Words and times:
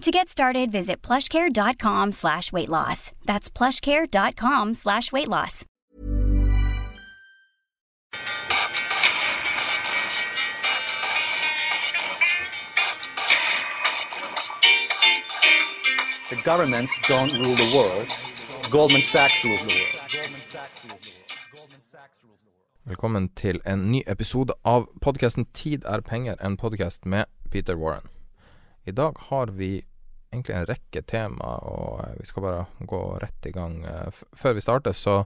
To 0.00 0.10
get 0.10 0.30
started, 0.30 0.72
visit 0.72 1.02
plushcare.com 1.02 2.12
slash 2.12 2.52
weight 2.52 2.70
loss. 2.70 3.12
That's 3.26 3.50
plushcare.com 3.50 4.72
slash 4.72 5.12
weight 5.12 5.28
loss. 5.28 5.66
The 16.30 16.36
governments 16.44 16.96
don't 17.06 17.32
rule 17.38 17.56
the 17.56 17.70
world. 17.76 18.08
Goldman 18.70 19.02
Sachs 19.02 19.44
rules 19.44 19.60
the 19.60 19.74
world. 19.74 20.00
Velkommen 22.84 23.28
til 23.28 23.60
en 23.66 23.92
ny 23.92 24.02
episode 24.06 24.52
av 24.64 24.86
podkasten 25.00 25.44
'Tid 25.44 25.84
er 25.84 26.00
penger', 26.00 26.36
en 26.40 26.56
podkast 26.56 27.06
med 27.06 27.24
Peter 27.50 27.74
Warren. 27.74 28.08
I 28.84 28.90
dag 28.90 29.16
har 29.18 29.46
vi 29.46 29.84
egentlig 30.30 30.56
en 30.56 30.68
rekke 30.68 31.02
tema, 31.02 31.56
og 31.66 32.02
eh, 32.04 32.18
vi 32.20 32.28
skal 32.28 32.44
bare 32.44 32.66
gå 32.78 33.00
rett 33.22 33.46
i 33.46 33.54
gang. 33.54 33.80
Eh, 33.84 34.22
Før 34.32 34.56
vi 34.56 34.64
starter, 34.64 34.96
så 34.96 35.16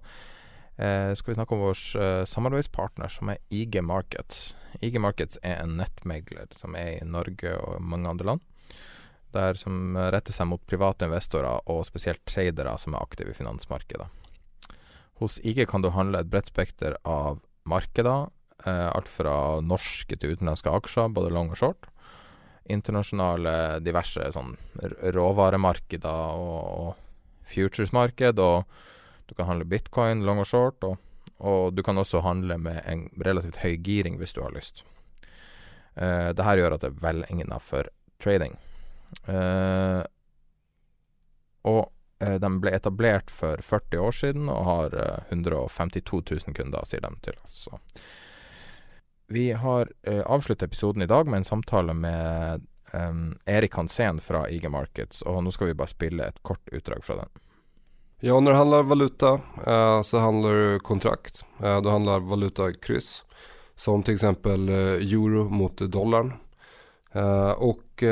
eh, 0.77 1.13
skal 1.15 1.33
vi 1.33 1.39
snakke 1.39 1.57
om 1.57 1.65
vår 1.67 1.83
samarbeidspartner, 2.31 3.13
som 3.13 3.33
er 3.33 3.43
IG 3.51 3.81
Markets. 3.85 4.55
IG 4.81 4.99
Markets 5.03 5.39
er 5.43 5.61
en 5.63 5.77
nettmegler 5.79 6.51
som 6.57 6.77
er 6.79 6.99
i 6.99 7.07
Norge 7.09 7.55
og 7.61 7.83
mange 7.83 8.11
andre 8.11 8.33
land. 8.33 8.45
Der 9.35 9.59
som 9.59 9.97
retter 9.99 10.35
seg 10.35 10.47
mot 10.47 10.63
private 10.71 11.09
investorer, 11.09 11.63
og 11.71 11.87
spesielt 11.89 12.23
tradere 12.29 12.77
som 12.79 12.95
er 12.95 13.03
aktive 13.03 13.35
i 13.35 13.39
finansmarkedet. 13.39 14.07
Hos 15.19 15.41
IG 15.47 15.67
kan 15.71 15.83
du 15.83 15.91
handle 15.95 16.23
et 16.23 16.31
bredt 16.31 16.51
spekter 16.51 16.97
av 17.07 17.41
markeder, 17.71 18.31
alt 18.65 19.11
fra 19.11 19.61
norske 19.63 20.17
til 20.17 20.35
utenlandske 20.35 20.71
aksjer, 20.71 21.11
både 21.15 21.33
long 21.35 21.51
og 21.53 21.59
short. 21.59 21.91
Internasjonale 22.65 23.81
diverse 23.85 24.31
sånn 24.33 24.55
råvaremarkeder 25.15 26.39
og, 26.41 26.61
og 26.81 27.49
futuresmarked, 27.49 28.41
og 28.41 28.65
du 29.27 29.35
kan 29.35 29.49
handle 29.49 29.69
bitcoin, 29.69 30.25
long 30.25 30.41
og 30.43 30.49
short, 30.49 30.85
og, 30.85 30.97
og 31.45 31.75
du 31.77 31.83
kan 31.85 31.99
også 32.01 32.23
handle 32.25 32.59
med 32.61 32.81
en 32.89 33.07
relativt 33.25 33.61
høy 33.65 33.77
giring 33.85 34.19
hvis 34.21 34.37
du 34.37 34.43
har 34.45 34.55
lyst. 34.55 34.85
Uh, 35.95 36.33
det 36.35 36.45
her 36.45 36.61
gjør 36.61 36.77
at 36.77 36.85
det 36.85 36.93
er 36.93 37.03
velegnet 37.05 37.63
for 37.63 37.89
trading. 38.23 38.57
Uh, 39.29 40.03
og 41.65 41.85
uh, 42.25 42.37
De 42.43 42.51
ble 42.61 42.75
etablert 42.75 43.31
for 43.31 43.61
40 43.63 44.03
år 44.03 44.17
siden 44.17 44.51
og 44.53 44.65
har 44.69 44.99
uh, 44.99 45.33
152 45.33 46.23
000 46.49 46.57
kunder, 46.57 46.89
sier 46.89 47.05
de 47.05 47.13
til 47.25 47.39
oss. 47.45 47.65
Så. 47.69 47.81
Vi 49.27 49.53
har 49.53 49.93
uh, 50.09 50.23
avsluttet 50.27 50.69
episoden 50.69 51.03
i 51.03 51.07
dag 51.07 51.27
med 51.27 51.37
en 51.37 51.45
samtale 51.45 51.95
med 51.95 52.67
um, 52.93 53.39
Erik 53.45 53.75
Hansen 53.75 54.21
fra 54.21 54.49
IG 54.51 54.71
Markets, 54.71 55.23
og 55.23 55.43
nå 55.45 55.53
skal 55.55 55.71
vi 55.71 55.79
bare 55.79 55.93
spille 55.93 56.29
et 56.29 56.43
kort 56.43 56.69
utdrag 56.73 57.05
fra 57.05 57.23
den. 57.23 57.33
Ja, 58.25 58.39
når 58.41 58.53
det 58.53 58.59
handler 58.59 58.87
valuta 58.89 59.33
uh, 59.67 60.03
så 60.03 60.19
handler 60.19 60.55
det 60.55 60.81
kontrakt. 60.81 61.43
Eh, 61.59 61.69
handler 61.69 61.91
handlar 61.91 62.21
valutakryss. 62.21 63.25
Som 63.77 64.01
f.eks. 64.01 64.23
eh, 64.23 64.33
euro 65.13 65.49
mot 65.51 65.77
dollarn. 65.77 66.33
Uh, 67.17 67.53
og 67.59 68.03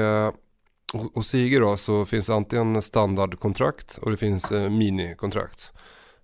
hos 1.15 1.35
IG 1.35 1.61
då 1.61 1.77
så 1.77 2.05
finns 2.05 2.27
det 2.27 2.35
antingen 2.35 2.83
standardkontrakt 2.83 3.99
og 4.03 4.11
det 4.11 4.17
finns 4.17 4.51
minikontrakt. 4.51 5.73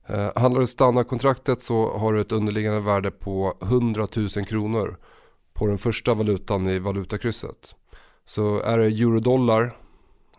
Eh, 0.08 0.30
handlar 0.36 0.60
du 0.60 0.66
standardkontraktet 0.66 1.62
så 1.62 1.98
har 1.98 2.12
du 2.12 2.20
ett 2.20 2.32
underliggande 2.32 2.80
värde 2.80 3.10
på 3.10 3.54
100 3.62 4.08
000 4.16 4.28
kronor 4.28 4.98
på 5.54 5.66
den 5.66 5.78
första 5.78 6.14
valutan 6.14 6.68
i 6.68 6.78
valutakrysset. 6.78 7.74
Så 8.24 8.60
är 8.60 8.78
det 8.78 8.84
euro-dollar, 8.84 9.76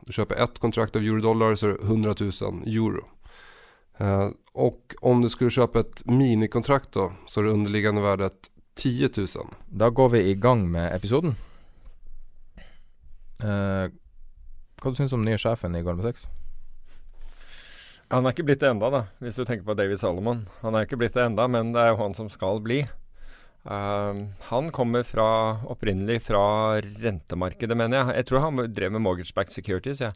du 0.01 0.13
köper 0.13 0.43
ett 0.43 0.59
kontrakt 0.59 0.95
av 0.95 1.01
euro-dollar 1.01 1.55
så 1.55 1.67
är 1.67 1.69
det 1.69 1.83
100 1.83 2.15
000 2.19 2.31
euro. 2.65 3.05
Eh, 3.97 4.29
och 4.51 4.95
om 5.01 5.21
du 5.21 5.29
skulle 5.29 5.49
köpa 5.49 5.79
ett 5.79 6.05
minikontrakt 6.05 6.91
då 6.91 7.13
så 7.27 7.39
är 7.39 7.43
det 7.43 7.51
underliggande 7.51 8.01
värdet 8.01 8.51
10 8.75 9.09
000. 9.17 9.27
Da 9.69 9.89
går 9.89 10.09
vi 10.09 10.19
i 10.19 10.35
gang 10.35 10.71
med 10.71 10.95
episoden. 10.95 11.35
Eh, 13.39 13.91
hva 14.81 14.91
du 14.91 15.15
om 15.15 15.25
nye 15.25 15.37
sjefen 15.37 15.75
i 15.75 15.81
Goldman 15.81 16.05
Sachs? 16.05 16.38
Han 18.09 18.25
er 18.25 18.33
ikke 18.33 18.47
blitt 18.47 18.63
det 18.63 18.71
enda, 18.71 18.87
da, 18.89 19.03
hvis 19.21 19.37
du 19.37 19.43
tenker 19.45 19.67
på 19.67 19.75
David 19.77 19.99
Solomon. 20.01 20.47
Han 20.63 20.73
er 20.73 20.87
ikke 20.87 20.97
blitt 20.97 21.13
det 21.13 21.27
enda, 21.27 21.45
men 21.51 21.75
det 21.75 21.83
er 21.83 21.91
jo 21.91 21.99
han 21.99 22.15
som 22.17 22.29
skal 22.33 22.57
bli. 22.65 22.81
Uh, 23.69 24.25
han 24.47 24.71
kommer 24.73 25.03
fra, 25.05 25.59
opprinnelig 25.69 26.23
fra 26.25 26.79
rentemarkedet, 27.03 27.77
mener 27.77 27.99
jeg. 27.99 28.15
Jeg 28.21 28.29
tror 28.29 28.45
han 28.47 28.63
drev 28.73 28.95
med 28.95 29.03
mortgage 29.05 29.35
back 29.35 29.53
securities, 29.53 30.01
Ja. 30.01 30.13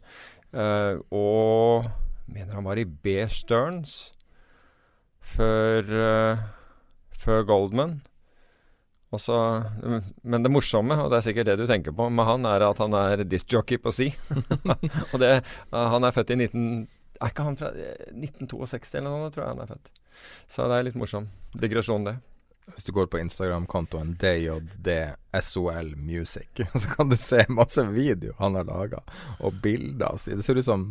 Uh, 0.54 1.00
og 1.10 1.88
mener 2.30 2.54
han 2.54 2.66
var 2.66 2.78
i 2.78 2.86
B. 2.86 3.16
Stearns 3.26 4.12
før, 5.34 5.82
uh, 5.82 6.42
før 7.10 7.46
Goldman. 7.46 8.00
Også, 9.14 9.34
men 10.22 10.42
det 10.42 10.50
morsomme, 10.50 10.98
og 10.98 11.10
det 11.10 11.20
er 11.20 11.26
sikkert 11.28 11.46
det 11.46 11.58
du 11.60 11.66
tenker 11.70 11.94
på 11.94 12.08
med 12.10 12.26
han, 12.26 12.46
er 12.50 12.66
at 12.66 12.82
han 12.82 12.94
er 12.98 13.22
disjockey 13.22 13.78
på 13.78 13.94
si. 13.94 14.08
og 15.12 15.18
det, 15.22 15.36
han 15.70 16.06
er 16.06 16.14
født 16.14 16.34
i 16.34 16.40
19... 16.42 16.86
Er 17.20 17.30
ikke 17.30 17.46
han 17.46 17.58
fra 17.58 17.70
eh, 17.78 18.06
1962 18.10 19.00
eller 19.00 19.10
noe, 19.10 19.32
tror 19.34 19.44
jeg 19.44 19.54
han 19.54 19.64
er 19.64 19.74
født. 19.74 19.90
Så 20.50 20.68
det 20.70 20.78
er 20.78 20.88
litt 20.88 20.98
morsom 20.98 21.28
digresjon, 21.58 22.06
det. 22.08 22.16
Hvis 22.72 22.86
du 22.86 22.94
går 22.96 23.06
på 23.12 23.18
Instagram-kontoen 23.20 24.14
DJDSOL 24.20 25.96
Music, 25.96 26.48
så 26.74 26.88
kan 26.96 27.10
du 27.12 27.16
se 27.16 27.44
masse 27.52 27.82
video 27.92 28.34
han 28.38 28.56
har 28.56 28.64
laga, 28.64 29.02
og 29.38 29.60
bilder. 29.62 30.16
Det 30.24 30.42
ser 30.46 30.58
ut 30.58 30.66
som 30.66 30.86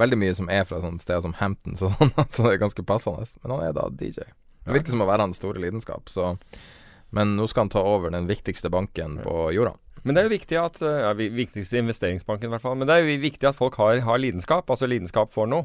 veldig 0.00 0.18
mye 0.20 0.34
som 0.36 0.50
er 0.52 0.66
fra 0.68 0.82
sånne 0.82 1.00
steder 1.00 1.24
som 1.24 1.36
Hamptons 1.38 1.84
og 1.86 1.94
sånn, 1.98 2.14
så 2.28 2.46
det 2.46 2.54
er 2.54 2.64
ganske 2.66 2.86
passende. 2.86 3.26
Men 3.42 3.56
han 3.56 3.68
er 3.70 3.76
da 3.76 3.88
DJ. 3.88 4.28
Det 4.64 4.76
virker 4.76 4.94
som 4.94 5.04
å 5.04 5.08
være 5.08 5.26
hans 5.26 5.40
store 5.40 5.60
lidenskap, 5.64 6.08
så 6.12 6.36
Men 7.14 7.36
nå 7.36 7.44
skal 7.46 7.66
han 7.66 7.70
ta 7.70 7.82
over 7.86 8.10
den 8.10 8.26
viktigste 8.26 8.70
banken 8.74 9.20
på 9.22 9.52
jorda. 9.54 9.76
Men 10.04 10.14
det 10.14 10.20
er 10.22 10.28
jo 10.28 10.34
viktig 10.36 10.58
at 10.60 10.80
eh, 10.84 11.00
ja, 11.06 11.12
vi- 11.16 11.30
Viktigste 11.32 11.78
investeringsbanken, 11.80 12.48
i 12.50 12.52
hvert 12.54 12.62
fall. 12.64 12.76
Men 12.76 12.88
det 12.90 12.96
er 12.98 13.04
jo 13.08 13.20
viktig 13.22 13.48
at 13.48 13.56
folk 13.56 13.78
har, 13.80 14.00
har 14.04 14.18
lidenskap, 14.20 14.68
altså 14.70 14.88
lidenskap 14.90 15.32
for 15.32 15.48
noe. 15.50 15.64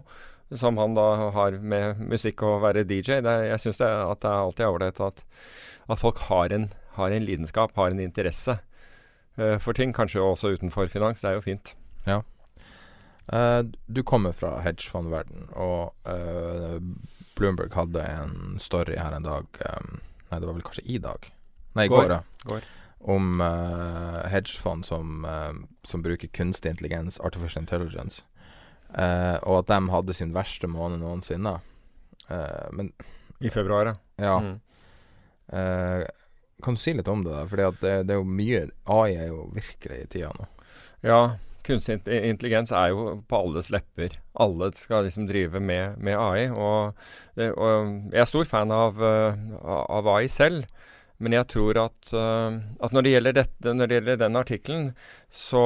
Som 0.55 0.79
han 0.81 0.95
da 0.97 1.03
har 1.35 1.59
med 1.61 2.00
musikk 2.09 2.41
og 2.47 2.63
være 2.63 2.81
DJ. 2.88 3.19
Det, 3.22 3.29
er- 3.29 3.49
jeg 3.51 3.59
syns 3.67 3.81
at 3.85 4.23
det 4.23 4.31
er 4.31 4.40
alltid 4.46 4.66
er 4.66 4.72
ålreit 4.73 5.02
at, 5.05 5.22
at 5.90 5.99
folk 6.02 6.17
har 6.29 6.55
en, 6.55 6.69
har 6.96 7.11
en 7.14 7.28
lidenskap, 7.28 7.75
har 7.78 7.91
en 7.93 7.99
interesse 8.02 8.55
uh, 9.37 9.58
for 9.61 9.78
ting. 9.78 9.93
Kanskje 9.93 10.23
også 10.25 10.55
utenfor 10.55 10.90
finans. 10.90 11.22
Det 11.22 11.29
er 11.29 11.37
jo 11.37 11.46
fint. 11.46 11.75
Eh, 13.29 13.61
du 13.93 14.02
kommer 14.03 14.31
fra 14.34 14.55
hedgefondverden, 14.66 15.52
og 15.53 15.93
uh, 16.09 16.79
Bloomberg 17.37 17.75
hadde 17.78 18.02
en 18.09 18.55
story 18.59 18.96
her 18.97 19.14
en 19.14 19.28
dag 19.28 19.46
um, 19.69 19.99
Nei, 20.31 20.40
det 20.40 20.47
var 20.49 20.55
vel 20.58 20.66
kanskje 20.66 20.85
i 20.90 20.97
dag? 21.02 21.28
Nei, 21.78 21.85
i 21.85 21.91
Går. 21.93 22.08
går, 22.08 22.11
ja. 22.16 22.46
Går. 22.49 22.66
Om 22.99 23.40
uh, 23.41 24.25
hedgefond 24.28 24.84
som, 24.85 25.23
uh, 25.23 25.53
som 25.87 26.03
bruker 26.03 26.28
kunstig 26.35 26.73
intelligens, 26.73 27.19
artificial 27.23 27.63
intelligence, 27.63 28.25
uh, 28.91 29.40
og 29.47 29.61
at 29.61 29.69
de 29.72 29.79
hadde 29.93 30.16
sin 30.17 30.34
verste 30.35 30.67
måned 30.67 30.99
noensinne. 30.99 31.59
Eh, 32.29 32.67
men 32.72 32.91
I 33.40 33.49
februar, 33.49 33.96
ja. 34.16 34.40
Mm. 34.40 34.59
eh, 35.47 36.07
Kan 36.63 36.73
du 36.73 36.79
si 36.79 36.93
litt 36.93 37.07
om 37.07 37.23
det? 37.23 37.31
da? 37.31 37.46
Fordi 37.47 37.63
at 37.63 37.78
det, 37.81 37.93
det 38.07 38.16
er 38.16 38.19
jo 38.19 38.37
mye 38.40 38.66
AI 38.85 39.13
er 39.16 39.29
jo 39.31 39.45
virkelig 39.55 40.02
i 40.02 40.09
tida 40.11 40.31
nå. 40.35 40.47
Ja, 41.05 41.22
kunstig 41.63 42.02
intelligens 42.03 42.73
er 42.75 42.91
jo 42.91 43.13
på 43.29 43.40
alles 43.40 43.69
lepper. 43.72 44.17
Alle 44.35 44.72
skal 44.75 45.07
liksom 45.07 45.29
drive 45.29 45.61
med, 45.63 45.95
med 46.03 46.19
AI. 46.19 46.49
Og, 46.52 46.99
og, 47.40 47.93
jeg 48.11 48.19
er 48.19 48.28
stor 48.28 48.49
fan 48.49 48.75
av, 48.75 48.99
av 48.99 50.11
AI 50.17 50.28
selv. 50.28 50.67
Men 51.19 51.35
jeg 51.35 51.49
tror 51.51 51.77
at, 51.81 52.13
at 52.16 52.93
når, 52.95 53.03
det 53.03 53.11
gjelder 53.11 53.35
dette, 53.35 53.73
når 53.75 53.89
det 53.89 53.97
gjelder 53.97 54.19
den 54.21 54.39
artikkelen, 54.39 54.85
så 55.27 55.63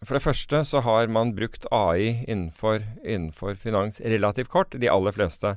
for 0.00 0.16
det 0.16 0.24
første 0.24 0.62
så 0.64 0.80
har 0.80 1.10
man 1.12 1.34
brukt 1.36 1.66
AI 1.76 2.24
innenfor, 2.24 2.80
innenfor 3.04 3.58
finans 3.60 4.00
relativt 4.00 4.48
kort, 4.48 4.72
de 4.72 4.88
aller 4.88 5.12
fleste. 5.12 5.52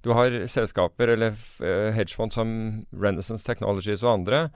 Du 0.00 0.14
har 0.16 0.32
selskaper 0.48 1.12
eller 1.12 1.36
uh, 1.60 1.92
hedgefond 1.92 2.32
som 2.32 2.54
Renaissance 2.96 3.44
Technologies 3.44 4.04
og 4.06 4.14
andre 4.14 4.46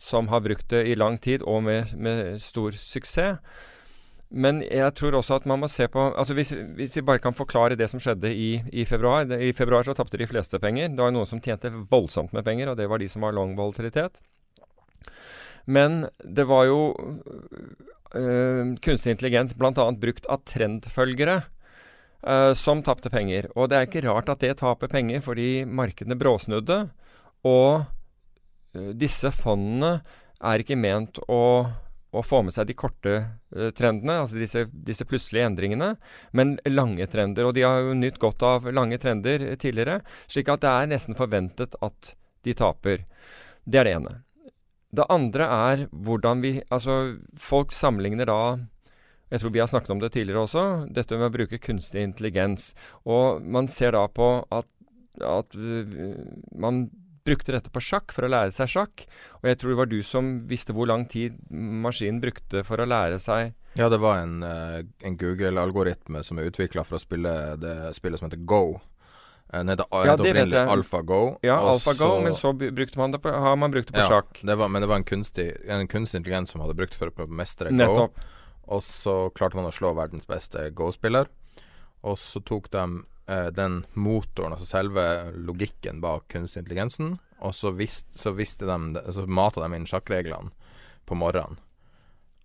som 0.00 0.30
har 0.32 0.40
brukt 0.46 0.70
det 0.72 0.86
i 0.88 0.96
lang 0.96 1.20
tid 1.20 1.44
og 1.44 1.66
med, 1.68 1.92
med 2.00 2.40
stor 2.40 2.72
suksess. 2.72 3.36
Men 4.28 4.58
jeg 4.64 4.90
tror 4.98 5.14
også 5.14 5.38
at 5.38 5.44
man 5.46 5.60
må 5.62 5.68
se 5.70 5.86
på 5.86 6.08
altså 6.18 6.34
hvis, 6.34 6.50
hvis 6.74 6.96
vi 6.98 7.04
bare 7.06 7.22
kan 7.22 7.36
forklare 7.36 7.78
det 7.78 7.86
som 7.92 8.00
skjedde 8.02 8.32
i, 8.34 8.56
i 8.74 8.84
februar. 8.84 9.28
I 9.30 9.52
februar 9.54 9.86
så 9.86 9.94
tapte 9.94 10.18
de 10.18 10.26
fleste 10.26 10.58
penger. 10.62 10.90
Det 10.90 11.04
var 11.04 11.14
noen 11.14 11.28
som 11.30 11.42
tjente 11.42 11.70
voldsomt 11.90 12.34
med 12.34 12.44
penger, 12.46 12.72
og 12.72 12.80
det 12.80 12.88
var 12.90 12.98
de 12.98 13.08
som 13.10 13.22
var 13.22 13.36
long 13.36 13.54
volatilitet. 13.58 14.18
Men 15.66 16.06
det 16.22 16.46
var 16.46 16.66
jo 16.66 16.80
øh, 18.14 18.74
kunstig 18.82 19.14
intelligens 19.14 19.54
bl.a. 19.54 19.72
brukt 19.74 20.26
av 20.30 20.42
trendfølgere 20.46 21.40
øh, 22.26 22.52
som 22.58 22.82
tapte 22.86 23.10
penger. 23.10 23.50
Og 23.54 23.70
det 23.70 23.78
er 23.78 23.88
ikke 23.88 24.06
rart 24.08 24.30
at 24.32 24.42
det 24.42 24.56
taper 24.62 24.90
penger, 24.90 25.22
fordi 25.22 25.64
markedene 25.66 26.18
bråsnudde. 26.18 26.84
Og 27.46 27.86
øh, 28.74 28.92
disse 28.98 29.30
fondene 29.34 30.00
er 30.42 30.62
ikke 30.62 30.78
ment 30.78 31.18
å, 31.30 31.66
å 32.16 32.24
få 32.24 32.42
med 32.46 32.54
seg 32.54 32.68
de 32.68 32.76
korte 32.78 33.14
uh, 33.20 33.70
trendene, 33.76 34.20
altså 34.22 34.38
disse, 34.40 34.66
disse, 34.86 35.06
plutselige 35.08 35.46
endringene, 35.50 35.94
men 36.36 36.56
lange 36.70 37.06
trender. 37.12 37.48
Og 37.48 37.56
de 37.56 37.64
har 37.66 37.82
jo 37.84 37.96
nytt 37.98 38.20
godt 38.22 38.44
av 38.46 38.68
lange 38.72 38.98
trender 39.02 39.48
tidligere, 39.60 40.00
slik 40.30 40.50
at 40.52 40.64
det 40.64 40.72
er 40.72 40.92
nesten 40.94 41.18
forventet 41.18 41.76
at 41.84 42.14
de 42.46 42.54
taper. 42.56 43.04
Det 43.66 43.80
er 43.80 43.88
det 43.88 43.96
ene. 43.98 44.14
Det 44.96 45.04
andre 45.12 45.46
er 45.50 45.86
hvordan 45.90 46.40
vi 46.44 46.52
Altså, 46.70 47.18
folk 47.36 47.74
sammenligner 47.74 48.28
da 48.30 48.40
jeg 49.26 49.42
tror 49.42 49.50
vi 49.50 49.58
har 49.58 49.66
snakket 49.66 49.90
om 49.90 50.00
det 50.02 50.12
tidligere 50.14 50.44
også, 50.46 50.62
dette 50.94 51.16
med 51.18 51.26
å 51.26 51.34
bruke 51.34 51.58
kunstig 51.58 52.04
intelligens. 52.06 52.76
Og 53.10 53.42
man 53.42 53.66
ser 53.66 53.96
da 53.96 54.04
på 54.06 54.28
at, 54.54 54.68
at 55.18 55.56
uh, 55.58 55.96
man 56.54 56.86
brukte 57.26 57.54
dette 57.54 57.72
på 57.72 57.82
sjakk 57.82 58.14
for 58.14 58.26
å 58.26 58.32
lære 58.32 58.54
seg 58.54 58.70
sjakk. 58.72 59.06
Og 59.42 59.50
jeg 59.50 59.60
tror 59.60 59.72
det 59.72 59.78
var 59.82 59.90
du 59.90 60.00
som 60.06 60.32
visste 60.48 60.74
hvor 60.76 60.88
lang 60.90 61.06
tid 61.10 61.38
maskinen 61.50 62.22
brukte 62.22 62.64
for 62.66 62.82
å 62.82 62.88
lære 62.88 63.20
seg 63.22 63.54
Ja, 63.76 63.90
det 63.92 64.00
var 64.00 64.22
en, 64.22 64.40
uh, 64.46 64.80
en 65.04 65.18
Google-algoritme 65.20 66.22
som 66.24 66.38
er 66.40 66.48
utvikla 66.50 66.86
for 66.86 66.98
å 66.98 67.02
spille 67.02 67.32
det 67.60 67.76
spillet 67.98 68.22
som 68.22 68.30
heter 68.30 68.46
Go. 68.48 68.78
Eh, 69.52 69.64
heter, 69.64 69.86
ja, 70.06 70.16
det 70.16 70.32
vet. 70.32 70.54
AlphaGo. 70.54 71.38
Ja, 71.46 71.58
AlphaGo, 71.60 72.20
men 72.22 72.34
så 72.34 72.52
brukte 72.52 72.98
man 72.98 73.10
det 73.10 73.18
på, 73.18 73.30
har 73.30 73.56
man 73.56 73.70
brukt 73.70 73.88
det 73.88 73.94
på 73.94 74.02
ja, 74.02 74.08
sjakk. 74.08 74.40
Det 74.42 74.56
var, 74.56 74.68
men 74.68 74.82
det 74.82 74.88
var 74.90 74.96
en 74.96 75.04
kunstig, 75.04 75.52
en 75.68 75.88
kunstig 75.88 76.18
intelligens 76.18 76.50
som 76.50 76.64
hadde 76.64 76.74
brukt 76.74 76.96
for 76.98 77.10
å 77.10 77.28
mestre 77.28 77.70
Go. 77.70 78.08
Og 78.66 78.82
så 78.82 79.28
klarte 79.30 79.58
man 79.58 79.68
å 79.68 79.74
slå 79.74 79.92
verdens 79.94 80.26
beste 80.26 80.70
Go-spiller. 80.74 81.30
Og 82.06 82.18
så 82.18 82.42
tok 82.42 82.66
de 82.74 82.86
eh, 83.26 83.48
den 83.54 83.84
motoren, 83.94 84.54
altså 84.56 84.66
selve 84.68 85.06
logikken 85.36 86.00
bak 86.04 86.28
kunstig 86.32 86.64
intelligensen, 86.64 87.16
og 87.38 87.54
så, 87.54 87.70
visst, 87.76 88.08
så 88.16 88.32
visste 88.32 88.64
de 88.64 89.02
Så 89.12 89.26
mata 89.26 89.60
de 89.60 89.76
inn 89.76 89.86
sjakkreglene 89.86 90.52
på 91.06 91.14
morgenen. 91.14 91.60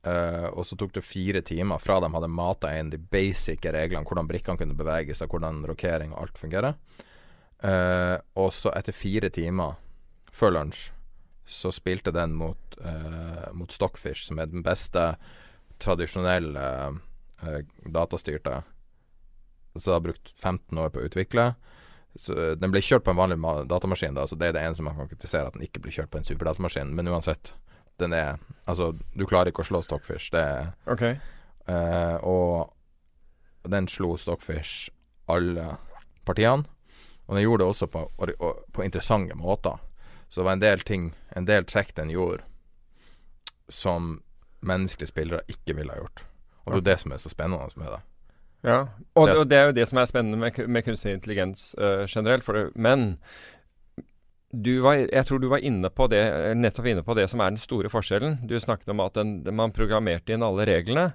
Uh, 0.01 0.49
og 0.57 0.65
så 0.65 0.73
tok 0.73 0.95
det 0.95 1.03
fire 1.05 1.43
timer 1.45 1.77
fra 1.77 1.99
de 2.01 2.07
hadde 2.09 2.29
mata 2.33 2.71
inn 2.73 2.89
de 2.89 2.97
basic 2.97 3.61
reglene, 3.69 4.01
hvordan 4.01 4.29
brikkene 4.31 4.57
kunne 4.57 4.77
bevege 4.77 5.13
seg, 5.13 5.29
hvordan 5.29 5.61
rokering 5.69 6.15
og 6.15 6.23
alt 6.23 6.41
fungerer. 6.41 6.79
Uh, 7.61 8.17
og 8.41 8.49
så 8.57 8.73
etter 8.73 8.97
fire 8.97 9.29
timer 9.29 9.77
før 10.33 10.55
lunsj 10.57 10.87
så 11.45 11.69
spilte 11.75 12.13
den 12.15 12.33
mot, 12.39 12.77
uh, 12.81 13.51
mot 13.53 13.69
Stockfish, 13.73 14.25
som 14.25 14.41
er 14.41 14.49
den 14.49 14.65
beste 14.65 15.11
tradisjonelle 15.81 16.65
datastyrte. 17.89 18.61
Så 19.75 19.85
det 19.85 19.95
har 19.95 20.05
brukt 20.05 20.33
15 20.35 20.77
år 20.77 20.91
på 20.91 21.01
å 21.01 21.07
utvikle. 21.07 21.51
Så, 22.19 22.35
den 22.59 22.73
ble 22.73 22.81
kjørt 22.83 23.05
på 23.05 23.13
en 23.13 23.19
vanlig 23.19 23.37
datamaskin, 23.71 24.17
da, 24.17 24.25
så 24.27 24.35
det 24.35 24.49
er 24.49 24.57
det 24.57 24.63
eneste 24.65 24.83
man 24.83 24.97
kan 24.99 25.07
kritisere, 25.07 25.47
at 25.47 25.55
den 25.55 25.63
ikke 25.63 25.79
blir 25.83 25.95
kjørt 25.95 26.11
på 26.11 26.19
en 26.19 26.27
superdatamaskin. 26.27 26.91
Men 26.95 27.07
uansett, 27.11 27.53
den 28.01 28.15
er 28.17 28.41
Altså, 28.69 28.91
du 29.15 29.25
klarer 29.27 29.51
ikke 29.51 29.63
å 29.63 29.67
slå 29.67 29.81
Stockfish. 29.83 30.29
Det 30.31 30.41
er 30.41 30.67
okay. 30.91 31.17
uh, 31.67 32.17
Og 32.23 33.71
den 33.71 33.87
slo 33.91 34.13
Stockfish 34.19 34.91
alle 35.31 35.77
partiene. 36.25 36.67
Og 37.25 37.35
den 37.35 37.43
gjorde 37.43 37.63
det 37.63 37.69
også 37.69 37.87
på, 37.87 38.05
på, 38.73 38.83
interessante 38.83 39.35
måter. 39.35 39.79
Så 40.29 40.41
det 40.41 40.45
var 40.45 40.57
en 40.57 40.63
del 40.63 40.83
ting, 40.87 41.11
en 41.35 41.47
del 41.47 41.65
trekk 41.67 41.93
den 41.95 42.11
gjorde, 42.11 42.43
som 43.71 44.21
menneskelige 44.59 45.11
spillere 45.11 45.41
ikke 45.51 45.75
ville 45.77 45.93
ha 45.93 46.01
gjort. 46.03 46.25
Og 46.65 46.73
det 46.73 46.81
er 46.81 46.87
det 46.91 46.97
som 47.03 47.13
er 47.15 47.21
så 47.23 47.31
spennende 47.31 47.79
med 47.79 47.91
det. 47.95 48.01
Ja, 48.61 48.83
og 49.17 49.27
det, 49.27 49.37
og 49.37 49.47
det 49.49 49.57
er 49.57 49.69
jo 49.69 49.73
det 49.73 49.87
som 49.89 49.97
er 49.97 50.09
spennende 50.09 50.37
med, 50.37 50.57
med 50.69 50.85
kunstig 50.85 51.15
intelligens 51.15 51.71
uh, 51.81 52.05
generelt. 52.05 52.45
Det, 52.45 52.67
men 52.75 53.15
var, 54.83 54.99
jeg 55.07 55.25
tror 55.25 55.39
du 55.39 55.47
var 55.49 55.63
inne 55.63 55.89
på 55.89 56.07
det, 56.11 56.21
nettopp 56.59 56.89
inne 56.91 57.03
på 57.03 57.15
det 57.17 57.29
som 57.31 57.41
er 57.41 57.53
den 57.53 57.61
store 57.61 57.89
forskjellen. 57.89 58.41
Du 58.47 58.57
snakket 58.59 58.91
om 58.91 59.01
at 59.03 59.15
den, 59.15 59.39
man 59.55 59.73
programmerte 59.73 60.35
inn 60.35 60.43
alle 60.45 60.67
reglene. 60.67 61.11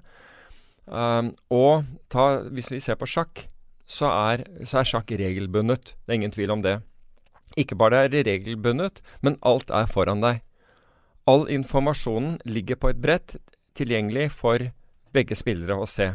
Um, 0.87 1.33
og 1.51 1.85
ta, 2.11 2.47
hvis 2.51 2.71
vi 2.71 2.81
ser 2.83 2.97
på 2.99 3.07
sjakk, 3.09 3.45
så 3.87 4.09
er, 4.11 4.43
så 4.67 4.81
er, 4.81 4.89
sjakk 4.89 5.11
regelbundet. 5.19 5.95
Det 6.03 6.11
er 6.11 6.19
ingen 6.19 6.35
tvil 6.35 6.51
om 6.51 6.63
det. 6.65 6.79
Ikke 7.55 7.77
bare 7.79 8.07
det 8.11 8.23
er 8.23 8.31
regelbundet, 8.33 9.01
men 9.23 9.39
alt 9.47 9.71
er 9.71 9.87
foran 9.87 10.23
deg. 10.23 10.41
All 11.27 11.47
informasjonen 11.51 12.39
ligger 12.47 12.79
på 12.79 12.91
et 12.91 13.01
brett, 13.03 13.37
tilgjengelig 13.75 14.31
for 14.35 14.63
begge 15.15 15.35
spillere 15.37 15.77
å 15.77 15.87
se. 15.87 16.13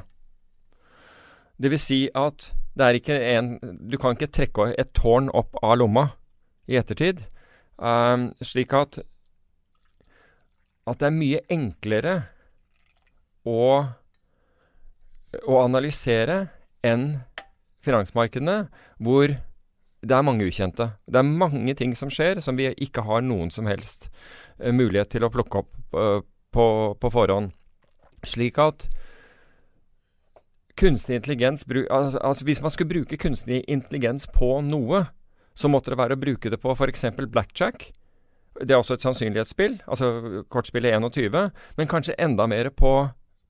Det 1.63 1.71
vil 1.71 1.81
si 1.81 2.01
at 2.19 2.51
det 2.73 2.87
er 2.87 2.97
ikke 2.97 3.17
en 3.37 3.55
Du 3.91 3.99
kan 4.01 4.17
ikke 4.17 4.33
trekke 4.33 4.73
et 4.81 4.91
tårn 4.97 5.29
opp 5.31 5.59
av 5.63 5.77
lomma 5.79 6.09
i 6.67 6.79
ettertid. 6.81 7.23
Um, 7.79 8.31
slik 8.43 8.73
at 8.75 9.03
at 10.83 10.99
det 10.99 11.07
er 11.07 11.15
mye 11.15 11.41
enklere 11.53 12.15
å, 13.47 13.85
å 15.47 15.59
analysere 15.63 16.39
enn 16.83 17.23
finansmarkedene, 17.87 18.65
hvor 19.03 19.31
det 20.03 20.17
er 20.17 20.27
mange 20.27 20.47
ukjente. 20.49 20.89
Det 21.07 21.21
er 21.21 21.29
mange 21.45 21.75
ting 21.79 21.95
som 21.99 22.11
skjer 22.11 22.41
som 22.43 22.59
vi 22.59 22.67
ikke 22.83 23.05
har 23.07 23.23
noen 23.23 23.53
som 23.55 23.71
helst 23.71 24.09
uh, 24.59 24.73
mulighet 24.75 25.15
til 25.15 25.27
å 25.27 25.31
plukke 25.31 25.63
opp 25.63 25.95
uh, 25.95 26.19
på, 26.53 26.67
på, 26.99 27.13
forhånd. 27.15 27.55
Slik 28.27 28.59
at 28.63 28.89
kunstig 30.79 31.19
intelligens 31.19 31.67
altså, 31.91 32.45
Hvis 32.45 32.63
man 32.63 32.71
skulle 32.71 32.93
bruke 32.95 33.17
kunstig 33.21 33.63
intelligens 33.69 34.27
på 34.27 34.61
noe, 34.65 35.07
så 35.55 35.69
måtte 35.69 35.93
det 35.93 36.01
være 36.01 36.17
å 36.17 36.21
bruke 36.21 36.51
det 36.51 36.61
på 36.61 36.73
f.eks. 36.73 37.05
blackjack. 37.17 37.91
Det 38.61 38.73
er 38.73 38.81
også 38.81 38.97
et 38.97 39.05
sannsynlighetsspill, 39.05 39.81
altså 39.89 40.45
kortspillet 40.53 40.93
21, 40.93 41.51
men 41.79 41.89
kanskje 41.89 42.17
enda 42.21 42.47
mer 42.47 42.69
på, 42.77 42.93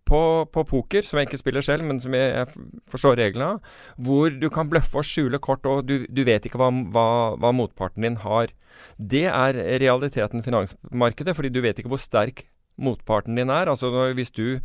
på, 0.07 0.21
på, 0.55 0.64
poker, 0.71 1.02
som 1.07 1.19
jeg 1.19 1.29
ikke 1.29 1.41
spiller 1.41 1.64
selv, 1.67 1.87
men 1.88 1.99
som 2.02 2.14
jeg 2.14 2.47
forstår 2.91 3.19
reglene 3.19 3.57
av, 3.57 3.75
hvor 3.99 4.31
du 4.31 4.49
kan 4.55 4.71
bløffe 4.71 5.02
og 5.02 5.07
skjule 5.07 5.43
kort, 5.43 5.67
og 5.67 5.83
du, 5.91 6.07
du 6.07 6.23
vet 6.26 6.47
ikke 6.47 6.61
hva, 6.62 6.71
hva, 6.95 7.07
hva, 7.35 7.52
motparten 7.55 8.07
din 8.07 8.21
har. 8.23 8.55
Det 8.97 9.26
er 9.26 9.59
realiteten 9.83 10.47
finansmarkedet, 10.47 11.35
fordi 11.38 11.50
du 11.55 11.62
vet 11.67 11.83
ikke 11.83 11.93
hvor 11.93 12.02
sterk 12.02 12.47
motparten 12.81 13.37
din 13.37 13.50
er. 13.52 13.69
Altså 13.69 13.91
hvis 14.17 14.31
du 14.31 14.61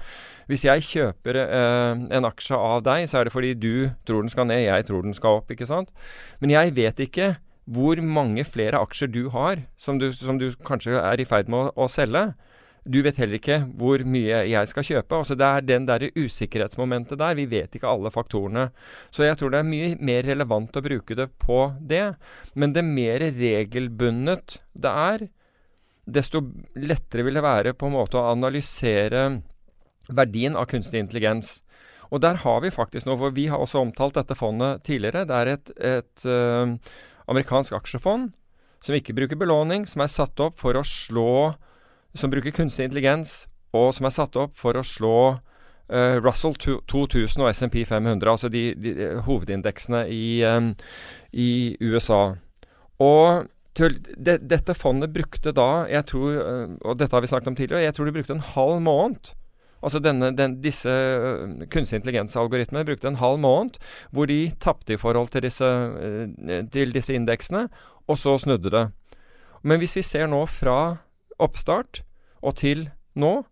Hvis 0.48 0.64
jeg 0.64 0.84
kjøper 0.84 1.36
eh, 1.36 2.08
en 2.18 2.26
aksje 2.26 2.56
av 2.56 2.84
deg, 2.84 3.08
så 3.10 3.20
er 3.20 3.28
det 3.28 3.34
fordi 3.34 3.54
du 3.54 3.90
tror 4.08 4.24
den 4.24 4.32
skal 4.32 4.48
ned, 4.48 4.64
jeg 4.64 4.86
tror 4.88 5.04
den 5.04 5.14
skal 5.14 5.42
opp, 5.42 5.52
ikke 5.52 5.68
sant? 5.68 5.92
Men 6.40 6.50
jeg 6.50 6.76
vet 6.76 7.00
ikke 7.04 7.36
hvor 7.68 8.00
mange 8.00 8.46
flere 8.48 8.80
aksjer 8.80 9.12
du 9.12 9.28
har 9.34 9.66
som 9.76 10.00
du, 10.00 10.12
som 10.16 10.40
du 10.40 10.54
kanskje 10.64 10.96
er 10.96 11.20
i 11.20 11.28
ferd 11.28 11.52
med 11.52 11.68
å, 11.68 11.72
å, 11.84 11.88
selge. 11.92 12.32
Du 12.88 13.02
vet 13.04 13.18
heller 13.20 13.42
ikke 13.42 13.58
hvor 13.76 14.00
mye 14.08 14.46
jeg 14.48 14.72
skal 14.72 14.86
kjøpe. 14.88 15.20
Altså 15.20 15.36
Det 15.36 15.48
er 15.48 15.66
den 15.68 15.88
der 15.90 16.08
usikkerhetsmomentet 16.16 17.20
der. 17.20 17.36
Vi 17.36 17.50
vet 17.52 17.76
ikke 17.76 17.92
alle 17.92 18.12
faktorene. 18.14 18.70
Så 19.12 19.28
jeg 19.28 19.36
tror 19.36 19.52
det 19.52 19.60
er 19.60 19.68
mye 19.68 19.98
mer 20.00 20.24
relevant 20.24 20.80
å 20.80 20.86
bruke 20.86 21.18
det 21.20 21.28
på 21.44 21.66
det. 21.84 22.14
Men 22.56 22.72
det 22.72 22.86
mer 22.88 23.28
regelbundet 23.36 24.62
det 24.72 24.94
er, 25.12 25.28
desto 26.08 26.42
lettere 26.80 27.26
vil 27.28 27.38
det 27.38 27.44
være 27.44 27.76
på 27.76 27.90
en 27.90 27.98
måte 27.98 28.20
å 28.20 28.30
analysere 28.32 29.28
verdien 30.08 30.56
av 30.56 30.70
kunstig 30.72 31.02
intelligens. 31.04 31.60
Og 32.08 32.22
der 32.24 32.40
har 32.44 32.62
vi 32.64 32.72
faktisk 32.72 33.08
noe, 33.08 33.20
for 33.20 33.36
vi 33.36 33.50
har 33.52 33.60
også 33.60 33.82
omtalt 33.84 34.16
dette 34.16 34.38
fondet 34.40 34.86
tidligere. 34.88 35.26
Det 35.28 35.36
er 35.36 35.52
et, 35.52 35.72
et 35.84 36.28
uh, 36.28 36.78
amerikansk 37.28 37.76
aksjefond 37.76 38.32
som 38.84 38.96
ikke 38.96 39.16
bruker 39.18 39.40
belåning, 39.40 39.88
som 39.90 40.04
er 40.04 40.12
satt 40.12 40.40
opp 40.44 40.60
for 40.62 40.78
å 40.78 40.86
slå 40.86 41.56
Som 42.18 42.32
bruker 42.32 42.54
kunstig 42.56 42.88
intelligens, 42.88 43.46
og 43.78 43.92
som 43.94 44.08
er 44.08 44.14
satt 44.16 44.38
opp 44.40 44.56
for 44.58 44.74
å 44.80 44.82
slå 44.82 45.18
uh, 45.36 46.16
Russell 46.24 46.56
2000 46.58 47.44
og 47.44 47.50
SMP 47.52 47.84
500, 47.86 48.32
altså 48.32 48.50
de, 48.50 48.72
de, 48.74 48.94
de 48.98 49.10
hovedindeksene 49.28 50.08
i, 50.10 50.42
um, 50.48 50.72
i, 51.30 51.76
USA. 51.84 52.38
Og 52.98 53.46
de, 53.78 54.38
dette 54.42 54.74
fondet 54.78 55.14
brukte 55.14 55.54
da, 55.56 55.86
jeg 55.92 56.08
tror, 56.10 56.40
og 56.82 56.98
dette 57.00 57.14
har 57.14 57.24
vi 57.24 57.30
snakket 57.30 57.52
om 57.52 57.58
tidligere, 57.60 57.86
jeg 57.86 57.98
tror 57.98 58.10
de 58.10 58.16
brukte 58.16 58.36
en 58.38 58.48
halv 58.56 58.82
måned 58.86 59.34
Altså 59.86 60.00
denne, 60.02 60.32
den, 60.34 60.56
disse 60.64 60.92
kunstig 61.70 62.00
intelligens-algoritmene 62.00 62.86
brukte 62.88 63.12
en 63.12 63.20
halv 63.22 63.42
måned 63.44 63.78
hvor 64.16 64.30
de 64.30 64.40
tapte 64.62 64.96
i 64.96 65.02
forhold 65.02 65.30
til 65.34 65.46
disse, 65.46 65.68
til 66.74 66.96
disse 66.96 67.14
indeksene, 67.14 67.68
og 68.10 68.18
så 68.18 68.38
snudde 68.42 68.74
det. 68.74 68.88
Men 69.62 69.82
hvis 69.82 69.98
vi 70.00 70.06
ser 70.06 70.30
nå 70.32 70.44
fra 70.50 70.98
oppstart 71.38 72.02
og 72.42 72.58
til 72.58 72.88
nå, 73.18 73.44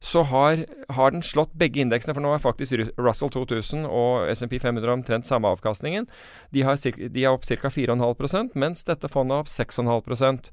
så 0.00 0.22
har, 0.22 0.64
har, 0.94 1.10
den 1.10 1.22
slått 1.26 1.54
begge 1.58 1.82
indeksene. 1.82 2.14
For 2.14 2.22
nå 2.22 2.30
er 2.34 2.42
faktisk 2.42 2.76
Russell 3.00 3.32
2000 3.34 3.86
og 3.86 4.30
SMP 4.30 4.58
500 4.62 4.92
omtrent 4.94 5.26
samme 5.26 5.50
avkastningen. 5.50 6.06
De, 6.54 6.62
har, 6.66 6.78
de 6.78 7.24
er 7.24 7.32
opp 7.32 7.46
ca. 7.48 7.70
4,5 7.74 8.54
mens 8.54 8.86
dette 8.86 9.10
fondet 9.10 9.34
er 9.34 9.42
opp 9.42 9.50
6,5 9.50 10.52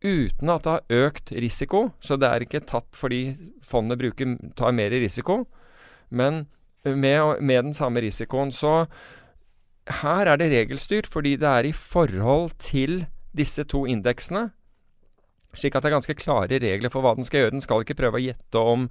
Uten 0.00 0.48
at 0.48 0.64
det 0.64 0.72
har 0.72 1.06
økt 1.06 1.30
risiko. 1.36 1.90
Så 2.00 2.16
det 2.18 2.28
er 2.28 2.46
ikke 2.46 2.64
tatt 2.66 2.88
fordi 2.96 3.36
fondet 3.62 4.00
bruker, 4.00 4.36
tar 4.58 4.74
mer 4.74 4.90
risiko. 4.90 5.44
Men 6.08 6.46
med, 6.82 7.42
med 7.44 7.64
den 7.70 7.74
samme 7.76 8.02
risikoen. 8.02 8.50
Så 8.50 8.86
her 10.02 10.26
er 10.26 10.40
det 10.40 10.50
regelstyrt 10.50 11.06
fordi 11.10 11.36
det 11.38 11.48
er 11.48 11.68
i 11.68 11.76
forhold 11.76 12.56
til 12.58 13.04
disse 13.36 13.62
to 13.70 13.84
indeksene 13.86 14.48
slik 15.56 15.76
at 15.76 15.84
det 15.84 15.90
er 15.90 15.96
ganske 15.96 16.16
klare 16.18 16.60
regler 16.62 16.92
for 16.92 17.04
hva 17.04 17.14
den 17.18 17.26
skal 17.26 17.44
gjøre. 17.44 17.54
Den 17.56 17.64
skal 17.64 17.84
ikke 17.84 17.98
prøve 17.98 18.20
å 18.20 18.22
gjette 18.22 18.62
om, 18.72 18.86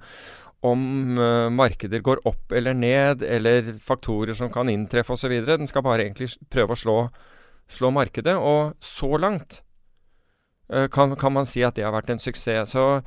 om 0.66 0.84
uh, 1.18 1.48
markeder 1.52 2.04
går 2.04 2.22
opp 2.28 2.52
eller 2.56 2.76
ned, 2.76 3.24
eller 3.24 3.72
faktorer 3.80 4.36
som 4.36 4.52
kan 4.52 4.70
inntreffe 4.72 5.16
osv. 5.16 5.34
Den 5.46 5.70
skal 5.70 5.86
bare 5.86 6.06
egentlig 6.06 6.30
prøve 6.52 6.76
å 6.76 6.80
slå, 6.82 6.96
slå 7.70 7.92
markedet. 7.96 8.36
Og 8.36 8.76
så 8.84 9.12
langt 9.20 9.62
uh, 10.72 10.86
kan, 10.92 11.16
kan, 11.16 11.36
man 11.36 11.48
si 11.48 11.64
at 11.66 11.78
det 11.78 11.86
har 11.88 11.96
vært 11.96 12.12
en 12.14 12.22
suksess. 12.22 12.76
Så 12.76 13.02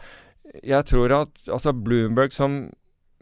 jeg 0.66 0.90
tror 0.90 1.18
at 1.24 1.46
altså 1.48 1.76
Bloomberg 1.76 2.34
som 2.36 2.66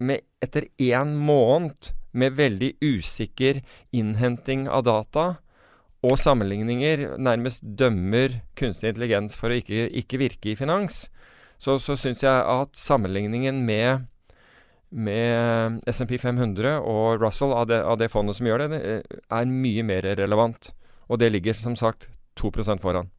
med, 0.01 0.23
etter 0.41 0.65
én 0.81 1.15
måned 1.21 1.91
med 2.17 2.35
veldig 2.35 2.73
usikker 2.81 3.61
innhenting 3.95 4.65
av 4.67 4.83
data, 4.87 5.25
og 6.01 6.17
sammenligninger 6.17 7.17
nærmest 7.21 7.61
dømmer 7.77 8.39
kunstig 8.57 8.89
intelligens 8.89 9.35
for 9.37 9.53
å 9.53 9.59
ikke, 9.61 9.85
ikke 10.01 10.19
virke 10.21 10.53
i 10.53 10.57
finans, 10.57 11.05
så, 11.61 11.77
så 11.77 11.93
syns 11.99 12.23
jeg 12.25 12.33
at 12.33 12.73
sammenligningen 12.77 13.59
med, 13.67 14.07
med 14.89 15.77
SMP 15.85 16.17
500 16.17 16.79
og 16.79 17.21
Russell 17.21 17.53
av 17.53 17.67
det, 17.69 17.83
av 17.85 17.99
det, 18.01 18.09
fondet 18.09 18.39
som 18.39 18.49
gjør 18.49 18.65
det, 18.65 18.79
er 19.05 19.51
mye 19.51 19.85
mer 19.85 20.09
relevant. 20.17 20.71
Og 21.11 21.21
det 21.21 21.29
ligger 21.35 21.53
som 21.57 21.77
sagt 21.77 22.09
2 22.39 22.49
foran. 22.81 23.11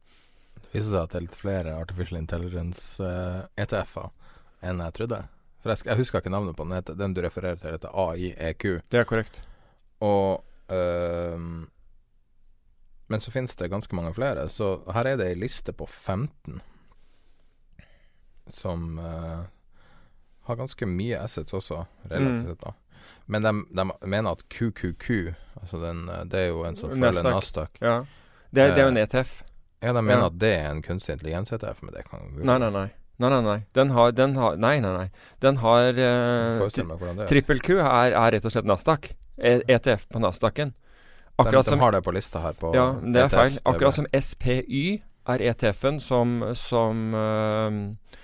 Det 0.59 0.73
viser 0.73 0.89
seg 0.89 1.05
at 1.05 1.13
det 1.13 1.19
er 1.19 1.25
litt 1.27 1.39
flere 1.39 1.77
Artificial 1.79 2.19
Intelligence-ETF-er 2.19 4.09
eh, 4.09 4.11
e 4.11 4.71
enn 4.71 4.83
jeg 4.83 4.95
trodde. 4.97 5.21
For 5.63 5.71
jeg, 5.71 5.85
jeg, 5.87 5.99
husker 6.01 6.19
ikke 6.19 6.33
navnet 6.33 6.57
på 6.57 6.67
den. 6.67 6.97
Den 6.99 7.15
du 7.15 7.21
refererer 7.23 7.59
til, 7.61 7.77
heter 7.77 7.95
AIEQ. 7.95 8.65
Det 8.91 8.99
er 8.99 9.07
korrekt. 9.07 9.39
Og 10.03 10.43
øh, 10.67 11.63
men 13.07 13.21
så 13.21 13.31
finnes 13.31 13.55
det 13.55 13.71
ganske 13.71 13.95
mange 13.95 14.13
flere. 14.15 14.47
Så 14.49 14.75
her 14.93 15.09
er 15.09 15.19
det 15.19 15.31
ei 15.31 15.39
liste 15.39 15.73
på 15.75 15.87
15 15.87 16.61
som 18.51 18.99
uh, 18.99 19.43
har 20.43 20.55
ganske 20.59 20.87
mye 20.87 21.19
assets 21.19 21.53
også, 21.55 21.85
relativt 22.11 22.49
sett. 22.49 22.65
Mm. 22.65 22.79
Men 23.25 23.45
de, 23.45 23.53
de, 23.69 23.85
mener 24.01 24.31
at 24.31 24.43
QQQ, 24.51 25.33
altså 25.61 25.79
den, 25.79 26.09
eh, 26.09 26.25
det 26.27 26.39
er 26.39 26.49
jo 26.51 26.63
en 26.67 26.75
som 26.75 26.91
følger 26.91 27.23
Nasdaq. 27.23 27.79
Ja. 27.79 28.01
Det, 28.49 28.67
det, 28.75 28.81
er 28.81 28.83
jo 28.83 28.91
en 28.91 28.99
ETF. 28.99 29.31
Ja, 29.83 29.93
de 29.93 30.03
mener 30.03 30.25
ja. 30.25 30.27
at 30.27 30.39
det 30.39 30.51
er 30.57 30.67
en 30.71 30.83
kunstig 30.83 31.17
intelligens-ETF, 31.17 31.81
men 31.83 31.95
det 31.95 32.03
kan 32.09 32.27
Nei, 32.35 32.57
nei, 32.59 32.69
nei. 32.71 32.85
Nei, 33.21 33.29
nei, 33.29 33.41
nei. 33.45 33.57
Den 33.77 33.91
har, 33.95 34.11
den 34.11 34.35
har 34.39 34.55
Nei, 34.59 34.77
nei, 34.83 34.91
nei. 34.91 35.09
Den 35.43 35.59
har 35.61 35.99
uh, 35.99 37.25
Trippel 37.29 37.61
Q 37.63 37.77
er, 37.77 38.11
er, 38.11 38.31
rett 38.35 38.47
og 38.47 38.55
slett 38.55 38.67
Nasdaq. 38.67 39.11
ETF 39.37 40.07
på 40.11 40.21
Nasdaqen. 40.21 40.73
Akkurat 41.35 41.65
de, 41.65 41.71
de 41.71 41.79
har 41.79 41.91
det 41.95 42.03
på 42.05 42.13
lista 42.13 42.43
her 42.43 42.53
på 42.57 42.73
Ja, 42.75 42.91
det 43.01 43.19
er 43.19 43.25
ETF, 43.25 43.39
feil. 43.39 43.57
Akkurat 43.65 43.97
som 43.97 44.09
SPY 44.13 44.83
er 45.33 45.41
ETF-en 45.49 45.99
som, 46.03 46.35
som, 46.59 47.01
uh, 47.15 48.19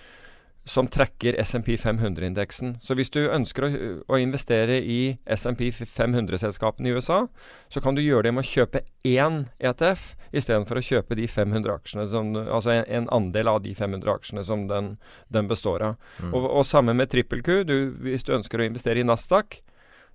som 0.70 0.90
trekker 0.92 1.40
SMP 1.42 1.74
500-indeksen. 1.80 2.76
Så 2.84 2.94
hvis 3.00 3.10
du 3.10 3.24
ønsker 3.26 3.66
å, 3.66 3.70
å 4.14 4.20
investere 4.22 4.78
i 4.84 5.18
SMP 5.26 5.72
500-selskapene 5.74 6.92
i 6.92 6.94
USA, 6.94 7.24
så 7.72 7.82
kan 7.82 7.98
du 7.98 8.04
gjøre 8.04 8.28
det 8.28 8.36
med 8.38 8.46
å 8.46 8.52
kjøpe 8.52 8.84
én 9.08 9.46
ETF 9.58 10.12
istedenfor 10.30 10.78
å 10.78 10.86
kjøpe 10.86 11.18
de 11.18 11.26
500 11.26 11.74
aksjene, 11.80 12.06
som, 12.12 12.34
altså 12.38 12.76
en, 12.76 12.84
en, 13.00 13.08
andel 13.16 13.50
av 13.50 13.64
de 13.66 13.74
500 13.74 14.12
aksjene 14.14 14.46
som 14.46 14.68
den, 14.70 14.92
den 15.34 15.50
består 15.50 15.88
av. 15.88 15.98
Mm. 16.20 16.36
Og, 16.36 16.46
og 16.62 16.68
sammen 16.70 17.00
med 17.00 17.10
TrippelQ, 17.10 17.50
du, 17.66 17.78
hvis 18.06 18.28
du 18.28 18.36
ønsker 18.38 18.62
å 18.62 18.70
investere 18.70 19.02
i 19.02 19.08
Nasdaq, 19.08 19.64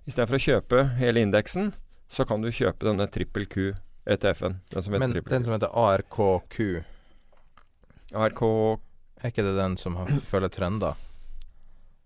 istedenfor 0.05 0.37
å 0.37 0.45
kjøpe 0.45 0.85
hele 1.01 1.25
indeksen, 1.25 1.73
så 2.07 2.25
kan 2.25 2.43
du 2.43 2.51
kjøpe 2.53 2.85
denne 2.87 3.07
trippel 3.11 3.47
Q-ETF-en. 3.49 4.59
Den 4.71 4.91
Men 4.91 5.15
den 5.15 5.47
som 5.47 5.55
heter 5.55 5.71
ARKQ 5.73 6.59
ARK 8.13 8.41
Er 8.45 9.31
ikke 9.31 9.43
det 9.43 9.55
den 9.57 9.77
som 9.81 9.97
har, 9.99 10.11
følger 10.29 10.53
trender? 10.53 11.01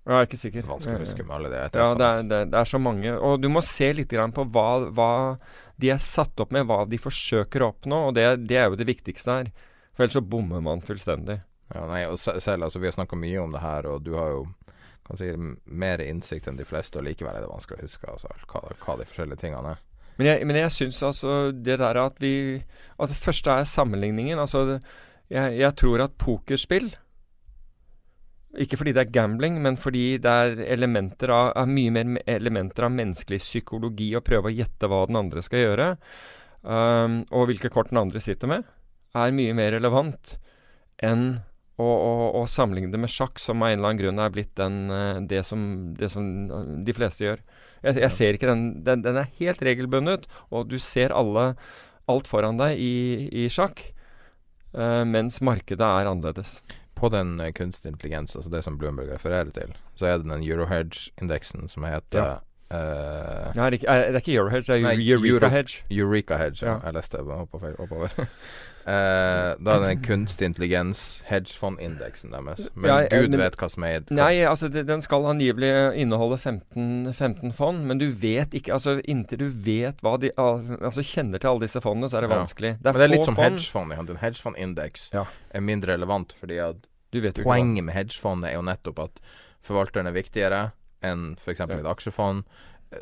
Jeg 0.09 0.15
er 0.15 0.25
ikke 0.25 0.39
sikker. 0.41 0.65
Vanskelig 0.65 0.97
å 0.97 1.03
huske 1.03 1.23
med 1.25 1.35
alle 1.35 1.49
det. 1.51 1.63
Ja, 1.77 1.89
det 1.93 2.05
er, 2.05 2.21
det, 2.25 2.37
det 2.53 2.57
er, 2.57 2.69
så 2.69 2.79
mange. 2.81 3.11
Og 3.13 3.41
du 3.43 3.49
må 3.51 3.61
se 3.65 3.91
litt 3.93 4.13
på 4.33 4.45
hva, 4.55 4.69
hva, 4.95 5.11
de 5.77 5.91
er 5.93 5.99
satt 6.01 6.39
opp 6.41 6.55
med, 6.55 6.65
hva 6.65 6.85
de 6.89 6.97
forsøker 6.97 7.61
å 7.61 7.73
oppnå. 7.75 7.99
Og 8.07 8.15
det, 8.17 8.25
det 8.49 8.57
er 8.57 8.71
jo 8.71 8.79
det 8.79 8.87
viktigste 8.89 9.35
her. 9.35 9.51
For 9.93 10.07
ellers 10.07 10.17
så 10.17 10.23
bommer 10.25 10.63
man 10.65 10.81
fullstendig. 10.81 11.41
Ja, 11.75 11.83
nei, 11.85 12.05
og 12.09 12.17
selv, 12.17 12.63
altså 12.65 12.81
Vi 12.81 12.89
har 12.89 12.95
snakka 12.95 13.19
mye 13.19 13.43
om 13.43 13.53
det 13.53 13.61
her, 13.61 13.85
og 13.85 14.01
du 14.07 14.15
har 14.17 14.31
jo 14.33 14.47
kan 15.09 15.17
si, 15.17 15.29
mer 15.65 16.01
innsikt 16.01 16.47
enn 16.47 16.57
de 16.57 16.65
fleste, 16.65 16.99
og 16.99 17.05
likevel 17.05 17.35
er 17.35 17.45
det 17.45 17.49
vanskelig 17.49 17.81
å 17.81 17.87
huske 17.87 18.09
altså, 18.11 18.33
hva, 18.49 18.61
hva 18.81 18.97
de 18.99 19.07
forskjellige 19.09 19.41
tingene 19.41 19.75
er. 19.75 19.85
Men 20.19 20.27
jeg, 20.27 20.47
men 20.47 20.57
jeg 20.59 20.71
syns 20.75 21.03
altså 21.07 21.35
det 21.55 21.79
der 21.79 22.01
at 22.01 22.17
vi 22.19 22.33
Altså, 22.99 23.13
det 23.13 23.23
første 23.23 23.51
er 23.55 23.63
sammenligningen. 23.63 24.39
Altså, 24.39 24.79
jeg, 25.31 25.53
jeg 25.61 25.75
tror 25.79 26.03
at 26.03 26.17
pokerspill 26.19 26.89
ikke 28.57 28.79
fordi 28.79 28.93
det 28.97 29.03
er 29.03 29.13
gambling, 29.13 29.59
men 29.61 29.77
fordi 29.77 30.17
det 30.17 30.31
er 30.31 30.61
elementer 30.73 31.29
av, 31.29 31.51
er 31.61 31.69
mye 31.69 31.93
mer 31.93 32.15
elementer 32.25 32.87
av 32.87 32.95
menneskelig 32.95 33.37
psykologi 33.43 34.09
å 34.17 34.23
prøve 34.25 34.49
å 34.49 34.55
gjette 34.55 34.89
hva 34.89 35.03
den 35.05 35.19
andre 35.19 35.43
skal 35.45 35.61
gjøre, 35.61 35.89
um, 36.65 37.19
og 37.29 37.45
hvilke 37.51 37.69
kort 37.69 37.93
den 37.93 38.01
andre 38.01 38.21
sitter 38.23 38.49
med, 38.49 38.65
er 39.13 39.35
mye 39.37 39.53
mer 39.57 39.75
relevant 39.77 40.33
enn 41.05 41.27
å, 41.79 41.85
og, 41.87 42.23
og, 42.41 42.47
sammenligne 42.51 42.91
det 42.93 42.99
med 43.01 43.11
sjakk, 43.11 43.39
som 43.41 43.63
av 43.63 43.71
en 43.71 43.79
eller 43.79 43.91
annen 43.91 44.01
grunn 44.01 44.23
er 44.23 44.33
blitt 44.35 44.51
den, 44.59 44.81
eh, 44.93 45.21
det, 45.31 45.43
som, 45.47 45.61
det, 45.99 46.11
som, 46.11 46.25
de 46.85 46.95
fleste 46.95 47.23
gjør. 47.23 47.43
Jeg, 47.85 48.01
jeg 48.03 48.15
ser 48.15 48.35
ikke 48.35 48.49
den, 48.51 48.65
den, 48.87 49.05
den 49.05 49.21
er 49.21 49.31
helt 49.39 49.63
regelbundet, 49.63 50.27
og 50.51 50.67
du 50.71 50.75
ser 50.83 51.15
alle, 51.15 51.53
alt 52.11 52.27
foran 52.27 52.59
deg 52.59 52.81
i, 52.83 52.91
i 53.45 53.47
sjakk, 53.53 53.85
uh, 54.75 55.05
mens 55.07 55.39
markedet 55.45 55.85
er 55.85 56.09
annerledes. 56.09 56.59
På 56.99 57.07
den 57.13 57.37
kunstig 57.55 57.93
intelligens, 57.93 58.35
altså 58.35 58.51
det 58.51 58.59
som 58.65 58.75
Bloomberg 58.75 59.13
refererer 59.13 59.53
til, 59.55 59.71
så 59.95 60.09
er 60.09 60.17
det 60.19 60.27
den 60.27 60.43
Eurohedge-indeksen 60.43 61.71
som 61.71 61.85
heter 61.87 62.19
ja. 62.19 62.33
Uh, 62.69 63.49
Nei, 63.57 63.71
det 63.73 63.79
er, 63.79 63.79
ikke, 63.79 63.93
det 63.97 64.09
er 64.13 64.13
Nei, 64.13 64.35
Eurohedge, 64.35 64.75
det 64.77 64.83
er 64.85 64.99
Eureka 65.17 65.47
Hedge. 65.49 65.83
Eureka 65.89 66.35
Hedge, 66.37 66.65
ja. 66.67 66.75
Jeg 66.85 66.93
leste 66.99 67.17
det 67.17 67.37
oppover. 67.81 68.11
uh, 68.19 69.55
da 69.65 69.73
er 69.73 69.85
det 69.87 69.95
kunstig 70.05 70.45
intelligens 70.51 71.01
hedgefondindeksen 71.31 72.35
deres. 72.35 72.67
Men 72.75 72.91
ja, 72.91 72.99
gud 73.09 73.33
men, 73.33 73.41
vet 73.41 73.57
hva 73.57 73.71
som 73.73 73.87
er 73.89 74.05
Nei, 74.13 74.43
altså 74.45 74.69
det, 74.69 74.85
den 74.85 75.01
skal 75.01 75.25
angivelig 75.31 75.71
inneholde 75.97 76.37
15, 76.37 77.09
15, 77.09 77.57
fond, 77.57 77.81
men 77.89 77.97
du 77.97 78.05
vet 78.13 78.53
ikke 78.53 78.77
Altså 78.77 78.99
inntil 79.01 79.41
du 79.41 79.49
vet 79.65 80.05
hva 80.05 80.19
de 80.21 80.29
Altså 80.37 81.01
kjenner 81.01 81.41
til 81.41 81.55
alle 81.55 81.65
disse 81.65 81.81
fondene, 81.81 82.11
så 82.11 82.21
er 82.21 82.27
det 82.27 82.33
vanskelig. 82.35 82.75
Det 82.77 82.85
er, 82.85 82.93
men 82.93 83.01
det 83.01 83.09
er 83.09 83.15
litt 83.17 83.29
som 83.31 83.41
hedgefond. 83.41 83.97
En 83.97 84.23
hedgefondindeks 84.27 85.09
ja. 85.17 85.25
er 85.25 85.65
mindre 85.65 85.97
relevant 85.97 86.37
fordi 86.37 86.61
at 86.69 86.85
poenget 87.41 87.81
med 87.81 87.97
hedgefondet 87.97 88.51
er 88.51 88.59
jo 88.59 88.67
nettopp 88.69 89.07
at 89.09 89.23
forvalteren 89.65 90.05
er 90.05 90.13
viktigere 90.13 90.67
enn 91.05 91.33
f.eks. 91.39 91.63
Ja. 91.63 91.79
et 91.79 91.89
aksjefond 91.89 92.45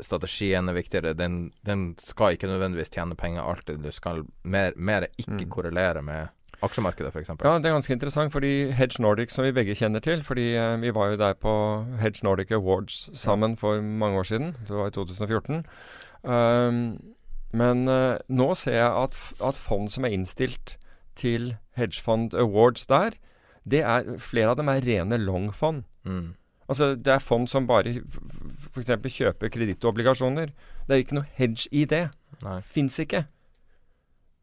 strategien 0.04 0.68
er 0.68 0.76
viktigere. 0.76 1.14
Den, 1.16 1.50
den, 1.66 1.94
skal 2.02 2.36
ikke 2.36 2.50
nødvendigvis 2.50 2.92
tjene 2.92 3.16
penger 3.16 3.42
alltid. 3.42 3.80
Du 3.84 3.92
skal 3.92 4.24
mer, 4.42 4.72
mer 4.76 5.06
ikke 5.16 5.46
mm. 5.46 5.50
korrelere 5.50 6.02
med 6.02 6.34
aksjemarkedet, 6.62 7.12
f.eks. 7.14 7.30
Ja, 7.44 7.54
det 7.58 7.70
er 7.70 7.76
ganske 7.76 7.94
interessant, 7.94 8.32
fordi 8.34 8.70
Hedge 8.74 9.02
Nordic, 9.02 9.32
som 9.32 9.46
vi 9.46 9.54
begge 9.54 9.76
kjenner 9.78 10.02
til 10.02 10.24
Fordi 10.26 10.50
eh, 10.58 10.80
vi 10.82 10.90
var 10.94 11.12
jo 11.12 11.20
der 11.20 11.36
på 11.38 11.52
Hedge 12.00 12.26
Nordic 12.26 12.50
Awards 12.52 13.08
sammen 13.18 13.56
for 13.56 13.80
mange 13.80 14.18
år 14.18 14.22
siden. 14.22 14.56
Det 14.68 14.76
var 14.76 14.90
i 14.90 14.90
2014. 14.90 15.64
Um, 16.22 16.98
men 17.52 17.88
uh, 17.88 18.18
nå 18.28 18.54
ser 18.54 18.74
jeg 18.74 18.90
at, 19.04 19.16
at 19.44 19.56
fond 19.56 19.88
som 19.88 20.04
er 20.04 20.12
innstilt 20.12 20.76
til 21.16 21.56
Hedgefond 21.78 22.34
Awards 22.34 22.86
der, 22.86 23.16
det 23.64 23.80
er 23.80 24.18
flere 24.18 24.52
av 24.52 24.58
dem 24.58 24.68
er 24.68 24.84
rene 24.84 25.16
long-fond. 25.16 25.84
Mm. 26.04 26.34
Altså, 26.68 26.92
det 26.94 27.14
er 27.14 27.24
fond 27.24 27.48
som 27.48 27.66
bare 27.68 27.96
f.eks. 28.74 28.92
kjøper 29.14 29.50
kredittobligasjoner. 29.54 30.52
Det 30.84 30.94
er 30.94 31.00
jo 31.00 31.06
ikke 31.06 31.18
noe 31.20 31.30
hedge 31.38 31.68
i 31.72 31.84
det. 31.88 32.08
Fins 32.68 32.98
ikke. 33.02 33.24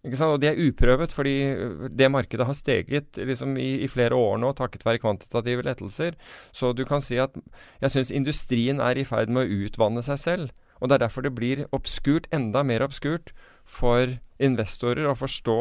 Ikke 0.05 0.19
sant? 0.19 0.35
Og 0.35 0.41
det 0.41 0.51
er 0.51 0.61
uprøvet, 0.61 1.13
fordi 1.13 1.35
øh, 1.53 1.87
det 1.89 2.11
markedet 2.11 2.45
har 2.45 2.57
steget 2.57 3.17
liksom, 3.17 3.55
i, 3.57 3.85
i, 3.85 3.87
flere 3.89 4.15
år 4.15 4.37
nå 4.41 4.51
takket 4.57 4.85
være 4.85 5.01
kvantitative 5.01 5.65
lettelser. 5.65 6.17
Så 6.53 6.73
du 6.73 6.85
kan 6.85 7.01
si 7.01 7.17
at 7.21 7.33
jeg 7.81 7.93
syns 7.93 8.13
industrien 8.13 8.81
er 8.81 8.97
i 8.97 9.05
ferd 9.07 9.33
med 9.33 9.45
å 9.45 9.65
utvanne 9.65 10.05
seg 10.05 10.21
selv. 10.21 10.53
Og 10.81 10.89
det 10.89 10.97
er 10.97 11.05
derfor 11.07 11.25
det 11.25 11.33
blir 11.37 11.65
obskurt, 11.73 12.27
enda 12.35 12.61
mer 12.63 12.85
obskurt, 12.85 13.31
for 13.65 14.17
investorer 14.37 15.07
å 15.09 15.17
forstå 15.17 15.59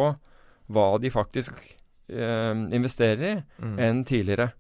hva 0.75 0.89
de 1.01 1.13
faktisk 1.13 1.55
eh, 2.11 2.53
investerer 2.53 3.25
i, 3.31 3.35
mm. 3.63 3.79
enn 3.81 4.05
tidligere. 4.09 4.51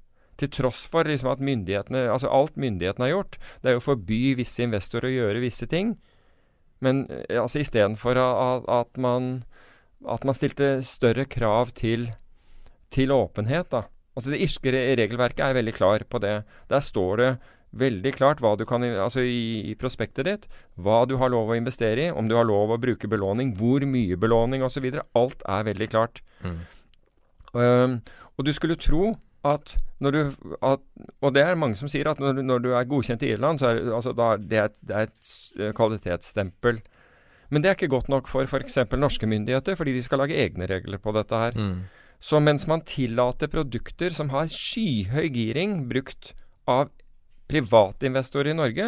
Til 0.40 0.50
tross 0.50 0.84
for 0.90 1.06
liksom, 1.06 1.30
at 1.30 1.42
myndighetene 1.44 2.08
Altså 2.10 2.26
alt 2.32 2.56
myndighetene 2.58 3.06
har 3.06 3.12
gjort, 3.12 3.38
det 3.62 3.70
er 3.70 3.76
jo 3.76 3.82
å 3.82 3.88
forby 3.92 4.22
visse 4.40 4.64
investorer 4.64 5.10
å 5.10 5.14
gjøre 5.14 5.44
visse 5.44 5.68
ting. 5.70 5.94
Men 6.84 7.04
eh, 7.08 7.38
altså 7.40 7.62
istedenfor 7.62 8.18
at, 8.18 8.66
at 8.68 8.98
man 9.00 9.44
at 10.10 10.24
man 10.26 10.36
stilte 10.36 10.78
større 10.86 11.26
krav 11.30 11.72
til, 11.76 12.08
til 12.92 13.12
åpenhet. 13.14 13.70
da. 13.72 13.84
Altså 14.14 14.30
Det 14.30 14.40
irske 14.44 14.72
regelverket 14.72 15.44
er 15.46 15.56
veldig 15.56 15.74
klar 15.74 16.04
på 16.08 16.20
det. 16.22 16.42
Der 16.70 16.80
står 16.80 17.16
det 17.16 17.30
veldig 17.74 18.12
klart 18.14 18.38
hva 18.42 18.54
du 18.54 18.62
kan, 18.68 18.84
altså 18.84 19.24
i, 19.26 19.72
i, 19.72 19.74
prospektet 19.74 20.28
ditt, 20.28 20.44
hva 20.78 21.02
du 21.10 21.16
har 21.18 21.32
lov 21.32 21.50
å 21.50 21.56
investere 21.58 22.06
i, 22.06 22.12
om 22.12 22.28
du 22.30 22.36
har 22.38 22.46
lov 22.46 22.70
å 22.70 22.78
bruke 22.78 23.10
belåning, 23.10 23.56
hvor 23.58 23.82
mye 23.88 24.18
belåning 24.20 24.62
osv. 24.62 24.86
Alt 25.18 25.42
er 25.42 25.66
veldig 25.66 25.90
klart. 25.90 26.22
Mm. 26.44 26.60
Um, 27.54 27.98
og 28.38 28.46
du 28.46 28.52
skulle 28.54 28.78
tro 28.78 29.14
at 29.44 29.76
når 30.02 30.10
du 30.14 30.20
at, 30.62 30.82
Og 31.22 31.34
det 31.34 31.42
er 31.44 31.56
mange 31.56 31.78
som 31.80 31.88
sier 31.88 32.08
at 32.10 32.20
når, 32.20 32.42
når 32.44 32.64
du 32.64 32.72
er 32.74 32.88
godkjent 32.88 33.22
i 33.24 33.32
Irland, 33.34 33.60
så 33.60 33.70
er 33.70 33.92
altså, 33.94 34.12
da, 34.16 34.34
det, 34.36 34.58
er, 34.60 34.72
det 34.82 34.96
er 34.96 35.08
et 35.08 35.76
kvalitetsstempel. 35.76 36.80
Men 37.52 37.62
det 37.62 37.70
er 37.70 37.76
ikke 37.78 37.92
godt 37.92 38.10
nok 38.12 38.28
for 38.28 38.48
f.eks. 38.48 38.78
norske 38.98 39.28
myndigheter, 39.30 39.76
fordi 39.78 39.94
de 39.94 40.02
skal 40.02 40.24
lage 40.24 40.36
egne 40.40 40.68
regler 40.68 40.98
på 40.98 41.14
dette 41.16 41.38
her. 41.38 41.56
Mm. 41.56 41.84
Så 42.20 42.40
mens 42.40 42.66
man 42.66 42.84
tillater 42.88 43.50
produkter 43.52 44.14
som 44.16 44.30
har 44.32 44.48
skyhøy 44.50 45.28
giring 45.32 45.82
brukt 45.90 46.32
av 46.66 46.88
privatinvestorer 47.50 48.54
i 48.54 48.56
Norge, 48.56 48.86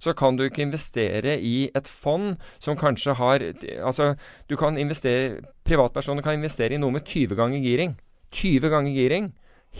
så 0.00 0.14
kan 0.16 0.38
du 0.38 0.44
ikke 0.46 0.62
investere 0.64 1.36
i 1.42 1.68
et 1.76 1.88
fond 1.90 2.36
som 2.62 2.78
kanskje 2.78 3.16
har 3.18 3.42
Altså, 3.82 4.14
du 4.48 4.56
kan 4.56 4.78
investere 4.78 5.42
Privatpersoner 5.68 6.24
kan 6.24 6.38
investere 6.38 6.74
i 6.74 6.80
noe 6.80 6.94
med 6.94 7.04
20 7.04 7.36
ganger 7.36 7.60
giring. 7.60 7.92
20 8.32 8.70
ganger 8.72 8.94
giring. 8.94 9.26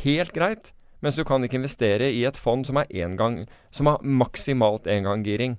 Helt 0.04 0.34
greit. 0.36 0.72
Mens 1.00 1.14
du 1.14 1.22
kan 1.24 1.44
ikke 1.46 1.60
investere 1.60 2.10
i 2.10 2.24
et 2.26 2.36
fond 2.36 2.64
som, 2.66 2.80
gang, 3.18 3.44
som 3.70 3.86
har 3.86 4.02
maksimalt 4.02 4.88
engang 4.90 5.22
giring. 5.26 5.58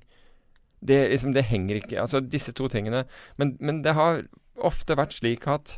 Det, 0.80 1.10
liksom, 1.12 1.34
det, 1.36 1.44
henger 1.48 1.76
ikke 1.76 2.00
Altså 2.00 2.20
disse 2.20 2.52
to 2.56 2.68
tingene. 2.68 3.06
Men, 3.38 3.58
men 3.60 3.84
det 3.84 3.96
har 3.96 4.24
ofte 4.56 4.96
vært 5.00 5.16
slik 5.16 5.48
at 5.48 5.78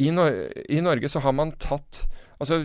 i, 0.00 0.10
no 0.14 0.26
i, 0.28 0.80
Norge 0.80 1.10
så 1.12 1.22
har 1.24 1.36
man 1.36 1.52
tatt 1.60 2.06
Altså 2.40 2.62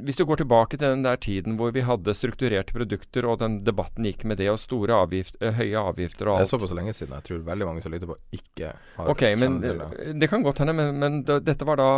Hvis 0.00 0.16
du 0.16 0.22
går 0.24 0.40
tilbake 0.40 0.78
til 0.78 0.86
den 0.88 1.02
der 1.04 1.18
tiden 1.20 1.58
hvor 1.58 1.72
vi 1.76 1.82
hadde 1.84 2.14
strukturerte 2.16 2.72
produkter, 2.72 3.26
og 3.28 3.42
den 3.42 3.58
debatten 3.66 4.06
gikk 4.08 4.22
med 4.24 4.40
det, 4.40 4.46
og 4.48 4.56
store 4.62 4.96
avgift, 5.04 5.36
eh, 5.44 5.52
høye 5.52 5.82
avgifter 5.82 6.30
og 6.30 6.38
alt 6.38 6.46
Det 6.46 6.48
er 6.48 6.52
såpass 6.54 6.72
lenge 6.78 6.94
siden. 6.96 7.12
Jeg 7.18 7.26
tror 7.26 7.42
veldig 7.44 7.68
mange 7.68 7.82
som 7.84 7.92
lytter 7.92 8.08
på, 8.08 8.16
ikke 8.32 8.72
har 8.96 9.10
Ok, 9.12 9.26
men 9.36 9.60
det. 9.60 9.74
det 10.16 10.30
kan 10.32 10.46
godt 10.46 10.62
hende, 10.64 10.72
men, 10.78 10.96
men 10.96 11.20
det, 11.28 11.42
dette 11.44 11.68
var 11.68 11.76
da 11.76 11.90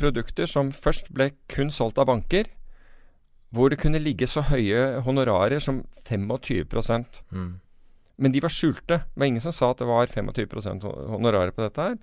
produkter 0.00 0.48
som 0.48 0.72
først 0.72 1.12
ble 1.12 1.28
kun 1.52 1.68
solgt 1.68 2.00
av 2.00 2.08
banker 2.08 2.48
hvor 3.52 3.72
det 3.72 3.80
kunne 3.80 4.00
ligge 4.00 4.28
så 4.28 4.42
høye 4.48 5.00
honorarer 5.06 5.60
som 5.62 5.82
25 6.08 6.64
mm. 7.30 7.52
Men 8.18 8.34
de 8.34 8.42
var 8.42 8.50
skjulte. 8.50 8.98
Det 9.06 9.20
var 9.20 9.28
ingen 9.30 9.42
som 9.42 9.54
sa 9.54 9.70
at 9.70 9.78
det 9.78 9.86
var 9.86 10.10
25% 10.10 10.84
honorarer 11.14 11.52
på 11.54 11.62
dette 11.62 11.84
her. 11.84 11.96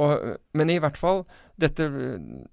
Og, 0.00 0.38
men 0.56 0.72
i 0.72 0.78
hvert 0.80 0.96
fall 0.96 1.26
dette, 1.60 1.84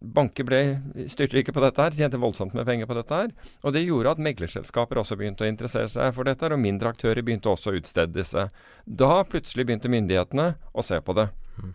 Banker 0.03 0.43
ble 0.47 0.59
styrtrike 1.07 1.53
på 1.55 1.63
dette 1.63 1.85
her, 1.85 1.95
tjente 1.95 2.19
voldsomt 2.19 2.55
med 2.57 2.67
penger 2.67 2.89
på 2.89 2.97
dette 2.97 3.21
her. 3.21 3.31
Og 3.63 3.75
det 3.75 3.85
gjorde 3.85 4.11
at 4.11 4.23
meglerselskaper 4.23 4.99
også 4.99 5.15
begynte 5.19 5.45
å 5.45 5.49
interessere 5.49 5.87
seg 5.91 6.11
for 6.17 6.27
dette, 6.27 6.43
her, 6.43 6.57
og 6.57 6.63
mindre 6.63 6.91
aktører 6.91 7.23
begynte 7.23 7.51
også 7.53 7.71
å 7.71 7.79
utstede 7.79 8.17
disse. 8.17 8.49
Da 8.83 9.11
plutselig 9.29 9.69
begynte 9.69 9.91
myndighetene 9.93 10.49
å 10.75 10.85
se 10.85 10.99
på 10.99 11.15
det. 11.15 11.29
Mm. 11.61 11.73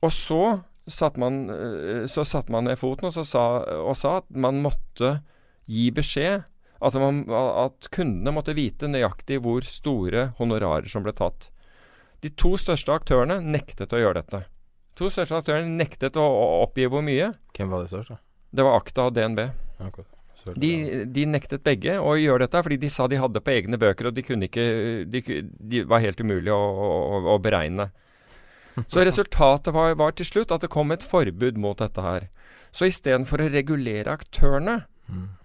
Og 0.00 0.14
så 0.16 0.42
satte 0.90 1.20
man, 1.20 1.42
eh, 1.50 2.06
så 2.08 2.24
satte 2.24 2.52
man 2.52 2.64
ned 2.64 2.80
foten 2.80 3.10
og, 3.10 3.20
sa, 3.26 3.44
og 3.84 3.92
sa 3.98 4.16
at 4.22 4.30
man 4.32 4.62
måtte 4.64 5.18
gi 5.70 5.90
beskjed 5.94 6.48
Altså 6.80 7.00
man, 7.02 7.24
at 7.28 7.90
kundene 7.92 8.32
måtte 8.32 8.56
vite 8.56 8.88
nøyaktig 8.88 9.40
hvor 9.44 9.64
store 9.68 10.30
honorarer 10.38 10.88
som 10.88 11.04
ble 11.04 11.12
tatt. 11.16 11.50
De 12.24 12.32
to 12.32 12.54
største 12.60 12.92
aktørene 12.92 13.40
nektet 13.44 13.92
å 13.92 14.00
gjøre 14.00 14.22
dette. 14.22 14.44
To 15.00 15.08
største 15.12 15.38
aktørene 15.40 15.76
nektet 15.76 16.16
å 16.20 16.24
oppgi 16.64 16.88
hvor 16.90 17.04
mye. 17.04 17.30
Hvem 17.56 17.72
var 17.72 17.84
de 17.84 17.92
største? 17.92 18.18
Det 18.50 18.64
var 18.66 18.80
Akta 18.80 19.08
og 19.08 19.14
DNB. 19.16 19.44
De, 20.56 20.70
de, 21.04 21.24
nektet 21.28 21.62
begge 21.64 21.98
å 22.00 22.14
gjøre 22.16 22.46
dette 22.46 22.62
fordi 22.64 22.78
de 22.80 22.88
sa 22.92 23.06
de 23.10 23.18
hadde 23.20 23.42
på 23.44 23.52
egne 23.52 23.76
bøker, 23.80 24.08
og 24.08 24.16
de 24.16 24.24
kunne 24.24 24.48
ikke 24.48 24.64
De, 25.12 25.20
de 25.44 25.82
var 25.88 26.00
helt 26.00 26.20
umulig 26.20 26.52
å, 26.54 26.56
å, 26.56 27.18
å, 27.34 27.36
beregne. 27.42 27.90
Så 28.88 29.04
resultatet 29.08 29.74
var, 29.76 29.92
var 30.00 30.16
til 30.16 30.28
slutt 30.28 30.54
at 30.56 30.64
det 30.64 30.72
kom 30.72 30.94
et 30.94 31.04
forbud 31.04 31.60
mot 31.60 31.78
dette 31.80 32.04
her. 32.04 32.30
Så 32.72 32.88
istedenfor 32.88 33.42
å 33.44 33.50
regulere 33.52 34.16
aktørene, 34.16 34.82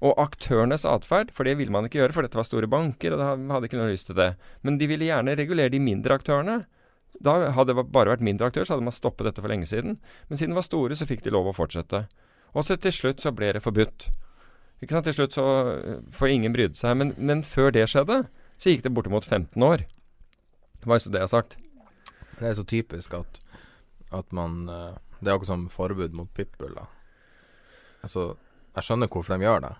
Og 0.06 0.20
aktørenes 0.22 0.86
atferd, 0.86 1.32
for 1.34 1.48
det 1.48 1.58
ville 1.60 1.74
man 1.74 1.88
ikke 1.88 2.02
gjøre, 2.02 2.16
for 2.16 2.26
dette 2.26 2.38
var 2.38 2.48
store 2.48 2.70
banker, 2.70 3.16
og 3.16 3.22
de 3.22 3.54
hadde 3.54 3.70
ikke 3.70 3.80
noe 3.80 3.92
lyst 3.92 4.10
til 4.12 4.18
det. 4.20 4.34
Men 4.62 4.80
de 4.82 4.90
ville 4.92 5.08
gjerne 5.08 5.38
regulere 5.40 5.74
de 5.74 5.82
mindre 5.82 6.18
aktørene. 6.20 6.60
Da 7.24 7.38
hadde 7.56 7.74
det 7.74 7.88
bare 7.96 8.12
vært 8.12 8.26
mindre 8.26 8.50
aktører, 8.52 8.68
så 8.68 8.76
hadde 8.76 8.88
man 8.88 8.96
stoppet 8.96 9.30
dette 9.30 9.42
for 9.42 9.52
lenge 9.52 9.70
siden. 9.70 9.98
Men 10.30 10.38
siden 10.38 10.54
det 10.54 10.60
var 10.60 10.68
store, 10.68 10.98
så 11.00 11.08
fikk 11.10 11.24
de 11.26 11.34
lov 11.34 11.50
å 11.50 11.56
fortsette. 11.56 12.06
Og 12.56 12.68
så 12.68 12.78
til 12.80 12.94
slutt 12.96 13.24
så 13.24 13.34
ble 13.36 13.54
det 13.56 13.64
forbudt. 13.64 14.10
Ikke 14.84 14.96
sant? 14.96 15.08
Til 15.08 15.16
slutt 15.18 15.36
så 15.36 15.46
får 16.16 16.34
ingen 16.34 16.56
brydde 16.56 16.78
seg. 16.80 16.98
Men, 17.00 17.14
men, 17.18 17.44
før 17.48 17.72
det 17.76 17.88
skjedde, 17.92 18.26
så 18.60 18.72
gikk 18.72 18.86
det 18.86 18.94
bortimot 18.96 19.28
15 19.28 19.64
år. 19.64 19.86
Det 20.80 20.90
var 20.90 21.00
jo 21.00 21.06
så 21.06 21.14
det 21.14 21.22
jeg 21.24 21.30
har 21.30 21.34
sagt. 21.34 21.58
Det 22.36 22.50
er 22.50 22.58
så 22.58 22.66
typisk 22.68 23.16
at, 23.16 23.40
at 24.12 24.34
man 24.36 24.68
eh, 24.68 24.98
Det 25.22 25.30
er 25.30 25.38
akkurat 25.38 25.54
som 25.54 25.70
forbud 25.72 26.14
mot 26.14 26.32
pitbull. 26.36 26.76
Da. 26.76 26.90
Altså 28.04 28.36
jeg 28.76 28.88
skjønner 28.88 29.12
hvorfor 29.12 29.36
de 29.36 29.48
gjør 29.48 29.62
det, 29.64 29.74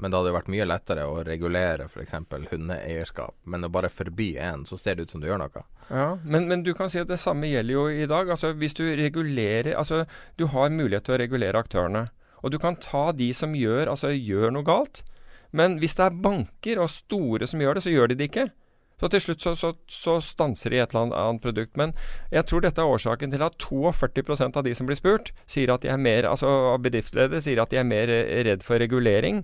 men 0.00 0.10
det 0.10 0.18
hadde 0.18 0.30
jo 0.32 0.36
vært 0.38 0.50
mye 0.50 0.66
lettere 0.66 1.04
å 1.06 1.20
regulere 1.26 1.84
f.eks. 1.86 2.14
hundeeierskap. 2.50 3.36
Men 3.44 3.66
å 3.66 3.70
bare 3.72 3.92
forby 3.92 4.32
én, 4.40 4.64
så 4.66 4.78
ser 4.80 4.96
det 4.96 5.06
ut 5.06 5.14
som 5.14 5.22
du 5.22 5.28
gjør 5.28 5.42
noe. 5.44 5.62
Ja, 5.92 6.08
men, 6.24 6.48
men, 6.50 6.64
du 6.66 6.72
kan 6.74 6.90
si 6.90 6.98
at 7.02 7.10
det 7.10 7.20
samme 7.22 7.50
gjelder 7.50 7.76
jo 7.76 7.84
i 7.92 8.08
dag. 8.10 8.32
Altså 8.32 8.54
Hvis 8.56 8.74
du 8.78 8.82
regulerer 8.98 9.76
Altså, 9.76 10.02
du 10.40 10.46
har 10.50 10.72
mulighet 10.72 11.06
til 11.06 11.14
å 11.14 11.20
regulere 11.22 11.60
aktørene. 11.60 12.06
Og 12.42 12.50
du 12.50 12.58
kan 12.58 12.78
ta 12.82 13.10
de 13.14 13.28
som 13.36 13.54
gjør, 13.54 13.92
altså, 13.92 14.10
gjør 14.10 14.56
noe 14.56 14.66
galt. 14.66 15.04
Men 15.54 15.76
hvis 15.78 15.94
det 15.98 16.08
er 16.08 16.20
banker 16.24 16.80
og 16.82 16.90
store 16.90 17.46
som 17.46 17.62
gjør 17.62 17.78
det, 17.78 17.84
så 17.84 17.92
gjør 17.92 18.10
de 18.10 18.18
det 18.18 18.30
ikke. 18.32 18.48
Så 19.02 19.08
til 19.10 19.22
slutt 19.24 19.42
så, 19.42 19.52
så, 19.58 19.72
så, 19.90 20.12
stanser 20.22 20.70
de 20.70 20.78
et 20.78 20.92
eller 20.94 21.10
annet 21.18 21.42
produkt. 21.42 21.72
Men 21.80 21.90
jeg 22.30 22.46
tror 22.46 22.62
dette 22.62 22.78
er 22.78 22.86
årsaken 22.86 23.32
til 23.34 23.42
at 23.42 23.56
42% 23.58 24.58
av 24.60 24.62
de 24.62 24.74
som 24.78 24.86
blir 24.86 24.98
spurt, 24.98 25.32
sier 25.50 25.72
at 25.74 25.82
de 25.82 25.90
er 25.90 25.98
mer, 25.98 26.28
altså 26.30 26.76
bedriftsledere 26.78 27.42
sier 27.42 27.58
at 27.64 27.74
de 27.74 27.80
er 27.82 27.88
mer 27.88 28.12
redd 28.46 28.62
for 28.62 28.78
regulering 28.78 29.42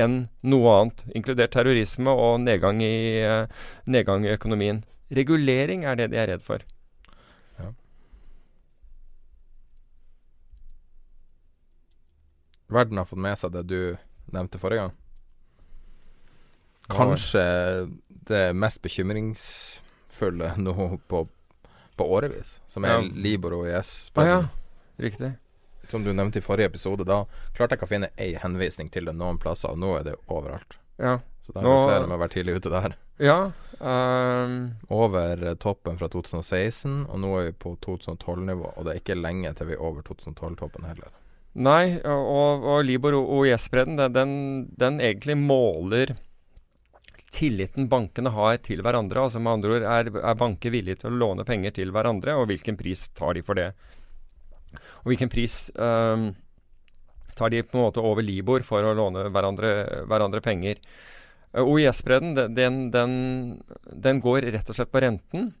enn 0.00 0.18
noe 0.44 0.74
annet, 0.74 1.00
inkludert 1.16 1.54
terrorisme 1.56 2.12
og 2.12 2.42
nedgang 2.44 2.82
i, 2.84 3.24
uh, 3.24 3.48
nedgang 3.88 4.28
i 4.28 4.34
økonomien. 4.34 4.82
Regulering 5.16 5.88
er 5.88 5.96
det 5.96 6.10
de 6.12 6.20
er 6.20 6.28
redd 6.34 6.44
for. 6.44 6.64
Ja. 7.56 7.72
Verden 12.68 13.00
har 13.00 13.08
fått 13.08 13.24
med 13.24 13.40
seg 13.40 13.56
det 13.56 13.64
du 13.72 13.80
nevnte 14.32 14.60
forrige 14.60 14.86
gang. 14.86 14.96
Kanskje 16.90 17.42
det 18.30 18.44
mest 18.56 18.80
bekymringsfulle 18.82 20.54
nå 20.62 20.74
på, 21.10 21.26
på 21.96 22.08
årevis, 22.16 22.58
som 22.70 22.86
er 22.86 22.98
ja. 22.98 23.04
Libor 23.26 23.60
og 23.60 23.68
IS. 23.68 24.10
Ah, 24.14 24.28
ja. 24.28 24.40
Riktig. 25.00 25.32
Som 25.90 26.04
du 26.04 26.12
nevnte 26.14 26.38
i 26.38 26.44
forrige 26.44 26.70
episode, 26.70 27.04
da 27.08 27.24
klarte 27.56 27.74
jeg 27.74 27.80
ikke 27.80 27.88
å 27.88 27.94
finne 27.94 28.12
ei 28.20 28.34
henvisning 28.38 28.90
til 28.92 29.10
det 29.10 29.16
noen 29.18 29.40
plasser, 29.42 29.72
og 29.72 29.80
nå 29.82 29.96
er 29.98 30.06
det 30.06 30.18
overalt. 30.30 30.78
Ja. 31.00 31.18
Så 31.40 31.54
da 31.56 31.64
gratulerer 31.64 32.04
jeg 32.04 32.10
med 32.10 32.18
å 32.18 32.20
være 32.20 32.34
tidlig 32.36 32.58
ute 32.60 32.72
der. 32.74 32.96
Ja. 33.20 33.38
Um, 33.80 34.56
over 34.92 35.42
toppen 35.60 35.96
fra 36.00 36.08
2016, 36.12 37.06
og 37.08 37.22
nå 37.22 37.32
er 37.38 37.48
vi 37.48 37.56
på 37.64 37.74
2012-nivå, 37.84 38.74
og 38.76 38.86
det 38.86 38.92
er 38.92 39.02
ikke 39.02 39.18
lenge 39.18 39.52
til 39.56 39.72
vi 39.72 39.76
er 39.78 39.84
over 39.84 40.04
2012-toppen 40.06 40.86
heller. 40.88 41.12
Nei, 41.58 41.98
og, 42.06 42.62
og 42.62 42.84
Libor 42.86 43.16
og 43.18 43.48
IS-bredden, 43.48 43.98
den, 44.14 44.34
den 44.78 45.00
egentlig 45.02 45.34
måler 45.40 46.14
tilliten 47.30 47.88
bankene 47.90 48.32
har 48.34 48.58
til 48.64 48.82
hverandre. 48.84 49.24
Altså 49.26 49.40
med 49.42 49.58
andre 49.58 49.76
ord, 49.76 49.86
er, 49.86 50.10
er, 50.20 50.38
banker 50.38 50.74
villige 50.74 51.02
til 51.02 51.12
å 51.12 51.20
låne 51.22 51.46
penger 51.48 51.74
til 51.78 51.92
hverandre, 51.94 52.36
og 52.38 52.50
hvilken 52.50 52.78
pris 52.80 53.06
tar 53.16 53.36
de 53.38 53.44
for 53.46 53.58
det? 53.58 53.70
Og 55.02 55.12
hvilken 55.12 55.30
pris 55.32 55.62
um, 55.74 56.30
tar 57.38 57.54
de 57.54 57.62
på 57.66 57.78
en 57.78 57.86
måte 57.86 58.02
over 58.04 58.26
Libor 58.26 58.66
for 58.66 58.84
å 58.84 58.94
låne 58.96 59.28
hverandre, 59.32 59.72
hverandre 60.10 60.42
penger. 60.44 60.82
Uh, 61.54 61.64
OIS-bredden 61.64 62.54
den, 62.56 62.84
den, 62.94 63.16
den, 63.90 64.22
går 64.22 64.50
rett 64.50 64.70
og 64.70 64.78
slett 64.78 64.92
på 64.92 65.02
renten. 65.06 65.52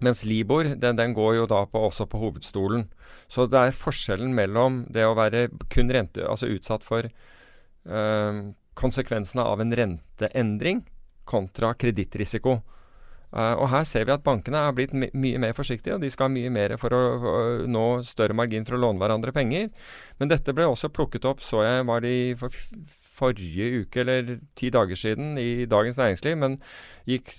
Mens 0.00 0.22
Libor 0.24 0.68
den, 0.78 0.98
den 0.98 1.14
går 1.14 1.40
jo 1.40 1.48
da 1.50 1.64
på, 1.70 1.82
også 1.90 2.06
på 2.10 2.20
hovedstolen. 2.22 2.86
Så 3.30 3.46
det 3.50 3.58
er 3.62 3.78
forskjellen 3.78 4.34
mellom 4.34 4.84
det 4.90 5.06
å 5.06 5.16
være 5.18 5.48
kun 5.70 5.90
rente, 5.92 6.26
altså 6.26 6.50
utsatt 6.50 6.86
for 6.86 7.06
uh, 7.06 8.42
konsekvensene 8.78 9.44
av 9.44 9.62
en 9.62 9.74
renteendring 9.76 10.84
kontra 11.28 11.72
kredittrisiko. 11.78 12.60
Uh, 13.30 13.54
og 13.62 13.68
her 13.70 13.84
ser 13.86 14.08
vi 14.08 14.14
at 14.14 14.24
bankene 14.26 14.58
er 14.66 14.72
blitt 14.74 14.90
my 14.90 15.06
mye 15.14 15.38
mer 15.38 15.52
forsiktige, 15.54 15.94
og 15.94 16.02
de 16.02 16.08
skal 16.10 16.26
ha 16.26 16.34
mye 16.34 16.50
mer 16.50 16.74
for 16.82 16.94
å, 16.96 17.02
uh, 17.22 17.66
nå 17.70 17.84
større 18.06 18.34
margin 18.34 18.66
for 18.66 18.74
å 18.74 18.80
låne 18.82 18.98
hverandre 18.98 19.34
penger. 19.34 19.68
Men 20.18 20.32
dette 20.32 20.54
ble 20.56 20.66
også 20.66 20.90
plukket 20.90 21.28
opp, 21.30 21.44
så 21.46 21.62
jeg 21.62 21.86
var 21.86 22.02
det 22.02 22.10
i 22.10 22.24
for, 22.40 22.50
forrige 23.20 23.84
uke 23.84 24.02
eller 24.02 24.40
ti 24.58 24.72
dager 24.74 24.98
siden 24.98 25.38
i 25.38 25.66
Dagens 25.70 26.00
Næringsliv, 26.00 26.38
men 26.40 26.58
gikk 27.08 27.30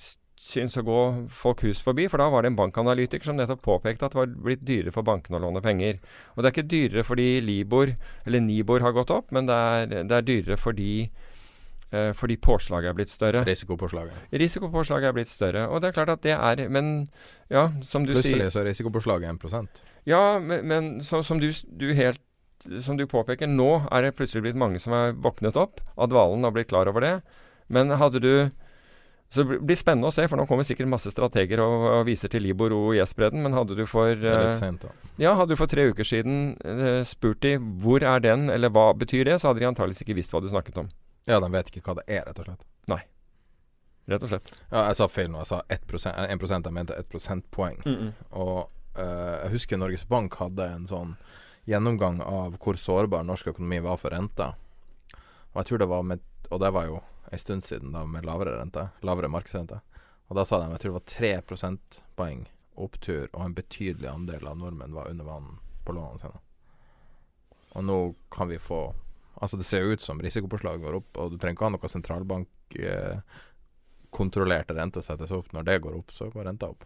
syns 0.42 0.78
å 0.80 0.84
gå 0.86 1.02
folk 1.30 1.62
hus 1.68 1.82
forbi, 1.86 2.08
for 2.10 2.22
da 2.22 2.30
var 2.34 2.44
det 2.44 2.52
en 2.52 2.58
bankanalytiker 2.58 3.30
som 3.30 3.38
nettopp 3.38 3.62
påpekte 3.66 4.08
at 4.08 4.16
det 4.16 4.20
var 4.20 4.32
blitt 4.48 4.64
dyrere 4.66 4.94
for 4.96 5.06
bankene 5.06 5.38
å 5.38 5.44
låne 5.44 5.62
penger. 5.64 6.00
Og 6.34 6.42
det 6.42 6.50
er 6.50 6.56
ikke 6.56 6.72
dyrere 6.72 7.04
fordi 7.06 7.28
Libor, 7.46 7.92
eller 8.26 8.44
Nibor 8.44 8.82
har 8.82 8.96
gått 8.98 9.14
opp, 9.14 9.30
men 9.36 9.50
det 9.50 9.58
er, 9.58 9.94
det 10.10 10.18
er 10.18 10.32
dyrere 10.32 10.60
fordi 10.62 10.94
Uh, 11.92 12.14
fordi 12.16 12.38
påslaget 12.40 12.88
er 12.88 12.94
blitt 12.96 13.12
større. 13.12 13.42
Risikopåslaget. 13.44 14.20
Risikopåslaget 14.40 15.10
er 15.10 15.16
blitt 15.18 15.28
større. 15.28 15.66
Og 15.68 15.82
det 15.84 15.90
er 15.90 15.96
klart 15.98 16.14
at 16.14 16.22
det 16.24 16.32
er 16.32 16.70
Men 16.72 17.10
ja, 17.52 17.66
som 17.84 18.06
du 18.08 18.14
Plutselig 18.14 18.30
sier 18.30 18.38
Plutselig 18.38 18.54
så 18.54 18.60
er 18.62 18.70
risikopåslaget 18.70 19.44
1 19.44 19.82
Ja, 20.08 20.40
men, 20.40 20.64
men 20.72 20.88
så, 21.04 21.20
som, 21.20 21.42
du, 21.44 21.52
du 21.52 21.92
helt, 21.92 22.22
som 22.80 22.96
du 22.96 23.04
påpeker, 23.04 23.44
nå 23.44 23.90
er 23.92 24.08
det 24.08 24.16
plutselig 24.16 24.46
blitt 24.46 24.56
mange 24.56 24.80
som 24.80 24.96
er 24.96 25.12
våknet 25.12 25.60
opp 25.60 25.84
av 25.98 26.08
dvalen 26.14 26.48
og 26.48 26.56
blitt 26.56 26.72
klar 26.72 26.88
over 26.88 27.04
det. 27.04 27.18
Men 27.68 27.92
hadde 28.00 28.24
du 28.24 28.34
så 29.32 29.44
det 29.48 29.62
blir 29.64 29.78
spennende 29.80 30.10
å 30.10 30.12
se, 30.12 30.26
for 30.28 30.36
nå 30.36 30.44
kommer 30.44 30.66
sikkert 30.68 30.90
masse 30.92 31.12
strateger 31.14 31.62
og, 31.64 31.86
og 31.88 32.02
viser 32.10 32.28
til 32.34 32.44
Libor 32.44 32.74
og 32.76 32.98
IS-bredden. 32.98 33.40
Men 33.46 33.54
hadde 33.56 33.78
du 33.80 33.86
for 33.88 34.12
uh, 34.28 34.50
sent, 34.60 34.84
ja, 35.22 35.32
hadde 35.40 35.56
du 35.56 35.60
for 35.60 35.72
tre 35.72 35.86
uker 35.88 36.04
siden 36.04 36.58
uh, 36.68 37.00
spurt 37.08 37.40
de 37.46 37.54
hvor 37.80 38.04
er 38.04 38.20
den, 38.26 38.50
eller 38.52 38.74
hva 38.76 38.90
betyr 38.92 39.30
det, 39.30 39.38
så 39.40 39.48
hadde 39.48 39.64
de 39.64 39.70
antakeligvis 39.70 40.04
ikke 40.04 40.18
visst 40.20 40.36
hva 40.36 40.42
du 40.44 40.50
snakket 40.52 40.82
om. 40.84 40.90
Ja, 41.32 41.40
de 41.40 41.48
vet 41.54 41.72
ikke 41.72 41.86
hva 41.86 41.96
det 42.02 42.04
er, 42.12 42.26
rett 42.28 42.42
og 42.44 42.50
slett. 42.50 42.66
Nei. 42.92 43.00
Rett 44.12 44.26
og 44.28 44.34
slett. 44.34 44.52
Ja, 44.66 44.84
jeg 44.90 44.98
sa 45.00 45.08
feil 45.14 45.32
nå. 45.32 45.46
Jeg 45.46 45.52
sa 45.54 45.62
1 45.72 46.44
1 46.52 46.68
jeg 46.68 46.76
mente 46.76 46.98
1 47.00 47.10
prosentpoeng. 47.14 47.80
Mm 47.86 47.96
-mm. 47.96 48.12
Og 48.32 48.58
uh, 49.00 49.38
jeg 49.46 49.52
husker 49.52 49.78
Norges 49.78 50.06
Bank 50.06 50.36
hadde 50.36 50.66
en 50.66 50.88
sånn 50.88 51.16
gjennomgang 51.64 52.20
av 52.22 52.58
hvor 52.60 52.76
sårbar 52.76 53.24
norsk 53.24 53.48
økonomi 53.48 53.80
var 53.80 53.98
for 53.98 54.10
renta. 54.10 54.56
Og 55.54 55.56
jeg 55.56 55.66
tror 55.66 55.78
det 55.78 55.88
var 55.88 56.04
med 56.04 56.20
Og 56.52 56.60
det 56.60 56.74
var 56.74 56.86
jo 56.86 57.00
en 57.32 57.40
stund 57.40 57.64
siden 57.64 57.94
da 57.96 58.06
med 58.06 58.26
lavere 58.26 58.60
rente. 58.60 58.90
Lavere 59.08 59.32
markedsrente. 59.32 59.80
Og 60.28 60.36
da 60.36 60.44
sa 60.48 60.60
de 60.60 60.72
jeg 60.72 60.80
tror 60.84 60.92
det 60.92 61.00
var 61.00 61.12
3 61.14 61.32
prosentpoeng 61.48 62.42
opptur, 62.82 63.30
og 63.34 63.42
en 63.46 63.54
betydelig 63.56 64.10
andel 64.10 64.48
av 64.48 64.58
nordmenn 64.60 64.94
var 64.96 65.10
under 65.12 65.26
vann 65.28 65.60
på 65.86 65.92
lånene 65.96 66.20
sine. 66.24 66.40
Og 67.76 67.82
nå 67.88 67.98
kan 68.32 68.48
vi 68.52 68.60
få 68.60 68.82
Altså 69.42 69.58
Det 69.58 69.66
ser 69.66 69.82
jo 69.82 69.92
ut 69.96 70.04
som 70.04 70.22
risikopåslaget 70.22 70.82
går 70.84 70.96
opp, 71.00 71.18
og 71.18 71.32
du 71.32 71.38
trenger 71.40 71.56
ikke 71.56 71.66
ha 71.66 71.74
noe 71.74 71.90
sentralbankkontrollerte 71.90 74.74
eh, 74.76 74.78
rente 74.78 75.02
settes 75.02 75.32
opp. 75.34 75.48
Når 75.56 75.64
det 75.66 75.82
går 75.82 75.94
opp, 75.98 76.12
så 76.14 76.30
går 76.30 76.46
renta 76.46 76.70
opp. 76.70 76.86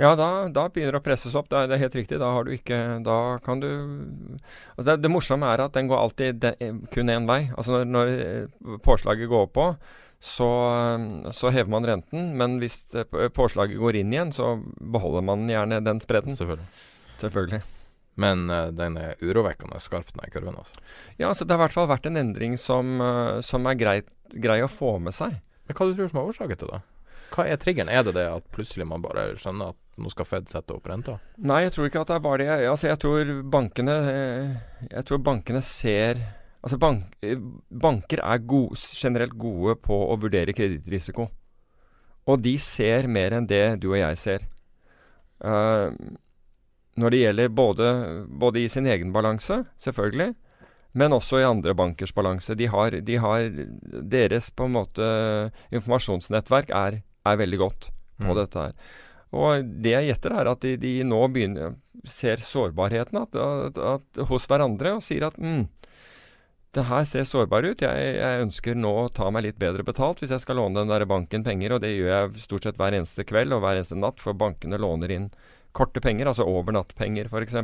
Ja, 0.00 0.14
da, 0.16 0.48
da, 0.48 0.66
begynner 0.72 0.96
det 0.96 1.00
å 1.02 1.04
presses 1.04 1.34
opp. 1.36 1.50
Det 1.50 1.58
er, 1.58 1.66
det 1.68 1.76
er, 1.76 1.82
helt 1.84 1.96
riktig. 1.98 2.18
Da 2.22 2.30
har 2.32 2.46
du 2.46 2.54
ikke 2.54 2.76
Da 3.04 3.16
kan 3.44 3.60
du 3.60 3.68
altså 3.70 4.86
det, 4.88 5.00
det, 5.04 5.10
morsomme 5.12 5.48
er 5.52 5.64
at 5.66 5.74
den 5.76 5.90
går 5.90 6.00
alltid 6.00 6.38
de, 6.40 6.70
kun 6.94 7.12
én 7.12 7.26
vei. 7.28 7.42
Altså 7.52 7.74
når, 7.74 7.90
når, 7.90 8.12
eh, 8.24 8.78
påslaget 8.84 9.28
går 9.28 9.48
opp 9.48 9.52
på, 9.58 9.66
så, 10.20 10.48
så, 11.36 11.50
hever 11.52 11.72
man 11.72 11.88
renten. 11.88 12.30
Men 12.40 12.56
hvis 12.62 12.94
eh, 12.96 13.28
påslaget 13.36 13.80
går 13.80 14.00
inn 14.00 14.14
igjen, 14.14 14.32
så 14.32 14.54
beholder 14.80 15.26
man 15.26 15.44
gjerne 15.50 15.82
den 15.84 16.00
spredden. 16.00 16.38
Selvfølgelig. 16.38 16.70
Selvfølgelig. 17.20 17.60
Men 18.20 18.48
den 18.76 18.96
er 19.00 19.20
urovekkende 19.22 19.78
skarp, 19.80 20.10
den 20.12 20.32
kurven. 20.32 20.56
Altså. 20.60 20.80
Ja, 21.16 21.28
altså 21.30 21.46
det 21.46 21.54
har 21.54 21.60
i 21.60 21.64
hvert 21.66 21.76
fall 21.76 21.88
vært 21.88 22.08
en 22.08 22.20
endring 22.20 22.56
som, 22.60 22.98
som 23.44 23.68
er 23.68 23.78
grei, 23.80 23.94
grei, 24.32 24.58
å 24.64 24.68
få 24.68 24.96
med 25.00 25.16
seg. 25.16 25.38
Men 25.68 25.76
Hva 25.76 25.86
du 25.88 25.94
tror 25.94 26.08
du 26.08 26.12
som 26.12 26.20
er 26.20 26.32
årsaken 26.32 26.60
til 26.60 26.72
det? 26.74 26.80
Hva 27.30 27.46
er 27.46 27.60
triggeren? 27.62 27.90
Er 27.92 28.02
det 28.06 28.16
det 28.16 28.26
at 28.30 28.46
plutselig 28.54 28.86
man 28.88 29.02
bare 29.04 29.30
skjønner 29.38 29.72
at 29.74 30.00
nå 30.00 30.10
skal 30.12 30.26
Fed 30.26 30.50
sette 30.50 30.74
opp 30.74 30.88
renta? 30.90 31.18
Nei, 31.38 31.62
jeg 31.66 31.74
tror 31.74 31.88
ikke 31.88 32.02
at 32.02 32.10
det 32.10 32.16
er 32.16 32.24
bare 32.24 32.42
det. 32.42 32.50
Altså, 32.70 32.88
jeg 32.90 33.00
tror 33.02 33.32
bankene 33.52 33.96
eh, 34.10 34.54
Jeg 34.90 35.08
tror 35.08 35.24
bankene 35.30 35.62
ser 35.64 36.22
Altså, 36.60 36.76
bank, 36.76 37.14
banker 37.72 38.20
er 38.20 38.42
gode, 38.44 38.76
generelt 38.76 39.32
gode 39.40 39.78
på 39.80 39.96
å 40.12 40.16
vurdere 40.20 40.52
kredittrisiko. 40.52 41.24
Og 42.28 42.42
de 42.44 42.52
ser 42.60 43.08
mer 43.08 43.32
enn 43.32 43.46
det 43.48 43.80
du 43.80 43.86
og 43.94 43.96
jeg 43.96 44.18
ser. 44.20 44.44
Uh, 45.40 45.88
når 47.00 47.14
det 47.14 47.22
gjelder 47.22 47.54
både, 47.56 47.88
både, 48.28 48.60
i 48.60 48.68
sin 48.68 48.84
egen 48.92 49.12
balanse, 49.14 49.62
selvfølgelig, 49.80 50.34
men 51.00 51.16
også 51.16 51.40
i 51.40 51.46
andre 51.48 51.72
bankers 51.74 52.12
balanse. 52.12 52.54
De 52.58 52.68
har, 52.68 52.98
de 53.08 53.16
har 53.24 53.48
Deres 54.12 54.50
på 54.50 54.66
en 54.68 54.74
måte 54.74 55.06
informasjonsnettverk 55.72 56.74
er, 56.76 57.00
er 57.26 57.40
veldig 57.40 57.60
godt 57.60 57.90
på 58.20 58.30
mm. 58.30 58.36
dette 58.38 58.66
her. 58.66 58.96
Og 59.30 59.66
det 59.84 59.92
jeg 59.94 60.08
gjetter, 60.10 60.34
er 60.34 60.50
at 60.50 60.64
de, 60.64 60.72
de 60.80 60.94
nå 61.06 61.20
begynner, 61.30 61.76
ser 62.08 62.42
sårbarheten 62.42 63.20
at, 63.20 63.36
at, 63.36 63.78
at, 63.78 64.24
hos 64.30 64.48
hverandre 64.50 64.96
og 64.96 65.04
sier 65.04 65.28
at 65.28 65.36
mm, 65.38 65.68
det 66.74 66.86
her 66.88 67.06
ser 67.06 67.26
sårbar 67.28 67.66
ut. 67.68 67.84
Jeg, 67.84 68.10
jeg, 68.16 68.42
ønsker 68.46 68.78
nå 68.78 68.90
å 69.04 69.08
ta 69.14 69.30
meg 69.34 69.46
litt 69.46 69.60
bedre 69.60 69.86
betalt 69.86 70.22
hvis 70.22 70.34
jeg 70.34 70.42
skal 70.42 70.58
låne 70.58 70.82
den 70.82 70.90
der 70.90 71.06
banken 71.10 71.46
penger, 71.46 71.76
og 71.76 71.84
det 71.84 71.94
gjør 71.94 72.12
jeg 72.12 72.44
stort 72.46 72.66
sett 72.66 72.80
hver 72.80 72.96
eneste 72.96 73.26
kveld 73.28 73.54
og 73.54 73.64
hver 73.64 73.78
eneste 73.78 73.98
natt, 73.98 74.22
for 74.22 74.38
bankene 74.38 74.80
låner 74.80 75.14
inn 75.14 75.30
korte 75.76 76.02
penger, 76.02 76.30
altså 76.30 76.48
overnattpenger 76.50 77.30
f.eks., 77.30 77.58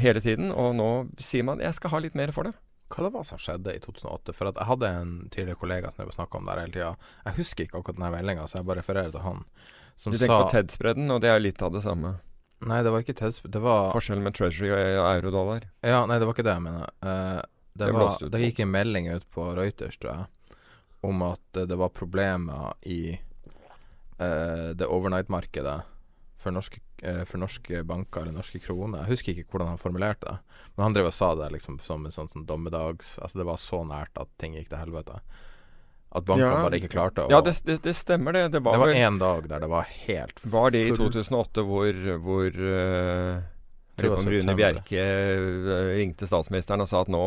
hele 0.00 0.22
tiden. 0.24 0.54
Og 0.54 0.74
nå 0.78 0.90
sier 1.20 1.46
man 1.46 1.62
jeg 1.62 1.76
skal 1.78 1.94
ha 1.94 2.04
litt 2.06 2.18
mer 2.18 2.34
for 2.36 2.46
det. 2.46 2.54
Hva 2.90 3.04
det 3.06 3.12
var 3.14 3.26
som 3.26 3.38
skjedde 3.38 3.74
i 3.76 3.82
2008? 3.82 4.34
For 4.34 4.50
jeg 4.50 4.66
hadde 4.66 4.88
en 5.00 5.12
tidligere 5.30 5.60
kollega 5.60 5.92
som 5.92 6.02
jeg 6.02 6.16
snakka 6.16 6.40
om 6.40 6.48
der 6.50 6.62
hele 6.64 6.74
tida. 6.74 6.94
Jeg 7.28 7.38
husker 7.38 7.66
ikke 7.66 7.78
akkurat 7.78 8.00
denne 8.00 8.10
meldinga, 8.16 8.48
så 8.50 8.58
jeg 8.58 8.66
bare 8.66 8.82
refererer 8.82 9.14
til 9.14 9.22
han. 9.22 9.44
Som 10.00 10.14
du 10.14 10.18
tenker 10.18 10.34
sa, 10.34 10.48
på 10.48 10.56
TED-spredden, 10.56 11.12
og 11.14 11.22
det 11.22 11.30
er 11.30 11.42
litt 11.42 11.62
av 11.62 11.70
det 11.74 11.84
samme? 11.84 12.16
Nei, 12.66 12.80
det 12.84 12.90
var 12.92 13.04
ikke 13.04 13.16
TED 13.16 13.38
Det 13.48 13.60
var 13.64 13.92
Forskjellen 13.94 14.24
med 14.26 14.36
Treasury 14.36 14.72
og 14.74 15.06
eurodollar? 15.06 15.68
Ja, 15.86 16.02
nei, 16.08 16.18
det 16.20 16.28
var 16.28 16.36
ikke 16.36 16.46
det 16.48 16.56
jeg 16.56 16.64
mener. 16.66 16.90
Uh, 17.04 17.38
det, 17.72 17.86
det, 17.86 17.92
var, 17.94 18.26
det 18.34 18.42
gikk 18.42 18.62
en 18.64 18.72
melding 18.74 19.08
ut 19.14 19.26
på 19.32 19.46
Reuters, 19.56 19.96
tror 20.02 20.10
jeg, 20.12 20.58
om 21.06 21.24
at 21.30 21.60
uh, 21.60 21.64
det 21.70 21.78
var 21.80 21.94
problemer 21.94 22.74
i 22.82 23.00
uh, 23.14 24.74
det 24.74 24.88
overnight-markedet 24.88 25.78
for 26.40 26.56
norske, 26.56 26.80
eh, 26.80 26.89
for 27.00 27.40
norske, 27.40 27.82
banker 27.88 28.26
eller 28.26 28.34
norske 28.36 28.60
kroner. 28.60 29.04
Jeg 29.04 29.16
husker 29.16 29.38
ikke 29.38 29.54
hvordan 29.54 29.70
han 29.72 29.80
formulerte 29.80 30.26
det, 30.26 30.58
men 30.74 30.84
han 30.84 30.96
drev 30.96 31.08
og 31.08 31.14
sa 31.16 31.30
det 31.38 31.50
liksom 31.54 31.78
som 31.84 32.04
en 32.04 32.12
sånn, 32.14 32.28
sånn 32.28 32.44
dommedags 32.48 33.14
Altså 33.22 33.40
det 33.40 33.46
var 33.48 33.60
så 33.60 33.80
nært 33.88 34.20
at 34.20 34.28
ting 34.40 34.56
gikk 34.58 34.68
til 34.72 34.82
helvete. 34.82 35.20
At 36.10 36.26
bankene 36.26 36.48
ja, 36.48 36.64
bare 36.66 36.80
ikke 36.80 36.90
klarte 36.90 37.24
å 37.24 37.30
Ja, 37.30 37.38
det, 37.44 37.54
det, 37.66 37.78
det 37.84 37.94
stemmer, 37.94 38.34
det. 38.34 38.48
Det 38.56 38.62
var, 38.66 38.82
det 38.90 38.98
en 38.98 39.20
dag 39.20 39.46
der 39.50 39.62
det 39.62 39.70
var 39.70 39.86
helt 40.08 40.42
Var 40.42 40.74
det 40.74 40.82
i 40.88 40.94
2008 40.98 41.64
hvor, 41.68 42.00
hvor 42.24 42.58
uh, 42.58 43.38
Rune 44.00 44.56
Bjerke 44.58 45.04
uh, 45.04 45.70
ringte 45.94 46.26
statsministeren 46.26 46.82
og 46.82 46.90
sa 46.90 47.04
at 47.04 47.12
nå 47.12 47.24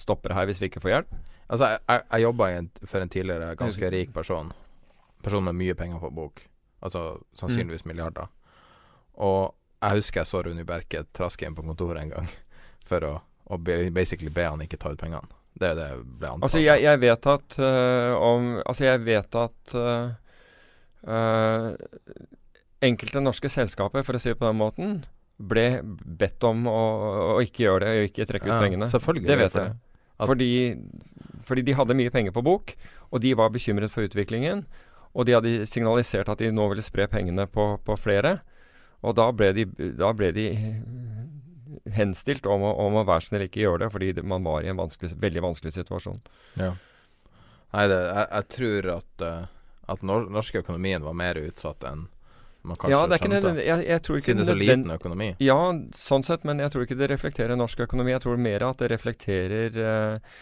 stopper 0.00 0.32
det 0.32 0.38
her 0.38 0.48
hvis 0.48 0.62
vi 0.62 0.70
ikke 0.70 0.82
får 0.82 0.94
hjelp? 0.94 1.12
Altså, 1.44 1.74
jeg, 1.74 1.82
jeg, 1.84 2.04
jeg 2.08 2.24
jobba 2.24 2.48
for 2.88 3.04
en 3.04 3.12
tidligere 3.12 3.50
ganske 3.60 3.90
rik 3.92 4.14
person. 4.14 4.48
Person 5.22 5.44
med 5.44 5.58
mye 5.60 5.76
penger 5.76 6.00
på 6.00 6.10
bok. 6.16 6.40
Altså 6.84 7.04
sannsynligvis 7.36 7.84
mm. 7.84 7.92
milliarder. 7.92 8.32
Og 9.22 9.54
jeg 9.84 10.00
husker 10.00 10.22
jeg 10.22 10.30
så 10.30 10.42
Rune 10.46 10.66
Berke 10.66 11.04
traske 11.14 11.46
inn 11.46 11.56
på 11.56 11.64
kontoret 11.66 12.02
en 12.02 12.12
gang 12.16 12.28
for 12.88 13.06
å, 13.06 13.14
å 13.44 13.58
basically 13.60 14.32
be 14.32 14.46
han 14.48 14.62
ikke 14.64 14.80
ta 14.80 14.94
ut 14.94 15.00
pengene. 15.00 15.28
Det 15.54 15.70
er 15.70 15.78
det 15.78 15.88
ble 16.02 16.32
antatt. 16.32 16.48
Altså, 16.48 16.60
jeg, 16.62 16.82
jeg 16.82 17.00
vet 17.04 17.26
at 17.30 17.58
uh, 17.62 18.12
om 18.18 18.46
Altså, 18.64 18.88
jeg 18.88 19.02
vet 19.06 19.36
at 19.38 19.74
uh, 19.78 20.08
uh, 21.06 21.68
enkelte 22.84 23.22
norske 23.22 23.50
selskaper, 23.52 24.02
for 24.06 24.18
å 24.18 24.22
si 24.22 24.32
det 24.32 24.40
på 24.40 24.48
den 24.48 24.58
måten, 24.58 24.96
ble 25.38 25.68
bedt 25.84 26.42
om 26.46 26.66
å, 26.70 26.80
å 27.36 27.42
ikke 27.44 27.64
gjøre 27.68 27.84
det, 27.84 27.92
og 27.94 28.08
ikke 28.10 28.26
trekke 28.28 28.48
ut 28.50 28.54
ja, 28.54 28.58
pengene. 28.62 28.88
Selvfølgelig. 28.90 29.28
Det 29.30 29.38
vet 29.40 29.60
jeg. 29.60 29.76
Fordi, 30.24 30.50
fordi 31.46 31.64
de 31.66 31.76
hadde 31.78 31.96
mye 31.98 32.12
penger 32.14 32.34
på 32.34 32.44
bok, 32.46 32.74
og 33.10 33.22
de 33.22 33.32
var 33.38 33.54
bekymret 33.54 33.94
for 33.94 34.06
utviklingen. 34.06 34.64
Og 35.14 35.26
de 35.26 35.34
hadde 35.36 35.54
signalisert 35.70 36.30
at 36.30 36.42
de 36.42 36.50
nå 36.54 36.66
ville 36.70 36.84
spre 36.84 37.06
pengene 37.10 37.46
på, 37.50 37.66
på 37.86 37.96
flere. 37.98 38.40
Og 39.04 39.16
da 39.18 39.28
ble 39.36 39.52
de, 39.56 39.66
da 39.98 40.12
ble 40.16 40.30
de 40.34 40.48
henstilt 41.94 42.46
om 42.48 42.64
å, 42.64 42.72
om 42.86 42.98
å 43.00 43.04
være 43.06 43.26
snill 43.26 43.46
ikke 43.46 43.64
gjøre 43.64 43.84
det, 43.84 43.90
fordi 43.92 44.24
man 44.24 44.46
var 44.46 44.64
i 44.64 44.70
en 44.72 44.80
vanskelig, 44.80 45.12
veldig 45.20 45.44
vanskelig 45.44 45.74
situasjon. 45.76 46.20
Ja. 46.60 46.72
Nei, 47.74 47.84
det, 47.90 48.00
jeg, 48.00 48.26
jeg, 48.30 48.48
tror 48.54 48.90
at, 48.94 49.24
uh, 49.26 49.70
at 49.94 50.04
nor 50.06 50.28
norske 50.32 50.62
økonomien 50.62 51.04
var 51.04 51.16
mer 51.18 51.40
utsatt 51.42 51.84
enn 51.90 52.06
Man 52.64 52.78
kanskje 52.78 52.94
Ja, 52.94 53.00
det 53.04 53.16
er 53.16 53.20
ikke 53.20 53.32
nødvendig 53.32 53.64
jeg, 53.66 53.86
jeg 53.90 54.02
tror 54.06 54.18
ikke 54.18 54.28
Siden 54.28 54.38
det 54.40 54.44
er 54.44 54.52
så 54.52 54.60
liten 54.60 54.92
økonomi. 54.94 55.26
Ja, 55.42 55.58
sånn 55.98 56.24
sett, 56.24 56.46
men 56.48 56.62
jeg 56.62 56.72
tror 56.72 56.86
ikke 56.86 56.96
det 56.96 57.10
reflekterer 57.10 57.58
norsk 57.60 57.82
økonomi. 57.84 58.14
Jeg 58.14 58.22
tror 58.24 58.40
mer 58.40 58.64
at 58.70 58.80
det 58.80 58.88
reflekterer 58.94 59.76
eh, 59.90 60.38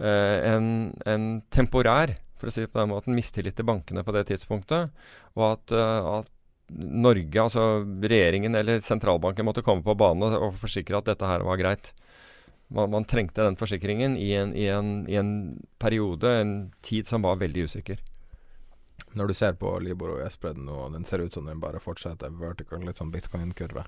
eh, 0.00 0.48
en, 0.50 0.66
en 1.06 1.28
temporær, 1.54 2.16
for 2.40 2.50
å 2.50 2.54
si 2.56 2.64
det 2.64 2.72
på 2.72 2.80
den 2.80 2.90
måten, 2.90 3.14
mistillit 3.14 3.54
til 3.60 3.68
bankene 3.68 4.02
på 4.02 4.16
det 4.16 4.24
tidspunktet. 4.32 4.90
Og 5.36 5.46
at, 5.52 5.76
eh, 5.76 6.10
at 6.16 6.32
Norge, 6.78 7.34
altså 7.42 7.64
regjeringen 8.02 8.54
eller 8.54 8.78
sentralbanken, 8.84 9.44
måtte 9.48 9.64
komme 9.66 9.82
på 9.82 9.96
banen 9.98 10.36
og, 10.38 10.54
forsikre 10.62 11.00
at 11.00 11.08
dette 11.10 11.26
her 11.26 11.42
var 11.46 11.58
greit. 11.58 11.92
Man, 12.70 12.92
man 12.92 13.04
trengte 13.10 13.42
den 13.42 13.56
forsikringen 13.58 14.14
i 14.16 14.28
en, 14.38 14.52
i, 14.54 14.68
en, 14.70 14.92
i 15.10 15.16
en 15.18 15.32
periode, 15.82 16.30
en 16.44 16.52
tid 16.86 17.08
som 17.10 17.22
var 17.26 17.40
veldig 17.40 17.64
usikker. 17.66 17.98
Når 19.18 19.32
du 19.32 19.34
ser 19.34 19.56
på 19.58 19.72
Libor 19.82 20.12
og 20.14 20.20
S-bredden 20.28 20.68
nå, 20.68 20.84
den 20.94 21.04
ser 21.08 21.24
ut 21.24 21.34
som 21.34 21.48
den 21.50 21.58
bare 21.58 21.80
fortsetter 21.82 22.30
vertical, 22.38 22.84
litt 22.86 23.00
sånn 23.02 23.10
bitcoin-kurve. 23.10 23.82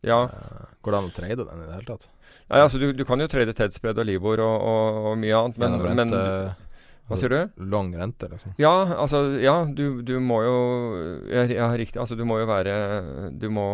Ja, 0.00 0.22
Eh, 0.32 0.66
Går 0.80 0.92
det 0.94 0.98
an 0.98 1.08
å 1.10 1.12
trade 1.12 1.44
den 1.44 1.60
i 1.60 1.66
det 1.68 1.74
hele 1.76 1.84
tatt? 1.90 2.06
Nei, 2.48 2.60
altså 2.64 2.78
du, 2.80 2.86
du 2.96 3.02
kan 3.04 3.20
jo 3.20 3.26
trade 3.28 3.52
Tedspread 3.52 3.98
og 4.00 4.06
Libor 4.08 4.40
og, 4.40 4.54
og, 4.64 5.00
og 5.10 5.18
mye 5.20 5.36
annet, 5.36 5.58
men, 5.60 5.76
men 5.82 6.00
rente- 6.00 6.69
Hva 7.10 7.18
sier 7.18 7.28
du? 7.34 7.64
Lang 7.70 7.90
rente, 7.98 8.28
liksom. 8.30 8.54
Ja, 8.62 8.72
altså 8.94 9.24
Ja, 9.42 9.64
du, 9.66 10.00
du 10.06 10.14
må 10.22 10.40
jo 10.46 10.56
ja, 11.28 11.42
ja, 11.50 11.68
riktig. 11.76 11.98
Altså, 12.00 12.16
du 12.16 12.24
må 12.24 12.38
jo 12.40 12.46
være 12.46 13.30
Du 13.36 13.50
må 13.50 13.66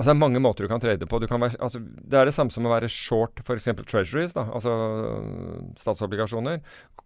Altså, 0.00 0.14
det 0.14 0.16
er 0.16 0.20
mange 0.22 0.40
måter 0.40 0.64
du 0.64 0.68
kan 0.70 0.80
trade 0.80 1.04
på. 1.04 1.18
Du 1.20 1.26
kan 1.28 1.42
være, 1.42 1.58
altså, 1.60 1.76
det 1.84 2.16
er 2.16 2.24
det 2.24 2.32
samme 2.32 2.48
som 2.54 2.64
å 2.64 2.70
være 2.72 2.88
short 2.88 3.42
f.eks. 3.44 3.66
treasuries, 3.84 4.32
da, 4.32 4.46
altså 4.48 4.72
statsobligasjoner. 5.76 6.60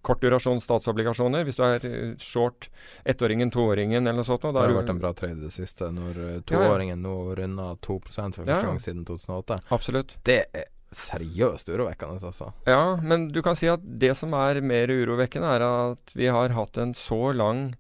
Kort 0.05 0.21
durasjon 0.23 0.61
statsobligasjoner. 0.63 1.43
Hvis 1.49 1.59
du 1.59 1.65
er 1.67 1.87
eh, 1.89 2.13
short 2.23 2.69
ettåringen, 3.09 3.51
toåringen 3.51 4.05
eller 4.07 4.21
noe 4.21 4.29
sånt. 4.29 4.43
Det 4.47 4.53
Da 4.55 4.61
har 4.63 4.71
jo 4.71 4.77
du- 4.77 4.81
vært 4.83 4.91
en 4.95 5.01
bra 5.03 5.13
trade 5.13 5.39
i 5.41 5.47
det 5.49 5.53
siste, 5.53 5.91
når 5.91 6.15
toåringen 6.15 6.51
Ja, 6.51 6.61
ja. 6.61 6.69
toåringen 6.69 7.03
nå 7.03 7.17
runda 7.41 7.67
2 7.83 7.99
for 8.05 8.13
første 8.31 8.47
Ja, 8.47 8.61
ja. 8.61 8.63
gang 8.63 8.79
siden 8.79 9.05
2008. 9.05 9.61
Absolutt. 9.71 10.17
Det 10.25 10.45
er 10.55 10.65
seriøst 10.97 11.69
urovekkende, 11.73 12.21
altså. 12.25 12.53
Ja, 12.71 12.97
men 13.03 13.29
du 13.35 13.41
kan 13.45 13.57
si 13.59 13.69
at 13.71 13.83
det 13.85 14.13
som 14.19 14.35
er 14.39 14.61
mer 14.65 14.91
urovekkende, 14.93 15.55
er 15.57 15.65
at 15.67 16.15
vi 16.17 16.27
har 16.33 16.55
hatt 16.57 16.79
en 16.83 16.95
så 16.97 17.33
lang 17.37 17.75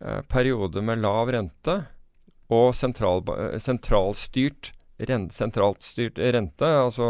eh, 0.00 0.20
periode 0.30 0.82
med 0.84 1.02
lav 1.02 1.32
rente 1.34 1.80
og 2.50 2.72
sentral, 2.74 3.22
eh, 3.36 3.58
sentralstyrt, 3.62 4.72
rent, 5.08 5.32
sentralstyrt 5.32 6.18
rente, 6.34 6.66
altså 6.66 7.06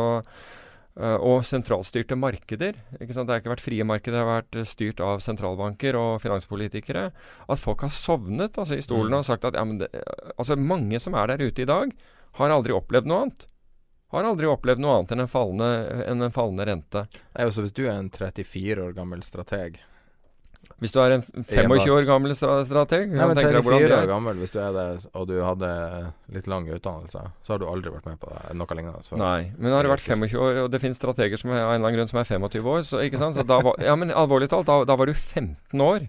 eh, 1.01 1.17
og 1.17 1.41
sentralstyrte 1.47 2.19
markeder. 2.19 2.77
Ikke 3.01 3.15
sant? 3.17 3.27
Det 3.29 3.35
har 3.37 3.43
ikke 3.43 3.55
vært 3.55 3.65
frie 3.65 3.87
markeder, 3.89 4.19
det 4.19 4.25
har 4.27 4.43
vært 4.43 4.61
styrt 4.69 5.01
av 5.05 5.23
sentralbanker 5.25 5.97
og 5.99 6.21
finanspolitikere. 6.23 7.09
At 7.49 7.63
folk 7.63 7.87
har 7.87 7.93
sovnet 7.95 8.59
altså, 8.61 8.77
i 8.77 8.85
stolen 8.85 9.15
Mm. 9.15 9.19
og 9.23 9.25
sagt 9.31 9.45
at 9.49 9.57
ja, 9.59 9.65
men 9.65 9.79
det, 9.81 9.89
altså, 10.37 10.57
mange 10.57 11.01
som 11.01 11.15
er 11.15 11.33
der 11.33 11.47
ute 11.49 11.63
i 11.65 11.71
dag, 11.71 11.95
har 12.39 12.53
aldri 12.55 12.73
opplevd 12.77 13.09
noe 13.11 13.25
annet. 13.25 13.47
Har 14.11 14.27
aldri 14.27 14.49
opplevd 14.51 14.83
noe 14.83 14.97
annet 14.99 15.15
enn 15.15 15.23
en 15.23 15.31
fallende, 15.31 15.69
enn 16.11 16.27
en 16.27 16.35
fallende 16.35 16.67
rente. 16.67 17.05
Nei, 17.31 17.47
altså, 17.47 17.63
hvis 17.63 17.75
du 17.77 17.85
er 17.87 17.95
en 17.95 18.11
34 18.11 18.83
år 18.83 18.97
gammel 18.97 19.23
strateg 19.23 19.79
Hvis 20.83 20.95
du 20.95 20.99
er 21.03 21.15
en 21.15 21.23
25 21.23 21.93
år 21.95 22.09
gammel 22.09 22.35
strateg 22.35 23.13
Nei, 23.13 23.29
men 23.29 23.39
tenker 23.39 23.61
jeg 23.61 23.65
hvordan 23.67 23.85
34 23.85 23.99
år 24.01 24.11
gammel, 24.11 24.41
hvis 24.43 24.55
du 24.55 24.59
er 24.65 24.75
det, 24.77 24.87
og 25.15 25.29
du 25.31 25.37
hadde 25.45 25.71
litt 26.35 26.51
lang 26.51 26.67
utdannelse, 26.67 27.23
så 27.45 27.55
har 27.55 27.63
du 27.63 27.69
aldri 27.71 27.93
vært 27.95 28.09
med 28.11 28.19
på 28.23 28.33
det, 28.33 28.43
noe 28.59 28.79
lignende. 28.79 29.05
Så. 29.07 29.19
Nei, 29.21 29.53
men 29.59 29.77
har 29.77 29.87
du 29.87 29.93
vært 29.93 30.07
25 30.07 30.35
år, 30.41 30.61
og 30.65 30.73
det 30.75 30.83
finnes 30.83 30.99
strateger 30.99 31.41
som 31.41 31.55
er, 31.55 31.63
av 31.63 31.75
en 31.75 31.79
eller 31.79 31.91
annen 31.93 32.01
grunn 32.01 32.11
som 32.11 32.23
er 32.23 32.29
25 32.33 32.71
år, 32.75 32.83
så 32.91 33.05
ikke 33.07 33.21
sant? 33.23 33.39
Så 33.39 33.47
da 33.47 33.61
var, 33.67 33.79
ja, 33.85 33.95
men 34.01 34.11
alvorlig 34.11 34.51
talt, 34.51 34.67
da, 34.69 34.83
da 34.89 34.99
var 34.99 35.11
du 35.11 35.15
15 35.15 35.87
år. 35.87 36.09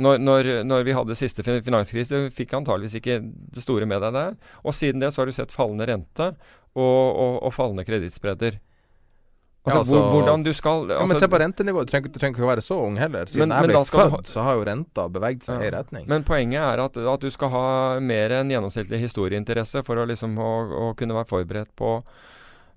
Når, 0.00 0.18
når, 0.22 0.46
når 0.64 0.84
vi 0.86 0.92
hadde 0.96 1.14
siste 1.18 1.42
fin- 1.44 1.60
finanskrise, 1.62 2.08
du 2.28 2.30
fikk 2.32 2.54
antageligvis 2.56 2.94
ikke 3.02 3.18
det 3.52 3.62
store 3.62 3.84
med 3.90 4.00
deg 4.00 4.14
der. 4.16 4.36
Og 4.64 4.72
siden 4.72 5.00
det 5.02 5.10
så 5.12 5.20
har 5.22 5.26
du 5.28 5.32
sett 5.36 5.52
fallende 5.52 5.84
rente 5.90 6.30
og, 6.74 6.80
og, 6.80 7.34
og 7.44 7.52
fallende 7.52 7.84
kredittspredder. 7.84 8.56
Altså, 9.68 9.74
Ja, 9.74 9.80
altså- 9.82 10.10
hvordan 10.14 10.44
du 10.46 10.52
skal 10.56 10.86
Ja, 10.88 11.00
men 11.04 11.10
altså, 11.12 11.26
se 11.26 11.28
på 11.28 11.38
rentenivået. 11.42 11.86
Du 11.86 11.90
trenger, 11.92 12.08
du 12.14 12.18
trenger 12.18 12.38
ikke 12.38 12.46
å 12.46 12.52
være 12.54 12.64
så 12.64 12.78
ung 12.86 12.96
heller. 12.96 13.26
Siden 13.28 13.48
Men- 13.50 13.58
jeg 13.58 13.68
ble 13.68 13.84
skal 13.84 14.08
du 14.08 14.16
født, 14.16 14.30
så 14.32 14.42
har 14.46 14.54
jo 14.56 14.64
renta 14.64 15.08
beveget 15.12 15.42
seg 15.44 15.60
i 15.66 15.70
retning. 15.74 16.06
Men 16.08 16.24
poenget 16.24 16.62
er 16.64 16.80
at, 16.86 16.96
at 16.96 17.20
du 17.20 17.28
skal 17.30 17.50
ha 17.52 17.66
mer 18.00 18.30
enn 18.38 18.48
gjennomsnittlig 18.54 19.02
historieinteresse 19.04 19.84
for 19.84 19.96
å, 20.00 20.06
liksom, 20.08 20.38
å, 20.40 20.52
å 20.88 20.96
kunne 20.96 21.12
være 21.18 21.28
forberedt 21.28 21.74
på 21.76 21.98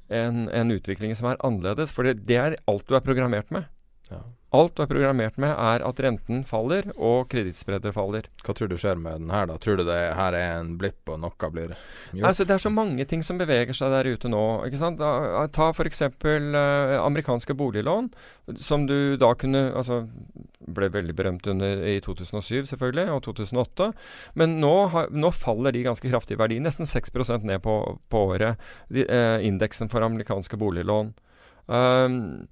en, 0.10 0.49
en 0.51 0.71
utvikling 0.75 1.15
som 1.15 1.30
er 1.32 1.38
annerledes. 1.39 1.93
For 1.95 2.04
det, 2.04 2.25
det 2.27 2.36
er 2.36 2.58
alt 2.67 2.84
du 2.89 2.95
er 2.97 3.06
programmert 3.06 3.49
med. 3.56 3.69
Ja. 4.12 4.21
Alt 4.52 4.74
du 4.76 4.82
er 4.84 4.89
programmert 4.89 5.38
med, 5.39 5.54
er 5.56 5.84
at 5.88 6.00
renten 6.04 6.41
faller 6.43 6.89
og 6.97 7.30
kredittspredder 7.32 7.93
faller. 7.95 8.26
Hva 8.43 8.52
tror 8.52 8.67
du 8.67 8.76
skjer 8.76 8.97
med 9.00 9.21
den 9.21 9.30
her, 9.32 9.45
da? 9.47 9.56
Tror 9.63 9.78
du 9.80 9.86
det 9.88 10.00
her 10.17 10.36
er 10.36 10.58
en 10.58 10.74
blipp, 10.80 11.08
og 11.08 11.21
noe 11.24 11.50
blir 11.54 11.71
gjort? 11.71 12.26
Altså, 12.28 12.43
det 12.43 12.58
er 12.58 12.63
så 12.65 12.71
mange 12.74 13.06
ting 13.08 13.21
som 13.24 13.39
beveger 13.39 13.71
seg 13.78 13.93
der 13.95 14.10
ute 14.12 14.28
nå. 14.28 14.41
ikke 14.67 14.82
sant? 14.82 15.00
Da, 15.00 15.45
ta 15.56 15.69
f.eks. 15.71 16.04
Eh, 16.04 16.95
amerikanske 17.00 17.56
boliglån, 17.56 18.10
som 18.60 18.84
du 18.89 19.15
da 19.21 19.30
kunne 19.39 19.62
altså, 19.71 20.02
ble 20.67 20.89
veldig 20.91 21.15
berømt 21.15 21.47
under 21.47 21.86
i 21.88 22.02
2007 22.04 22.74
selvfølgelig, 22.74 23.06
og 23.15 23.24
2008. 23.30 23.88
Men 24.36 24.58
nå, 24.60 24.74
har, 24.91 25.08
nå 25.15 25.32
faller 25.32 25.71
de 25.71 25.86
ganske 25.88 26.12
kraftig 26.12 26.36
i 26.36 26.41
verdi. 26.43 26.60
Nesten 26.60 26.89
6% 26.89 27.47
ned 27.47 27.63
på, 27.63 27.78
på 28.12 28.26
året. 28.34 28.60
De, 28.91 29.08
eh, 29.08 29.47
indeksen 29.47 29.88
for 29.88 30.04
amerikanske 30.04 30.60
boliglån. 30.60 31.13
Um, 31.71 32.50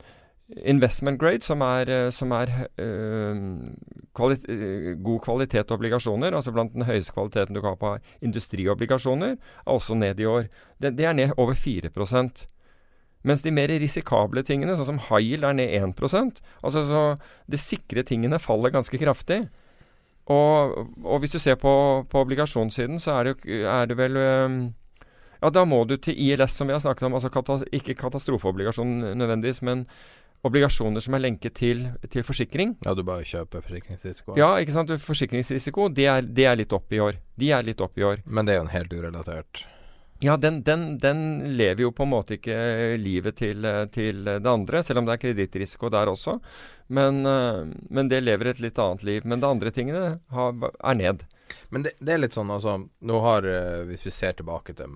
investment 0.58 1.20
grade, 1.20 1.44
som 1.46 1.62
er, 1.62 1.90
eh, 1.90 2.10
som 2.10 2.32
er 2.32 2.50
øh, 2.78 3.36
kvali 4.16 4.38
eh, 4.50 4.96
god 4.98 5.20
kvalitet 5.22 5.72
obligasjoner, 5.72 6.34
altså 6.34 6.52
blant 6.52 6.74
den 6.74 6.88
høyeste 6.88 7.14
kvaliteten 7.14 7.56
du 7.56 7.62
kan 7.62 7.76
ha 7.76 7.80
på 7.80 7.98
industriobligasjoner, 8.26 9.36
er 9.38 9.74
også 9.74 9.96
ned 9.96 10.20
i 10.20 10.26
år. 10.26 10.50
Det, 10.82 10.98
det 10.98 11.06
er 11.06 11.14
ned 11.14 11.36
over 11.38 11.54
4% 11.54 12.48
mens 13.28 13.42
de 13.44 13.52
mer 13.52 13.68
risikable 13.68 14.42
tingene, 14.48 14.78
sånn 14.80 14.94
som 14.94 15.00
high 15.10 15.20
yield, 15.20 15.44
er 15.44 15.58
ned 15.58 15.74
1% 15.76 16.38
Altså 16.64 16.86
så 16.88 17.02
De 17.52 17.58
sikre 17.60 18.00
tingene 18.08 18.40
faller 18.40 18.72
ganske 18.72 18.96
kraftig. 18.96 19.50
Og, 20.32 20.88
og 21.04 21.20
hvis 21.20 21.34
du 21.36 21.40
ser 21.40 21.58
på, 21.60 21.74
på 22.08 22.22
obligasjonssiden, 22.24 22.96
så 22.96 23.18
er 23.18 23.28
det, 23.28 23.34
er 23.68 23.90
det 23.92 23.98
vel 24.00 24.16
Ja, 25.42 25.50
da 25.52 25.66
må 25.66 25.84
du 25.84 25.98
til 25.98 26.16
ILS, 26.16 26.56
som 26.56 26.68
vi 26.68 26.78
har 26.78 26.80
snakket 26.80 27.10
om. 27.10 27.18
Altså 27.20 27.28
katas 27.28 27.68
ikke 27.76 27.98
katastrofeobligasjon 28.00 29.18
nødvendigvis, 29.20 29.62
men 29.68 29.84
obligasjoner 30.48 31.04
som 31.04 31.16
er 31.18 31.24
lenket 31.26 31.58
til, 31.60 31.84
til 32.12 32.24
forsikring. 32.28 32.78
Ja, 32.86 32.94
du 32.96 33.04
bare 33.08 33.26
kjøper 33.28 33.64
forsikringsrisiko. 33.66 34.38
Ja, 34.40 34.54
ikke 34.62 34.76
sant. 34.76 34.94
Forsikringsrisiko, 35.04 35.90
det 35.92 36.08
er, 36.12 36.24
det 36.24 36.48
er 36.48 36.60
litt 36.60 36.76
opp 36.76 36.94
i 36.96 37.02
år. 37.04 37.20
De 37.40 37.52
er 37.56 37.68
litt 37.68 37.82
opp 37.84 38.00
i 38.00 38.08
år. 38.08 38.24
Men 38.26 38.48
det 38.48 38.56
er 38.56 38.62
jo 38.62 38.68
en 38.68 38.74
helt 38.76 38.96
urelatert 38.96 39.66
Ja, 40.24 40.36
den, 40.36 40.62
den, 40.68 40.98
den 41.00 41.20
lever 41.56 41.86
jo 41.86 41.94
på 41.96 42.04
en 42.04 42.12
måte 42.12 42.36
ikke 42.36 42.56
livet 43.00 43.38
til, 43.40 43.64
til 43.96 44.26
det 44.28 44.52
andre, 44.52 44.82
selv 44.84 45.00
om 45.00 45.08
det 45.08 45.16
er 45.16 45.22
kredittrisiko 45.24 45.92
der 45.92 46.12
også. 46.12 46.38
Men, 46.92 47.22
eh, 47.26 47.62
men 47.90 48.10
det 48.12 48.24
lever 48.26 48.52
et 48.52 48.64
litt 48.64 48.80
annet 48.80 49.06
liv. 49.08 49.28
Men 49.28 49.40
det 49.40 49.48
andre 49.48 49.72
tingene 49.76 50.06
har, 50.36 50.56
er 50.80 51.00
ned. 51.00 51.24
Men 51.70 51.86
det, 51.88 51.96
det 52.00 52.16
er 52.16 52.24
litt 52.24 52.36
sånn, 52.38 52.52
altså 52.54 52.76
Nå 53.10 53.20
har 53.24 53.46
eh, 53.50 53.86
Hvis 53.90 54.04
vi 54.06 54.12
ser 54.14 54.36
tilbake 54.38 54.76
til 54.78 54.92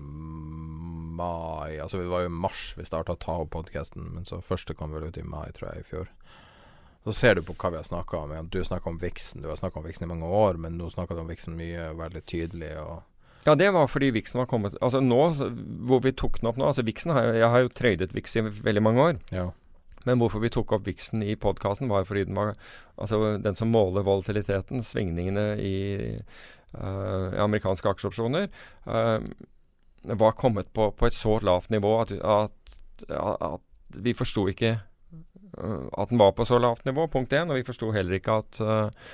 mai 1.14 1.78
Altså 1.82 2.00
det 2.00 2.10
var 2.10 2.24
jo 2.24 2.32
mars 2.34 2.72
vi 2.78 2.86
starta 2.86 3.14
å 3.14 3.20
ta 3.20 3.38
opp 3.42 3.52
podkasten, 3.54 4.10
men 4.16 4.28
så 4.28 4.40
første 4.44 4.76
kom 4.78 4.94
vel 4.94 5.08
ut 5.08 5.18
i 5.20 5.26
mai, 5.26 5.48
tror 5.56 5.72
jeg, 5.72 5.84
i 5.84 5.88
fjor. 5.88 6.12
Så 7.04 7.12
ser 7.12 7.36
du 7.36 7.42
på 7.44 7.56
hva 7.60 7.70
vi 7.74 7.80
har 7.80 7.84
snakka 7.84 8.22
om. 8.22 8.32
Du 8.48 8.62
snakka 8.64 8.88
om 8.88 8.98
Vixen. 9.00 9.42
Du 9.44 9.50
har 9.50 9.58
snakka 9.60 9.80
om 9.80 9.84
Vixen 9.84 10.06
i 10.06 10.12
mange 10.12 10.28
år, 10.28 10.56
men 10.56 10.78
nå 10.80 10.88
snakker 10.92 11.18
du 11.18 11.20
om 11.20 11.28
Vixen 11.28 11.56
mye, 11.58 11.90
veldig 11.98 12.22
tydelig. 12.24 12.70
Ja, 13.44 13.54
det 13.60 13.68
var 13.76 13.90
fordi 13.92 14.08
Vixen 14.14 14.40
var 14.40 14.48
kommet 14.48 14.76
Altså 14.80 15.02
nå 15.04 15.18
hvor 15.84 16.00
vi 16.00 16.14
tok 16.16 16.38
den 16.40 16.48
opp 16.48 16.56
nå 16.56 16.70
Altså 16.70 16.80
Vixen 16.86 17.12
har 17.12 17.26
Jeg 17.36 17.50
har 17.52 17.60
jo 17.60 17.72
tradet 17.76 18.14
Vix 18.16 18.38
i 18.40 18.44
veldig 18.46 18.82
mange 18.82 19.04
år. 19.10 19.20
ja. 19.36 19.50
Men 20.04 20.20
hvorfor 20.20 20.42
vi 20.42 20.52
tok 20.52 20.72
opp 20.76 20.84
Vixen 20.84 21.22
i 21.24 21.36
podkasten, 21.40 21.88
var 21.88 22.04
fordi 22.04 22.26
den 22.28 22.36
var 22.36 22.54
Altså 22.96 23.38
den 23.40 23.56
som 23.56 23.72
måler 23.72 24.04
volatiliteten, 24.04 24.82
svingningene 24.84 25.46
i 25.60 25.76
uh, 26.76 27.32
amerikanske 27.44 27.88
aksjeopsjoner, 27.88 28.48
eh, 28.86 29.26
var 30.04 30.32
kommet 30.32 30.72
på, 30.72 30.90
på 30.92 31.06
et 31.06 31.14
så 31.16 31.38
lavt 31.40 31.70
nivå 31.70 31.94
at, 32.00 32.12
at, 32.12 32.74
at 33.08 33.96
vi 33.96 34.14
forsto 34.14 34.46
ikke 34.50 34.74
eh, 34.74 35.86
at 35.92 36.10
den 36.10 36.20
var 36.20 36.34
på 36.36 36.44
så 36.44 36.58
lavt 36.58 36.84
nivå, 36.84 37.08
punkt 37.08 37.32
én. 37.32 37.50
Og 37.50 37.60
vi 37.60 37.66
forsto 37.66 37.90
heller 37.94 38.18
ikke 38.18 38.38
at 38.42 38.60
eh, 38.60 39.08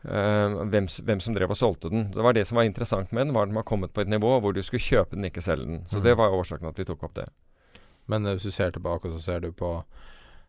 hvem, 0.00 0.88
hvem 0.88 1.20
som 1.20 1.36
drev 1.36 1.52
og 1.52 1.60
solgte 1.60 1.90
den. 1.92 2.08
Det 2.14 2.24
var 2.24 2.36
det 2.36 2.46
som 2.48 2.56
var 2.56 2.68
interessant 2.68 3.12
med 3.12 3.26
den, 3.26 3.34
var 3.36 3.44
at 3.44 3.52
den 3.52 3.60
var 3.60 3.68
kommet 3.68 3.92
på 3.92 4.04
et 4.04 4.12
nivå 4.12 4.38
hvor 4.40 4.56
du 4.56 4.62
skulle 4.64 4.84
kjøpe 4.84 5.16
den, 5.16 5.28
ikke 5.28 5.44
selge 5.44 5.66
den. 5.66 5.84
Så 5.86 6.00
mm. 6.00 6.04
det 6.08 6.16
var 6.16 6.36
årsaken 6.36 6.72
at 6.72 6.80
vi 6.80 6.88
tok 6.88 7.04
opp 7.08 7.18
det. 7.20 7.28
Men 8.10 8.26
hvis 8.26 8.48
du 8.48 8.50
ser 8.50 8.72
tilbake, 8.74 9.12
så 9.12 9.20
ser 9.22 9.44
du 9.44 9.52
på 9.52 9.74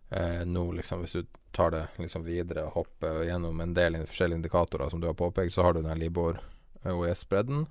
eh, 0.09 0.41
nå, 0.47 0.63
liksom, 0.79 1.03
hvis 1.03 1.19
du 1.19 1.27
tar 1.51 1.75
det 1.75 1.83
liksom 1.99 2.23
videre 2.25 2.63
og 2.69 2.79
hopper 2.79 3.25
gjennom 3.27 3.59
en 3.61 3.75
del 3.75 3.99
forskjellige 4.05 4.39
indikatorer 4.39 4.89
som 4.89 5.01
du 5.01 5.09
har 5.09 5.19
påpekt, 5.19 5.53
så 5.53 5.67
har 5.67 5.75
du 5.75 5.83
den 5.83 5.99
Libor 5.99 6.39
OES-bredden. 6.87 7.67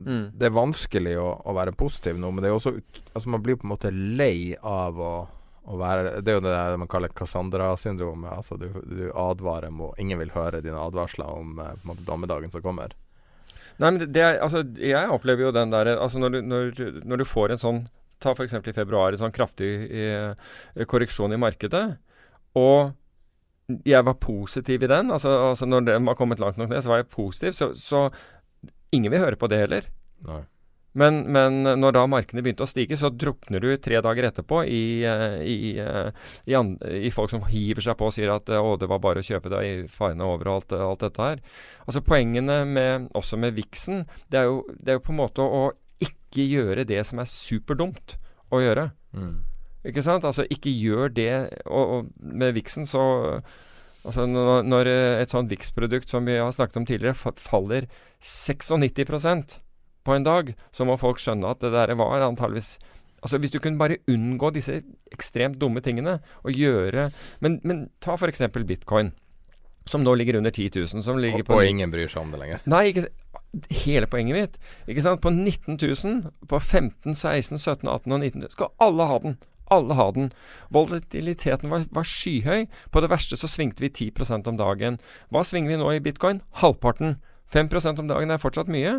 Mm. 0.00 0.30
Det 0.32 0.48
er 0.48 0.56
vanskelig 0.56 1.18
å, 1.20 1.28
å 1.44 1.52
være 1.52 1.76
positiv 1.76 2.16
nå, 2.16 2.30
men 2.32 2.40
det 2.40 2.48
er 2.48 2.56
også 2.56 2.72
Altså 3.12 3.28
Man 3.28 3.42
blir 3.44 3.58
på 3.60 3.66
en 3.66 3.74
måte 3.74 3.90
lei 3.92 4.54
av 4.56 4.96
å, 4.96 5.12
å 5.68 5.76
være 5.76 6.22
Det 6.24 6.32
er 6.32 6.38
jo 6.38 6.44
det 6.46 6.80
man 6.80 6.88
kaller 6.88 7.12
Cassandra-syndromet. 7.12 8.32
Altså 8.32 8.56
du, 8.60 8.70
du 8.88 9.10
advarer 9.12 9.72
mot 9.74 9.98
Ingen 10.00 10.22
vil 10.22 10.32
høre 10.32 10.62
dine 10.64 10.80
advarsler 10.80 11.28
om 11.28 11.58
eh, 11.60 11.74
på 11.76 11.84
en 11.84 11.92
måte 11.92 12.06
dommedagen 12.08 12.52
som 12.52 12.64
kommer. 12.64 12.96
Nei, 13.80 13.90
men 13.90 14.00
det, 14.12 14.24
altså, 14.44 14.64
jeg 14.80 15.12
opplever 15.12 15.46
jo 15.46 15.56
den 15.56 15.72
der 15.72 15.94
altså 15.96 16.20
når 16.20 16.36
du, 16.36 16.40
når, 16.48 16.72
når 17.04 17.22
du 17.22 17.28
får 17.28 17.54
en 17.54 17.64
sånn 17.64 17.82
Ta 18.20 18.34
f.eks. 18.34 18.52
i 18.68 18.76
februar 18.76 19.14
en 19.14 19.20
sånn 19.22 19.32
kraftig 19.32 19.68
eh, 19.96 20.50
korreksjon 20.84 21.32
i 21.32 21.38
markedet. 21.40 21.86
Og 22.60 22.90
jeg 23.88 24.04
var 24.04 24.18
positiv 24.20 24.84
i 24.84 24.90
den. 24.90 25.08
Altså, 25.14 25.30
altså 25.50 25.64
når 25.64 25.86
den 25.86 26.04
var 26.04 26.18
kommet 26.18 26.42
langt 26.42 26.58
nok 26.60 26.68
ned, 26.68 26.82
så 26.84 26.92
var 26.92 27.00
jeg 27.00 27.08
positiv. 27.14 27.54
Så, 27.56 27.70
så 27.80 28.02
ingen 28.94 29.12
vil 29.12 29.22
høre 29.22 29.38
på 29.40 29.50
det 29.50 29.62
heller. 29.64 29.90
Nei. 30.26 30.42
Men, 30.92 31.20
men 31.30 31.62
når 31.78 31.94
da 31.94 32.02
markedene 32.10 32.42
begynte 32.42 32.64
å 32.66 32.68
stige, 32.68 32.96
så 32.98 33.12
drukner 33.14 33.62
du 33.62 33.68
tre 33.78 34.00
dager 34.02 34.26
etterpå 34.26 34.64
i, 34.66 34.82
eh, 35.06 35.36
i, 35.46 35.58
eh, 35.78 36.08
i, 36.50 36.56
i, 37.06 37.12
folk 37.14 37.30
som 37.30 37.44
hiver 37.46 37.84
seg 37.86 37.94
på 37.98 38.08
og 38.08 38.16
sier 38.16 38.32
at 38.34 38.50
å, 38.58 38.74
det 38.80 38.88
var 38.90 39.02
bare 39.02 39.22
å 39.22 39.26
kjøpe 39.26 39.52
det 39.52 39.60
i 39.68 39.76
farene 39.90 40.26
over 40.26 40.50
og 40.50 40.56
alt, 40.56 40.74
alt, 40.74 41.04
dette 41.04 41.28
her. 41.28 41.44
Altså 41.86 42.02
Poengene 42.02 42.64
med, 42.66 43.06
også 43.14 43.38
med 43.38 43.54
Vixen, 43.58 44.02
det 44.34 44.42
er, 44.42 44.50
jo, 44.50 44.64
det 44.80 44.96
er 44.96 44.98
jo 44.98 45.04
på 45.06 45.14
en 45.14 45.20
måte 45.22 45.46
å 45.46 45.62
ikke 46.02 46.48
gjøre 46.48 46.88
det 46.88 47.04
som 47.06 47.22
er 47.22 47.30
superdumt 47.30 48.16
å 48.50 48.62
gjøre. 48.64 48.90
Mm. 49.14 49.36
Ikke 49.86 50.02
sant? 50.04 50.26
Altså 50.26 50.44
ikke 50.52 50.70
gjør 50.70 51.08
det 51.16 51.32
Og, 51.64 51.84
og 51.94 52.08
med 52.20 52.52
Vixen 52.52 52.84
så 52.86 53.02
Altså 54.04 54.24
når, 54.28 54.62
når 54.64 54.88
et 54.92 55.32
sånt 55.32 55.50
Vix-produkt 55.52 56.12
som 56.12 56.24
vi 56.28 56.38
har 56.40 56.52
snakket 56.54 56.80
om 56.80 56.86
tidligere, 56.88 57.34
faller 57.36 57.88
96% 58.24 59.58
på 60.04 60.16
en 60.16 60.24
dag, 60.24 60.54
så 60.72 60.86
må 60.88 60.96
folk 61.00 61.20
skjønne 61.20 61.50
at 61.52 61.60
det 61.60 61.74
der 61.74 61.92
var 62.00 62.24
antageligvis 62.24 62.78
Altså 63.20 63.36
Hvis 63.36 63.52
du 63.52 63.58
kunne 63.60 63.76
bare 63.76 63.98
unngå 64.08 64.48
disse 64.54 64.78
ekstremt 65.12 65.58
dumme 65.60 65.82
tingene 65.84 66.18
og 66.40 66.56
gjøre 66.56 67.10
Men, 67.44 67.58
men 67.64 67.88
ta 68.00 68.16
f.eks. 68.16 68.46
bitcoin, 68.64 69.12
som 69.84 70.04
nå 70.04 70.14
ligger 70.14 70.38
under 70.38 70.50
10 70.50 70.70
000. 70.76 71.02
Som 71.04 71.18
ligger 71.18 71.42
og, 71.42 71.46
på 71.50 71.58
og 71.58 71.66
ingen 71.66 71.92
bryr 71.92 72.08
seg 72.08 72.22
om 72.22 72.32
det 72.32 72.40
lenger. 72.40 72.64
Nei, 72.70 72.92
ikke, 72.92 73.08
hele 73.82 74.08
poenget 74.10 74.36
mitt. 74.36 74.58
Ikke 74.88 75.04
sant? 75.04 75.22
På 75.24 75.32
19 75.32 75.76
000, 75.80 76.32
på 76.48 76.60
15 76.60 77.14
16 77.14 77.58
17 77.58 77.88
18 77.88 78.12
og 78.12 78.20
19 78.20 78.44
000 78.44 78.54
skal 78.54 78.72
alle 78.80 79.08
ha 79.10 79.18
den. 79.24 79.38
Alle 79.70 79.94
har 79.94 80.12
den. 80.16 80.28
Volatiliteten 80.74 81.70
var, 81.70 81.86
var, 81.94 82.06
skyhøy. 82.06 82.66
På 82.90 83.02
det 83.02 83.10
verste 83.12 83.38
så 83.38 83.50
svingte 83.50 83.84
vi 83.84 83.90
10% 83.90 84.48
om 84.50 84.58
dagen. 84.58 84.98
Hva 85.30 85.44
svinger 85.46 85.74
vi 85.74 85.80
nå 85.80 85.94
i 85.94 86.02
bitcoin? 86.04 86.42
Halvparten. 86.62 87.18
5% 87.54 88.02
om 88.02 88.10
dagen 88.10 88.30
er 88.30 88.42
fortsatt 88.42 88.70
mye. 88.70 88.98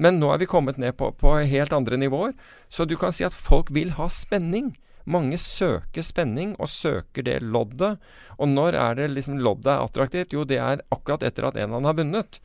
Men 0.00 0.20
nå 0.20 0.30
er 0.32 0.42
vi 0.42 0.50
kommet 0.50 0.78
ned 0.78 0.96
på, 0.98 1.10
på 1.18 1.34
helt 1.38 1.74
andre 1.74 1.98
nivåer. 1.98 2.34
Så 2.68 2.86
du 2.86 2.96
kan 2.98 3.14
si 3.14 3.26
at 3.26 3.36
folk 3.36 3.72
vil 3.74 3.94
ha 3.98 4.08
spenning. 4.10 4.72
Mange 5.10 5.38
søker 5.40 6.04
spenning, 6.04 6.54
og 6.60 6.68
søker 6.68 7.24
det 7.26 7.40
loddet. 7.42 7.98
Og 8.38 8.48
når 8.48 8.76
er 8.78 8.98
det 8.98 9.10
liksom 9.14 9.40
loddet 9.42 9.72
er 9.72 9.84
attraktivt? 9.84 10.34
Jo, 10.36 10.44
det 10.44 10.60
er 10.60 10.84
akkurat 10.92 11.24
etter 11.26 11.48
at 11.48 11.56
en 11.56 11.66
eller 11.68 11.80
annen 11.80 11.90
har 11.90 11.98
vunnet. 11.98 12.40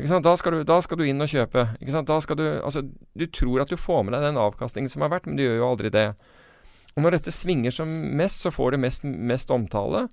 Da 0.00 0.36
skal, 0.38 0.54
du, 0.54 0.64
da 0.64 0.78
skal, 0.80 0.98
du, 1.00 1.04
inn 1.04 1.20
og 1.20 1.28
kjøpe. 1.28 1.66
Du, 1.82 2.44
altså, 2.64 2.82
du, 3.18 3.26
tror 3.26 3.64
at 3.64 3.72
du 3.72 3.76
får 3.76 4.04
med 4.06 4.14
deg 4.14 4.30
den 4.30 4.40
avkastningen 4.40 4.88
som 4.88 5.04
har 5.04 5.12
vært, 5.12 5.26
men 5.28 5.36
du 5.36 5.44
gjør 5.44 5.58
jo 5.60 5.68
aldri 5.74 5.90
det. 5.92 6.06
Og 6.96 7.04
når 7.04 7.18
dette 7.18 7.34
svinger 7.34 7.74
som 7.74 7.90
mest, 8.18 8.42
så 8.42 8.52
får 8.54 8.74
det 8.74 8.82
mest, 8.82 9.04
mest 9.04 9.52
omtale. 9.54 10.06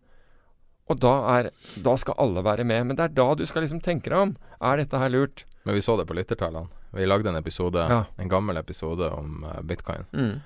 Og 0.87 0.99
da, 1.03 1.13
er, 1.35 1.49
da, 1.83 1.95
skal 1.99 2.17
alle 2.21 2.43
være 2.45 2.65
med. 2.67 2.89
Men 2.89 2.99
det 2.99 3.07
er 3.07 3.15
da 3.17 3.27
du 3.35 3.43
skal 3.49 3.65
liksom 3.65 3.81
tenke 3.83 4.11
deg 4.11 4.27
om. 4.29 4.35
Er 4.63 4.79
dette 4.79 5.01
her 5.01 5.11
lurt? 5.11 5.43
Men 5.67 5.75
vi 5.75 5.83
så 5.83 5.97
det 5.99 6.07
på 6.07 6.15
lyttertallene. 6.15 6.71
Vi 6.95 7.05
lagde 7.05 7.29
en 7.29 7.35
episode, 7.35 7.81
ja. 7.91 8.03
en 8.15 8.29
gammel 8.31 8.57
episode 8.57 9.09
om 9.11 9.43
uh, 9.43 9.59
bitcoin. 9.67 10.07
Mm. 10.15 10.37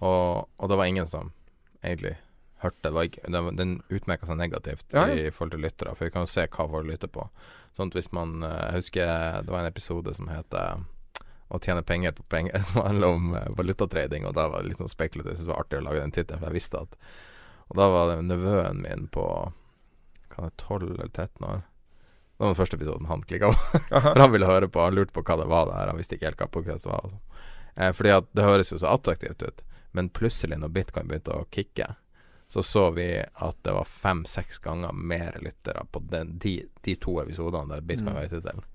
Og, 0.00 0.46
og, 0.56 0.68
det 0.70 0.78
var 0.80 0.88
ingen 0.88 1.10
som 1.10 1.34
egentlig 1.84 2.14
hørte 2.64 2.88
det. 2.88 3.04
Ikke, 3.10 3.26
den, 3.28 3.50
den 3.58 3.74
utmerka 3.92 4.26
seg 4.26 4.40
negativt 4.40 4.96
ja, 4.96 5.04
i 5.12 5.28
forhold 5.28 5.52
til 5.52 5.66
lyttere, 5.66 5.92
for 5.92 6.08
vi 6.08 6.14
kan 6.14 6.24
jo 6.24 6.32
se 6.32 6.46
hva 6.48 6.66
folk 6.72 6.88
lytter 6.88 7.12
på. 7.12 7.28
Sånn 7.76 7.92
at 7.92 7.98
hvis 7.98 8.10
man 8.16 8.38
uh, 8.46 8.72
husker 8.72 9.44
det 9.44 9.52
var 9.52 9.66
en 9.66 9.70
episode 9.70 10.16
som 10.16 10.32
heter 10.32 10.80
å 11.48 11.60
tjene 11.60 11.84
penger 11.86 12.14
på 12.16 12.24
penger, 12.32 12.58
som 12.68 12.86
handler 12.86 13.18
om 13.18 13.36
valutatrading, 13.58 14.26
og 14.28 14.34
da 14.38 14.48
var 14.52 14.62
det 14.62 14.72
litt 14.72 14.82
sånn 14.82 14.92
spekulativt. 14.92 15.34
Jeg 15.34 15.42
syntes 15.42 15.50
det 15.50 15.54
var 15.54 15.64
artig 15.64 15.80
å 15.80 15.86
lage 15.88 16.02
den 16.02 16.16
tittelen, 16.16 16.40
for 16.40 16.50
jeg 16.50 16.60
visste 16.60 16.82
at 16.86 16.98
Og 17.72 17.78
da 17.80 17.86
var 17.88 18.10
det 18.10 18.24
nevøen 18.28 18.82
min 18.84 19.06
på 19.08 19.26
Kan 20.28 20.50
det 20.50 20.56
12 20.60 20.90
eller 20.90 21.08
13 21.08 21.46
år 21.48 21.62
det 22.34 22.42
var 22.42 22.48
den 22.48 22.58
første 22.58 22.76
episoden 22.76 23.06
han 23.06 23.22
klikka 23.22 23.52
på. 23.52 23.78
For 24.02 24.18
han 24.18 24.32
ville 24.32 24.46
høre 24.46 24.68
på, 24.68 24.80
han 24.82 24.94
lurte 24.94 25.14
på 25.14 25.22
hva 25.22 25.36
det 25.38 25.44
var 25.46 25.68
der. 25.68 25.86
Han 25.86 26.00
visste 26.00 26.16
ikke 26.16 26.26
helt 26.26 26.40
hva 26.42 26.48
podcast 26.50 26.88
var. 26.88 27.04
Altså. 27.06 27.44
Eh, 27.76 27.92
fordi 27.94 28.10
at 28.10 28.26
det 28.34 28.46
høres 28.46 28.72
jo 28.72 28.78
så 28.82 28.90
attraktivt 28.90 29.42
ut. 29.42 29.62
Men 29.94 30.10
plutselig, 30.10 30.58
når 30.58 30.72
bitcoin 30.74 31.06
begynte 31.06 31.36
å 31.36 31.46
kicke, 31.54 31.92
så 32.50 32.62
så 32.62 32.88
vi 32.90 33.06
at 33.22 33.56
det 33.62 33.74
var 33.76 33.86
fem-seks 33.86 34.58
ganger 34.58 34.92
mer 34.92 35.38
lyttere 35.42 35.86
på 35.90 36.02
den, 36.10 36.34
de, 36.42 36.56
de, 36.82 36.96
to 36.98 37.20
episodene 37.22 37.70
der 37.70 37.86
bitcoin 37.86 38.10
mm. 38.10 38.18
var 38.18 38.26
i 38.26 38.32
tittelen. 38.32 38.66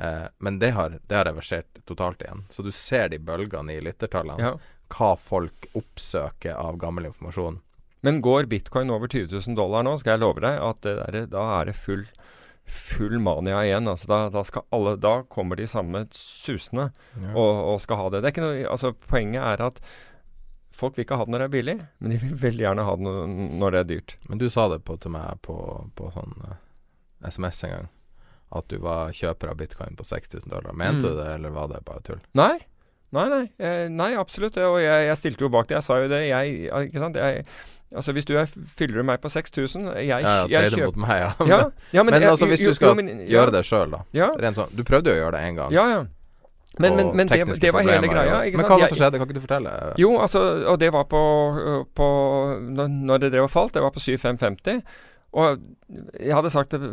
Eh, 0.00 0.26
men 0.38 0.58
det 0.58 0.70
har, 0.70 0.98
det 1.06 1.16
har, 1.16 1.26
reversert 1.28 1.80
totalt 1.84 2.22
igjen. 2.22 2.44
Så 2.50 2.64
du 2.64 2.72
ser 2.72 3.10
de 3.12 3.20
bølgene 3.20 3.76
i 3.76 3.82
lyttertallene. 3.84 4.40
Ja. 4.40 4.54
Hva 4.90 5.12
folk 5.20 5.68
oppsøker 5.76 6.56
av 6.56 6.80
gammel 6.80 7.10
informasjon. 7.10 7.60
Men 8.00 8.22
går 8.24 8.48
bitcoin 8.48 8.90
over 8.90 9.10
20 9.12 9.28
000 9.36 9.58
dollar 9.58 9.84
nå, 9.84 9.98
skal 10.00 10.16
jeg 10.16 10.22
love 10.22 10.40
deg 10.40 10.56
at 10.56 10.86
der, 10.86 11.24
da 11.28 11.42
er 11.58 11.68
det 11.68 11.76
full 11.76 12.06
full 12.70 13.18
mania 13.18 13.64
igjen. 13.66 13.88
Altså 13.90 14.08
da, 14.08 14.18
da, 14.32 14.44
alle, 14.70 14.94
da, 14.96 15.14
kommer 15.28 15.58
de 15.58 15.66
samme 15.66 16.04
susende 16.14 16.90
ja. 17.18 17.32
og, 17.34 17.50
og, 17.74 17.80
skal 17.82 17.98
ha 17.98 18.08
det. 18.14 18.22
det 18.24 18.36
noe, 18.40 18.62
altså 18.70 18.92
poenget 18.94 19.42
er 19.42 19.64
at 19.66 19.80
folk 20.80 20.96
vil 20.96 21.04
ikke 21.04 21.18
ha 21.18 21.26
det 21.26 21.34
når 21.34 21.42
det 21.42 21.48
er 21.48 21.56
billig, 21.56 21.76
men 21.98 22.14
de 22.14 22.20
vil 22.22 22.36
veldig 22.46 22.66
gjerne 22.68 22.86
ha 22.86 22.96
det 22.96 23.14
når 23.60 23.74
det 23.74 23.80
er 23.80 23.88
dyrt. 23.90 24.18
Men 24.30 24.40
du 24.40 24.48
sa 24.52 24.68
det 24.72 24.82
på, 24.86 24.96
til 25.02 25.12
meg 25.12 25.42
på, 25.44 25.56
på 25.98 26.12
sånn 26.14 26.36
uh, 26.46 26.54
eh, 26.54 27.32
SMS 27.32 27.64
en 27.66 27.74
gang, 27.74 27.90
at 28.50 28.66
du 28.70 28.80
var 28.82 29.14
kjøper 29.14 29.52
av 29.52 29.58
bitcoin 29.60 29.98
på 29.98 30.06
6000 30.06 30.50
dollar. 30.50 30.74
Mente 30.74 31.04
mm. 31.04 31.08
du 31.08 31.20
det, 31.22 31.28
eller 31.38 31.54
var 31.54 31.70
det 31.70 31.82
bare 31.86 32.02
tull? 32.06 32.22
Nei. 32.38 32.56
Nei, 33.10 33.26
nei, 33.26 33.44
eh, 33.58 33.88
nei 33.90 34.12
absolutt. 34.18 34.58
Og 34.62 34.78
jeg, 34.82 35.06
jeg, 35.08 35.18
stilte 35.18 35.46
jo 35.46 35.50
bak 35.52 35.68
det. 35.70 35.78
Jeg 35.80 35.86
sa 35.86 35.98
jo 36.02 36.10
det. 36.10 36.24
Jeg, 36.28 36.66
ikke 36.86 37.02
sant? 37.02 37.18
Jeg, 37.18 37.46
Altså 37.90 38.12
Hvis 38.14 38.22
du 38.22 38.36
er, 38.38 38.46
fyller 38.46 39.02
meg 39.02 39.18
på 39.18 39.28
6000 39.28 39.88
jeg, 39.98 40.06
Ja, 40.06 40.18
ja 40.46 40.60
kjøper 40.70 40.92
mot 40.92 41.00
meg, 41.08 41.24
ja. 41.24 41.30
ja, 41.42 41.56
ja 41.90 42.02
men, 42.06 42.14
men 42.14 42.22
altså 42.28 42.46
hvis 42.46 42.62
du 42.62 42.70
skal 42.74 42.92
jo, 42.92 43.00
men, 43.00 43.24
gjøre 43.26 43.50
det 43.56 43.64
sjøl, 43.66 43.90
da. 43.90 44.04
Ja. 44.14 44.28
Sånn, 44.54 44.70
du 44.78 44.84
prøvde 44.86 45.10
jo 45.10 45.18
å 45.18 45.22
gjøre 45.24 45.32
det 45.34 45.48
én 45.48 45.58
gang. 45.58 45.74
Ja, 45.74 45.86
ja. 45.90 46.04
Men, 46.78 46.94
men, 46.94 47.10
men 47.18 47.26
det, 47.26 47.40
det, 47.58 47.72
var 47.74 47.82
hele 47.82 48.06
greia. 48.06 48.36
men 48.46 48.62
hva 48.62 48.76
var 48.78 48.84
det 48.84 48.92
som 48.92 49.00
skjedde? 49.00 49.18
Kan 49.18 49.26
ikke 49.26 49.40
du 49.40 49.42
fortelle? 49.42 49.72
Jo, 49.98 50.12
altså, 50.22 50.42
og 50.70 50.78
det 50.78 50.92
var 50.94 51.08
på, 51.10 51.22
på 51.98 52.06
når 52.70 53.24
det 53.24 53.32
drev 53.34 53.48
og 53.48 53.50
falt, 53.50 53.74
det 53.74 53.82
var 53.82 53.90
på 53.90 54.02
7550. 54.04 54.84
Og 55.30 55.60
jeg 56.18 56.34
hadde 56.34 56.50
sagt 56.50 56.74
at 56.74 56.84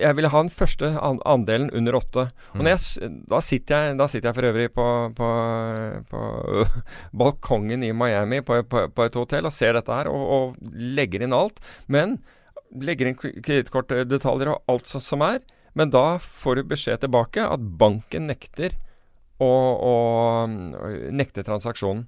jeg 0.00 0.16
ville 0.16 0.30
ha 0.32 0.40
den 0.44 0.52
første 0.52 0.88
andelen 1.28 1.68
under 1.76 1.98
åtte. 1.98 2.26
Og 2.56 2.68
jeg, 2.68 3.10
da, 3.28 3.40
sitter 3.44 3.88
jeg, 3.88 3.96
da, 4.00 4.06
sitter 4.08 4.30
jeg, 4.30 4.36
for 4.38 4.48
øvrig 4.48 4.68
på, 4.72 4.86
på, 5.18 5.30
på 6.12 6.22
balkongen 7.22 7.84
i 7.84 7.92
Miami 7.96 8.40
på, 8.46 8.62
på, 8.64 9.04
et 9.04 9.18
hotell 9.20 9.48
og 9.48 9.54
ser 9.54 9.76
dette 9.76 9.98
her 9.98 10.08
og, 10.12 10.22
og 10.36 10.72
legger 10.72 11.26
inn 11.26 11.36
alt. 11.36 11.60
Men 11.92 12.20
legger 12.72 13.10
inn 13.10 13.18
kredittkortdetaljer 13.20 14.54
og 14.54 14.72
alt 14.72 14.88
som 14.88 15.26
er. 15.26 15.42
Men 15.76 15.92
da 15.92 16.16
får 16.20 16.58
du 16.58 16.72
beskjed 16.72 17.04
tilbake 17.04 17.44
at 17.44 17.68
banken 17.80 18.28
nekter 18.28 18.76
å, 19.40 19.52
å 19.52 19.94
nekte 21.12 21.44
transaksjonen. 21.44 22.06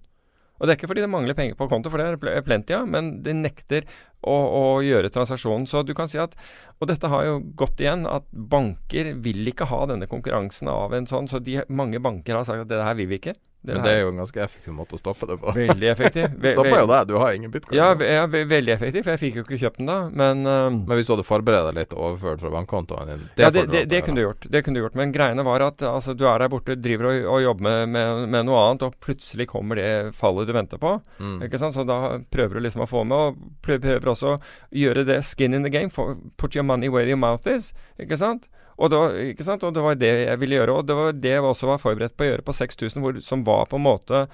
Og 0.54 0.68
det 0.68 0.74
er 0.74 0.78
ikke 0.78 0.88
fordi 0.92 1.02
det 1.02 1.10
mangler 1.10 1.34
penger 1.36 1.56
på 1.58 1.66
konto, 1.68 1.90
for 1.90 1.98
det 2.00 2.30
er 2.30 2.44
plenty 2.46 2.76
av, 2.76 2.86
men 2.86 3.16
de 3.26 3.34
nekter 3.34 3.88
å, 4.24 4.36
å, 4.58 4.64
gjøre 4.84 5.12
transaksjonen. 5.14 5.68
Så 5.70 5.84
du 5.86 5.94
kan 5.96 6.10
si 6.10 6.20
at 6.20 6.36
Og 6.82 6.88
dette 6.90 7.08
har 7.08 7.24
jo 7.24 7.38
gått 7.56 7.80
igjen, 7.80 8.02
at 8.10 8.26
banker 8.32 9.12
vil 9.24 9.46
ikke 9.48 9.68
ha 9.70 9.84
denne 9.86 10.08
konkurransen 10.10 10.68
av 10.68 10.94
en 10.96 11.06
sånn, 11.06 11.28
så 11.30 11.38
de, 11.38 11.60
mange 11.68 12.00
banker 12.02 12.34
har 12.34 12.46
sagt 12.48 12.66
at 12.66 12.72
det 12.72 12.82
her 12.82 12.96
vil 12.98 13.12
vi 13.12 13.20
ikke. 13.22 13.36
Det 13.64 13.72
Men 13.72 13.84
det 13.86 13.92
er 13.96 14.02
jo 14.02 14.10
en 14.12 14.18
ganske 14.20 14.40
effektiv 14.44 14.74
måte 14.76 14.98
å 14.98 15.00
stoppe 15.00 15.24
det 15.24 15.38
på. 15.40 15.52
Veldig 15.56 15.86
effektiv. 15.88 16.26
Ve 16.44 16.50
Stoppa 16.52 16.82
jo 16.82 16.88
deg, 16.90 17.06
du 17.08 17.14
har 17.16 17.32
ingen 17.32 17.52
bitcoin. 17.52 17.78
Ja, 17.78 17.86
ja 17.96 18.26
ve 18.28 18.42
veldig 18.50 18.74
effektiv, 18.74 19.06
for 19.06 19.14
jeg 19.14 19.22
fikk 19.22 19.38
jo 19.38 19.44
ikke 19.46 19.58
kjøpt 19.62 19.80
den 19.80 19.88
da, 19.88 19.96
men 20.12 20.42
uh, 20.44 20.66
Men 20.74 20.98
hvis 20.98 21.08
du 21.08 21.14
hadde 21.14 21.24
forberedt 21.24 21.70
deg 21.70 21.78
litt 21.78 21.94
og 21.96 22.02
overført 22.10 22.42
fra 22.44 22.52
bankkontoen 22.52 23.08
din 23.14 23.22
det 23.38 23.46
Ja, 23.46 23.50
det, 23.54 23.62
det, 23.72 23.82
det 23.88 24.02
kunne 24.04 24.20
du 24.20 24.26
gjort. 24.26 24.44
Det 24.52 24.60
kunne 24.66 24.76
du 24.76 24.82
gjort. 24.84 24.98
Men 25.00 25.14
greiene 25.16 25.46
var 25.48 25.64
at 25.64 25.80
altså, 25.88 26.12
du 26.12 26.26
er 26.28 26.44
der 26.44 26.52
borte, 26.52 26.76
driver 26.76 27.08
og, 27.08 27.30
og 27.32 27.40
jobber 27.46 27.64
med, 27.64 27.94
med, 27.96 28.28
med, 28.34 28.48
noe 28.50 28.66
annet, 28.66 28.84
og 28.84 29.00
plutselig 29.00 29.48
kommer 29.54 29.80
det 29.80 29.88
fallet 30.18 30.44
du 30.50 30.52
venter 30.58 30.84
på. 30.84 30.92
Mm. 31.16 31.38
Ikke 31.48 31.62
sant? 31.62 31.78
Så 31.78 31.86
da 31.88 32.18
prøver 32.36 32.60
du 32.60 32.66
liksom 32.66 32.84
å 32.84 32.90
få 32.90 33.06
med, 33.08 33.16
og 33.16 33.64
prøver 33.64 34.04
også 34.14 34.36
gjøre 34.74 35.06
det 35.06 35.20
skin 35.26 35.54
in 35.54 35.66
the 35.66 35.72
game. 35.72 35.92
For, 35.92 36.16
put 36.40 36.56
your 36.56 36.66
money 36.66 36.88
where 36.88 37.06
your 37.06 37.20
mouth 37.20 37.46
is. 37.50 37.72
Ikke 38.00 38.18
sant? 38.20 38.48
Og 38.74 38.90
var, 38.90 39.14
ikke 39.30 39.46
sant? 39.46 39.62
og 39.62 39.74
det 39.74 39.82
var 39.84 39.94
det 39.94 40.10
jeg 40.24 40.40
ville 40.40 40.58
gjøre. 40.58 40.80
Og 40.80 40.88
det 40.88 40.96
var 40.98 41.12
det 41.12 41.36
jeg 41.36 41.46
også 41.46 41.70
var 41.70 41.82
forberedt 41.82 42.16
på 42.16 42.26
å 42.26 42.32
gjøre 42.32 42.46
på 42.46 42.56
6000, 42.56 43.22
som 43.22 43.46
var 43.46 43.66
på 43.70 43.80
en 43.80 43.88
måte 43.88 44.26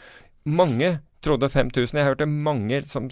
Mange 0.48 1.00
trodde 1.20 1.50
5000. 1.52 1.98
Jeg 1.98 2.06
hørte 2.06 2.26
mange 2.26 2.80
som 2.88 3.10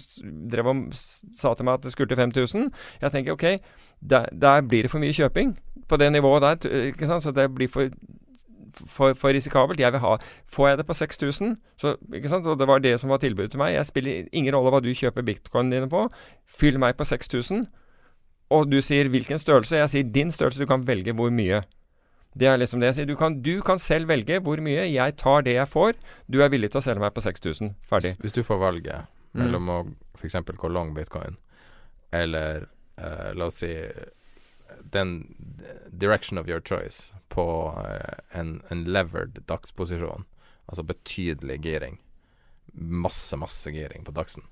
drev 0.49 0.71
og 0.71 0.79
sa 0.97 1.53
til 1.53 1.67
meg 1.67 1.77
at 1.77 1.83
det 1.85 1.91
skulle 1.93 2.09
til 2.09 2.17
5000. 2.17 2.71
Jeg 3.03 3.13
tenker 3.13 3.35
OK, 3.35 3.45
der, 4.01 4.25
der, 4.33 4.63
blir 4.65 4.87
det 4.87 4.91
for 4.91 5.03
mye 5.03 5.13
kjøping 5.13 5.53
på 5.87 5.99
det 6.01 6.09
nivået 6.11 6.41
der. 6.41 6.89
ikke 6.89 7.05
sant? 7.05 7.23
Så 7.23 7.31
det 7.31 7.45
blir 7.53 7.69
for 7.69 7.93
for, 8.87 9.13
for 9.17 9.33
risikabelt. 9.35 9.79
Jeg 9.79 9.91
vil 9.95 9.99
ha 10.03 10.17
Får 10.47 10.67
jeg 10.69 10.77
det 10.81 10.85
på 10.87 10.93
6000, 10.93 11.57
så 11.79 11.95
Ikke 12.13 12.29
sant? 12.29 12.45
Og 12.45 12.57
det 12.59 12.67
var 12.67 12.79
det 12.79 12.95
som 12.99 13.09
var 13.09 13.17
tilbudet 13.23 13.51
til 13.51 13.59
meg. 13.59 13.73
Jeg 13.75 13.85
spiller 13.85 14.27
ingen 14.31 14.53
rolle 14.55 14.71
hva 14.75 14.81
du 14.83 14.91
kjøper 14.93 15.25
bitcoinene 15.25 15.75
dine 15.79 15.89
på. 15.91 16.05
Fyll 16.47 16.79
meg 16.79 16.95
på 16.97 17.05
6000. 17.07 17.65
Og 18.51 18.69
du 18.71 18.79
sier 18.81 19.09
hvilken 19.09 19.37
størrelse. 19.39 19.75
Jeg 19.77 19.89
sier 19.89 20.03
din 20.15 20.31
størrelse. 20.31 20.59
Du 20.59 20.65
kan 20.69 20.85
velge 20.87 21.13
hvor 21.13 21.29
mye. 21.29 21.61
Det 22.39 22.47
er 22.47 22.57
liksom 22.61 22.79
det 22.79 22.87
jeg 22.91 22.95
sier. 22.99 23.05
Du 23.09 23.15
kan, 23.17 23.41
du 23.41 23.61
kan 23.65 23.79
selv 23.81 24.07
velge 24.09 24.39
hvor 24.45 24.57
mye. 24.61 24.87
Jeg 24.89 25.15
tar 25.17 25.41
det 25.45 25.53
jeg 25.57 25.67
får. 25.69 25.93
Du 26.31 26.41
er 26.41 26.49
villig 26.49 26.71
til 26.71 26.79
å 26.81 26.85
selge 26.85 27.01
meg 27.03 27.13
på 27.13 27.21
6000. 27.25 27.75
Ferdig. 27.89 28.15
Hvis 28.21 28.33
du 28.37 28.43
får 28.43 28.59
valget 28.61 29.07
Mm. 29.29 29.43
mellom 29.43 29.67
å 29.69 29.75
f.eks. 30.17 30.33
gå 30.57 30.69
long 30.73 30.93
bitcoin 30.95 31.35
eller 32.11 32.63
eh, 32.97 33.27
la 33.37 33.45
oss 33.45 33.59
si 33.61 33.69
den 34.93 35.35
direction 35.91 36.37
of 36.37 36.47
your 36.49 36.61
choice 36.61 37.13
på 37.29 37.45
eh, 37.85 38.39
en, 38.39 38.61
en 38.69 38.85
levered 38.85 39.41
dagsposisjon, 39.49 40.25
altså 40.65 40.85
betydelig 40.85 41.59
giring, 41.65 41.99
masse, 42.73 43.37
masse 43.37 43.71
giring 43.73 44.05
på 44.05 44.15
dagsen, 44.15 44.47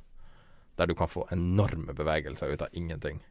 der 0.77 0.89
du 0.89 0.95
kan 0.97 1.09
få 1.09 1.27
enorme 1.33 1.95
bevegelser 1.97 2.53
ut 2.53 2.65
av 2.65 2.73
ingenting, 2.77 3.23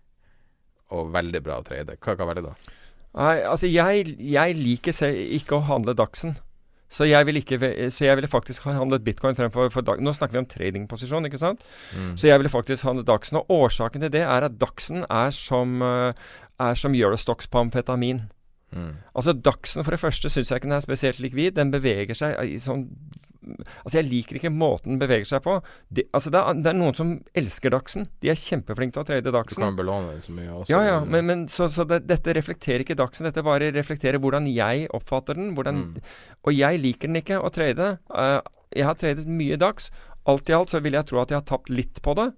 og 0.95 1.13
veldig 1.15 1.43
bra 1.43 1.61
å 1.61 1.67
trade, 1.67 1.99
hva 1.99 2.17
kan 2.19 2.29
være 2.31 2.43
det 2.43 2.51
da? 2.53 2.75
Nei, 3.17 3.37
altså 3.49 3.69
jeg, 3.71 4.13
jeg 4.21 4.59
liker 4.59 5.15
ikke 5.39 5.57
å 5.57 5.65
handle 5.71 5.97
Dagsen. 5.97 6.37
Så 6.89 7.05
jeg 7.09 7.27
ikke 7.35 7.91
Så 7.91 8.05
jeg 8.05 8.17
ville 8.17 8.29
faktisk 8.29 8.63
ha 8.63 8.77
handlet 8.77 9.03
bitcoin 9.05 9.35
fremfor 9.35 9.71
for 9.71 9.83
dag. 9.83 10.01
Nå 10.01 10.13
snakker 10.13 10.37
vi 10.37 10.39
om 10.39 10.47
tradingposisjon, 10.47 11.27
ikke 11.27 11.41
sant? 11.41 11.65
Mm. 11.97 12.17
Så 12.17 12.29
jeg 12.29 12.39
ville 12.39 12.53
faktisk 12.53 12.85
handle 12.87 13.05
Dagsen. 13.05 13.41
Og 13.41 13.51
årsaken 13.51 14.05
til 14.05 14.13
det 14.13 14.23
er 14.23 14.47
at 14.47 14.61
Dagsen 14.61 15.05
er 15.11 15.31
som, 15.35 15.83
eh, 15.83 16.13
er 16.63 16.79
som 16.79 16.95
Eurostox 16.97 17.51
på 17.51 17.61
amfetamin. 17.65 18.25
Mm. 18.75 18.97
Altså 19.15 19.33
Dachsen 19.33 19.85
for 19.87 19.95
det 19.95 20.03
første 20.03 20.31
syns 20.33 20.51
jeg 20.51 20.59
ikke 20.61 20.69
den 20.69 20.77
er 20.77 20.85
spesielt 20.85 21.23
likvid. 21.23 21.55
Den 21.57 21.73
beveger 21.75 22.19
seg 22.19 22.37
i 22.45 22.59
sånn 22.61 22.89
Altså 23.85 24.01
Jeg 24.01 24.09
liker 24.09 24.37
ikke 24.41 24.51
måten 24.51 24.97
den 24.97 24.99
beveger 24.99 25.29
seg 25.29 25.45
på. 25.45 25.61
De, 25.95 26.03
altså 26.17 26.33
det 26.35 26.41
er, 26.41 26.57
det 26.65 26.71
er 26.73 26.79
noen 26.81 26.97
som 26.99 27.13
elsker 27.39 27.71
Dachsen. 27.71 28.09
De 28.19 28.33
er 28.33 28.41
kjempeflinke 28.41 28.97
til 28.97 29.05
å 29.05 29.07
trade 29.07 29.31
Du 29.31 29.61
kan 29.63 29.79
belåne 29.79 30.17
den 30.17 30.25
så 30.25 30.35
mye 30.35 30.51
også. 30.51 30.73
Ja, 30.73 30.81
ja, 30.83 30.97
men, 31.07 31.29
men 31.29 31.45
så, 31.53 31.69
så 31.71 31.87
det, 31.87 32.01
dette 32.11 32.35
reflekterer 32.35 32.83
ikke 32.83 32.99
Dachsen. 32.99 33.29
Dette 33.29 33.47
bare 33.47 33.71
reflekterer 33.77 34.19
hvordan 34.19 34.49
jeg 34.51 34.89
oppfatter 34.97 35.39
den. 35.39 35.55
Hvordan, 35.55 35.85
Mm. 35.87 36.03
Og 36.49 36.55
jeg 36.57 36.79
liker 36.81 37.11
den 37.11 37.21
ikke 37.21 37.39
å 37.39 37.53
trade. 37.55 37.87
Uh, 38.11 38.41
jeg 38.75 38.87
har 38.89 38.99
tradet 38.99 39.31
mye 39.31 39.59
Dags. 39.61 39.91
Alt 40.27 40.51
i 40.51 40.55
alt 40.57 40.73
så 40.73 40.81
vil 40.83 40.97
jeg 40.97 41.07
tro 41.07 41.21
at 41.23 41.31
jeg 41.31 41.39
har 41.39 41.47
tapt 41.47 41.71
litt 41.71 42.01
på 42.03 42.17
det. 42.19 42.31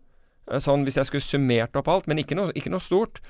Uh, 0.51 0.59
sånn 0.61 0.85
hvis 0.85 0.99
jeg 1.01 1.09
skulle 1.09 1.25
summert 1.25 1.77
opp 1.79 1.89
alt, 1.89 2.09
men 2.11 2.21
ikke 2.21 2.37
noe, 2.37 2.53
ikke 2.59 2.73
noe 2.75 2.85
stort. 2.85 3.23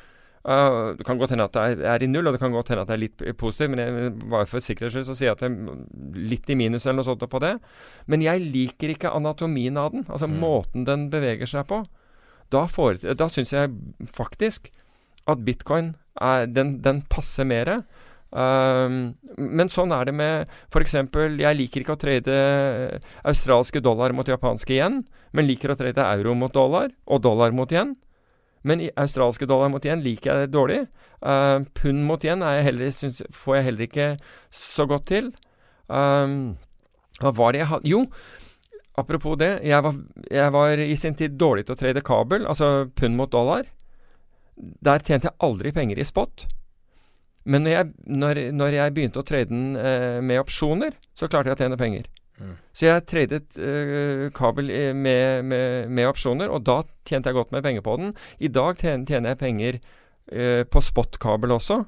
Eh, 0.47 0.95
det 0.99 1.05
kan 1.09 1.19
godt 1.19 1.35
hende 1.35 1.47
at 1.49 1.53
det 1.57 1.65
er, 1.65 1.83
er 1.95 2.05
i 2.05 2.09
null, 2.11 2.27
og 2.31 2.37
det 2.37 2.41
kan 2.41 2.55
godt 2.55 2.71
hende 2.73 2.85
at 2.87 2.89
det 2.93 2.97
er 2.97 3.03
litt 3.03 3.25
positivt, 3.41 3.73
men 3.75 3.83
jeg, 3.83 4.13
bare 4.31 4.47
for 4.47 4.63
sikkerhets 4.65 4.95
skyld 4.95 5.09
så 5.11 5.17
sier 5.19 5.31
jeg 5.33 5.37
at 5.39 5.45
det 5.45 5.51
er 5.51 6.27
litt 6.31 6.51
i 6.51 6.59
minus 6.59 6.87
eller 6.87 7.01
noe 7.03 7.09
sånt 7.11 7.25
på 7.29 7.41
det. 7.43 7.55
Men 8.07 8.23
jeg 8.25 8.45
liker 8.47 8.95
ikke 8.95 9.13
anatomien 9.15 9.77
av 9.77 9.93
den, 9.93 10.07
altså 10.09 10.29
Mm. 10.31 10.39
måten 10.41 10.85
den 10.89 11.09
beveger 11.11 11.47
seg 11.51 11.67
på. 11.69 11.83
Da, 12.51 12.67
får, 12.67 13.03
da 13.19 13.27
syns 13.29 13.53
jeg 13.53 13.73
faktisk 14.09 14.71
at 15.29 15.43
bitcoin 15.45 15.95
er, 16.21 16.47
den, 16.47 16.79
den 16.81 17.03
passer 17.11 17.45
mer. 17.45 17.83
Um, 18.29 19.15
men 19.37 19.69
sånn 19.73 19.93
er 19.93 20.05
det 20.09 20.15
med 20.17 20.49
f.eks. 20.73 20.95
Jeg 21.41 21.57
liker 21.57 21.81
ikke 21.85 21.95
å 21.97 22.01
trade 22.01 22.35
australske 23.25 23.81
dollar 23.85 24.13
mot 24.17 24.29
japanske 24.29 24.77
yen, 24.77 25.03
men 25.33 25.49
liker 25.49 25.73
å 25.73 25.77
trade 25.79 26.05
euro 26.17 26.35
mot 26.37 26.53
dollar 26.53 26.91
og 27.07 27.23
dollar 27.25 27.53
mot 27.57 27.73
yen. 27.73 27.95
Men 28.67 28.83
i 28.83 28.91
australske 28.99 29.47
dollar 29.47 29.71
mot 29.73 29.85
yen 29.85 30.03
liker 30.03 30.33
jeg 30.33 30.47
det 30.47 30.55
dårlig. 30.55 30.81
Uh, 31.23 31.67
pund 31.79 32.05
mot 32.07 32.25
yen 32.25 32.43
jeg 32.43 32.93
syns, 32.97 33.23
får 33.35 33.59
jeg 33.59 33.69
heller 33.69 33.87
ikke 33.87 34.09
så 34.51 34.87
godt 34.91 35.09
til. 35.11 35.31
Um, 35.89 36.57
hva 37.23 37.33
var 37.35 37.55
det 37.55 37.63
jeg 37.63 37.71
hadde 37.73 37.91
Jo, 37.91 38.03
apropos 38.99 39.39
det. 39.41 39.53
Jeg 39.67 39.83
var, 39.85 39.97
jeg 40.31 40.55
var 40.55 40.85
i 40.85 40.97
sin 40.99 41.17
tid 41.19 41.39
dårlig 41.39 41.67
til 41.67 41.77
å 41.77 41.81
trade 41.81 42.05
kabel, 42.07 42.47
altså 42.47 42.89
pund 42.99 43.19
mot 43.19 43.33
dollar. 43.33 43.67
Der 44.57 45.03
tjente 45.03 45.31
jeg 45.31 45.39
aldri 45.45 45.73
penger 45.75 45.99
i 45.99 46.07
spot. 46.07 46.49
Men 47.49 47.65
når 47.65 47.73
jeg, 47.73 47.91
når, 48.05 48.41
når 48.53 48.77
jeg 48.77 48.95
begynte 48.95 49.23
å 49.23 49.27
trade 49.27 49.49
den 49.49 49.77
eh, 49.81 50.19
med 50.21 50.43
opsjoner, 50.43 50.97
så 51.17 51.31
klarte 51.31 51.49
jeg 51.49 51.57
å 51.57 51.63
tjene 51.63 51.79
penger. 51.81 52.09
Så 52.73 52.87
jeg 52.87 53.07
tradet 53.11 53.59
uh, 53.59 54.29
kabel 54.37 54.71
med, 54.95 55.45
med, 55.49 55.89
med 55.91 56.11
opsjoner, 56.11 56.51
og 56.53 56.65
da 56.67 56.81
tjente 57.09 57.31
jeg 57.31 57.39
godt 57.39 57.55
med 57.55 57.65
penger 57.67 57.85
på 57.85 57.97
den. 58.01 58.13
I 58.39 58.51
dag 58.53 58.79
tjener, 58.79 59.33
jeg 59.33 59.41
penger 59.41 59.81
uh, 59.81 60.63
på 60.71 60.83
spot-kabel 60.85 61.57
også. 61.59 61.83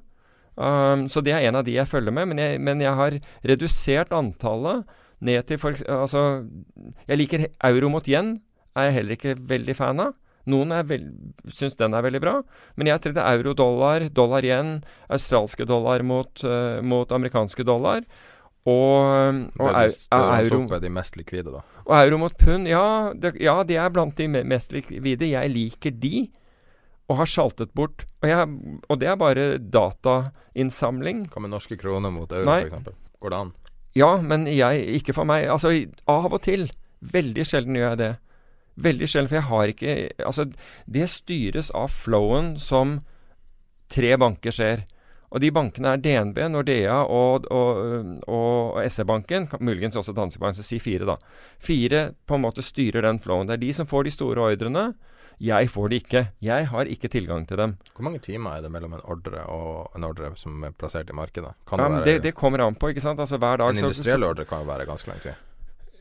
Um, 0.61 1.07
så 1.09 1.23
det 1.25 1.33
er 1.33 1.47
en 1.49 1.61
av 1.61 1.65
de 1.65 1.77
jeg 1.77 1.89
følger 1.89 2.13
med, 2.13 2.33
men 2.33 2.41
jeg, 2.43 2.61
men 2.61 2.83
jeg 2.83 2.93
har 2.99 3.19
redusert 3.49 4.11
antallet 4.13 4.83
ned 5.25 5.47
til 5.49 5.61
for, 5.63 5.77
Altså, 5.89 6.45
jeg 7.09 7.21
liker 7.21 7.47
euro 7.71 7.93
mot 7.93 8.09
yen, 8.09 8.35
er 8.77 8.89
jeg 8.89 8.99
heller 8.99 9.17
ikke 9.17 9.39
veldig 9.39 9.77
fan 9.79 10.03
av. 10.03 10.17
Noen 10.51 10.73
syns 11.53 11.77
den 11.79 11.95
er 11.95 12.05
veldig 12.05 12.21
bra, 12.23 12.39
men 12.81 12.89
jeg 12.89 13.03
tredde 13.05 13.25
euro, 13.29 13.53
dollar, 13.55 14.07
dollar 14.09 14.45
yen, 14.45 14.79
australske 15.13 15.67
dollar 15.69 16.03
mot, 16.03 16.33
uh, 16.45 16.81
mot 16.83 17.13
amerikanske 17.13 17.65
dollar. 17.69 18.05
Og, 18.69 19.39
og, 19.57 19.69
er, 19.71 19.95
er 20.13 20.43
euro, 20.45 20.59
opp 20.67 20.83
de 20.83 20.91
mest 20.93 21.17
likvide, 21.17 21.49
da. 21.55 21.63
og 21.87 21.95
euro 21.97 22.19
mot 22.21 22.35
pund, 22.37 22.69
ja, 22.69 22.83
det, 23.17 23.33
ja, 23.41 23.55
de 23.65 23.79
er 23.81 23.93
blant 23.95 24.19
de 24.19 24.27
mest 24.29 24.75
likvide. 24.77 25.31
Jeg 25.31 25.53
liker 25.55 25.95
de, 25.97 26.27
og 27.09 27.23
har 27.23 27.31
sjaltet 27.31 27.73
bort. 27.75 28.05
Og, 28.21 28.29
jeg, 28.29 28.77
og 28.87 29.01
det 29.01 29.09
er 29.09 29.17
bare 29.21 29.47
datainnsamling. 29.59 31.25
Hva 31.33 31.43
med 31.43 31.55
norske 31.55 31.79
kroner 31.81 32.13
mot 32.15 32.31
euro, 32.37 32.59
f.eks.? 32.59 32.93
Går 33.21 33.33
det 33.33 33.41
an? 33.41 33.55
Ja, 33.97 34.11
men 34.23 34.47
jeg, 34.47 34.85
ikke 35.01 35.17
for 35.17 35.29
meg. 35.29 35.49
Altså, 35.51 35.73
av 36.11 36.31
og 36.31 36.43
til. 36.45 36.69
Veldig 37.01 37.47
sjelden 37.49 37.79
gjør 37.79 37.95
jeg 37.95 38.03
det. 38.03 38.13
Veldig 38.81 39.09
sjelden, 39.09 39.31
for 39.31 39.39
jeg 39.41 39.49
har 39.49 39.73
ikke 39.73 39.95
Altså, 40.29 40.47
det 40.87 41.09
styres 41.11 41.73
av 41.77 41.91
flowen 41.93 42.55
som 42.61 42.99
tre 43.91 44.15
banker 44.21 44.55
ser. 44.55 44.85
Og 45.31 45.41
de 45.41 45.51
bankene 45.55 45.93
er 45.95 46.01
DNB, 46.03 46.39
Nordea 46.51 47.05
og, 47.07 47.45
og, 47.55 48.17
og 48.27 48.81
SE-banken. 48.91 49.47
kan- 49.47 49.61
Muligens 49.63 49.97
også 49.97 50.13
Danske 50.17 50.41
Bank, 50.43 50.57
så 50.57 50.63
si 50.67 50.79
fire, 50.83 51.07
da. 51.07 51.15
Fire 51.63 52.15
på 52.27 52.35
en 52.35 52.43
måte 52.43 52.63
styrer 52.67 53.03
den 53.07 53.21
flowen. 53.23 53.47
Det 53.47 53.55
er 53.55 53.63
de 53.63 53.73
som 53.73 53.87
får 53.87 54.05
de 54.05 54.11
store 54.11 54.41
ordrene. 54.51 54.95
Jeg 55.41 55.71
får 55.73 55.89
de 55.89 55.97
ikke. 56.03 56.23
Jeg 56.43 56.67
har 56.69 56.85
ikke 56.85 57.09
tilgang 57.09 57.47
til 57.49 57.57
dem. 57.57 57.77
Hvor 57.97 58.03
mange 58.05 58.19
timer 58.21 58.59
er 58.59 58.61
det 58.67 58.71
mellom 58.75 58.93
en 58.99 59.01
ordre 59.09 59.45
og 59.49 59.95
en 59.97 60.05
ordre 60.05 60.33
som 60.37 60.65
er 60.65 60.71
plassert 60.77 61.09
i 61.09 61.17
markedet? 61.17 61.55
Kan 61.67 61.79
Ja, 61.79 61.85
det 61.87 61.91
men 61.93 62.01
være 62.03 62.05
det, 62.13 62.23
det 62.27 62.35
kommer 62.35 62.61
an 62.67 62.75
på, 62.75 62.91
ikke 62.93 63.01
sant. 63.01 63.21
Altså 63.21 63.39
hver 63.39 63.57
dag 63.57 63.71
En 63.71 63.79
industriell 63.79 64.25
ordre 64.25 64.45
kan 64.45 64.59
jo 64.61 64.69
være 64.69 64.85
ganske 64.91 65.09
lang 65.09 65.21
tid. 65.23 65.33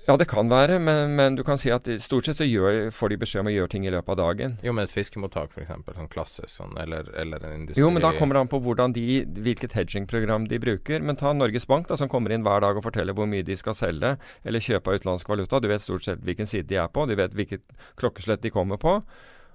Ja, 0.10 0.16
det 0.18 0.26
kan 0.26 0.48
være, 0.50 0.80
men, 0.82 1.12
men 1.14 1.36
du 1.38 1.44
kan 1.46 1.60
si 1.62 1.70
at 1.70 1.86
stort 2.02 2.26
sett 2.26 2.40
så 2.40 2.46
gjør, 2.48 2.88
får 2.90 3.12
de 3.12 3.18
beskjed 3.22 3.44
om 3.44 3.50
å 3.52 3.54
gjøre 3.54 3.70
ting 3.70 3.84
i 3.86 3.92
løpet 3.94 4.10
av 4.16 4.18
dagen. 4.18 4.56
Jo, 4.66 4.72
men 4.74 4.88
et 4.88 4.94
fiskemottak 4.94 5.52
f.eks., 5.54 5.70
sånn 5.86 6.10
klassisk 6.10 6.50
sånn, 6.50 6.74
eller, 6.82 7.12
eller 7.14 7.46
en 7.46 7.60
industri 7.60 7.84
Jo, 7.84 7.92
men 7.94 8.02
da 8.02 8.10
kommer 8.18 8.40
det 8.40 8.42
an 8.42 8.50
på 8.50 8.58
de, 8.96 9.04
hvilket 9.46 9.76
hedging-program 9.78 10.48
de 10.50 10.58
bruker. 10.64 11.06
Men 11.06 11.20
ta 11.20 11.30
Norges 11.38 11.68
Bank, 11.70 11.86
da, 11.92 11.98
som 12.00 12.10
kommer 12.10 12.34
inn 12.34 12.42
hver 12.42 12.66
dag 12.66 12.80
og 12.80 12.88
forteller 12.88 13.14
hvor 13.14 13.30
mye 13.30 13.46
de 13.46 13.54
skal 13.60 13.78
selge 13.78 14.16
eller 14.42 14.66
kjøpe 14.66 14.90
av 14.90 14.98
utenlandsk 14.98 15.30
valuta. 15.30 15.62
Du 15.62 15.70
vet 15.70 15.86
stort 15.86 16.08
sett 16.08 16.26
hvilken 16.26 16.50
side 16.50 16.66
de 16.74 16.82
er 16.82 16.90
på, 16.90 17.06
du 17.06 17.14
vet 17.20 17.38
hvilket 17.38 17.70
klokkeslett 18.02 18.42
de 18.42 18.50
kommer 18.56 18.82
på. 18.82 18.98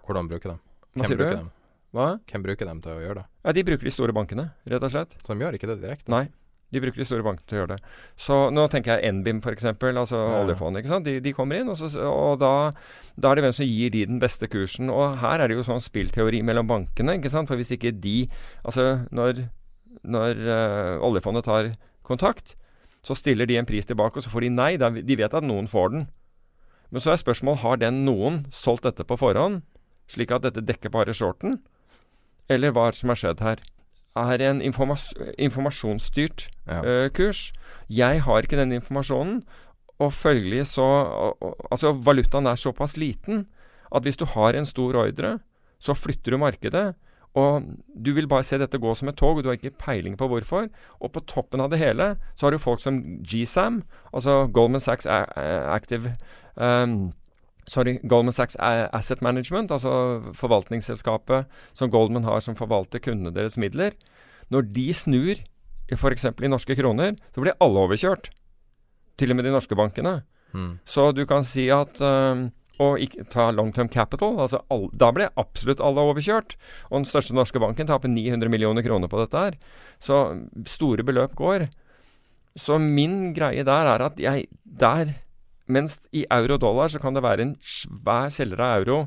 Hvordan 0.07 0.31
bruker? 0.31 0.55
Hva 0.55 1.03
Hvem 1.03 1.11
sier 1.11 1.19
bruker 1.19 1.35
du? 1.35 1.43
dem? 1.43 1.53
Hva? 1.99 2.09
Hvem 2.31 2.47
bruker 2.47 2.71
dem 2.71 2.87
til 2.87 2.95
å 2.95 3.03
gjøre 3.03 3.25
det? 3.25 3.27
Ja, 3.43 3.59
De 3.59 3.67
bruker 3.67 3.91
de 3.91 3.97
store 3.99 4.15
bankene, 4.15 4.53
rett 4.71 4.87
og 4.87 4.95
slett. 4.95 5.19
Så 5.27 5.35
de 5.35 5.43
gjør 5.49 5.59
ikke 5.59 5.75
det 5.75 5.81
direkte? 5.83 6.15
Nei. 6.15 6.29
De 6.73 6.81
bruker 6.83 6.99
de 6.99 7.07
store 7.07 7.23
bankene 7.23 7.47
til 7.47 7.57
å 7.57 7.61
gjøre 7.63 7.77
det. 7.77 7.91
Så 8.19 8.37
nå 8.51 8.65
tenker 8.73 8.97
jeg 8.99 9.13
NBIM 9.21 9.39
f.eks., 9.45 9.67
altså 9.69 10.17
Ja. 10.19 10.41
oljefondet. 10.43 10.83
ikke 10.83 10.91
sant? 10.95 11.05
De, 11.07 11.21
de 11.21 11.33
kommer 11.33 11.61
inn, 11.61 11.69
og, 11.71 11.77
så, 11.79 11.91
og 12.03 12.41
da, 12.41 12.73
da 13.17 13.31
er 13.31 13.39
det 13.39 13.45
hvem 13.45 13.55
som 13.55 13.67
gir 13.69 13.91
de 13.95 14.07
den 14.07 14.19
beste 14.19 14.49
kursen. 14.51 14.91
Og 14.91 15.19
her 15.23 15.39
er 15.39 15.49
det 15.49 15.57
jo 15.57 15.63
sånn 15.67 15.85
spillteori 15.85 16.43
mellom 16.43 16.67
bankene, 16.67 17.19
ikke 17.21 17.31
sant. 17.31 17.49
For 17.49 17.57
hvis 17.61 17.71
ikke 17.77 17.93
de 17.95 18.29
Altså, 18.65 19.07
når, 19.15 19.45
når 20.03 20.41
uh, 20.49 21.07
oljefondet 21.07 21.45
tar 21.47 21.71
kontakt, 22.03 22.57
så 23.05 23.15
stiller 23.15 23.47
de 23.47 23.59
en 23.61 23.67
pris 23.69 23.87
tilbake, 23.87 24.17
og 24.19 24.25
så 24.25 24.33
får 24.33 24.47
de 24.47 24.51
nei. 24.57 24.73
Da, 24.81 24.89
de 24.91 25.17
vet 25.21 25.35
at 25.35 25.45
noen 25.45 25.69
får 25.71 25.93
den. 25.93 26.09
Men 26.91 27.01
så 27.05 27.13
er 27.13 27.21
spørsmålet 27.21 27.63
har 27.63 27.77
den 27.83 28.03
noen 28.07 28.47
solgt 28.55 28.87
dette 28.89 29.05
på 29.07 29.19
forhånd, 29.21 29.63
slik 30.11 30.33
at 30.35 30.43
dette 30.47 30.63
dekker 30.65 30.91
bare 30.91 31.15
shorten? 31.15 31.61
Eller 32.49 32.75
hva 32.75 32.91
som 32.93 33.13
har 33.13 33.19
skjedd 33.21 33.41
her? 33.45 33.63
Er 34.17 34.43
en 34.47 34.63
informas 34.63 35.13
informasjonsstyrt 35.39 36.49
Ja. 36.69 36.81
uh, 36.81 37.09
kurs. 37.11 37.53
Jeg 37.91 38.23
har 38.23 38.43
ikke 38.43 38.57
den 38.57 38.73
informasjonen, 38.73 39.43
og 39.99 40.13
følgelig 40.13 40.67
så 40.67 40.83
og, 40.83 41.57
Altså, 41.71 41.93
valutaen 41.93 42.47
er 42.47 42.55
såpass 42.55 42.97
liten 42.97 43.47
at 43.95 44.03
hvis 44.03 44.17
du 44.17 44.25
har 44.25 44.55
en 44.55 44.65
stor 44.67 44.95
ordre, 44.95 45.39
så 45.79 45.95
flytter 45.95 46.33
du 46.33 46.39
markedet. 46.39 46.95
Og 47.35 47.63
du 47.99 48.13
vil 48.15 48.29
bare 48.31 48.45
se 48.47 48.59
dette 48.59 48.79
gå 48.79 48.95
som 48.95 49.09
et 49.09 49.17
tog, 49.17 49.37
og 49.37 49.43
du 49.43 49.49
har 49.49 49.59
ikke 49.59 49.75
peiling 49.79 50.17
på 50.17 50.29
hvorfor. 50.31 50.69
Og 51.01 51.13
på 51.13 51.21
toppen 51.27 51.61
av 51.61 51.71
det 51.71 51.79
hele 51.79 52.17
så 52.37 52.47
har 52.47 52.55
du 52.55 52.59
folk 52.59 52.81
som 52.81 53.01
GSAM, 53.23 53.83
altså 54.15 54.47
Goldman 54.55 54.81
Sachs 54.81 55.07
Active 55.07 56.15
um, 56.57 57.13
Sorry, 57.71 57.97
Goldman 58.05 58.35
Sachs 58.37 58.57
Asset 58.61 59.23
Management, 59.25 59.73
altså 59.73 60.21
forvaltningsselskapet 60.37 61.49
som 61.73 61.91
Goldman 61.91 62.27
har 62.29 62.43
som 62.45 62.57
forvalter 62.59 63.01
kundene 63.01 63.33
deres 63.35 63.57
midler. 63.61 63.97
Når 64.53 64.69
de 64.75 64.89
snur 64.95 65.41
f.eks. 65.93 66.27
i 66.27 66.51
norske 66.51 66.77
kroner, 66.77 67.15
så 67.33 67.45
blir 67.45 67.57
alle 67.63 67.87
overkjørt. 67.87 68.31
Til 69.21 69.33
og 69.33 69.39
med 69.39 69.47
de 69.47 69.55
norske 69.55 69.77
bankene. 69.79 70.19
Mm. 70.53 70.77
Så 70.85 71.11
du 71.15 71.25
kan 71.27 71.45
si 71.47 71.67
at 71.73 71.99
um, 72.03 72.51
Og 72.83 72.99
ikke 73.03 73.25
ta 73.31 73.53
long 73.55 73.71
term 73.71 73.89
capital. 73.89 74.35
Altså 74.43 74.59
all, 74.73 74.89
da 74.91 75.13
blir 75.15 75.31
absolutt 75.39 75.83
alle 75.85 76.03
overkjørt. 76.11 76.57
Og 76.91 76.97
den 76.99 77.07
største 77.07 77.37
norske 77.37 77.61
banken 77.63 77.87
taper 77.87 78.11
900 78.11 78.51
millioner 78.51 78.83
kroner 78.83 79.11
på 79.11 79.21
dette 79.21 79.43
her. 79.45 79.59
Så 80.03 80.19
store 80.67 81.07
beløp 81.07 81.37
går. 81.39 81.69
Så 82.59 82.81
min 82.83 83.31
greie 83.35 83.63
der 83.67 83.91
er 83.93 84.03
at 84.09 84.19
jeg 84.19 84.49
der 84.65 85.15
mens 85.67 85.99
i 86.13 86.27
euro 86.33 86.59
og 86.59 86.65
dollar 86.65 86.93
så 86.93 87.01
kan 87.01 87.17
det 87.17 87.25
være 87.25 87.47
en 87.47 87.55
svær 87.65 88.29
selger 88.33 88.61
av 88.61 88.83
euro 88.83 88.99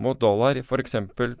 mot 0.00 0.18
dollar, 0.20 0.58
f.eks. 0.64 0.96
For 1.18 1.36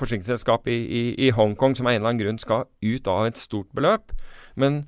forsikringsselskap 0.00 0.66
i, 0.66 0.74
i, 0.74 1.02
i 1.26 1.30
Hongkong 1.30 1.76
som 1.78 1.86
av 1.86 1.94
en 1.94 2.00
eller 2.00 2.10
annen 2.10 2.22
grunn 2.24 2.40
skal 2.42 2.66
ut 2.82 3.10
av 3.10 3.28
et 3.28 3.38
stort 3.38 3.70
beløp. 3.76 4.10
Men 4.58 4.82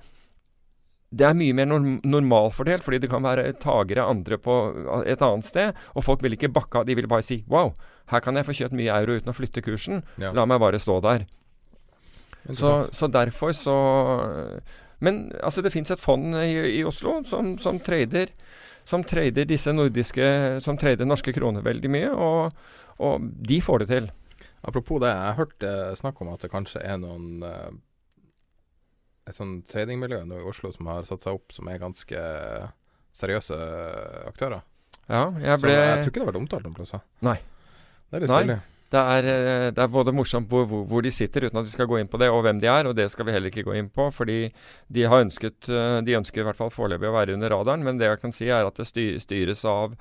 det 1.16 1.28
er 1.28 1.36
mye 1.38 1.54
mer 1.54 1.68
norm 1.70 2.00
normalfordelt, 2.02 2.82
fordi 2.84 2.98
det 3.04 3.10
kan 3.12 3.24
være 3.24 3.52
tagere 3.62 4.08
andre 4.10 4.38
på 4.42 4.56
et 5.06 5.22
annet 5.22 5.46
sted. 5.46 5.78
Og 5.94 6.04
folk 6.04 6.24
vil 6.26 6.34
ikke 6.34 6.50
bakke 6.52 6.82
av. 6.82 6.88
De 6.88 6.96
vil 6.98 7.08
bare 7.10 7.24
si 7.24 7.42
wow, 7.50 7.70
her 8.10 8.22
kan 8.24 8.36
jeg 8.36 8.48
få 8.48 8.56
kjøpt 8.60 8.76
mye 8.76 8.98
euro 8.98 9.16
uten 9.20 9.32
å 9.32 9.36
flytte 9.36 9.64
kursen. 9.64 10.02
Ja. 10.20 10.34
La 10.36 10.46
meg 10.48 10.60
bare 10.62 10.82
stå 10.82 10.98
der. 11.06 11.28
Så, 12.54 12.86
så 12.94 13.08
derfor 13.10 13.50
så 13.50 13.74
Men 15.02 15.32
altså, 15.42 15.62
det 15.62 15.72
fins 15.74 15.90
et 15.90 16.00
fond 16.00 16.36
i, 16.38 16.78
i 16.78 16.84
Oslo 16.86 17.18
som, 17.26 17.56
som 17.58 17.80
trader 17.82 18.30
som 18.86 19.02
trader 19.04 19.48
disse 19.48 19.72
nordiske 19.74 20.26
Som 20.62 20.78
trader 20.78 21.08
norske 21.08 21.34
kroner 21.34 21.64
veldig 21.66 21.90
mye, 21.90 22.12
og, 22.12 22.54
og 23.02 23.26
de 23.48 23.58
får 23.64 23.82
det 23.82 23.88
til. 23.90 24.06
Apropos 24.66 25.02
det, 25.02 25.10
jeg 25.10 25.38
hørte 25.40 25.72
snakk 25.98 26.22
om 26.22 26.32
at 26.32 26.42
det 26.42 26.52
kanskje 26.52 26.82
er 26.82 26.96
noen 27.02 27.42
eh, 27.46 27.74
Et 29.30 29.36
sånn 29.36 29.60
tradingmiljø 29.70 30.22
nå 30.26 30.40
i 30.40 30.46
Oslo 30.46 30.70
som 30.74 30.88
har 30.90 31.06
satt 31.06 31.26
seg 31.26 31.38
opp 31.38 31.54
som 31.54 31.66
er 31.70 31.82
ganske 31.82 32.22
seriøse 33.16 33.56
aktører. 34.28 34.62
Ja, 35.08 35.28
jeg 35.38 35.58
Så 35.58 35.66
ble 35.66 35.74
jeg 35.74 35.98
tror 36.00 36.10
ikke 36.10 36.18
det 36.18 36.24
har 36.24 36.32
vært 36.32 36.40
omtalt 36.42 36.66
noen 36.66 36.76
plasser. 36.76 37.02
Nei. 37.26 37.36
Det 38.06 38.18
er 38.18 38.22
litt 38.22 38.32
stilig. 38.32 38.58
Det 38.92 39.00
er, 39.00 39.28
eh, 39.32 39.66
det 39.74 39.82
er 39.82 39.90
både 39.90 40.14
morsomt 40.14 40.48
hvor, 40.50 40.66
hvor, 40.66 41.02
de 41.02 41.10
sitter, 41.10 41.48
uten 41.48 41.58
at 41.58 41.66
vi 41.66 41.74
skal 41.74 41.88
gå 41.90 41.98
inn 41.98 42.10
på 42.10 42.20
det, 42.22 42.30
og 42.30 42.44
hvem 42.46 42.60
de 42.62 42.70
er. 42.70 42.86
Og 42.86 42.96
det 42.98 43.08
skal 43.10 43.26
vi 43.26 43.34
heller 43.34 43.50
ikke 43.50 43.66
gå 43.66 43.76
inn 43.78 43.90
på, 43.90 44.08
fordi 44.14 44.46
de 44.92 45.06
har 45.10 45.26
ønsket 45.26 45.70
eh, 45.70 46.00
De 46.06 46.18
ønsker 46.20 46.42
i 46.42 46.48
hvert 46.48 46.58
fall 46.58 46.74
foreløpig 46.74 47.10
å 47.10 47.16
være 47.16 47.38
under 47.38 47.54
radaren. 47.56 47.86
Men 47.86 47.98
det 47.98 48.10
jeg 48.10 48.22
kan 48.22 48.34
si, 48.34 48.50
er 48.50 48.66
at 48.68 48.78
det 48.78 48.88
styres 49.22 49.64
av 49.66 49.96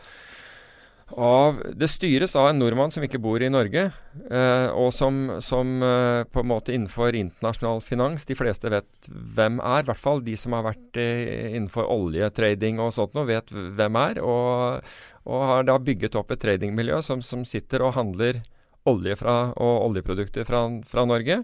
av, 1.14 1.60
det 1.78 1.86
styres 1.94 2.34
av 2.36 2.48
en 2.50 2.58
nordmann 2.58 2.90
som 2.90 3.04
ikke 3.06 3.20
bor 3.22 3.42
i 3.44 3.50
Norge, 3.52 3.84
eh, 4.26 4.68
og 4.74 4.90
som, 4.94 5.36
som 5.44 5.76
eh, 5.86 6.24
på 6.26 6.42
en 6.42 6.50
måte 6.50 6.74
innenfor 6.74 7.14
internasjonal 7.14 7.84
finans 7.86 8.26
De 8.26 8.38
fleste 8.38 8.72
vet 8.74 9.10
hvem 9.10 9.60
er, 9.62 9.84
i 9.84 9.90
hvert 9.92 10.02
fall 10.02 10.24
de 10.26 10.34
som 10.40 10.56
har 10.58 10.66
vært 10.66 10.98
eh, 11.02 11.52
innenfor 11.52 11.86
oljetrading 11.94 12.82
og 12.82 12.96
sånt 12.96 13.14
noe, 13.14 13.28
vet 13.30 13.54
hvem 13.54 14.02
er. 14.02 14.22
Og, 14.26 14.82
og 15.30 15.48
har 15.52 15.70
da 15.70 15.78
bygget 15.78 16.18
opp 16.18 16.34
et 16.34 16.42
tradingmiljø 16.42 17.04
som, 17.06 17.22
som 17.22 17.46
sitter 17.46 17.86
og 17.86 17.94
handler 18.00 18.42
olje 18.90 19.16
fra, 19.20 19.36
og 19.56 19.88
oljeprodukter 19.90 20.46
fra, 20.48 20.66
fra 20.86 21.06
Norge. 21.10 21.42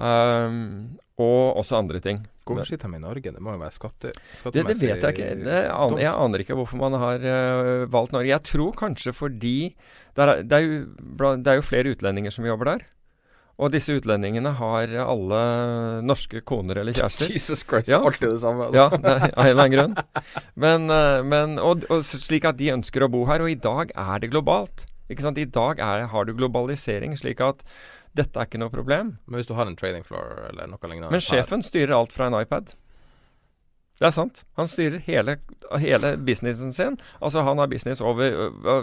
Um, 0.00 0.98
og 1.20 1.58
også 1.60 1.76
andre 1.80 2.00
ting. 2.00 2.22
Hvorfor 2.48 2.66
sitter 2.66 2.88
de 2.90 2.96
i 2.98 3.02
Norge? 3.02 3.30
Det 3.34 3.42
må 3.44 3.52
jo 3.54 3.60
være 3.60 3.76
skatte, 3.76 4.10
Det, 4.14 4.38
skattemessig 4.40 4.80
det 4.88 4.94
vet 4.94 5.04
jeg 5.04 5.16
ikke. 5.18 5.34
Det 5.44 5.58
aner, 5.70 6.00
jeg 6.02 6.14
aner 6.24 6.42
ikke 6.42 6.56
hvorfor 6.58 6.80
man 6.80 6.96
har 6.98 7.26
uh, 7.26 7.84
valgt 7.92 8.14
Norge. 8.16 8.32
Jeg 8.32 8.46
tror 8.48 8.72
kanskje 8.78 9.12
fordi 9.14 9.58
det 10.16 10.24
er, 10.24 10.40
det, 10.42 10.56
er 10.56 10.64
jo, 10.64 10.80
det 11.36 11.52
er 11.52 11.60
jo 11.60 11.66
flere 11.68 11.92
utlendinger 11.92 12.34
som 12.34 12.48
jobber 12.48 12.72
der. 12.72 12.86
Og 13.60 13.68
disse 13.74 13.92
utlendingene 13.92 14.54
har 14.56 14.92
alle 15.04 15.40
norske 16.08 16.40
koner 16.48 16.80
eller 16.80 16.96
kjærester. 16.96 17.28
Jesus 17.36 17.60
Christ, 17.68 17.92
Ja. 17.92 18.00
alltid 18.00 18.30
det 18.32 18.40
samme. 18.40 18.70
altså. 18.70 18.78
Ja, 18.80 18.88
det 18.88 19.32
av 19.36 19.44
en 19.44 19.50
eller 19.50 19.64
annen 19.66 19.74
grunn. 19.76 19.96
Men, 20.56 20.88
øh, 20.88 21.18
men 21.28 21.58
og, 21.60 21.84
og 21.92 22.00
slik 22.08 22.48
at 22.48 22.56
de 22.56 22.72
ønsker 22.72 23.04
å 23.04 23.10
bo 23.12 23.26
her. 23.28 23.44
Og 23.44 23.52
i 23.52 23.58
dag 23.60 23.92
er 23.92 24.24
det 24.24 24.32
globalt. 24.32 24.86
Ikke 25.10 25.24
sant? 25.26 25.40
I 25.42 25.48
dag 25.50 25.80
er, 25.82 26.06
har 26.12 26.28
du 26.28 26.34
globalisering, 26.38 27.16
slik 27.18 27.42
at 27.44 27.64
dette 28.16 28.38
er 28.38 28.46
ikke 28.48 28.60
noe 28.62 28.72
problem. 28.72 29.16
Men 29.26 29.38
hvis 29.40 29.48
du 29.50 29.56
har 29.58 29.68
en 29.70 29.78
trading 29.78 30.06
floor 30.06 30.46
eller 30.50 30.70
noe 30.70 30.90
lignende 30.90 31.10
Men 31.14 31.22
sjefen 31.22 31.62
styrer 31.66 31.94
alt 31.96 32.14
fra 32.14 32.30
en 32.30 32.38
iPad. 32.40 32.74
Det 34.00 34.06
er 34.08 34.14
sant. 34.16 34.38
Han 34.56 34.68
styrer 34.70 35.02
hele, 35.04 35.34
hele 35.82 36.14
businessen 36.24 36.72
sin. 36.72 36.94
Altså 37.20 37.42
Han 37.44 37.60
har 37.60 37.68
business 37.68 38.00
over 38.00 38.32
ø, 38.32 38.46
ø, 38.48 38.76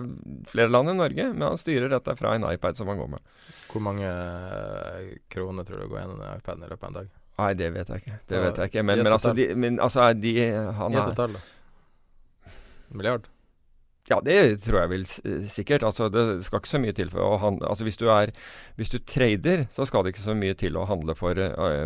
flere 0.46 0.70
land 0.70 0.92
i 0.92 0.94
Norge, 0.94 1.26
men 1.34 1.48
han 1.48 1.58
styrer 1.58 1.90
dette 1.90 2.14
fra 2.20 2.36
en 2.38 2.46
iPad 2.52 2.78
som 2.78 2.92
han 2.92 3.02
går 3.02 3.10
med. 3.16 3.32
Hvor 3.72 3.82
mange 3.82 4.06
eh, 4.06 5.16
kroner 5.34 5.66
tror 5.66 5.82
du 5.82 5.88
går 5.90 6.04
gjennom 6.04 6.22
den 6.22 6.38
iPaden 6.38 6.68
i 6.68 6.70
løpet 6.70 6.84
av 6.84 6.92
en 6.92 7.00
dag? 7.00 7.10
Nei, 7.38 7.50
det 7.58 7.72
vet 7.74 7.90
jeg 7.90 8.04
ikke. 8.04 8.20
Det 8.30 8.44
vet 8.44 8.62
jeg 8.62 8.72
ikke. 8.72 8.84
Men, 8.86 9.02
men 9.02 9.14
altså, 9.18 9.34
de, 9.38 9.48
men, 9.58 9.82
altså 9.82 10.06
er 10.06 10.22
de 10.22 10.36
han 10.78 11.00
Gjett 11.00 11.04
er, 11.04 11.12
et 11.16 11.20
tall, 11.24 11.34
da. 11.34 12.54
Milliard? 12.94 13.28
Ja, 14.08 14.22
det 14.24 14.62
tror 14.64 14.80
jeg 14.80 14.92
vel 14.94 15.06
sikkert. 15.52 15.84
Altså, 15.84 16.08
det 16.08 16.44
skal 16.48 16.62
ikke 16.62 16.72
så 16.72 16.80
mye 16.80 16.96
til 16.96 17.10
for 17.12 17.26
å 17.26 17.40
handle 17.42 17.68
Altså, 17.68 17.84
hvis 17.84 18.00
du 18.00 18.06
er 18.08 18.32
Hvis 18.80 18.94
du 18.94 19.02
trader, 19.04 19.66
så 19.74 19.84
skal 19.90 20.06
det 20.06 20.14
ikke 20.16 20.24
så 20.24 20.36
mye 20.38 20.56
til 20.56 20.80
å 20.80 20.86
handle 20.88 21.16
for, 21.18 21.42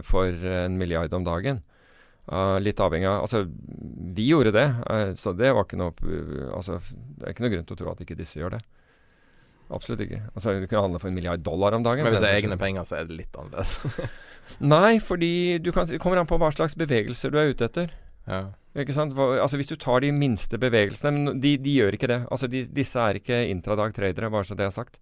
for 0.06 0.50
en 0.54 0.78
milliard 0.78 1.14
om 1.18 1.26
dagen. 1.26 1.64
Uh, 2.32 2.60
litt 2.62 2.80
avhengig 2.80 3.10
av 3.10 3.24
Altså, 3.26 3.42
vi 4.16 4.28
gjorde 4.30 4.54
det, 4.54 4.68
uh, 4.86 5.10
så 5.18 5.34
det 5.34 5.50
var 5.58 5.66
ikke 5.66 5.80
noe 5.82 5.96
Altså, 6.54 6.78
det 7.18 7.26
er 7.26 7.34
ikke 7.34 7.44
noe 7.48 7.54
grunn 7.56 7.66
til 7.66 7.76
å 7.76 7.80
tro 7.82 7.90
at 7.96 8.04
ikke 8.06 8.20
disse 8.20 8.38
gjør 8.40 8.56
det. 8.56 8.62
Absolutt 9.72 10.04
ikke. 10.06 10.22
Altså, 10.36 10.54
Du 10.62 10.68
kan 10.68 10.86
handle 10.86 11.00
for 11.02 11.10
en 11.10 11.18
milliard 11.18 11.42
dollar 11.44 11.74
om 11.74 11.84
dagen. 11.84 12.04
Men 12.04 12.14
hvis 12.14 12.22
det 12.22 12.30
er 12.30 12.42
egne 12.44 12.60
penger, 12.60 12.86
så 12.86 13.00
er 13.00 13.10
det 13.10 13.18
litt 13.24 13.40
annerledes. 13.40 13.80
Nei, 14.60 15.00
fordi 15.00 15.34
du 15.64 15.72
kan, 15.72 15.88
det 15.88 16.00
kommer 16.04 16.20
an 16.20 16.30
på 16.30 16.38
hva 16.42 16.52
slags 16.54 16.76
bevegelser 16.78 17.32
du 17.32 17.40
er 17.40 17.54
ute 17.54 17.70
etter. 17.70 17.94
Ja. 18.28 18.42
Ikke 18.82 18.94
sant? 18.96 19.18
Altså 19.18 19.58
Hvis 19.60 19.68
du 19.68 19.76
tar 19.76 20.00
de 20.00 20.14
minste 20.16 20.56
bevegelsene 20.56 21.12
Men 21.12 21.40
de, 21.44 21.58
de 21.60 21.74
gjør 21.76 21.98
ikke 21.98 22.08
det. 22.08 22.22
Altså 22.32 22.48
de, 22.48 22.64
Disse 22.72 23.00
er 23.04 23.20
ikke 23.20 23.42
intradag-tradere, 23.52 24.32
bare 24.32 24.48
så 24.48 24.56
det 24.56 24.64
er 24.68 24.72
sagt. 24.72 24.96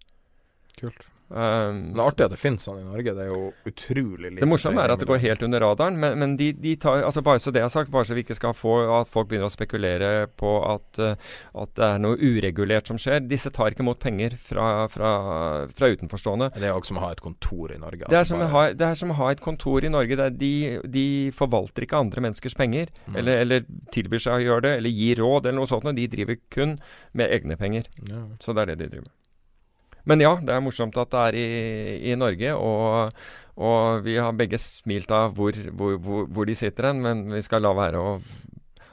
Kult. 0.80 1.06
Um, 1.30 1.92
Det 1.94 2.00
er 2.02 2.08
artig 2.10 2.24
at 2.26 2.32
det 2.34 2.38
finnes 2.42 2.64
sånn 2.66 2.80
i 2.80 2.84
Norge. 2.84 3.12
Det 3.14 3.22
er 3.22 3.28
jo 3.30 3.52
utrolig 3.70 4.32
lite 4.32 4.40
Det 4.42 4.48
morsomme 4.50 4.82
er 4.82 4.90
at 4.90 4.98
det 4.98 5.06
går 5.06 5.20
helt 5.22 5.42
under 5.46 5.60
radaren, 5.62 5.96
men, 6.02 6.16
men 6.18 6.32
de, 6.36 6.48
de 6.58 6.72
tar 6.82 7.04
altså 7.06 7.22
Bare 7.22 7.38
så 7.38 7.52
det 7.54 7.62
er 7.62 7.68
sagt, 7.70 7.90
bare 7.94 8.04
så 8.08 8.16
vi 8.18 8.24
ikke 8.24 8.34
skal 8.34 8.52
få 8.58 8.72
at 8.98 9.08
folk 9.12 9.28
begynner 9.30 9.46
å 9.46 9.54
spekulere 9.54 10.26
på 10.40 10.50
at, 10.66 10.98
eh, 10.98 11.14
at 11.62 11.74
det 11.78 11.86
er 11.86 12.02
noe 12.02 12.18
uregulert 12.18 12.90
som 12.90 12.98
skjer. 12.98 13.22
Disse 13.30 13.52
tar 13.54 13.70
ikke 13.70 13.84
imot 13.86 14.00
penger 14.02 14.34
fra, 14.42 14.88
fra, 14.90 15.12
fra 15.70 15.92
utenforstående. 15.94 16.50
Det 16.58 16.66
er 16.66 16.74
jo 16.74 16.82
som 16.90 16.98
å 16.98 17.04
ha 17.06 17.12
et 17.14 17.22
kontor 17.22 17.76
i 17.76 17.78
Norge. 17.78 18.08
Det 18.10 18.10
er, 18.16 18.24
altså 18.24 18.34
som 18.34 18.42
å 18.42 18.48
bare- 18.48 18.56
ha, 18.56 18.74
det 18.82 18.88
er 18.90 18.98
som 19.04 19.14
å 19.14 19.18
ha 19.20 19.30
et 19.30 19.40
kontor 19.46 19.86
i 19.86 19.92
Norge. 19.94 20.30
De, 20.40 20.52
de 20.98 21.06
forvalter 21.36 21.86
ikke 21.86 22.00
andre 22.02 22.26
menneskers 22.26 22.58
penger. 22.58 22.90
Mm. 23.06 23.16
Eller, 23.22 23.40
eller 23.46 23.64
tilbyr 23.94 24.18
seg 24.26 24.34
å 24.40 24.44
gjøre 24.48 24.66
det, 24.66 24.74
eller 24.82 24.90
gir 24.90 25.22
råd, 25.22 25.46
eller 25.46 25.60
noe 25.62 25.70
sånt. 25.70 25.86
De 25.94 26.10
driver 26.10 26.42
kun 26.50 26.78
med 27.14 27.30
egne 27.30 27.56
penger. 27.60 27.86
ja. 28.10 28.26
Så 28.40 28.54
det 28.56 28.62
er 28.66 28.74
det 28.74 28.78
de 28.82 28.90
driver 28.96 29.06
med. 29.06 29.16
Men 30.08 30.22
ja, 30.22 30.34
det 30.40 30.54
er 30.54 30.62
morsomt 30.64 30.96
at 31.00 31.12
det 31.12 31.24
er 31.26 31.38
i, 31.40 31.48
i 32.12 32.16
Norge, 32.18 32.54
og, 32.56 33.18
og 33.60 34.06
vi 34.06 34.16
har 34.16 34.36
begge 34.36 34.60
smilt 34.60 35.12
av 35.12 35.34
hvor, 35.36 35.56
hvor, 35.76 35.98
hvor, 36.00 36.30
hvor 36.30 36.48
de 36.48 36.56
sitter 36.56 36.90
hen, 36.90 37.02
men 37.04 37.26
vi 37.34 37.42
skal 37.44 37.64
la 37.64 37.74
være 37.76 38.00
å 38.00 38.16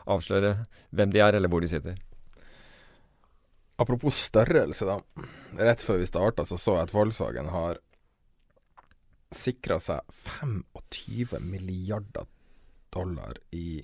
avsløre 0.08 0.54
hvem 0.96 1.14
de 1.14 1.24
er, 1.24 1.38
eller 1.38 1.52
hvor 1.52 1.64
de 1.64 1.72
sitter. 1.72 1.98
Apropos 3.78 4.18
størrelse, 4.28 4.88
da. 4.90 5.28
Rett 5.62 5.84
før 5.86 6.02
vi 6.02 6.10
starta, 6.10 6.46
så 6.50 6.58
så 6.58 6.80
jeg 6.80 6.88
at 6.88 6.96
Volkswagen 6.96 7.52
har 7.54 7.78
sikra 9.34 9.78
seg 9.84 10.02
25 10.40 11.38
milliarder 11.44 12.26
dollar 12.94 13.38
i 13.52 13.84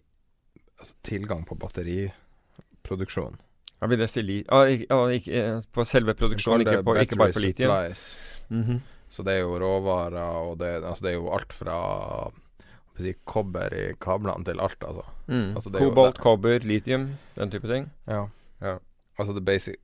altså, 0.80 0.96
tilgang 1.06 1.44
på 1.46 1.58
batteriproduksjon. 1.60 3.38
Ja, 3.84 3.88
vil 3.92 4.00
det 4.00 4.08
si 4.08 4.22
li 4.24 4.38
ah, 4.48 4.70
ikke, 4.72 4.98
ikke, 5.18 5.40
eh, 5.42 5.66
på 5.76 5.84
selve 5.84 6.14
produksjonen, 6.16 6.64
ikke, 6.64 6.84
på, 6.88 6.96
ikke 7.02 7.18
bare 7.20 7.36
på 7.36 7.42
litium? 7.44 7.74
supplies. 7.74 8.04
Mhm. 8.48 8.78
Så 9.12 9.26
det 9.28 9.36
er 9.36 9.44
jo 9.44 9.58
råvarer, 9.60 10.48
og 10.48 10.56
det, 10.58 10.70
altså, 10.80 11.04
det 11.04 11.12
er 11.12 11.18
jo 11.20 11.28
alt 11.36 11.52
fra 11.54 11.76
jeg 12.96 13.04
si, 13.04 13.12
kobber 13.30 13.74
i 13.76 13.84
kablene 14.02 14.46
til 14.48 14.62
alt, 14.64 14.80
altså. 14.88 15.04
mm. 15.28 15.52
Altså, 15.58 15.70
Kobolt, 15.76 16.20
kobber, 16.22 16.64
litium, 16.64 17.08
den 17.36 17.52
type 17.52 17.68
ting. 17.68 17.92
Ja. 18.08 18.28
Ja. 18.62 18.78
Altså 19.20 19.36
det 19.36 19.44
basic 19.46 19.76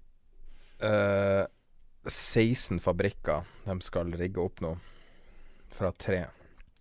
uh, 0.82 1.46
16 2.08 2.80
fabrikker 2.80 3.46
de 3.66 3.78
skal 3.86 4.14
rigge 4.18 4.42
opp 4.42 4.62
nå, 4.64 4.78
fra 5.74 5.92
tre. 6.00 6.24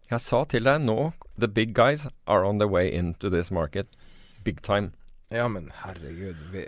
Jeg 0.09 0.25
sa 0.25 0.45
til 0.49 0.65
deg 0.65 0.87
nå 0.87 1.11
The 1.37 1.49
big 1.49 1.75
guys 1.77 2.07
are 2.27 2.47
on 2.47 2.63
the 2.63 2.69
way 2.69 2.89
into 2.89 3.29
this 3.29 3.51
market. 3.51 3.89
Big 4.45 4.63
time. 4.63 4.93
Ja, 5.31 5.45
men 5.53 5.71
herregud. 5.83 6.37
Vi, 6.53 6.63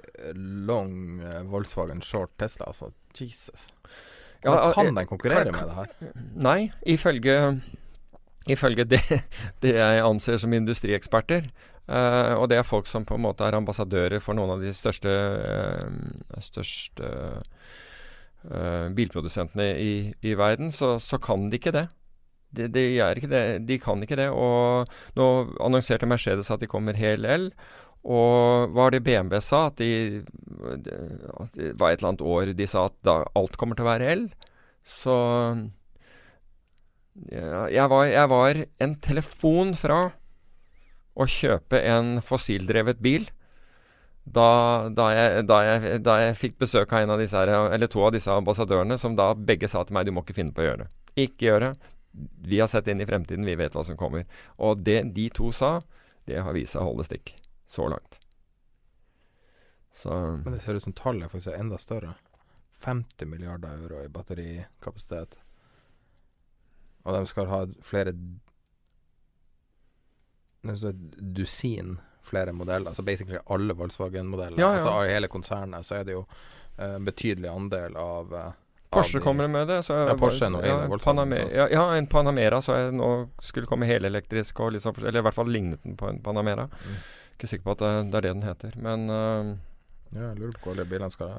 long 0.67 1.21
eh, 1.25 1.43
Volkswagen 1.49 2.03
short 2.05 2.35
Tesla, 2.39 2.67
altså. 2.69 2.91
Jesus. 3.17 3.69
Ja, 4.45 4.51
Hvordan 4.51 4.73
kan 4.75 4.87
eh, 4.87 4.95
den 5.01 5.07
konkurrere 5.09 5.53
kan- 5.53 5.55
med 5.55 5.69
det 5.69 5.77
her? 5.77 6.13
Nei, 6.45 6.71
ifølge, 6.87 7.61
ifølge 8.49 8.85
det, 8.85 9.01
det 9.65 9.75
jeg 9.79 10.05
anser 10.05 10.37
som 10.41 10.53
industrieksperter. 10.53 11.49
eh, 11.89 12.35
og 12.37 12.49
det 12.53 12.59
er 12.61 12.69
folk 12.69 12.87
som 12.87 13.05
på 13.09 13.17
en 13.17 13.25
måte 13.25 13.45
er 13.49 13.57
ambassadører 13.59 14.21
for 14.21 14.37
noen 14.37 14.51
av 14.57 14.61
de 14.63 14.73
største, 14.77 15.09
eh, 15.11 16.41
største 16.41 17.11
eh, 18.51 18.89
bilprodusentene 18.97 19.71
i, 19.81 19.93
i 20.23 20.35
verden. 20.39 20.71
Så, 20.73 20.99
så 21.01 21.19
kan 21.19 21.49
de 21.51 21.59
ikke 21.61 21.73
det. 21.77 21.87
De, 22.51 22.67
de, 22.67 22.85
de 23.63 23.79
kan 23.79 24.03
ikke 24.03 24.17
det. 24.19 24.29
Og 24.35 24.89
nå 25.19 25.27
annonserte 25.63 26.09
Mercedes 26.11 26.51
at 26.51 26.61
de 26.61 26.69
kommer 26.71 26.97
hel 26.99 27.25
el. 27.25 27.51
Og 28.01 28.71
hva 28.73 28.87
var 28.87 28.95
det 28.95 29.03
BMW 29.05 29.43
sa? 29.45 29.67
At, 29.69 29.81
de, 29.81 30.23
at 30.65 31.59
det 31.59 31.75
var 31.81 31.93
et 31.93 32.01
eller 32.01 32.13
annet 32.15 32.25
år 32.25 32.55
de 32.57 32.69
sa 32.71 32.87
at 32.89 33.11
alt 33.37 33.59
kommer 33.61 33.77
til 33.77 33.85
å 33.85 33.91
være 33.91 34.15
el. 34.15 34.25
Så 34.87 35.17
ja, 37.29 37.67
jeg, 37.69 37.91
var, 37.93 38.07
jeg 38.09 38.33
var 38.33 38.63
en 38.81 38.97
telefon 39.05 39.75
fra 39.77 40.01
å 41.21 41.27
kjøpe 41.29 41.83
en 41.91 42.19
fossildrevet 42.25 43.03
bil. 43.05 43.29
Da, 44.31 44.89
da, 44.95 45.09
jeg, 45.17 45.45
da, 45.49 45.61
jeg, 45.67 46.01
da, 46.07 46.17
jeg, 46.23 46.39
fikk 46.39 46.59
besøk 46.63 46.93
av 46.95 47.19
her, 47.19 47.87
to 47.91 48.05
av 48.07 48.13
disse 48.15 48.31
ambassadørene, 48.31 48.99
som 49.01 49.17
da 49.19 49.33
begge 49.35 49.69
sa 49.69 49.83
til 49.85 49.97
meg 49.97 50.07
du 50.07 50.15
må 50.15 50.23
ikke 50.25 50.39
finne 50.39 50.55
på 50.55 50.63
å 50.63 50.69
gjøre 50.69 50.85
det. 50.85 50.91
Ikke 51.27 51.49
gjøre. 51.49 51.73
det. 51.73 51.97
Vi 52.51 52.61
har 52.61 52.71
sett 52.71 52.89
inn 52.91 53.03
i 53.03 53.09
fremtiden, 53.09 53.47
vi 53.47 53.59
vet 53.59 53.75
hva 53.75 53.85
som 53.87 53.99
kommer. 53.99 54.27
Og 54.59 54.81
det 54.87 55.03
de 55.17 55.29
to 55.35 55.51
sa, 55.55 55.81
det 56.31 56.43
har 56.45 56.55
vist 56.57 56.77
seg 56.77 56.85
å 56.85 56.93
holde 56.93 57.07
stikk. 57.09 57.35
Så 57.71 57.89
langt. 57.89 58.19
Så 59.93 60.11
Men 60.45 60.53
det 60.53 60.61
ser 60.61 60.75
ut 60.75 60.83
som 60.83 60.93
tallet 60.93 61.31
faktisk 61.31 61.53
er 61.53 61.61
enda 61.63 61.79
større. 61.79 62.15
50 62.85 63.27
milliarder 63.27 63.69
euro 63.69 64.03
i 64.05 64.09
batterikapasitet. 64.09 65.39
Og 67.03 67.15
de 67.15 67.27
skal 67.27 67.47
ha 67.47 67.61
flere 67.83 68.15
dusin 70.63 71.99
flere 72.23 72.53
modeller. 72.53 72.91
Altså 72.91 73.03
basically 73.03 73.39
alle 73.47 73.75
Volkswagen-modeller. 73.75 74.61
Ja, 74.61 74.67
ja. 74.67 74.73
Altså 74.73 75.15
hele 75.15 75.29
konsernet 75.29 75.87
så 75.87 75.95
er 76.01 76.05
det 76.05 76.19
jo 76.19 76.25
uh, 76.27 76.97
en 76.97 77.05
betydelig 77.05 77.49
andel 77.49 77.97
av 77.97 78.35
uh, 78.35 78.51
Porsche 78.91 79.21
kommer 79.23 79.47
med 79.47 79.69
det. 79.69 79.83
Så 79.87 79.95
ja, 79.95 80.19
Porsche 80.19 80.49
er 80.49 80.53
noe 80.57 80.67
ja, 80.67 80.77
Volkswagen, 80.91 81.05
Panamera, 81.05 81.49
ja, 81.55 81.69
ja, 81.71 81.87
en 81.95 82.11
Panamera 82.11 82.59
så 82.63 82.75
jeg 82.75 82.99
nå 82.99 83.11
skulle 83.39 83.71
komme 83.71 83.87
helelektrisk, 83.87 84.61
og 84.61 84.75
liksom, 84.75 84.99
eller 84.99 85.23
i 85.23 85.27
hvert 85.29 85.39
fall 85.39 85.51
lignet 85.55 85.85
den 85.87 85.95
på 85.97 86.11
en 86.11 86.19
Panamera. 86.23 86.67
Mm. 86.67 86.97
Ikke 87.41 87.49
sikker 87.49 87.65
på 87.65 87.73
at 87.79 87.81
det, 87.81 87.91
det, 88.13 88.19
er 88.21 88.27
det 88.27 88.33
den 88.37 88.45
heter, 88.45 88.75
men 88.85 89.07
uh, 89.09 89.55
Ja, 90.13 90.27
jeg 90.29 90.41
lurer 90.43 90.59
på 90.61 90.69
hvor 90.69 90.75
alle 90.77 90.85
bilene 90.91 91.09
skal 91.15 91.31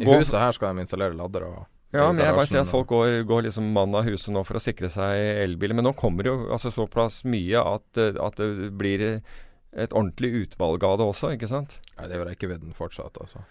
I 0.00 0.06
huset 0.22 0.40
her 0.40 0.56
skal 0.56 0.72
de 0.78 0.84
installere 0.86 1.16
ladder 1.18 1.44
og 1.50 1.60
Ja, 1.92 2.06
men 2.08 2.22
jeg 2.22 2.32
bare 2.38 2.46
sier 2.48 2.62
at 2.62 2.70
folk 2.70 2.86
går, 2.88 3.16
går 3.28 3.44
liksom 3.48 3.68
mann 3.74 3.92
av 3.98 4.06
huset 4.08 4.30
nå 4.32 4.44
for 4.46 4.56
å 4.56 4.62
sikre 4.62 4.88
seg 4.88 5.18
elbiler. 5.42 5.74
Men 5.74 5.88
nå 5.88 5.92
kommer 5.98 6.22
det 6.22 6.30
jo 6.30 6.44
altså 6.54 6.70
såpass 6.70 7.24
mye 7.26 7.58
at, 7.66 7.98
eh, 7.98 8.14
at 8.22 8.38
det 8.38 8.68
blir 8.78 9.02
et 9.10 9.90
ordentlig 9.98 10.30
utvalg 10.44 10.86
av 10.86 11.00
det 11.00 11.08
også, 11.10 11.32
ikke 11.34 11.48
sant? 11.50 11.74
Nei, 11.98 12.06
det 12.06 12.14
er 12.14 12.22
jo 12.22 12.28
rekkevidden 12.30 12.76
fortsatt, 12.78 13.18
altså. 13.18 13.42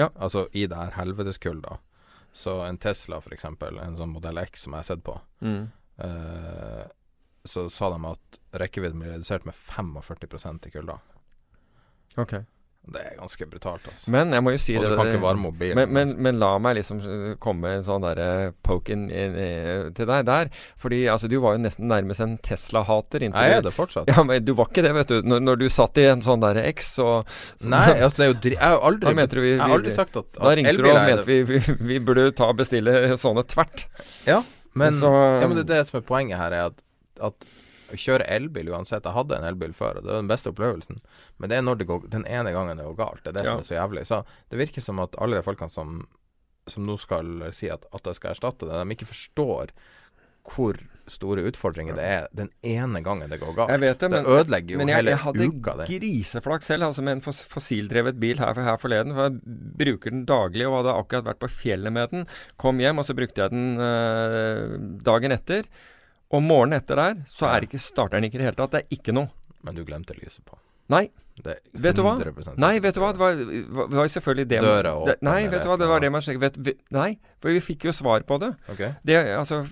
Ja. 0.00 0.08
Altså 0.16 0.46
i 0.56 0.64
det 0.72 0.78
her 0.80 0.96
helveteskulda. 0.96 1.76
Så 2.32 2.62
en 2.64 2.80
Tesla, 2.80 3.20
for 3.20 3.36
eksempel, 3.36 3.76
en 3.84 4.00
sånn 4.00 4.16
modell 4.16 4.40
X 4.40 4.64
som 4.64 4.72
jeg 4.72 4.86
har 4.86 4.88
sett 4.94 5.04
på, 5.04 5.18
Mm. 5.44 5.68
eh, 6.00 6.86
så 7.44 7.66
sa 7.70 7.90
de 7.92 8.04
at 8.08 8.38
rekkevidden 8.56 9.00
blir 9.04 9.12
redusert 9.12 9.44
med 9.44 9.52
45% 9.54 10.66
i 10.66 10.70
kulda. 10.70 10.96
Ok. 12.18 12.34
Det 12.82 12.98
er 12.98 13.12
ganske 13.14 13.46
brutalt, 13.46 13.84
altså. 13.86 14.10
Men 14.10 14.32
jeg 14.34 14.42
må 14.42 14.50
jo 14.50 14.58
si 14.58 14.72
og 14.74 14.82
det 14.82 14.96
bilen. 15.54 15.76
Men, 15.78 15.92
men, 15.94 16.14
men 16.26 16.38
la 16.42 16.48
meg 16.58 16.74
liksom 16.80 16.98
eh, 16.98 17.34
komme 17.38 17.76
en 17.76 17.84
sånn 17.86 18.02
derre 18.02 18.48
poke 18.66 18.90
in, 18.90 19.04
in, 19.06 19.36
in, 19.38 19.92
til 19.94 20.08
deg 20.10 20.24
der. 20.26 20.50
Fordi 20.82 20.98
altså, 21.12 21.30
du 21.30 21.36
var 21.44 21.54
jo 21.54 21.60
nesten 21.62 21.86
nærmest 21.86 22.24
en 22.24 22.34
Tesla-hater 22.42 23.22
jeg 23.22 23.54
er 23.60 23.62
det 23.62 23.72
fortsatt. 23.76 24.10
Ja, 24.10 24.24
men 24.26 24.42
du 24.42 24.50
var 24.58 24.66
ikke 24.72 24.82
det, 24.82 24.90
vet 24.98 25.14
du. 25.14 25.20
Når, 25.30 25.44
når 25.46 25.62
du 25.62 25.68
satt 25.70 26.02
i 26.02 26.08
en 26.10 26.26
sånn 26.26 26.42
derre 26.42 26.66
X, 26.72 26.90
så, 26.98 27.06
så 27.54 27.70
Nei, 27.70 27.84
altså 28.02 28.18
det 28.18 28.26
er 28.26 28.32
jo 28.32 28.38
dri 28.48 28.56
Jeg 28.56 28.66
har 28.74 28.82
aldri 28.90 29.14
vi, 29.14 29.26
vi- 29.38 29.52
Jeg 29.52 29.62
har 29.62 29.76
aldri 29.78 29.94
sagt 29.94 30.18
at, 30.18 30.32
Da 30.40 30.56
ringte 30.58 30.74
du 30.82 30.90
og 30.90 30.98
mente 31.06 31.28
vi, 31.30 31.38
vi, 31.52 31.62
vi 31.92 32.02
burde 32.02 32.26
ta 32.34 32.50
og 32.50 32.58
bestille 32.64 33.14
sånne 33.14 33.46
tvert. 33.46 33.86
Ja, 34.26 34.42
men, 34.74 34.90
Så- 34.98 35.14
ja, 35.14 35.46
men 35.46 35.54
det 35.62 35.68
det 35.70 35.84
som 35.86 36.02
er 36.02 36.08
poenget 36.10 36.42
her, 36.42 36.50
er 36.50 36.72
at, 36.72 36.82
at 37.30 37.46
å 37.92 38.00
kjøre 38.00 38.26
elbil 38.32 38.70
uansett 38.72 39.04
Jeg 39.04 39.16
hadde 39.16 39.38
en 39.38 39.48
elbil 39.48 39.72
før, 39.76 39.98
og 40.00 40.06
det 40.06 40.12
var 40.14 40.22
den 40.22 40.30
beste 40.32 40.52
opplevelsen. 40.52 41.00
Men 41.38 41.52
det 41.52 41.58
er 41.58 41.66
når 41.66 41.80
det 41.82 41.86
går, 41.90 42.08
den 42.12 42.26
ene 42.26 42.52
gangen 42.54 42.80
det 42.80 42.88
går 42.88 42.98
galt. 42.98 43.22
Det 43.24 43.32
er 43.34 43.38
det 43.40 43.44
Ja. 43.46 43.54
som 43.54 43.62
er 43.62 43.68
så 43.70 43.78
jævlig. 43.78 44.06
Så 44.08 44.24
det 44.50 44.58
virker 44.58 44.82
som 44.82 45.00
at 45.04 45.14
alle 45.18 45.36
de 45.40 45.46
folkene 45.46 45.70
som, 45.70 46.06
som 46.66 46.86
nå 46.86 46.98
skal 46.98 47.52
si 47.52 47.68
at, 47.72 47.84
at 47.92 48.04
jeg 48.04 48.14
skal 48.20 48.34
erstatte 48.34 48.68
det, 48.68 48.78
de 48.80 48.96
ikke 48.96 49.10
forstår 49.12 49.74
hvor 50.42 50.74
store 51.06 51.44
utfordringer 51.46 51.94
det 51.94 52.02
er 52.02 52.24
den 52.34 52.48
ene 52.66 52.98
gangen 53.04 53.30
det 53.30 53.38
går 53.38 53.54
galt. 53.54 53.70
Jeg 53.70 53.82
vet 53.82 54.00
det, 54.02 54.08
men, 54.10 54.26
ødelegger 54.26 54.74
jo 54.74 54.78
men 54.80 54.90
jeg, 54.90 54.96
hele 54.98 55.12
jeg 55.12 55.20
hadde 55.22 55.46
uka, 55.52 55.74
griseflaks 55.86 56.66
selv, 56.66 56.86
altså 56.88 57.04
med 57.06 57.18
en 57.18 57.22
fos 57.22 57.44
fossildrevet 57.50 58.18
bil 58.22 58.42
her, 58.42 58.58
her 58.58 58.80
forleden. 58.82 59.14
For 59.14 59.28
jeg 59.28 59.38
bruker 59.82 60.10
den 60.14 60.24
daglig 60.26 60.66
og 60.66 60.80
hadde 60.80 60.96
akkurat 60.98 61.28
vært 61.30 61.42
på 61.44 61.50
fjellet 61.60 61.94
med 61.94 62.10
den. 62.14 62.26
Kom 62.58 62.82
hjem, 62.82 62.98
og 62.98 63.06
så 63.06 63.14
brukte 63.18 63.44
jeg 63.44 63.54
den 63.54 63.78
øh, 63.78 64.76
dagen 65.06 65.34
etter. 65.38 65.70
Og 66.32 66.42
morgenen 66.44 66.80
etter 66.80 66.98
der, 66.98 67.24
så 67.28 67.50
er 67.52 67.66
ikke, 67.66 67.80
starteren 67.80 68.24
ikke 68.26 68.38
i 68.38 68.42
det 68.42 68.50
hele 68.50 68.58
tatt. 68.58 68.72
Det 68.74 68.84
er 68.84 68.98
ikke 68.98 69.14
noe. 69.16 69.28
Men 69.62 69.76
du 69.76 69.84
glemte 69.86 70.16
lyset 70.16 70.44
på. 70.48 70.56
Nei. 70.92 71.06
Vet 71.72 71.96
du 71.96 72.02
hva? 72.04 72.12
Nei, 72.60 72.74
vet 72.84 72.96
du 72.96 73.00
hva? 73.00 73.10
Det 73.16 73.20
var, 73.20 73.38
det 73.38 73.96
var 73.96 74.08
selvfølgelig 74.12 74.48
det 74.50 74.58
Døra 74.60 74.90
åpen, 75.00 75.22
Nei, 75.24 75.38
vet 75.48 75.64
du 75.64 75.70
hva? 75.70 75.78
Det 75.80 75.88
var 75.88 76.02
det 76.04 76.10
man 76.12 76.24
sjekket. 76.24 76.58
Nei, 76.92 77.08
for 77.40 77.54
vi 77.54 77.62
fikk 77.64 77.86
jo 77.88 77.94
svar 77.96 78.26
på 78.28 78.36
det. 78.42 78.50
Ok. 78.68 78.82
Det, 79.08 79.16
altså, 79.38 79.62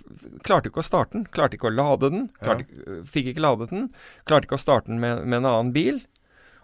klarte 0.46 0.70
ikke 0.70 0.80
å 0.80 0.86
starte 0.86 1.18
den. 1.18 1.26
Klarte 1.28 1.58
ikke 1.58 1.68
å 1.68 1.74
lade 1.74 2.08
den. 2.14 2.24
Klarte, 2.40 2.64
ja. 2.64 3.02
Fikk 3.12 3.34
ikke 3.34 3.44
ladet 3.44 3.68
den. 3.74 3.90
Klarte 4.28 4.48
ikke 4.48 4.56
å 4.56 4.62
starte 4.62 4.88
den 4.88 5.02
med, 5.02 5.20
med 5.26 5.42
en 5.42 5.50
annen 5.50 5.74
bil. 5.76 6.00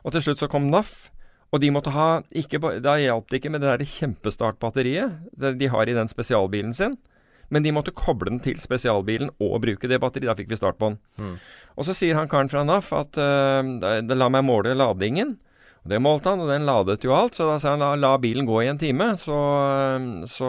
Og 0.02 0.16
til 0.16 0.24
slutt 0.24 0.40
så 0.40 0.48
kom 0.50 0.70
NAF. 0.72 1.10
Og 1.54 1.60
de 1.62 1.70
måtte 1.70 1.92
ha 1.94 2.08
ikke, 2.34 2.58
Da 2.82 2.96
hjalp 2.98 3.28
det 3.30 3.42
ikke 3.42 3.52
med 3.52 3.62
det 3.62 3.70
der 3.70 3.86
kjempestartbatteriet 3.86 5.36
de 5.60 5.68
har 5.70 5.86
i 5.86 5.94
den 5.94 6.10
spesialbilen 6.10 6.74
sin. 6.74 6.96
Men 7.54 7.62
de 7.62 7.72
måtte 7.74 7.94
koble 7.94 8.30
den 8.32 8.40
til 8.42 8.58
spesialbilen 8.62 9.30
og 9.38 9.60
bruke 9.62 9.90
det 9.90 10.00
batteriet. 10.02 10.30
Da 10.32 10.36
fikk 10.38 10.50
vi 10.50 10.58
start 10.58 10.78
på 10.80 10.92
den. 10.92 11.00
Mm. 11.20 11.34
Og 11.76 11.86
så 11.86 11.94
sier 11.96 12.18
han 12.18 12.30
karen 12.30 12.50
fra 12.50 12.64
NAF 12.66 12.92
at 12.96 13.18
uh, 13.20 13.62
la 14.16 14.30
meg 14.32 14.46
måle 14.46 14.74
ladingen. 14.74 15.36
Og 15.86 15.92
Det 15.92 16.00
målte 16.02 16.32
han, 16.32 16.42
og 16.42 16.50
den 16.50 16.66
ladet 16.66 17.04
jo 17.06 17.14
alt. 17.14 17.36
Så 17.38 17.46
da 17.46 17.60
sa 17.62 17.76
han 17.76 17.84
la, 17.84 17.92
la 17.94 18.16
bilen 18.18 18.48
gå 18.48 18.58
i 18.64 18.70
en 18.72 18.80
time, 18.80 19.12
så, 19.20 19.38
så 20.26 20.48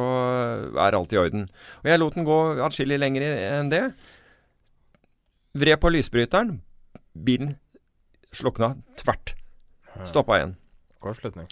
er 0.73 0.97
alt 0.97 1.13
i 1.13 1.21
orden. 1.21 1.45
Og 1.83 1.91
jeg 1.91 2.01
lot 2.01 2.17
den 2.17 2.25
gå 2.25 2.39
atskillig 2.65 2.97
lenger 2.97 3.27
enn 3.27 3.69
det. 3.69 3.83
Vred 5.57 5.77
på 5.83 5.93
lysbryteren. 5.93 6.57
Bilen 7.13 7.55
slukna 8.33 8.73
tvert. 8.97 9.35
Stoppa 10.09 10.39
igjen. 10.39 10.57
Kortslutning. 11.01 11.47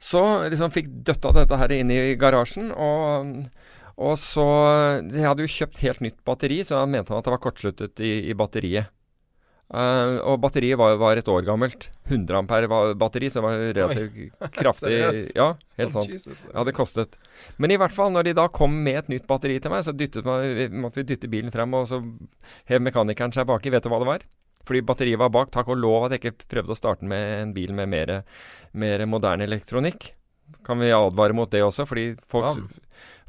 Så 0.00 0.20
liksom 0.48 0.72
fikk 0.72 0.88
døtta 1.04 1.32
dette 1.36 1.58
her 1.60 1.72
inn 1.76 1.92
i 1.92 2.14
garasjen, 2.20 2.70
og, 2.72 3.34
og 4.00 4.16
så 4.20 4.46
Jeg 5.10 5.26
hadde 5.26 5.44
jo 5.44 5.52
kjøpt 5.52 5.82
helt 5.84 6.00
nytt 6.04 6.22
batteri, 6.26 6.62
så 6.64 6.80
han 6.80 6.92
mente 6.92 7.12
han 7.12 7.20
at 7.20 7.28
det 7.28 7.34
var 7.34 7.44
kortsluttet 7.44 8.00
i, 8.00 8.14
i 8.32 8.36
batteriet. 8.38 8.88
Uh, 9.70 10.16
og 10.26 10.40
batteriet 10.42 10.74
var, 10.80 10.96
var 10.98 11.18
et 11.20 11.28
år 11.30 11.44
gammelt. 11.46 11.86
100 12.08 12.38
ampere 12.40 12.66
batteri, 12.98 13.28
så 13.30 13.38
det 13.38 13.44
var 13.44 13.60
relativt 13.76 14.54
kraftig. 14.56 14.96
Ja, 15.38 15.52
helt 15.78 15.94
sant. 15.94 16.10
Jesus. 16.10 16.42
Ja, 16.48 16.64
det 16.66 16.74
kostet. 16.74 17.14
Men 17.62 17.70
i 17.70 17.78
hvert 17.78 17.94
fall, 17.94 18.10
når 18.10 18.26
de 18.26 18.34
da 18.40 18.48
kom 18.50 18.74
med 18.82 19.04
et 19.04 19.12
nytt 19.12 19.28
batteri 19.30 19.60
til 19.62 19.70
meg, 19.70 19.84
så 19.86 19.94
man, 20.26 20.80
måtte 20.82 21.02
vi 21.02 21.06
dytte 21.12 21.30
bilen 21.30 21.54
frem, 21.54 21.76
og 21.78 21.86
så 21.86 22.02
hev 22.72 22.82
mekanikeren 22.82 23.36
seg 23.36 23.46
baki. 23.46 23.70
Vet 23.70 23.86
du 23.86 23.92
hva 23.92 24.02
det 24.02 24.10
var? 24.10 24.26
Fordi 24.66 24.82
batteriet 24.86 25.22
var 25.22 25.30
bak. 25.38 25.54
Takk 25.54 25.70
og 25.70 25.78
lov 25.78 26.08
at 26.08 26.16
jeg 26.16 26.24
ikke 26.24 26.50
prøvde 26.50 26.74
å 26.74 26.80
starte 26.80 27.06
med 27.06 27.36
en 27.38 27.54
bil 27.54 27.70
med 27.76 27.94
mer, 27.94 28.16
mer 28.74 29.06
moderne 29.06 29.46
elektronikk. 29.46 30.10
Kan 30.66 30.82
vi 30.82 30.90
advare 30.90 31.36
mot 31.36 31.50
det 31.50 31.62
også, 31.62 31.86
fordi 31.86 32.16
folk, 32.30 32.50
Vann. 32.58 32.66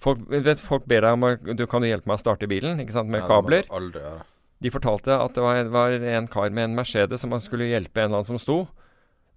Folk, 0.02 0.22
vet, 0.30 0.60
folk 0.60 0.86
ber 0.89 1.06
deg 1.06 1.18
om 1.18 1.26
å 1.28 1.32
du 1.56 1.66
Kan 1.70 1.84
du 1.86 1.88
hjelpe 1.89 2.10
meg 2.10 2.20
å 2.20 2.24
starte 2.24 2.49
bilen? 2.49 2.80
Ikke 2.84 2.95
sant? 2.95 3.10
Med 3.12 3.22
Ja, 3.24 3.28
det 3.28 3.41
må 3.43 3.49
du 3.49 3.76
Aldri 3.80 4.04
gjøre. 4.06 4.24
De 4.62 4.70
fortalte 4.70 5.16
at 5.18 5.34
det 5.34 5.41
var, 5.41 5.64
var 5.74 5.95
en 5.97 6.28
kar 6.30 6.52
med 6.54 6.68
en 6.70 6.76
Mercedes 6.78 7.24
som 7.24 7.32
han 7.34 7.41
skulle 7.41 7.66
hjelpe 7.72 8.04
en 8.04 8.12
eller 8.12 8.22
annen 8.22 8.30
som 8.30 8.38
sto. 8.41 8.60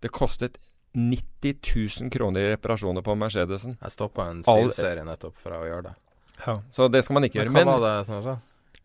Det 0.05 0.11
kostet 0.13 0.59
90 0.95 1.55
000 2.05 2.11
kroner 2.13 2.45
i 2.45 2.51
reparasjoner 2.53 3.03
på 3.03 3.15
Mercedesen. 3.19 3.79
Jeg 3.81 3.95
stoppa 3.95 4.29
en 4.31 4.43
syvserie 4.45 5.05
nettopp 5.07 5.39
for 5.41 5.57
å 5.57 5.63
gjøre 5.65 5.89
det. 5.89 5.95
Ja. 6.45 6.59
Så 6.75 6.91
det 6.93 7.03
skal 7.07 7.17
man 7.19 7.27
ikke 7.27 7.41
gjøre. 7.41 7.55
Men 7.57 7.65
hva 7.67 7.79
Men 7.79 7.81
var 7.81 7.89
det 7.89 8.07
som 8.11 8.23
sa? 8.27 8.37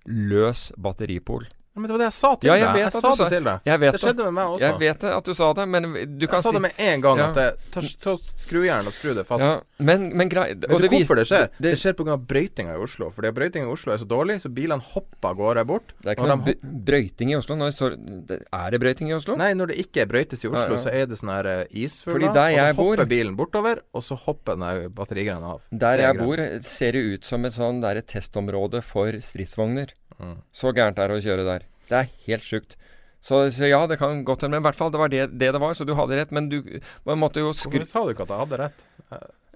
løs 0.09 0.71
batteripol. 0.79 1.45
Men 1.75 1.83
det 1.85 1.93
var 1.93 2.01
det 2.01 2.07
jeg 2.09 2.15
sa 2.17 2.29
til 2.35 2.49
Ja, 2.49 2.55
jeg 2.59 2.67
deg. 2.73 2.79
Jeg 2.81 2.91
sa 2.91 3.09
det 3.15 3.27
til 3.31 3.43
deg. 3.45 3.67
Det 3.93 3.99
skjedde 4.01 4.25
med 4.25 4.33
meg 4.35 4.53
også. 4.55 4.63
Jeg 4.65 4.79
vet 4.81 5.03
det 5.03 5.11
at 5.15 5.27
du 5.29 5.33
sa 5.37 5.49
det, 5.53 5.65
men 5.69 5.85
du 5.93 6.25
kan 6.27 6.39
jeg 6.39 6.43
sa 6.43 6.51
det 6.55 6.61
med 6.65 6.73
en 6.85 7.01
gang 7.05 7.17
Ja. 7.21 7.27
at 7.29 7.35
det, 7.39 7.47
ta, 7.71 8.15
skrujern 8.17 8.89
og 8.89 8.93
skru 8.95 9.13
det 9.15 9.25
fast. 9.29 9.43
ja, 9.45 9.59
Men, 9.79 10.09
men 10.17 10.29
grei 10.29 10.47
Vet 10.55 10.65
du 10.67 10.77
det 10.83 10.89
hvorfor 10.91 11.15
det 11.15 11.27
skjer? 11.29 11.47
Det, 11.59 11.69
Det, 11.69 11.73
skjer 11.79 11.93
pga. 11.99 12.17
brøytinga 12.17 12.73
i 12.73 12.81
Oslo. 12.83 13.11
Fordi 13.15 13.31
brøytinga 13.31 13.69
i 13.69 13.71
Oslo 13.71 13.93
er 13.93 14.01
så 14.01 14.07
dårlig, 14.09 14.41
så 14.41 14.49
bilene 14.49 14.81
hopper 14.81 15.29
av 15.29 15.35
gårde 15.37 15.65
bort. 15.69 15.93
det 16.01 16.09
er 16.11 16.15
ikke 16.17 16.27
noen 16.27 16.43
noe 16.45 16.81
brøyting 16.89 17.31
i 17.31 17.37
Oslo. 17.37 17.55
Når, 17.55 17.71
så, 17.77 17.89
det, 18.27 18.41
er 18.51 18.71
det 18.71 18.79
brøyting 18.81 19.09
i 19.09 19.13
Oslo? 19.13 19.37
Nei, 19.39 19.53
når 19.53 19.67
det 19.71 19.77
ikke 19.85 20.07
brøytes 20.09 20.43
i 20.43 20.47
Oslo, 20.49 20.75
Ja, 20.75 20.81
så 20.83 20.89
er 20.91 21.05
det 21.05 21.19
sånn 21.21 21.31
her 21.31 21.45
eh, 21.45 21.65
isfugler. 21.85 22.29
Og 22.29 22.35
så 22.35 22.73
hopper 22.73 23.03
bor- 23.03 23.05
bilen 23.13 23.35
bortover, 23.39 23.81
og 23.93 24.03
så 24.03 24.17
hopper 24.17 24.57
den 24.57 24.65
der 24.67 24.89
batterigreia 24.89 25.39
av. 25.39 25.61
Der 25.71 25.99
er 25.99 26.07
jeg 26.09 26.17
bor, 26.19 26.43
ser 26.65 26.91
det 26.97 27.05
ut 27.13 27.25
som 27.25 27.45
et 27.45 27.53
sånn 27.53 27.79
testområde 28.03 28.81
for 28.83 29.11
stridsvogner. 29.23 29.93
Mm. 30.19 30.37
Så 30.55 30.75
gærent 30.75 30.99
er 30.99 31.11
det 31.11 31.19
å 31.19 31.25
kjøre 31.25 31.47
der. 31.47 31.65
Det 31.89 31.97
er 31.97 32.13
helt 32.27 32.45
sjukt. 32.45 32.77
Så, 33.19 33.41
så 33.51 33.67
ja, 33.67 33.81
det 33.87 33.99
kan 33.99 34.23
godt 34.27 34.45
hende. 34.45 34.55
Men 34.57 34.63
i 34.63 34.67
hvert 34.69 34.79
fall, 34.79 34.93
det 34.93 35.01
var 35.01 35.11
det, 35.11 35.25
det 35.39 35.51
det 35.55 35.61
var, 35.61 35.75
så 35.75 35.87
du 35.87 35.95
hadde 35.97 36.19
rett. 36.19 36.31
Men 36.35 36.47
du 36.51 36.61
man 37.07 37.19
måtte 37.19 37.43
jo 37.43 37.51
skru... 37.55 37.79
Hvorfor 37.81 37.91
sa 37.91 38.05
du 38.05 38.13
ikke 38.15 38.27
at 38.27 38.33
jeg 38.33 38.43
hadde 38.45 38.61
rett? 38.63 38.87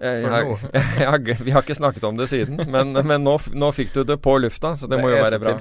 Jeg, 0.04 0.24
jeg, 0.26 0.56
jeg, 1.00 1.36
vi 1.46 1.54
har 1.54 1.62
ikke 1.62 1.76
snakket 1.78 2.04
om 2.08 2.16
det 2.18 2.26
siden, 2.26 2.58
men, 2.66 2.90
men 3.06 3.22
nå, 3.22 3.36
nå 3.54 3.68
fikk 3.76 3.92
du 3.94 4.00
det 4.04 4.16
på 4.24 4.34
lufta, 4.42 4.72
så 4.76 4.88
det, 4.90 4.98
må 4.98 5.12
jo 5.12 5.20
være 5.22 5.38
bra. 5.38 5.54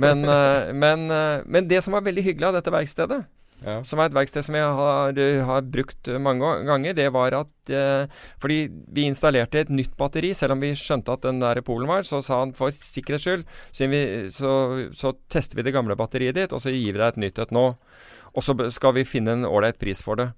Men, 0.00 0.22
eh, 0.22 0.70
men, 0.70 1.08
eh, 1.10 1.42
men 1.50 1.66
det 1.68 1.82
som 1.82 1.96
var 1.96 2.06
veldig 2.06 2.22
hyggelig 2.22 2.52
av 2.52 2.60
dette 2.60 2.72
verkstedet, 2.72 3.18
ja. 3.64 3.78
som 3.86 4.00
er 4.00 4.10
et 4.10 4.16
verksted 4.16 4.46
som 4.46 4.56
jeg 4.58 4.74
har, 4.78 5.18
eh, 5.18 5.40
har 5.46 5.62
brukt 5.62 6.10
mange 6.22 6.52
ganger, 6.68 6.96
det 6.98 7.08
var 7.14 7.36
at 7.38 7.72
eh, 7.72 8.10
Fordi 8.42 8.58
vi 8.92 9.06
installerte 9.08 9.62
et 9.62 9.72
nytt 9.72 9.96
batteri, 9.96 10.32
selv 10.34 10.56
om 10.56 10.62
vi 10.64 10.74
skjønte 10.78 11.14
at 11.14 11.24
den 11.26 11.40
der 11.42 11.62
Polen 11.64 11.90
var, 11.90 12.06
så 12.06 12.22
sa 12.24 12.42
han 12.42 12.54
for 12.58 12.74
sikkerhets 12.74 13.26
skyld, 13.26 13.46
så, 13.72 13.88
så, 14.34 14.52
så 14.98 15.14
tester 15.32 15.58
vi 15.58 15.66
det 15.66 15.74
gamle 15.74 15.96
batteriet 15.98 16.38
ditt, 16.38 16.52
og 16.52 16.62
så 16.64 16.74
gir 16.74 16.92
vi 16.92 17.00
deg 17.00 17.14
et 17.14 17.22
nytt 17.26 17.42
et 17.42 17.54
nå. 17.54 17.72
Og 18.32 18.44
så 18.44 18.56
skal 18.72 18.96
vi 18.96 19.04
finne 19.08 19.36
en 19.36 19.48
ålreit 19.48 19.78
pris 19.80 20.00
for 20.04 20.18
det. 20.18 20.32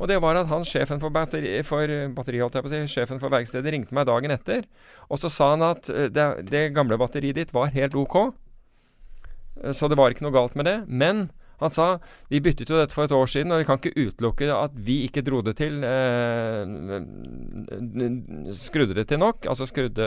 Og 0.00 0.08
det 0.08 0.16
var 0.24 0.38
at 0.40 0.48
han, 0.48 0.64
sjefen 0.64 1.00
for 1.02 1.12
batteri, 1.12 1.58
for 1.66 1.90
batteri, 2.16 2.40
si, 2.72 2.78
sjefen 2.88 3.20
for 3.20 3.32
verkstedet 3.32 3.74
ringte 3.74 3.96
meg 3.96 4.08
dagen 4.08 4.32
etter, 4.32 4.64
og 5.12 5.20
så 5.20 5.28
sa 5.32 5.50
han 5.52 5.64
at 5.66 5.90
eh, 5.92 6.08
det, 6.08 6.28
det 6.48 6.70
gamle 6.76 6.96
batteriet 7.00 7.36
ditt 7.36 7.52
var 7.52 7.74
helt 7.74 7.98
ok. 7.98 8.16
Eh, 9.60 9.74
Så 9.76 9.90
det 9.92 9.98
var 10.00 10.14
ikke 10.14 10.24
noe 10.24 10.36
galt 10.36 10.56
med 10.56 10.70
det. 10.70 10.78
Men 10.88 11.28
han 11.60 11.70
sa 11.72 11.86
vi 12.30 12.40
byttet 12.40 12.70
jo 12.70 12.78
dette 12.78 12.94
for 12.96 13.04
et 13.04 13.12
år 13.14 13.28
siden, 13.30 13.52
og 13.52 13.60
vi 13.62 13.66
kan 13.68 13.78
ikke 13.80 13.92
utelukke 14.08 14.48
at 14.54 14.74
vi 14.74 15.02
ikke 15.06 15.22
dro 15.26 15.42
det 15.44 15.56
til 15.60 15.80
eh, 15.84 16.64
Skrudde 18.56 18.94
det 18.96 19.06
til 19.10 19.20
nok, 19.20 19.46
altså 19.50 19.66
skrudde 19.68 20.06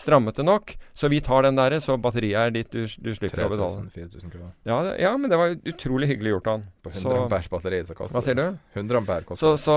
Strammet 0.00 0.36
det 0.40 0.44
nok. 0.46 0.74
Så 0.96 1.08
vi 1.12 1.20
tar 1.24 1.44
den 1.46 1.58
der, 1.58 1.76
så 1.82 1.96
batteriet 2.00 2.38
er 2.40 2.54
ditt, 2.54 2.70
du, 2.72 2.84
du 2.86 3.12
slipper 3.16 3.44
å 3.46 3.50
betale. 3.52 3.86
3000-4000 3.90 4.32
kroner. 4.32 4.52
Ja, 4.68 4.78
det, 4.86 4.94
ja, 5.02 5.12
men 5.20 5.32
det 5.32 5.38
var 5.40 5.56
utrolig 5.72 6.10
hyggelig 6.12 6.34
gjort 6.36 6.50
av 6.50 6.58
han. 6.58 6.66
På 6.80 6.92
100 6.92 7.00
Så- 7.02 7.28
batteriet 7.30 7.50
batteri 7.50 7.80
så 7.86 7.96
koster 7.96 8.16
Hva 8.16 8.22
sier 8.24 8.38
du? 8.38 8.44
100 8.78 9.00
ampere 9.02 9.26
koster 9.28 9.56
Så, 9.56 9.64
så, 9.68 9.76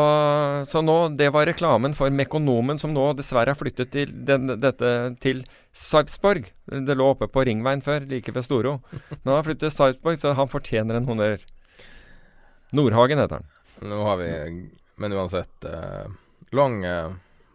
så 0.69 0.81
nå, 0.85 0.97
det 1.19 1.29
var 1.35 1.47
reklamen 1.49 1.95
for 1.97 2.13
Mekonomen, 2.13 2.79
som 2.79 2.93
nå 2.95 3.09
dessverre 3.17 3.53
har 3.53 3.59
flyttet 3.59 3.91
til, 3.93 4.13
den, 4.27 4.55
dette, 4.61 4.93
til 5.23 5.43
Sarpsborg. 5.73 6.51
Det 6.69 6.95
lå 6.95 7.07
oppe 7.15 7.27
på 7.33 7.43
Ringveien 7.47 7.81
før, 7.81 8.05
like 8.09 8.31
ved 8.35 8.45
Storo. 8.45 8.75
Men 9.09 9.25
han 9.25 9.35
har 9.39 9.43
flyttet 9.47 9.65
til 9.67 9.73
Sarpsborg, 9.73 10.19
så 10.21 10.35
han 10.37 10.51
fortjener 10.51 10.99
en 10.99 11.07
honnør. 11.09 11.41
Nordhagen 12.73 13.21
heter 13.21 13.41
han. 13.41 13.47
Nå 13.89 14.01
har 14.05 14.17
vi 14.21 14.29
Men 15.01 15.13
uansett 15.17 15.65
eh, 15.65 16.05
Long 16.53 16.83
eh, 16.85 17.09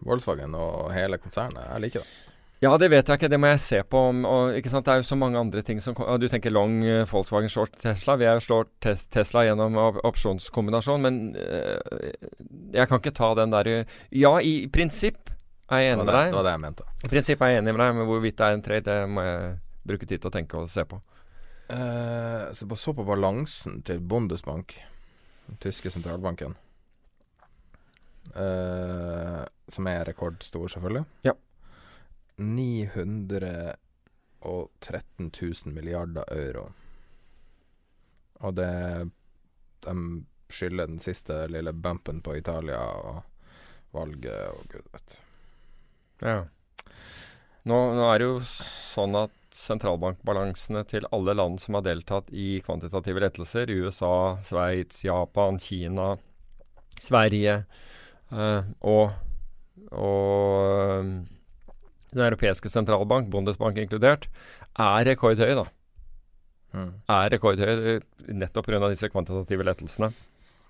Volkswagen 0.06 0.54
og 0.58 0.90
hele 0.94 1.18
konsernet. 1.22 1.62
Jeg 1.70 1.82
liker 1.84 2.02
det. 2.02 2.14
Ja, 2.62 2.72
det 2.78 2.88
vet 2.90 3.06
jeg 3.06 3.20
ikke. 3.20 3.28
Det 3.30 3.38
må 3.38 3.46
jeg 3.52 3.60
se 3.62 3.78
på. 3.86 4.00
om- 4.10 4.24
Og, 4.26 4.56
ikke 4.58 4.70
sant? 4.72 4.84
Det 4.86 4.92
er 4.96 4.96
jo 4.98 5.06
så 5.06 5.16
mange 5.18 5.38
andre 5.38 5.62
ting 5.62 5.78
som 5.80 5.94
Du 6.18 6.26
tenker 6.28 6.50
Long, 6.50 6.82
eh, 6.84 7.04
Volkswagen, 7.06 7.48
short 7.48 7.78
Tesla. 7.78 8.16
Vi 8.18 8.26
er 8.26 8.34
jo 8.34 8.42
slått 8.48 8.70
tes 8.82 9.06
Tesla 9.06 9.44
gjennom 9.46 9.76
op 9.78 10.00
opsjonskombinasjon, 10.10 11.00
men 11.06 11.36
eh, 11.36 12.10
jeg 12.74 12.88
kan 12.90 12.98
ikke 12.98 13.14
ta 13.14 13.34
den 13.38 13.50
der 13.54 13.66
eh, 13.68 13.84
Ja, 14.10 14.36
i 14.42 14.66
prinsipp 14.66 15.30
jeg 15.68 15.88
er 15.88 15.94
enig 15.94 16.04
med 16.08 16.14
deg. 16.14 16.30
det 16.30 16.38
var 16.38 16.46
det 16.46 16.52
jeg 16.54 16.64
mente. 16.64 16.84
I 17.04 17.10
prinsippet 17.12 17.44
er 17.44 17.50
jeg 17.52 17.62
enig 17.62 17.74
med 17.76 17.82
deg, 17.84 17.96
men 17.98 18.08
hvorvidt 18.08 18.38
det 18.38 18.46
er 18.46 18.56
en 18.56 18.64
trade, 18.64 18.84
det 18.88 19.10
må 19.12 19.24
jeg 19.26 19.50
bruke 19.90 20.06
tid 20.08 20.22
til 20.22 20.30
å 20.30 20.36
tenke 20.38 20.60
og 20.60 20.70
se 20.72 20.84
på. 20.88 21.00
Uh, 21.68 22.48
så 22.56 22.68
på, 22.68 22.78
så 22.80 22.94
på 22.96 23.04
balansen 23.04 23.82
til 23.84 24.00
Bundesbank, 24.00 24.72
den 25.48 25.60
tyske 25.60 25.92
sentralbanken. 25.92 26.56
uh, 28.32 29.44
som 29.68 29.86
er 29.86 30.04
rekordstor, 30.08 30.68
selvfølgelig. 30.72 31.04
Ja. 31.26 31.32
913 32.38 33.76
000 35.42 35.74
milliarder 35.74 36.24
euro. 36.32 36.72
Og 38.40 38.54
det 38.54 39.10
De 39.80 40.24
skylder 40.50 40.86
den 40.86 40.98
siste 40.98 41.46
lille 41.46 41.72
bumpen 41.72 42.22
på 42.22 42.36
Italia 42.36 42.80
og 42.80 43.22
valget 43.92 44.48
og 44.48 44.68
gud 44.72 44.82
vet. 44.92 45.18
Ja. 46.24 46.38
Nå, 47.68 47.78
nå 47.94 48.06
er 48.08 48.20
det 48.20 48.28
jo 48.28 48.38
sånn 48.44 49.16
at 49.18 49.34
sentralbankbalansene 49.58 50.84
til 50.88 51.06
alle 51.14 51.34
land 51.36 51.60
som 51.62 51.78
har 51.78 51.84
deltatt 51.86 52.30
i 52.30 52.60
kvantitative 52.64 53.22
lettelser, 53.24 53.70
USA, 53.70 54.38
Sveits, 54.46 55.02
Japan, 55.06 55.58
Kina, 55.62 56.12
Sverige 56.98 57.56
eh, 58.30 58.70
og, 58.86 59.10
og 59.90 60.68
eh, 60.70 61.10
Den 62.08 62.24
europeiske 62.24 62.70
sentralbank, 62.72 63.28
Bundesbank 63.32 63.76
inkludert, 63.82 64.30
er 64.80 65.04
rekordhøye, 65.10 65.58
da. 65.58 65.66
Mm. 66.72 66.92
Er 67.12 67.30
rekordhøye 67.34 67.74
eh, 67.98 68.06
nettopp 68.32 68.70
pga. 68.70 68.88
disse 68.88 69.10
kvantitative 69.12 69.66
lettelsene. 69.68 70.12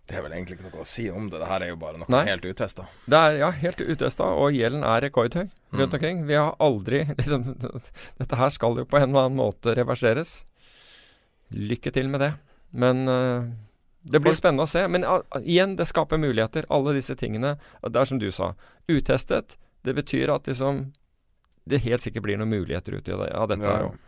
Det 0.09 0.17
er 0.17 0.23
vel 0.25 0.33
egentlig 0.33 0.57
ikke 0.57 0.71
noe 0.71 0.81
å 0.83 0.87
si 0.89 1.05
om 1.13 1.27
det. 1.29 1.39
Det 1.43 1.49
her 1.51 1.61
er 1.67 1.69
jo 1.69 1.77
bare 1.77 1.99
noe 2.01 2.09
Nei. 2.09 2.23
helt 2.31 2.47
utesta. 2.49 2.87
Det 3.05 3.19
er 3.19 3.35
ja, 3.43 3.51
helt 3.61 3.81
utesta, 3.85 4.25
og 4.25 4.55
gjelden 4.57 4.83
er 4.89 5.03
rekordhøy 5.05 5.43
rundt 5.45 5.93
Mm. 5.93 5.95
omkring. 5.99 6.23
Vi 6.27 6.35
har 6.39 6.55
aldri 6.65 7.03
liksom, 7.19 7.45
Dette 8.19 8.37
her 8.41 8.49
skal 8.55 8.77
jo 8.81 8.87
på 8.89 8.97
en 8.97 9.11
eller 9.11 9.27
annen 9.29 9.37
måte 9.37 9.75
reverseres. 9.77 10.47
Lykke 11.53 11.93
til 11.93 12.09
med 12.09 12.21
det. 12.25 12.33
Men 12.73 13.05
uh, 13.09 13.45
det 14.05 14.21
blir 14.25 14.37
spennende 14.37 14.65
å 14.65 14.71
se. 14.71 14.87
Men 14.89 15.05
uh, 15.05 15.21
igjen, 15.43 15.77
det 15.77 15.87
skaper 15.89 16.21
muligheter. 16.21 16.65
Alle 16.73 16.95
disse 16.97 17.17
tingene. 17.17 17.57
Det 17.85 18.01
er 18.01 18.09
som 18.09 18.19
du 18.21 18.31
sa, 18.33 18.55
utestet. 18.89 19.57
Det 19.85 19.95
betyr 19.97 20.33
at 20.35 20.49
liksom 20.49 20.87
det 21.69 21.83
helt 21.85 22.01
sikkert 22.01 22.25
blir 22.25 22.39
noen 22.41 22.49
muligheter 22.53 22.97
ut 22.97 23.09
av 23.13 23.49
dette 23.53 23.61
Ja. 23.65 23.75
her 23.77 23.91
òg. 23.91 23.99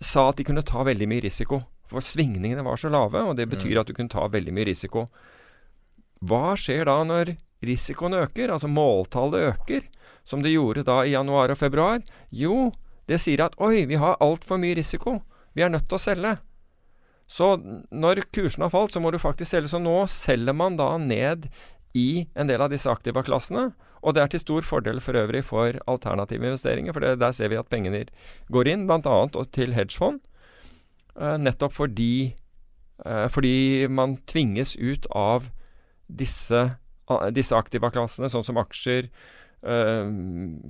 sa 0.00 0.28
at 0.28 0.36
de 0.36 0.44
kunne 0.44 0.62
ta 0.62 0.84
veldig 0.84 1.08
mye 1.08 1.24
risiko. 1.24 1.62
For 1.86 2.02
svingningene 2.02 2.64
var 2.66 2.76
så 2.76 2.90
lave, 2.90 3.22
og 3.22 3.36
det 3.36 3.48
betyr 3.48 3.74
Mm. 3.76 3.80
at 3.80 3.86
du 3.86 3.94
kunne 3.94 4.08
ta 4.10 4.26
veldig 4.28 4.52
mye 4.52 4.66
risiko. 4.66 5.06
Hva 6.24 6.56
skjer 6.56 6.84
da 6.88 7.04
når 7.04 7.36
risikoen 7.62 8.14
øker, 8.14 8.50
altså 8.50 8.68
måltallet 8.68 9.52
øker, 9.54 9.82
som 10.24 10.42
det 10.42 10.52
gjorde 10.52 10.82
da 10.84 11.02
i 11.04 11.12
januar 11.14 11.50
og 11.50 11.58
februar? 11.58 12.02
Jo, 12.32 12.72
det 13.06 13.20
sier 13.20 13.44
at 13.44 13.54
oi, 13.62 13.86
vi 13.86 13.94
har 13.94 14.16
altfor 14.20 14.58
mye 14.58 14.74
risiko. 14.76 15.20
Vi 15.54 15.62
er 15.62 15.70
nødt 15.70 15.88
til 15.88 15.96
å 15.96 16.02
selge. 16.02 16.38
Så 17.26 17.56
når 17.90 18.24
kursen 18.32 18.62
har 18.62 18.70
falt, 18.70 18.92
så 18.92 19.00
må 19.02 19.10
du 19.10 19.18
faktisk 19.18 19.50
selge. 19.50 19.70
Så 19.70 19.80
nå 19.82 20.06
selger 20.10 20.54
man 20.54 20.76
da 20.78 20.96
ned 20.98 21.48
i 21.96 22.26
en 22.36 22.50
del 22.50 22.62
av 22.62 22.72
disse 22.72 22.90
aktiva-klassene. 22.90 23.70
Og 24.06 24.14
det 24.14 24.22
er 24.22 24.32
til 24.32 24.42
stor 24.42 24.66
fordel 24.66 25.00
for 25.02 25.18
øvrig 25.18 25.42
for 25.48 25.78
alternative 25.90 26.44
investeringer, 26.44 26.94
for 26.94 27.02
det, 27.02 27.16
der 27.22 27.34
ser 27.34 27.50
vi 27.50 27.58
at 27.58 27.70
pengene 27.72 28.04
går 28.52 28.70
inn, 28.70 28.86
bl.a. 28.86 29.16
til 29.56 29.74
hedgefond. 29.74 30.20
Eh, 31.16 31.38
nettopp 31.40 31.74
fordi, 31.74 32.36
eh, 33.06 33.26
fordi 33.32 33.88
man 33.88 34.18
tvinges 34.28 34.76
ut 34.76 35.08
av 35.10 35.48
disse, 36.06 36.62
disse 37.34 37.56
aktiva-klassene, 37.56 38.30
sånn 38.30 38.46
som 38.46 38.60
aksjer, 38.60 39.08
eh, 39.62 40.10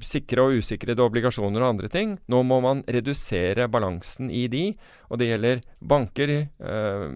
sikre 0.05 0.45
og 0.45 0.61
usikrede 0.61 1.05
obligasjoner 1.05 1.63
og 1.63 1.69
andre 1.75 1.91
ting. 1.93 2.17
Nå 2.31 2.43
må 2.47 2.61
man 2.65 2.83
redusere 2.89 3.69
balansen 3.73 4.31
i 4.31 4.47
de, 4.53 4.69
og 5.11 5.21
det 5.21 5.31
gjelder 5.31 5.63
banker, 5.81 6.35
uh, 6.61 7.09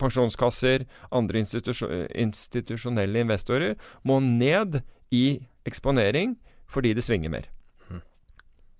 pensjonskasser, 0.00 0.86
andre 1.14 1.40
institusjon 1.42 2.06
institusjonelle 2.12 3.22
investorer, 3.24 3.76
må 4.04 4.18
ned 4.20 4.80
i 5.14 5.40
eksponering 5.66 6.36
fordi 6.70 6.92
det 6.96 7.04
svinger 7.06 7.32
mer. 7.32 7.48
Mm. 7.88 8.02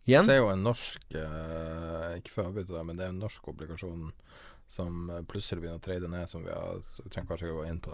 Igjen? 0.06 0.28
Det 0.28 0.34
er 0.36 0.42
jo 0.42 0.50
en 0.50 0.64
norsk 0.66 1.16
uh, 1.16 2.16
Ikke 2.18 2.32
for 2.34 2.44
å 2.44 2.50
avbryte 2.50 2.74
deg, 2.74 2.84
men 2.88 2.98
det 2.98 3.06
er 3.06 3.14
en 3.14 3.22
norsk 3.22 3.48
obligasjon 3.54 4.10
som 4.68 5.10
eh, 5.10 5.22
plutselig 5.30 5.62
begynner 5.62 5.80
å 5.80 5.84
trade 5.84 6.08
ned, 6.10 6.28
som 6.30 6.44
vi 6.44 6.52
har 6.52 6.80
trenger 7.10 7.28
kanskje 7.30 7.48
ikke 7.48 7.58
gå 7.60 7.66
inn 7.70 7.82
på 7.82 7.92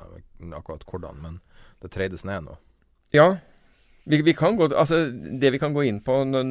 akkurat 0.56 0.86
hvordan, 0.88 1.18
men 1.20 1.40
det 1.82 1.92
trades 1.92 2.24
ned 2.28 2.46
nå. 2.46 2.56
Ja, 3.12 3.26
Vi, 4.04 4.22
vi, 4.22 4.34
kan 4.34 4.56
gå, 4.56 4.66
altså 4.74 4.96
Det 5.40 5.50
vi 5.54 5.58
kan 5.62 5.74
gå 5.74 5.84
inn 5.86 6.00
på 6.02 6.16
når, 6.26 6.48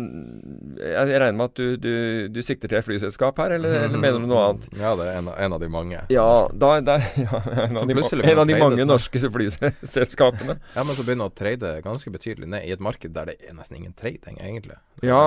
Jeg 0.80 1.20
regner 1.20 1.36
med 1.36 1.50
at 1.50 1.60
du, 1.60 1.76
du, 1.76 1.96
du 2.32 2.40
sikter 2.46 2.72
til 2.72 2.80
et 2.80 2.88
flyselskap 2.88 3.42
her, 3.44 3.58
eller, 3.58 3.76
eller, 3.88 4.00
mener 4.00 4.24
du 4.24 4.30
noe 4.30 4.46
annet? 4.46 4.70
Ja, 4.80 4.94
det 4.96 5.10
er 5.10 5.20
en, 5.20 5.28
en 5.36 5.56
av 5.58 5.60
de 5.60 5.70
mange. 5.72 6.00
Ja, 6.14 6.30
da, 6.54 6.72
da, 6.86 6.98
ja 7.20 7.42
en, 7.68 7.82
av 7.82 7.92
de, 7.92 7.98
en 8.32 8.44
av 8.44 8.48
de 8.48 8.58
mange 8.60 8.88
norske 8.88 9.20
flyselskapene. 9.36 10.58
ja, 10.78 10.86
men 10.88 10.96
så 10.96 11.04
begynner 11.04 11.28
å 11.28 11.36
trade 11.36 11.74
ganske 11.84 12.14
betydelig 12.14 12.48
ned 12.56 12.68
i 12.68 12.72
et 12.76 12.84
marked 12.84 13.12
der 13.16 13.34
det 13.34 13.38
er 13.44 13.58
nesten 13.58 13.82
ingen 13.82 13.96
trading, 14.00 14.40
egentlig. 14.40 14.80
Ja, 15.04 15.20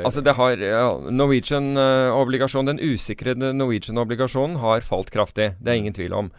altså 0.00 0.22
det 0.24 0.36
har 0.38 0.56
ja, 0.62 0.88
Norwegian-obligasjon, 1.12 2.68
uh, 2.68 2.72
den 2.72 2.94
usikre 2.94 3.36
Norwegian-obligasjonen 3.36 4.60
har 4.64 4.84
falt 4.86 5.12
kraftig. 5.12 5.52
Det 5.60 5.72
er 5.72 5.82
ingen 5.82 5.96
tvil 5.96 6.16
om. 6.16 6.32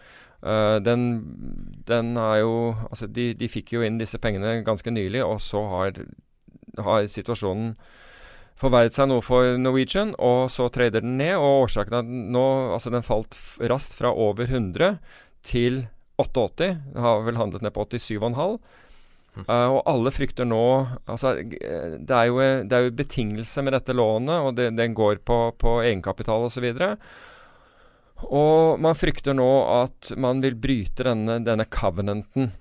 Uh, 0.44 0.78
den, 0.86 1.08
den, 1.88 2.12
er 2.18 2.44
jo 2.44 2.76
Altså, 2.92 3.08
de, 3.10 3.32
de, 3.34 3.48
fikk 3.50 3.74
jo 3.74 3.82
inn 3.82 3.98
disse 3.98 4.20
pengene 4.22 4.60
ganske 4.66 4.92
nylig, 4.94 5.24
og 5.26 5.40
så 5.42 5.64
har, 5.72 5.98
har 6.78 7.08
situasjonen 7.10 7.72
forverret 8.58 8.94
seg 8.94 9.10
noe 9.10 9.24
for 9.26 9.58
Norwegian, 9.58 10.14
og 10.22 10.48
så 10.54 10.68
trader 10.74 11.02
den 11.06 11.18
ned. 11.20 11.36
Og 11.38 11.68
årsaken 11.68 11.94
er 11.94 12.06
at 12.06 12.12
nå 12.38 12.48
Altså, 12.74 12.94
den 12.94 13.06
falt 13.06 13.38
raskt 13.62 13.98
fra 13.98 14.14
over 14.14 14.46
100 14.50 14.98
til 15.46 15.88
88. 16.22 16.76
Den 16.94 17.02
har 17.06 17.24
vel 17.26 17.40
handlet 17.42 17.66
ned 17.66 17.74
på 17.74 17.86
87,5. 17.94 18.60
Uh, 19.38 19.70
og 19.70 19.84
alle 19.86 20.10
frykter 20.10 20.48
nå 20.50 20.62
altså, 21.06 21.36
det, 21.46 22.10
er 22.10 22.24
jo, 22.26 22.40
det 22.42 22.74
er 22.74 22.88
jo 22.88 22.96
betingelse 22.98 23.62
med 23.62 23.76
dette 23.76 23.94
lånet, 23.94 24.34
og 24.42 24.56
det, 24.58 24.72
den 24.74 24.96
går 24.98 25.22
på, 25.22 25.38
på 25.62 25.76
egenkapital 25.84 26.48
osv. 26.48 26.66
Og, 26.72 26.80
så 26.82 26.96
og 28.26 28.80
man 28.82 28.98
frykter 28.98 29.36
nå 29.38 29.50
at 29.84 30.14
man 30.18 30.42
vil 30.42 30.58
bryte 30.58 31.06
denne, 31.06 31.38
denne 31.46 31.68
covenanten 31.70 32.52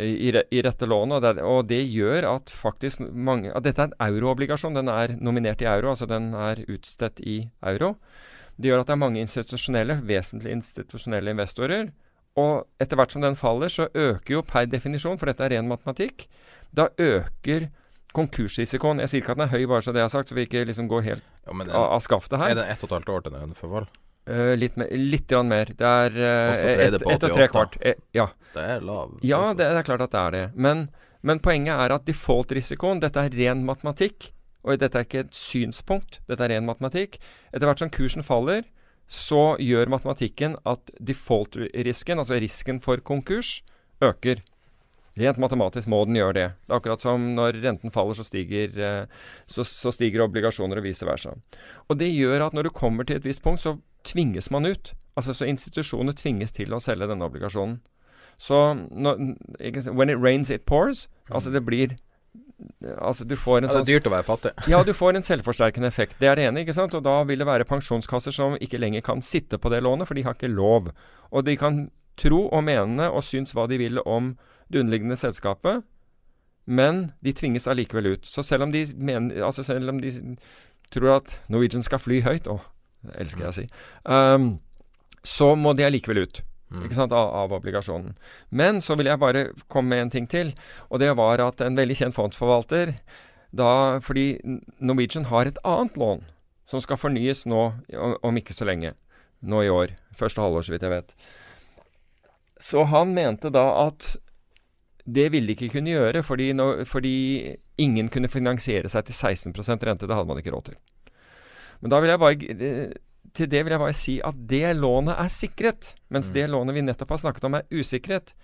i, 0.00 0.32
i, 0.32 0.62
dette 0.64 0.88
lånet. 0.88 1.16
Og 1.18 1.22
det, 1.22 1.44
og 1.44 1.66
det, 1.68 1.82
gjør 1.92 2.28
at 2.30 2.52
faktisk 2.52 3.02
mange 3.12 3.52
at 3.52 3.66
Dette 3.66 3.84
er 3.84 3.92
en 3.92 3.98
euroobligasjon. 4.08 4.78
Den 4.78 4.88
er 4.92 5.16
nominert 5.20 5.62
i 5.62 5.68
euro, 5.68 5.92
altså 5.92 6.08
den 6.10 6.32
er 6.34 6.64
utstedt 6.64 7.20
i 7.20 7.42
euro. 7.74 7.94
Det 8.56 8.70
gjør 8.70 8.82
at 8.82 8.88
det 8.88 8.96
er 8.96 9.02
mange 9.04 9.20
institusjonelle, 9.20 10.00
vesentlig 10.08 10.56
institusjonelle 10.56 11.34
investorer. 11.34 11.92
Og 12.40 12.64
etter 12.80 12.96
hvert 12.96 13.12
som 13.12 13.24
den 13.24 13.36
faller, 13.36 13.68
så 13.72 13.88
øker 13.92 14.38
jo 14.38 14.42
per 14.46 14.68
definisjon, 14.70 15.18
for 15.20 15.28
dette 15.28 15.44
er 15.44 15.56
ren 15.56 15.68
matematikk, 15.68 16.26
da 16.72 16.88
øker 16.96 17.68
konkursrisikoen. 18.16 19.00
Jeg 19.04 19.12
sier 19.12 19.24
ikke 19.24 19.34
at 19.34 19.40
den 19.40 19.46
er 19.46 19.52
høy, 19.52 19.66
bare 19.68 19.84
så 19.84 19.92
det 19.92 20.04
er 20.04 20.12
sagt, 20.12 20.30
så 20.30 20.36
vi 20.36 20.46
ikke 20.46 20.64
liksom 20.68 20.88
går 20.88 21.04
helt 21.08 21.24
ja, 21.24 21.52
den, 21.52 21.72
av, 21.72 22.00
skaftet 22.04 22.40
her. 22.40 22.52
Er 22.52 22.60
det 22.60 22.70
ett 22.72 22.84
og 22.84 22.90
et 22.90 22.96
halvt 23.00 23.12
år 23.12 23.26
til 23.26 23.36
den 23.36 23.56
forfall? 23.56 23.88
Uh, 24.30 24.52
litt, 24.54 24.76
mer, 24.78 24.90
litt 24.94 25.32
mer. 25.48 25.72
Det 25.74 25.88
er 25.88 26.14
uh, 26.14 26.52
ett 26.54 26.94
et 26.94 27.06
og 27.08 27.32
tre 27.34 27.48
kvart. 27.50 27.78
Eh, 27.82 27.98
ja. 28.14 28.28
Det 28.52 28.66
er 28.76 28.84
lav. 28.84 29.16
Ja, 29.26 29.48
det, 29.50 29.64
det, 29.64 29.80
er 29.80 29.88
klart 29.88 30.04
at 30.04 30.12
det 30.12 30.20
er 30.20 30.36
det. 30.36 30.44
Men, 30.54 30.84
men 31.26 31.40
poenget 31.42 31.74
er 31.74 31.94
at 31.96 32.06
default-risikoen 32.06 33.02
Dette 33.02 33.24
er 33.26 33.34
ren 33.34 33.64
matematikk. 33.66 34.30
Og 34.62 34.78
dette 34.78 34.94
er 34.94 35.08
ikke 35.08 35.24
et 35.24 35.34
synspunkt, 35.34 36.20
dette 36.28 36.44
er 36.46 36.54
ren 36.54 36.68
matematikk. 36.68 37.18
Etter 37.50 37.66
hvert 37.66 37.82
som 37.82 37.90
kursen 37.90 38.22
faller, 38.22 38.62
så 39.10 39.56
gjør 39.58 39.90
matematikken 39.90 40.54
at 40.70 40.92
default-risken, 41.02 42.22
altså 42.22 42.38
risken 42.38 42.78
for 42.84 43.02
konkurs, 43.02 43.56
øker. 43.98 44.44
Rent 45.18 45.40
matematisk 45.42 45.90
må 45.90 46.04
den 46.06 46.20
gjøre 46.20 46.36
det. 46.38 46.46
Det 46.62 46.70
er 46.70 46.78
akkurat 46.78 47.02
som 47.02 47.24
når 47.34 47.58
renten 47.64 47.90
faller, 47.92 48.14
så 48.14 48.24
stiger, 48.24 48.70
så, 49.50 49.66
så 49.66 49.90
stiger 49.92 50.22
obligasjoner 50.28 50.78
og 50.78 50.86
vice 50.86 51.10
versa. 51.10 51.34
Og 51.90 51.98
det 51.98 52.14
gjør 52.14 52.46
at 52.46 52.54
når 52.54 52.70
du 52.70 52.76
kommer 52.78 53.08
til 53.08 53.18
et 53.18 53.26
visst 53.26 53.42
punkt, 53.42 53.60
så 53.66 53.74
tvinges 54.04 54.50
man 54.50 54.66
ut. 54.66 54.94
Altså 55.16 55.34
Så 55.34 55.48
institusjoner 55.48 56.16
tvinges 56.16 56.52
til 56.52 56.72
å 56.72 56.80
selge 56.80 57.08
denne 57.10 57.26
obligasjonen. 57.28 57.80
Så 58.40 58.74
når, 58.90 59.36
When 59.92 60.10
it 60.10 60.18
rains, 60.18 60.50
it 60.50 60.66
pours. 60.66 61.08
Altså 61.30 61.50
det 61.50 61.64
blir 61.66 61.96
Altså 63.02 63.24
du 63.26 63.34
får 63.36 63.62
en 63.62 63.70
sånn 63.70 63.84
Det 63.84 63.90
er 63.90 63.98
dyrt 63.98 64.06
å 64.06 64.12
være 64.14 64.26
fattig. 64.26 64.52
ja, 64.72 64.82
du 64.86 64.92
får 64.94 65.18
en 65.18 65.26
selvforsterkende 65.26 65.88
effekt. 65.90 66.16
Det 66.20 66.28
er 66.30 66.38
det 66.38 66.46
ene. 66.46 66.62
ikke 66.62 66.76
sant? 66.76 66.94
Og 66.94 67.02
da 67.04 67.22
vil 67.26 67.42
det 67.42 67.48
være 67.48 67.66
pensjonskasser 67.68 68.34
som 68.34 68.54
ikke 68.62 68.78
lenger 68.78 69.02
kan 69.06 69.22
sitte 69.22 69.58
på 69.58 69.72
det 69.72 69.82
lånet, 69.82 70.08
for 70.08 70.18
de 70.18 70.24
har 70.26 70.36
ikke 70.38 70.50
lov. 70.52 70.92
Og 71.30 71.46
de 71.46 71.56
kan 71.58 71.84
tro 72.20 72.44
og 72.46 72.62
mene 72.64 73.08
og 73.10 73.24
synes 73.26 73.54
hva 73.56 73.66
de 73.70 73.80
vil 73.80 73.98
om 74.06 74.34
det 74.70 74.82
underliggende 74.82 75.18
selskapet, 75.18 75.82
men 76.66 77.10
de 77.24 77.34
tvinges 77.34 77.66
allikevel 77.68 78.14
ut. 78.14 78.28
Så 78.28 78.44
selv 78.46 78.68
om 78.68 78.72
de, 78.74 78.84
mener, 78.96 79.42
altså 79.44 79.64
selv 79.66 79.90
om 79.90 79.98
de 80.00 80.12
tror 80.92 81.16
at 81.16 81.34
Norwegian 81.50 81.82
skal 81.82 82.00
fly 82.02 82.20
høyt, 82.22 82.46
å, 82.46 82.60
det 83.02 83.18
elsker 83.24 83.46
jeg 83.46 83.52
å 83.52 83.56
si. 83.56 83.66
Um, 84.04 84.48
så 85.22 85.52
må 85.58 85.74
de 85.78 85.86
allikevel 85.86 86.24
ut. 86.24 86.42
Mm. 86.72 86.86
Ikke 86.86 86.96
sant, 86.96 87.12
av, 87.12 87.28
av, 87.36 87.52
obligasjonen. 87.58 88.14
Men 88.48 88.80
så 88.84 88.96
vil 88.96 89.10
jeg 89.10 89.20
bare 89.20 89.44
komme 89.72 89.92
med 89.92 90.06
en 90.06 90.12
ting 90.14 90.28
til. 90.30 90.54
Og 90.88 91.02
det 91.02 91.12
var 91.18 91.42
at 91.44 91.60
en 91.60 91.76
veldig 91.78 91.98
kjent 91.98 92.16
fondsforvalter 92.16 92.96
da, 93.52 94.00
Fordi 94.00 94.40
Norwegian 94.80 95.28
har 95.28 95.44
et 95.44 95.58
annet 95.68 95.98
lån 96.00 96.22
som 96.64 96.80
skal 96.80 96.96
fornyes 96.96 97.44
nå 97.44 97.66
om 98.24 98.38
ikke 98.40 98.56
så 98.56 98.64
lenge. 98.64 98.94
Nå 99.44 99.60
i 99.66 99.68
år. 99.68 99.92
Første 100.16 100.40
halvår, 100.40 100.64
så 100.64 100.72
vidt 100.72 100.86
jeg 100.86 100.94
vet. 100.94 101.12
Så 102.62 102.86
han 102.88 103.12
mente 103.12 103.50
da 103.52 103.66
at 103.82 104.14
det 105.04 105.26
ville 105.34 105.50
de 105.50 105.56
ikke 105.58 105.74
kunne 105.74 105.92
gjøre 105.92 106.22
fordi, 106.22 106.52
no, 106.54 106.68
fordi 106.86 107.14
ingen 107.82 108.08
kunne 108.12 108.30
finansiere 108.30 108.88
seg 108.88 109.08
til 109.08 109.18
16% 109.18 109.84
rente. 109.84 110.06
Det 110.06 110.16
hadde 110.16 110.30
man 110.30 110.40
ikke 110.40 110.54
råd 110.54 110.70
til. 110.70 110.78
Men 111.82 111.90
da 111.90 111.98
vil 112.02 112.12
jeg 112.12 112.22
bare 112.22 112.54
eh, 112.54 112.94
til 113.36 113.48
det 113.48 113.62
vil 113.64 113.74
jeg 113.74 113.80
bare 113.80 113.96
si 113.96 114.14
at 114.24 114.40
det 114.48 114.74
lånet 114.76 115.16
er 115.18 115.30
sikret, 115.32 115.92
mens 116.12 116.28
mm. 116.30 116.34
det 116.36 116.46
lånet 116.52 116.76
vi 116.76 116.84
nettopp 116.84 117.14
har 117.14 117.22
snakket 117.24 117.46
om, 117.48 117.56
er 117.58 117.68
usikret. 117.72 118.34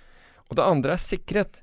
Og 0.48 0.56
det 0.56 0.64
andre 0.64 0.94
er 0.96 1.02
sikret. 1.02 1.60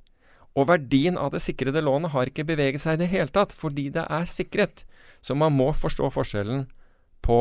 Og 0.56 0.70
verdien 0.70 1.18
av 1.20 1.34
det 1.34 1.42
sikrede 1.44 1.82
lånet 1.84 2.14
har 2.14 2.30
ikke 2.30 2.46
beveget 2.48 2.84
seg 2.84 2.96
i 2.96 3.02
det 3.02 3.10
hele 3.12 3.34
tatt, 3.34 3.56
fordi 3.56 3.90
det 3.96 4.06
er 4.06 4.30
sikret. 4.30 4.86
Så 5.26 5.36
man 5.36 5.56
må 5.58 5.72
forstå 5.74 6.12
forskjellen 6.14 6.68
på 7.26 7.40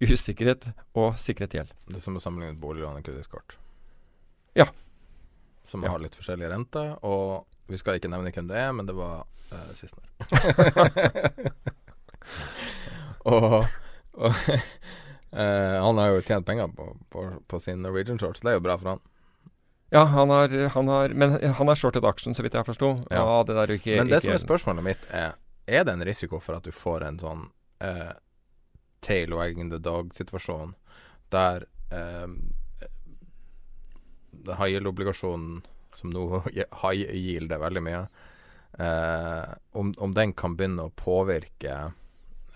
usikret 0.00 0.70
og 0.96 1.14
sikret 1.20 1.54
gjeld. 1.54 1.76
Det 1.86 2.00
er 2.00 2.04
som 2.08 2.16
å 2.16 2.22
sammenligne 2.22 2.58
boliglån 2.60 2.98
og 2.98 3.06
kredittkort. 3.06 3.58
Ja. 4.56 4.70
Som 5.68 5.84
ja. 5.84 5.92
har 5.92 6.00
litt 6.00 6.16
forskjellig 6.16 6.48
rente, 6.50 6.88
og 7.04 7.44
vi 7.68 7.78
skal 7.80 8.00
ikke 8.00 8.10
nevne 8.10 8.32
hvem 8.32 8.48
det 8.48 8.58
er, 8.62 8.72
men 8.72 8.88
det 8.88 8.96
var 8.96 9.26
uh, 9.52 9.72
sistnevnte. 9.76 10.24
Og, 13.26 13.66
og 14.16 14.40
eh, 15.32 15.76
han 15.82 16.00
har 16.00 16.14
jo 16.14 16.22
tjent 16.22 16.46
penger 16.46 16.70
på, 16.76 16.88
på, 17.10 17.26
på, 17.46 17.60
sin 17.62 17.82
Norwegian 17.82 18.20
shorts. 18.22 18.44
Det 18.44 18.52
er 18.52 18.58
jo 18.60 18.64
bra 18.64 18.78
for 18.80 18.94
han. 18.94 19.04
Ja, 19.94 20.04
han 20.10 20.30
har, 20.30 20.50
han 20.74 20.88
har 20.90 21.14
Men 21.14 21.36
han 21.54 21.68
har 21.68 21.78
shortet 21.78 22.04
aksjen, 22.04 22.34
så 22.34 22.42
vidt 22.42 22.56
jeg 22.58 22.66
forsto. 22.66 22.92
Ja. 23.10 23.22
Ah, 23.22 23.42
det 23.46 23.54
men 23.54 23.68
det 23.68 23.80
ikke, 23.80 24.20
som 24.20 24.34
er 24.34 24.42
spørsmålet 24.42 24.86
mitt, 24.86 25.10
er 25.10 25.36
Er 25.66 25.84
det 25.84 25.92
en 25.92 26.04
risiko 26.04 26.38
for 26.38 26.58
at 26.58 26.66
du 26.66 26.70
får 26.74 27.02
en 27.02 27.18
sånn 27.18 27.48
eh, 27.82 28.14
tail 29.02 29.34
wagging 29.34 29.70
the 29.70 29.80
dog-situasjon 29.82 30.76
der 31.34 31.66
eh, 31.90 32.28
high 34.46 34.70
yield-obligasjonen, 34.70 35.64
som 35.94 36.10
nå 36.14 36.42
high 36.82 37.02
yield 37.10 37.50
er 37.50 37.62
veldig 37.62 37.82
mye, 37.82 38.04
eh, 38.78 39.54
om, 39.74 39.90
om 39.98 40.14
den 40.14 40.34
kan 40.38 40.54
begynne 40.54 40.86
å 40.86 40.94
påvirke 40.94 41.78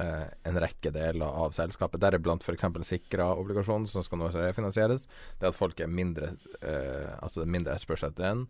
eh, 0.01 0.26
en 0.48 0.61
rekke 0.64 0.92
deler 0.94 1.38
av 1.44 1.55
selskapet, 1.57 2.01
deriblant 2.03 2.44
f.eks. 2.44 2.66
sikra 2.88 3.30
obligasjoner 3.36 3.90
som 3.90 4.05
skal 4.07 4.22
nå 4.22 4.30
refinansieres. 4.34 5.07
Det 5.40 5.51
at 5.51 5.57
folk 5.57 5.80
er 5.80 5.90
mindre 5.90 6.34
eh, 6.61 7.11
Altså 7.20 7.46
mindre 7.46 7.76
etterspørsel 7.76 8.11
etter 8.11 8.26
den. 8.26 8.46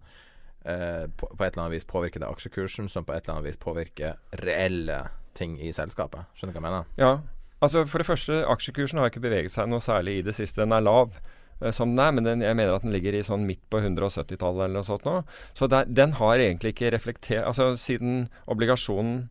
Eh, 0.64 1.06
på, 1.16 1.26
på, 1.26 1.44
et 1.44 1.54
eller 1.54 1.64
annet 1.64 1.78
vis 1.78 1.88
påvirker 1.88 2.22
det 2.22 2.28
aksjekursen, 2.28 2.88
som 2.92 3.06
på 3.06 3.14
et 3.14 3.24
eller 3.24 3.38
annet 3.38 3.50
vis 3.50 3.60
påvirker 3.60 4.18
reelle 4.44 5.02
ting 5.36 5.56
i 5.60 5.72
selskapet. 5.72 6.28
Skjønner 6.36 6.54
du 6.54 6.58
hva 6.58 6.62
jeg 6.62 6.68
mener? 6.68 6.90
Ja. 7.00 7.12
Altså 7.60 7.84
For 7.88 8.00
det 8.00 8.08
første, 8.08 8.40
aksjekursen 8.48 9.00
har 9.00 9.10
ikke 9.10 9.24
beveget 9.24 9.52
seg 9.52 9.68
noe 9.68 9.84
særlig 9.84 10.18
i 10.18 10.24
det 10.24 10.36
siste. 10.36 10.62
Den 10.62 10.76
er 10.76 10.84
lav 10.84 11.16
eh, 11.16 11.72
som 11.76 11.92
den 11.92 12.04
er, 12.04 12.14
men 12.16 12.28
den, 12.28 12.44
jeg 12.44 12.56
mener 12.56 12.76
at 12.76 12.86
den 12.86 12.94
ligger 12.94 13.16
i 13.16 13.24
sånn 13.24 13.46
midt 13.48 13.62
på 13.72 13.82
170-tallet 13.82 14.66
eller 14.66 14.80
noe 14.80 14.88
sånt 14.88 15.08
nå. 15.08 15.20
Så 15.56 15.68
der, 15.72 15.88
den 15.88 16.16
har 16.20 16.40
egentlig 16.40 16.74
ikke 16.74 16.92
reflektert 16.96 17.46
Altså 17.48 17.72
siden 17.80 18.26
obligasjonen 18.50 19.28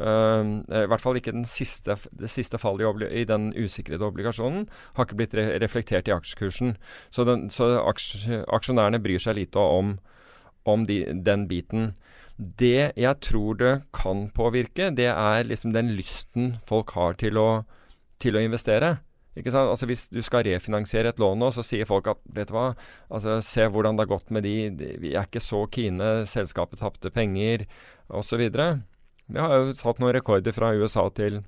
I 0.00 0.84
hvert 0.88 1.02
fall 1.02 1.18
ikke 1.20 1.34
siste, 1.48 1.96
det 2.16 2.30
siste 2.32 2.58
fallet 2.60 3.02
i, 3.04 3.08
i, 3.20 3.24
den 3.28 3.50
usikrede 3.52 4.06
obligasjonen 4.06 4.64
har 4.96 5.06
ikke 5.06 5.18
blitt 5.18 5.36
re 5.36 5.58
reflektert 5.60 6.08
i 6.08 6.14
aksjekursen. 6.14 6.76
Så, 7.12 7.26
den, 7.28 7.48
så 7.52 7.72
aksj 7.84 8.40
aksjonærene 8.48 9.02
bryr 9.02 9.20
seg 9.22 9.36
lite 9.40 9.60
om, 9.60 9.98
om 10.64 10.86
de, 10.88 11.02
den 11.26 11.44
biten. 11.50 11.92
Det 12.40 12.92
jeg 12.96 13.20
tror 13.20 13.60
det 13.60 13.74
kan 13.92 14.28
påvirke, 14.32 14.88
det 14.96 15.10
er 15.12 15.44
liksom 15.44 15.74
den 15.76 15.92
lysten 15.98 16.54
folk 16.68 16.94
har 16.96 17.18
til 17.20 17.36
å, 17.36 17.48
til 18.22 18.38
å 18.38 18.44
investere. 18.44 18.98
Altså 19.36 19.86
Hvis 19.86 20.08
du 20.10 20.20
skal 20.26 20.44
refinansiere 20.48 21.12
et 21.12 21.20
lån 21.20 21.38
nå, 21.38 21.50
så 21.54 21.62
sier 21.64 21.86
folk 21.88 22.08
at 22.10 22.18
vet 22.34 22.50
du 22.50 22.56
hva, 22.56 22.72
altså 23.12 23.38
se 23.44 23.68
hvordan 23.68 23.96
det 23.96 24.04
har 24.04 24.14
gått 24.16 24.32
med 24.34 24.42
de, 24.44 24.70
vi 25.00 25.12
er 25.14 25.28
ikke 25.28 25.42
så 25.44 25.66
kine, 25.70 26.24
selskapet 26.26 26.82
tapte 26.82 27.12
penger 27.14 27.68
osv. 28.08 28.42
Vi 29.30 29.40
har 29.40 29.56
jo 29.56 29.78
satt 29.78 30.00
noen 30.02 30.14
rekorder 30.16 30.54
fra 30.54 30.72
USA 30.74 31.06
til 31.14 31.40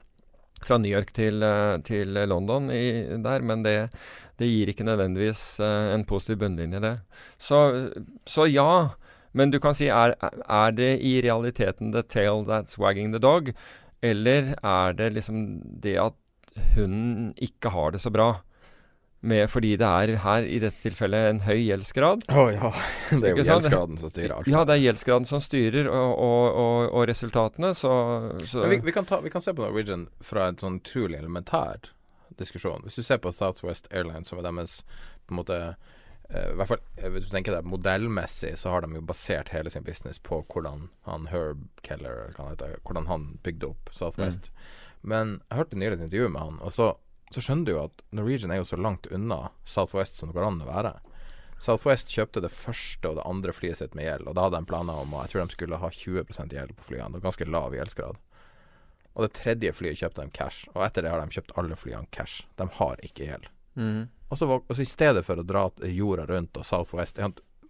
fra 0.63 0.79
New 0.79 0.93
York 0.93 1.13
til, 1.17 1.43
eh, 1.43 1.77
til 1.87 2.15
London 2.31 2.71
i, 2.71 3.03
der, 3.23 3.43
men 3.43 3.65
det, 3.65 3.91
det, 4.39 4.47
gir 4.47 4.71
ikke 4.71 4.87
nødvendigvis 4.87 5.59
uh, 5.59 5.91
en 5.95 6.05
positiv 6.07 6.39
bunnlinje, 6.43 6.79
det. 6.83 6.93
Så, 7.39 7.91
så, 8.27 8.47
ja, 8.47 8.95
Men 9.33 9.51
du 9.51 9.57
kan 9.59 9.73
si 9.73 9.87
er, 9.89 10.13
er 10.21 10.73
det 10.77 11.01
i 11.01 11.23
realiteten 11.25 11.91
the 11.91 12.03
tail 12.03 12.45
that's 12.45 12.77
wagging 12.79 13.15
the 13.15 13.19
dog? 13.19 13.49
Eller 14.03 14.55
er 14.61 14.93
det 14.93 15.15
liksom 15.15 15.63
det 15.81 15.97
at 15.97 16.13
hunden 16.75 17.33
ikke 17.41 17.73
har 17.73 17.95
det 17.95 18.03
så 18.03 18.11
bra? 18.13 18.43
Med, 19.23 19.45
fordi 19.53 19.77
det 19.79 19.87
er 19.87 20.17
her 20.25 20.43
i 20.51 20.57
dette 20.59 20.83
tilfellet 20.83 21.29
en 21.31 21.41
høy 21.47 21.61
gjeldsgrad. 21.61 22.25
Å 22.27 22.47
ja. 22.51 22.71
Det 23.13 23.29
er 23.29 23.37
jo 23.37 23.45
gjeldsgraden 23.47 24.01
som 24.01 24.11
styrer 24.11 24.35
alt. 24.35 24.51
Ja, 24.51 24.65
det 24.67 24.75
er 24.75 24.83
gjeldsgraden 24.83 25.29
som 25.29 25.43
styrer, 25.45 25.87
og, 25.87 26.15
og, 26.19 26.47
og, 26.65 26.79
og 26.91 27.07
resultatene, 27.07 27.71
så, 27.79 27.93
så 28.51 28.67
vi, 28.67 28.81
vi, 28.83 28.95
kan 28.95 29.07
ta, 29.07 29.21
vi 29.23 29.31
kan 29.31 29.45
se 29.45 29.55
på 29.55 29.63
Norwegian 29.63 30.09
fra 30.27 30.49
en 30.51 30.59
sånn 30.59 30.81
utrolig 30.83 31.21
elementær 31.21 31.93
diskusjon. 32.39 32.83
Hvis 32.83 32.99
du 32.99 33.07
ser 33.07 33.23
på 33.23 33.31
Southwest 33.33 33.87
Airlines, 33.93 34.33
som 34.33 34.41
er 34.41 34.49
deres 34.49 34.81
på 35.27 35.37
en 35.37 35.39
måte 35.39 35.59
eh, 35.63 36.49
i 36.51 36.57
hvert 36.59 36.73
fall 36.73 36.83
eh, 36.97 37.11
Hvis 37.13 37.29
du 37.29 37.35
tenker 37.35 37.55
deg 37.55 37.69
modellmessig, 37.69 38.57
så 38.59 38.75
har 38.75 38.83
de 38.83 38.99
jo 38.99 39.05
basert 39.07 39.53
hele 39.55 39.71
sin 39.71 39.87
business 39.87 40.19
på 40.19 40.43
hvordan 40.53 40.89
han 41.07 41.29
Herb 41.31 41.65
Keller 41.87 42.25
eller 42.25 42.37
hva 42.37 42.49
han 42.49 42.57
heter, 42.57 42.77
hvordan 42.83 43.11
han 43.13 43.29
bygde 43.47 43.71
opp 43.71 43.95
Southwest. 43.95 44.51
Men 45.03 45.41
jeg 45.49 45.63
hørte 45.63 45.79
nylig 45.79 45.99
et 45.99 46.07
intervju 46.09 46.29
med 46.31 46.43
han, 46.43 46.61
og 46.63 46.75
så, 46.75 46.93
så 47.35 47.43
skjønner 47.45 47.69
du 47.69 47.73
jo 47.75 47.85
at 47.87 48.05
Norwegian 48.15 48.53
er 48.55 48.61
jo 48.61 48.69
så 48.69 48.79
langt 48.81 49.09
unna 49.13 49.47
Southwest 49.69 50.19
som 50.19 50.31
det 50.31 50.37
går 50.37 50.49
an 50.49 50.63
å 50.65 50.69
være. 50.69 50.93
Southwest 51.63 52.11
kjøpte 52.11 52.43
det 52.43 52.51
første 52.51 53.09
og 53.09 53.21
det 53.21 53.27
andre 53.29 53.55
flyet 53.55 53.79
sitt 53.79 53.95
med 53.95 54.09
gjeld, 54.09 54.27
og 54.27 54.35
da 54.35 54.49
hadde 54.49 54.59
de 54.59 54.69
planer 54.71 54.99
om 54.99 55.15
Jeg 55.21 55.33
tror 55.33 55.45
de 55.45 55.55
skulle 55.55 55.79
ha 55.79 55.91
20% 55.95 56.57
gjeld 56.57 56.77
på 56.79 56.89
flyene. 56.89 57.17
og 57.17 57.23
ganske 57.23 57.47
lav 57.47 57.77
gjeldsgrad. 57.77 58.19
Og 59.13 59.27
det 59.27 59.33
tredje 59.37 59.73
flyet 59.77 60.01
kjøpte 60.01 60.25
de 60.25 60.35
cash, 60.35 60.69
og 60.73 60.83
etter 60.87 61.05
det 61.05 61.13
har 61.13 61.21
de 61.23 61.37
kjøpt 61.37 61.55
alle 61.61 61.77
flyene 61.77 62.11
cash. 62.11 62.47
De 62.59 62.67
har 62.81 63.03
ikke 63.07 63.29
gjeld. 63.29 63.47
Mm. 63.77 64.09
Og 64.29 64.39
så, 64.39 64.49
og 64.49 64.73
så 64.73 64.83
i 64.83 64.89
stedet 64.89 65.23
for 65.27 65.39
å 65.39 65.47
dra 65.47 65.67
jorda 65.87 66.27
rundt 66.29 66.59
og 66.61 66.67
Southwest 66.69 67.17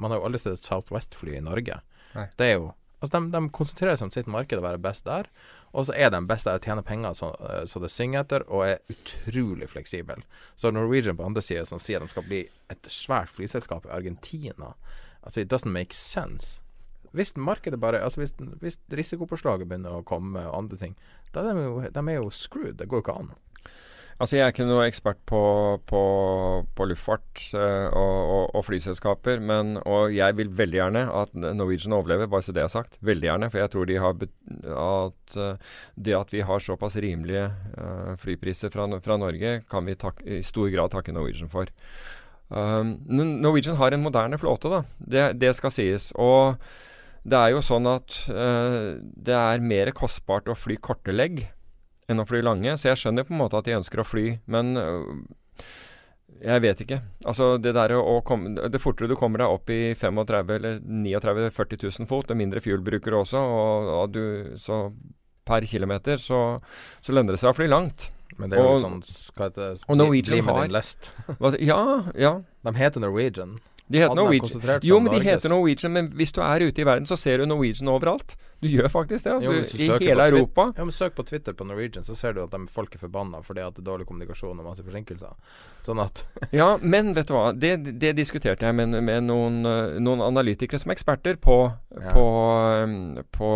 Man 0.00 0.10
har 0.10 0.18
jo 0.18 0.26
aldri 0.26 0.40
sett 0.40 0.56
et 0.56 0.66
Southwest-fly 0.66 1.36
i 1.36 1.44
Norge. 1.44 1.76
Nei. 2.16 2.30
Det 2.38 2.48
er 2.48 2.56
jo 2.58 2.72
Altså, 3.02 3.18
de, 3.18 3.32
de 3.34 3.50
konsentrerer 3.50 3.98
seg 3.98 4.06
om 4.06 4.12
sitt 4.14 4.28
marked 4.30 4.60
og 4.60 4.62
være 4.62 4.78
best 4.78 5.08
der. 5.08 5.26
Og 5.72 5.86
så 5.88 5.94
er 5.96 6.10
de 6.12 6.20
best 6.28 6.44
der 6.44 6.58
og 6.58 6.64
tjener 6.66 6.84
penger 6.84 7.14
så, 7.16 7.30
eh, 7.48 7.62
så 7.66 7.80
det 7.80 7.90
synger 7.90 8.24
etter, 8.24 8.44
og 8.48 8.66
er 8.66 8.82
utrolig 8.92 9.70
fleksibel. 9.72 10.24
Så 10.56 10.70
Norwegian 10.70 11.16
på 11.16 11.24
andre 11.24 11.42
sida 11.44 11.64
som 11.68 11.80
sier 11.80 12.02
de 12.02 12.10
skal 12.12 12.26
bli 12.28 12.42
et 12.72 12.90
svært 12.92 13.32
flyselskap 13.32 13.88
i 13.88 13.94
Argentina 13.94 14.74
Altså, 15.22 15.40
it 15.40 15.52
doesn't 15.52 15.70
make 15.70 15.94
sense. 15.94 16.62
Hvis 17.12 17.36
markedet 17.36 17.80
bare 17.80 18.00
Altså, 18.02 18.20
hvis, 18.20 18.32
hvis 18.60 18.78
risikopåslaget 18.90 19.68
begynner 19.68 20.00
å 20.00 20.02
komme 20.02 20.40
og 20.48 20.56
andre 20.58 20.76
ting, 20.80 20.96
da 21.34 21.44
er 21.46 21.54
de 21.54 21.62
jo, 21.62 21.76
de 21.94 22.02
er 22.08 22.16
jo 22.16 22.30
screwed. 22.30 22.74
Det 22.80 22.88
går 22.88 22.98
jo 22.98 23.04
ikke 23.04 23.18
an. 23.20 23.30
Altså, 24.20 24.36
jeg 24.36 24.44
er 24.44 24.52
ikke 24.52 24.66
noe 24.68 24.84
ekspert 24.86 25.20
på, 25.28 25.40
på, 25.88 26.02
på 26.76 26.86
luftfart 26.90 27.42
uh, 27.56 27.88
og, 27.88 28.16
og, 28.20 28.44
og 28.58 28.64
flyselskaper, 28.66 29.40
men, 29.42 29.76
og 29.82 30.12
jeg 30.14 30.36
vil 30.38 30.52
veldig 30.58 30.78
gjerne 30.78 31.04
at 31.22 31.32
Norwegian 31.34 31.96
overlever, 31.96 32.28
bare 32.30 32.44
så 32.44 32.54
det 32.54 32.64
er 32.64 32.72
sagt. 32.72 32.98
Veldig 33.04 33.28
gjerne, 33.30 33.50
for 33.52 33.62
jeg 33.62 33.72
tror 33.72 33.88
de 33.88 34.00
har 34.02 34.26
at 34.82 35.36
uh, 35.38 35.78
det 35.96 36.16
at 36.18 36.34
vi 36.34 36.44
har 36.46 36.64
såpass 36.64 36.98
rimelige 37.02 37.48
uh, 37.78 38.12
flypriser 38.20 38.72
fra, 38.74 38.86
fra 39.02 39.18
Norge, 39.20 39.60
kan 39.70 39.88
vi 39.88 39.98
tak 39.98 40.20
i 40.26 40.42
stor 40.46 40.68
grad 40.74 40.92
takke 40.92 41.14
Norwegian 41.16 41.50
for. 41.52 41.70
Um, 42.52 42.98
Norwegian 43.08 43.78
har 43.80 43.94
en 43.96 44.04
moderne 44.04 44.38
flåte, 44.38 44.68
da. 44.68 44.82
Det, 44.98 45.26
det 45.40 45.54
skal 45.56 45.72
sies. 45.72 46.10
Og 46.20 46.60
det 47.24 47.38
er 47.38 47.54
jo 47.54 47.64
sånn 47.64 47.86
at 47.86 48.16
det 48.26 49.34
er 49.38 49.62
mer 49.62 49.92
kostbart 49.94 50.50
å 50.50 50.58
fly 50.58 50.74
korte 50.82 51.14
legg 51.14 51.44
enn 52.10 52.20
å 52.22 52.26
fly 52.28 52.40
lange. 52.42 52.74
Så 52.78 52.88
jeg 52.90 52.96
skjønner 53.02 53.24
på 53.28 53.34
en 53.34 53.42
måte 53.44 53.58
at 53.60 53.64
de 53.68 53.76
ønsker 53.78 54.02
å 54.02 54.06
fly, 54.06 54.38
men 54.50 54.76
øh, 54.76 55.22
jeg 56.42 56.62
vet 56.64 56.80
ikke. 56.82 57.00
Altså 57.28 57.52
Det 57.62 57.74
der 57.76 57.92
å, 57.98 58.16
komme 58.26 58.54
Det 58.72 58.80
fortere 58.82 59.08
du 59.12 59.14
kommer 59.18 59.38
deg 59.44 59.52
opp 59.52 59.70
i 59.70 59.92
35 59.94 60.54
eller 60.56 60.80
39 60.82 61.50
40 61.54 61.82
000 62.00 62.08
fot, 62.10 62.26
det 62.28 62.36
mindre 62.40 62.60
fuel 62.64 62.82
bruker 62.82 63.14
du 63.14 63.18
også, 63.20 63.38
og, 63.42 63.90
og 64.00 64.14
du, 64.16 64.22
så 64.58 64.86
per 65.46 65.66
kilometer 65.66 66.16
så, 66.22 66.58
så 67.02 67.14
lønner 67.14 67.34
det 67.36 67.42
seg 67.42 67.50
å 67.52 67.56
fly 67.58 67.66
langt. 67.70 68.10
Men 68.38 68.48
det 68.50 68.58
er 68.58 68.64
jo 68.64 68.76
Og- 68.78 68.80
sånn 68.80 69.00
heter 69.02 69.58
det? 69.60 69.84
og 69.88 69.96
Norwegian 70.00 70.38
har- 70.48 71.58
ja, 71.60 71.80
ja. 72.16 72.32
De 72.64 72.72
heter 72.78 73.00
Norwegian. 73.04 73.58
De 73.92 74.00
heter 74.00 74.16
Norwegian. 74.16 74.80
Jo, 74.88 74.98
men 75.04 75.12
de 75.12 75.20
heter 75.26 75.52
Norwegian, 75.52 75.92
men 75.92 76.08
hvis 76.16 76.32
du 76.32 76.40
er 76.44 76.64
ute 76.64 76.80
i 76.80 76.86
verden, 76.88 77.06
så 77.08 77.16
ser 77.20 77.42
du 77.42 77.46
Norwegian 77.50 77.90
overalt. 77.92 78.34
Du 78.62 78.68
gjør 78.70 78.86
faktisk 78.88 79.26
det. 79.26 79.32
Altså, 79.34 79.50
Jo, 79.50 79.62
du, 79.66 79.82
I 79.82 80.06
hele 80.06 80.26
Europa. 80.30 80.68
Ja, 80.78 80.84
men 80.86 80.94
Søk 80.94 81.16
på 81.18 81.24
Twitter 81.26 81.52
på 81.58 81.66
Norwegian, 81.66 82.04
så 82.06 82.14
ser 82.16 82.36
du 82.36 82.42
at 82.44 82.52
de 82.54 82.60
folk 82.70 82.94
er 82.94 83.02
forbanna 83.02 83.40
fordi 83.42 83.64
at 83.64 83.74
det 83.74 83.82
er 83.82 83.88
dårlig 83.90 84.06
kommunikasjon 84.06 84.60
og 84.62 84.68
masse 84.68 84.84
forsinkelser. 84.86 85.34
Sånn 85.82 85.98
at 86.02 86.22
Ja, 86.60 86.76
men 86.80 87.10
vet 87.16 87.28
du 87.28 87.34
hva. 87.34 87.50
Det, 87.52 87.72
det 88.00 88.14
diskuterte 88.20 88.68
jeg 88.68 88.78
med, 88.78 88.94
med 89.02 89.26
noen, 89.26 89.60
eh, 89.66 89.98
noen 90.00 90.22
analytikere 90.24 90.78
som 90.80 90.94
er 90.94 90.98
eksperter 91.00 91.40
på, 91.42 91.58
Ja. 91.98 92.14
på, 92.14 92.26
på, 93.36 93.50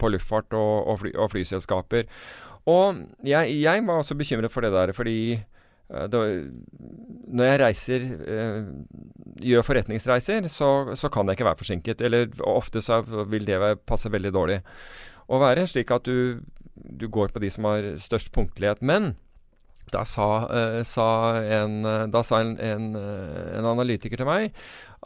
på 0.00 0.10
luftfart 0.16 0.56
og, 0.58 0.74
og, 0.88 0.98
fly, 1.04 1.12
og 1.14 1.30
flyselskaper. 1.36 2.08
Og 2.68 3.04
jeg, 3.24 3.54
jeg 3.62 3.84
var 3.86 4.02
også 4.02 4.16
bekymret 4.18 4.52
for 4.52 4.64
det 4.66 4.72
der, 4.74 4.92
fordi 4.96 5.18
da, 5.88 6.22
når 7.32 7.48
jeg 7.48 7.60
reiser 7.62 8.02
eh, 8.28 8.66
gjør 9.48 9.64
forretningsreiser, 9.64 10.48
så, 10.52 10.70
så 10.98 11.10
kan 11.12 11.28
jeg 11.28 11.38
ikke 11.38 11.48
være 11.48 11.60
forsinket. 11.62 12.04
Eller 12.04 12.28
ofte 12.44 12.82
så 12.84 13.00
vil 13.28 13.48
det 13.48 13.60
passe 13.88 14.12
veldig 14.12 14.34
dårlig 14.34 14.60
å 15.28 15.40
være, 15.40 15.66
slik 15.68 15.92
at 15.94 16.08
du, 16.08 16.40
du 16.74 17.08
går 17.12 17.32
på 17.32 17.42
de 17.44 17.50
som 17.52 17.68
har 17.68 17.94
størst 18.00 18.32
punktlighet. 18.36 18.84
Men 18.84 19.14
da 19.92 20.04
sa, 20.04 20.28
eh, 20.52 20.82
sa 20.84 21.08
en, 21.40 21.80
eh, 21.84 22.06
da 22.12 22.22
sa 22.22 22.42
en, 22.44 22.54
en, 22.60 22.88
eh, 22.96 23.58
en 23.58 23.68
analytiker 23.72 24.20
til 24.20 24.28
meg 24.28 24.52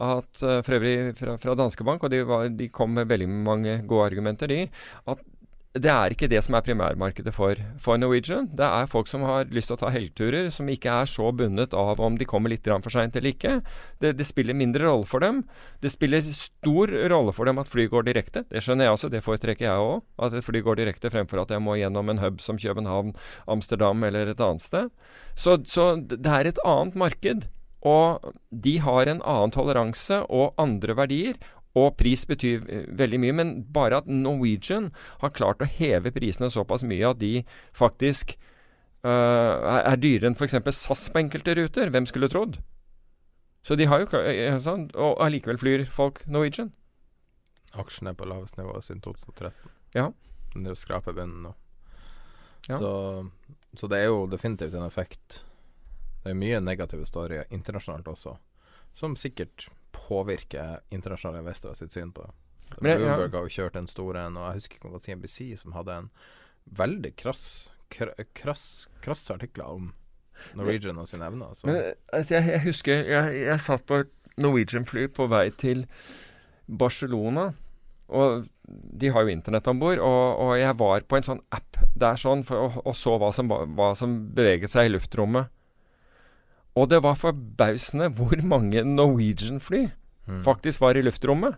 at 0.03 0.41
eh, 0.41 0.61
For 0.65 0.79
øvrig 0.79 1.13
fra, 1.17 1.37
fra 1.37 1.55
Danske 1.55 1.85
Bank, 1.85 2.03
og 2.03 2.11
de, 2.11 2.23
var, 2.27 2.47
de 2.49 2.69
kom 2.73 2.95
med 2.97 3.07
veldig 3.07 3.29
mange 3.29 3.77
gode 3.87 4.09
argumenter, 4.11 4.49
de. 4.49 4.65
At 5.07 5.21
det 5.73 5.89
er 5.89 6.13
ikke 6.13 6.27
det 6.29 6.37
som 6.45 6.53
er 6.53 6.61
primærmarkedet 6.61 7.31
for, 7.33 7.57
for 7.81 7.97
Norwegian. 7.97 8.45
Det 8.53 8.65
er 8.65 8.89
folk 8.89 9.07
som 9.09 9.23
har 9.25 9.47
lyst 9.49 9.71
til 9.71 9.77
å 9.77 9.81
ta 9.81 9.89
helgeturer, 9.89 10.51
som 10.53 10.67
ikke 10.69 10.91
er 11.01 11.09
så 11.09 11.31
bundet 11.33 11.73
av 11.73 12.01
om 12.03 12.19
de 12.19 12.27
kommer 12.29 12.53
litt 12.53 12.69
for 12.69 12.93
seint 12.93 13.15
eller 13.17 13.33
ikke. 13.33 13.55
Det, 13.97 14.11
det 14.19 14.27
spiller 14.27 14.53
mindre 14.53 14.85
rolle 14.85 15.09
for 15.09 15.25
dem. 15.25 15.41
Det 15.81 15.89
spiller 15.89 16.21
stor 16.29 16.93
rolle 17.09 17.33
for 17.33 17.49
dem 17.49 17.57
at 17.57 17.71
fly 17.71 17.87
går 17.89 18.05
direkte. 18.05 18.45
Det 18.53 18.61
skjønner 18.61 18.85
jeg 18.85 18.99
også, 18.99 19.09
det 19.09 19.23
foretrekker 19.25 19.65
jeg 19.65 19.87
òg. 19.87 20.05
At 20.21 20.37
et 20.37 20.45
fly 20.45 20.61
går 20.61 20.77
direkte 20.77 21.09
fremfor 21.13 21.41
at 21.41 21.55
jeg 21.55 21.65
må 21.65 21.79
gjennom 21.81 22.13
en 22.13 22.21
hub 22.21 22.37
som 22.43 22.61
København, 22.61 23.15
Amsterdam 23.49 24.05
eller 24.05 24.29
et 24.29 24.45
annet 24.45 24.61
sted. 24.61 24.93
Så, 25.33 25.57
så 25.65 25.95
det 25.97 26.21
er 26.21 26.53
et 26.53 26.61
annet 26.69 26.93
marked. 26.93 27.49
Og 27.83 28.31
de 28.63 28.77
har 28.79 29.09
en 29.09 29.25
annen 29.25 29.51
toleranse 29.51 30.21
og 30.29 30.53
andre 30.61 30.95
verdier. 31.01 31.41
Og 31.79 31.95
pris 31.97 32.25
betyr 32.29 32.65
eh, 32.69 32.83
veldig 32.93 33.19
mye, 33.21 33.35
men 33.39 33.53
bare 33.73 34.01
at 34.03 34.09
Norwegian 34.09 34.91
har 35.23 35.33
klart 35.33 35.63
å 35.63 35.69
heve 35.69 36.13
prisene 36.13 36.51
såpass 36.53 36.85
mye 36.85 37.09
at 37.09 37.21
de 37.21 37.31
faktisk 37.73 38.35
uh, 39.05 39.09
er, 39.09 39.81
er 39.81 39.97
dyrere 40.01 40.29
enn 40.29 40.37
f.eks. 40.37 40.59
SAS 40.77 41.07
på 41.09 41.23
enkelte 41.23 41.57
ruter. 41.57 41.89
Hvem 41.93 42.09
skulle 42.09 42.29
trodd? 42.29 42.59
Så 43.63 43.77
de 43.79 43.87
har 43.87 44.03
jo 44.03 44.23
sånn, 44.59 44.89
Og 44.99 45.21
allikevel 45.23 45.57
flyr 45.57 45.85
folk 45.89 46.21
Norwegian. 46.27 46.73
aksjene 47.73 48.11
er 48.11 48.19
på 48.19 48.27
lavest 48.29 48.57
nivå 48.59 48.75
siden 48.83 49.01
2013. 49.01 49.71
Ja. 49.95 50.11
Den 50.53 50.67
er 50.67 50.75
jo 50.75 50.77
skrapebunnen 50.77 51.47
nå. 51.47 51.53
Ja. 52.69 52.77
Så, 52.77 52.91
så 53.79 53.89
det 53.89 54.03
er 54.03 54.11
jo 54.11 54.27
definitivt 54.29 54.75
en 54.77 54.85
effekt. 54.85 55.41
Det 56.23 56.31
er 56.31 56.39
mye 56.39 56.61
negative 56.63 57.07
storyer 57.07 57.49
internasjonalt 57.51 58.07
også, 58.07 58.37
som 58.95 59.17
sikkert 59.19 59.67
påvirker 60.03 60.81
internasjonale 60.93 61.43
investorer 61.43 61.79
sitt 61.79 61.95
syn 61.95 62.11
på 62.15 62.25
det. 62.27 62.33
Men 62.79 62.91
jeg-. 62.91 63.01
Bloomberg 63.03 63.37
har 63.37 63.47
jo 63.47 63.55
kjørt 63.57 63.79
en 63.79 63.89
store 63.91 64.27
en, 64.27 64.39
og 64.39 64.47
jeg 64.49 64.61
husker 64.61 64.77
ikke 64.77 64.87
om 64.87 64.93
det 64.93 64.99
var 64.99 65.07
CNBC 65.07 65.37
som 65.61 65.75
hadde 65.77 65.97
en 66.01 66.09
veldig 66.83 67.11
krass 67.19 67.45
kr- 67.93 68.15
krass, 68.37 68.65
krass 69.03 69.25
artikler 69.33 69.69
om 69.69 69.91
Norwegian 70.57 70.97
og 70.97 71.07
sine 71.09 71.27
evner. 71.29 71.53
Men 71.67 71.79
altså, 72.11 72.39
jeg, 72.39 72.47
jeg 72.55 72.63
husker 72.65 73.03
jeg, 73.05 73.41
jeg 73.45 73.61
satt 73.61 73.85
på 73.89 74.01
et 74.03 74.13
Norwegian-fly 74.41 75.07
på 75.13 75.27
vei 75.29 75.45
til 75.61 75.85
Barcelona. 76.65 77.51
Og 78.13 78.47
de 78.67 79.11
har 79.13 79.25
jo 79.25 79.33
internett 79.33 79.67
om 79.69 79.79
bord, 79.81 80.01
og, 80.01 80.41
og 80.41 80.55
jeg 80.59 80.73
var 80.79 81.05
på 81.09 81.17
en 81.19 81.25
sånn 81.27 81.43
app 81.53 81.77
der 81.97 82.17
sånn 82.19 82.41
for, 82.47 82.65
og, 82.67 82.79
og 82.89 82.97
så 82.97 83.15
hva 83.21 83.29
som, 83.35 83.49
hva 83.77 83.91
som 83.97 84.15
beveget 84.35 84.73
seg 84.73 84.89
i 84.89 84.93
luftrommet. 84.95 85.52
Og 86.75 86.89
det 86.89 87.03
var 87.03 87.19
forbausende 87.19 88.09
hvor 88.09 88.41
mange 88.43 88.83
Norwegian-fly 88.83 89.89
Mm. 90.23 90.43
faktisk 90.43 90.79
var 90.79 90.95
i 90.95 91.01
luftrommet. 91.03 91.57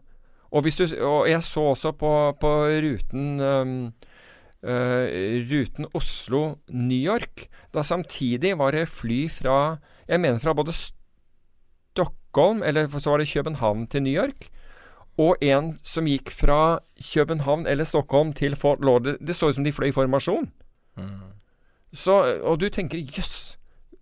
Og, 0.50 0.64
du, 0.64 0.84
og 1.06 1.30
jeg 1.30 1.44
så 1.44 1.62
også 1.62 1.92
på, 1.92 2.34
på 2.42 2.50
ruten 2.82 3.40
um, 3.40 3.94
Uh, 4.66 5.06
Ruten 5.46 5.86
Oslo-New 5.94 6.98
York. 6.98 7.44
Da 7.74 7.84
samtidig 7.84 8.58
var 8.58 8.72
det 8.72 8.88
fly 8.90 9.28
fra 9.30 9.78
Jeg 10.08 10.20
mener 10.20 10.40
fra 10.40 10.54
både 10.54 10.74
Stockholm, 10.74 12.64
eller 12.64 12.88
så 12.88 13.10
var 13.10 13.18
det 13.18 13.30
København 13.30 13.88
til 13.88 14.04
New 14.04 14.14
York. 14.24 14.50
Og 15.18 15.36
en 15.42 15.80
som 15.84 16.06
gikk 16.10 16.32
fra 16.34 16.80
København 17.14 17.68
eller 17.68 17.84
Stockholm 17.84 18.34
til 18.34 18.56
Fort 18.56 18.80
Lauderdale. 18.82 19.18
Det 19.22 19.36
så 19.36 19.50
ut 19.50 19.56
som 19.56 19.64
de 19.64 19.72
fløy 19.72 19.88
i 19.88 19.92
formasjon. 19.92 20.50
Mm. 20.98 21.22
Så, 21.94 22.42
og 22.42 22.60
du 22.60 22.70
tenker 22.70 22.98
jøss, 22.98 23.45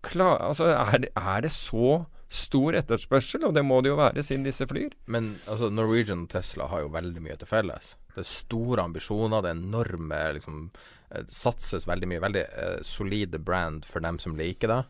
klar- 0.03 0.41
altså, 0.41 0.69
er, 0.73 0.97
det, 1.05 1.11
er 1.15 1.41
det 1.45 1.51
så 1.55 2.05
stor 2.33 2.73
etterspørsel, 2.79 3.43
og 3.45 3.53
det 3.53 3.61
må 3.65 3.79
det 3.85 3.91
jo 3.91 3.97
være 3.99 4.23
siden 4.25 4.45
disse 4.47 4.65
flyr. 4.69 4.93
Men 5.05 5.35
altså, 5.47 5.69
Norwegian 5.69 6.25
og 6.25 6.31
Tesla 6.33 6.67
har 6.71 6.81
jo 6.85 6.93
veldig 6.93 7.21
mye 7.21 7.37
til 7.37 7.49
felles. 7.49 7.93
Det 8.13 8.21
er 8.23 8.29
store 8.29 8.83
ambisjoner, 8.85 9.41
det 9.41 9.51
er 9.53 9.57
enorme 9.61 10.19
liksom, 10.37 10.67
Det 11.13 11.33
satses 11.33 11.85
veldig 11.89 12.09
mye. 12.09 12.21
Veldig 12.21 12.43
eh, 12.45 12.79
solide 12.85 13.39
brand 13.41 13.85
for 13.85 14.01
dem 14.05 14.17
som 14.21 14.35
liker 14.37 14.69
det. 14.71 14.81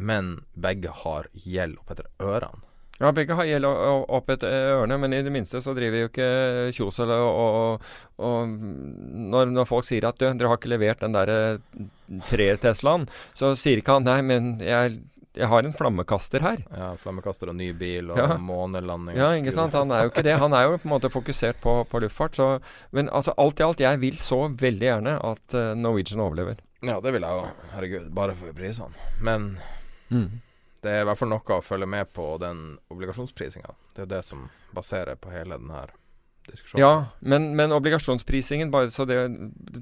Men 0.00 0.34
begge 0.56 0.92
har 1.02 1.28
gjeld 1.32 1.78
opp 1.80 1.90
etter 1.94 2.08
ørene. 2.20 2.64
Ja, 3.00 3.10
begge 3.16 3.32
har 3.38 3.46
gjeld 3.48 3.64
opp 3.64 4.28
etter 4.34 4.52
ørene, 4.76 4.98
men 5.00 5.14
i 5.16 5.22
det 5.24 5.32
minste 5.32 5.62
så 5.64 5.72
driver 5.76 6.02
jo 6.02 6.08
ikke 6.10 6.26
Kjos 6.76 6.98
eller 7.00 7.22
og, 7.24 7.54
og, 7.56 7.92
og 8.20 8.50
når, 9.32 9.54
når 9.56 9.68
folk 9.70 9.86
sier 9.88 10.04
at 10.10 10.18
du, 10.20 10.26
dere 10.28 10.50
har 10.52 10.60
ikke 10.60 10.72
levert 10.74 11.00
den 11.00 11.16
derre 11.16 11.38
treer-Teslaen, 12.28 13.06
så 13.36 13.54
sier 13.58 13.80
ikke 13.80 13.96
han 13.98 14.04
nei, 14.08 14.18
men 14.26 14.50
jeg, 14.64 14.98
jeg 15.38 15.48
har 15.52 15.64
en 15.66 15.74
flammekaster 15.78 16.42
her. 16.44 16.60
Ja, 16.74 16.90
Flammekaster 17.00 17.52
og 17.52 17.56
ny 17.58 17.70
bil 17.78 18.10
og 18.12 18.18
Ja. 18.20 18.34
månelanding. 18.36 19.16
Ja, 19.16 19.30
ikke 19.38 19.54
sant. 19.54 19.76
Han 19.78 19.92
er 19.94 20.04
jo 20.08 20.12
ikke 20.12 20.24
det. 20.26 20.36
Han 20.42 20.52
er 20.56 20.66
jo 20.66 20.76
på 20.82 20.88
en 20.90 20.94
måte 20.96 21.10
fokusert 21.12 21.60
på, 21.62 21.76
på 21.88 22.02
luftfart. 22.04 22.36
Så, 22.36 22.48
men 22.92 23.08
altså 23.08 23.32
alt 23.38 23.60
i 23.62 23.66
alt, 23.68 23.80
jeg 23.86 24.00
vil 24.02 24.18
så 24.20 24.42
veldig 24.60 24.88
gjerne 24.90 25.16
at 25.32 25.54
eh, 25.56 25.72
Norwegian 25.78 26.20
overlever. 26.26 26.58
Ja, 26.82 26.98
det 27.04 27.12
vil 27.14 27.22
jeg 27.22 27.40
jo. 27.40 27.48
Herregud, 27.76 28.10
bare 28.16 28.36
for 28.38 28.52
prisene. 28.56 28.92
Men 29.24 29.52
Mm. 30.10 30.40
Det 30.84 30.92
er 30.92 31.02
i 31.02 31.08
hvert 31.08 31.20
fall 31.20 31.32
noe 31.32 31.56
å 31.56 31.64
følge 31.64 31.88
med 31.90 32.12
på 32.16 32.26
den 32.40 32.78
obligasjonsprisinga. 32.92 33.74
Det 33.96 34.06
er 34.06 34.12
det 34.14 34.22
som 34.26 34.48
baserer 34.76 35.18
på 35.20 35.32
hele 35.32 35.58
denne 35.58 35.82
diskusjonen. 36.48 36.82
Ja, 36.82 37.06
men, 37.20 37.50
men 37.56 37.72
obligasjonsprisingen, 37.72 38.70
bare 38.70 38.90
så 38.90 39.04
det 39.08 39.18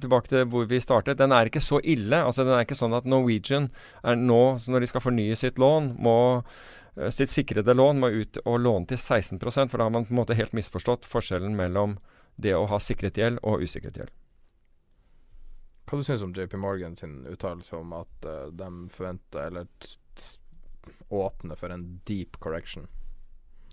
tilbake 0.01 0.30
til 0.32 0.44
hvor 0.51 0.66
vi 0.70 0.80
startet, 0.82 1.20
den 1.20 1.34
er 1.34 1.51
ikke 1.51 1.62
så 1.64 1.80
ille. 1.84 2.22
Altså 2.24 2.44
Den 2.44 2.57
er 2.57 2.66
ikke 2.66 2.78
sånn 2.78 2.96
at 2.99 3.09
Norwegian 3.09 3.70
er 4.03 4.18
nå, 4.18 4.42
når 4.66 4.84
de 4.84 4.90
skal 4.90 5.05
fornye 5.05 5.38
sitt 5.38 5.61
lån, 5.62 5.94
må 6.03 6.18
eh, 6.96 7.11
sitt 7.14 7.32
sikrede 7.32 7.76
lån 7.76 8.03
må 8.03 8.12
ut 8.14 8.40
og 8.44 8.61
låne 8.64 8.90
til 8.90 8.99
16 8.99 9.38
for 9.40 9.78
da 9.78 9.86
har 9.86 9.94
man 9.94 10.09
på 10.09 10.14
en 10.14 10.22
måte 10.22 10.38
helt 10.38 10.57
misforstått 10.57 11.09
forskjellen 11.09 11.57
mellom 11.57 11.99
det 12.38 12.55
å 12.55 12.66
ha 12.70 12.78
sikret 12.82 13.18
gjeld 13.18 13.42
og 13.42 13.62
usikret 13.62 13.99
gjeld. 13.99 14.14
Hva 15.88 15.96
du 15.96 16.05
syns 16.05 16.22
om 16.22 16.34
JP 16.36 16.59
Morgan 16.61 16.99
sin 16.99 17.22
uttalelse 17.26 17.72
om 17.78 17.94
at 17.96 18.26
uh, 18.28 18.51
de 18.53 18.68
forventer, 18.92 19.49
eller 19.49 19.70
t 20.89 21.57
for 21.57 21.70
en 21.70 22.01
deep 22.05 22.39
correction? 22.41 22.86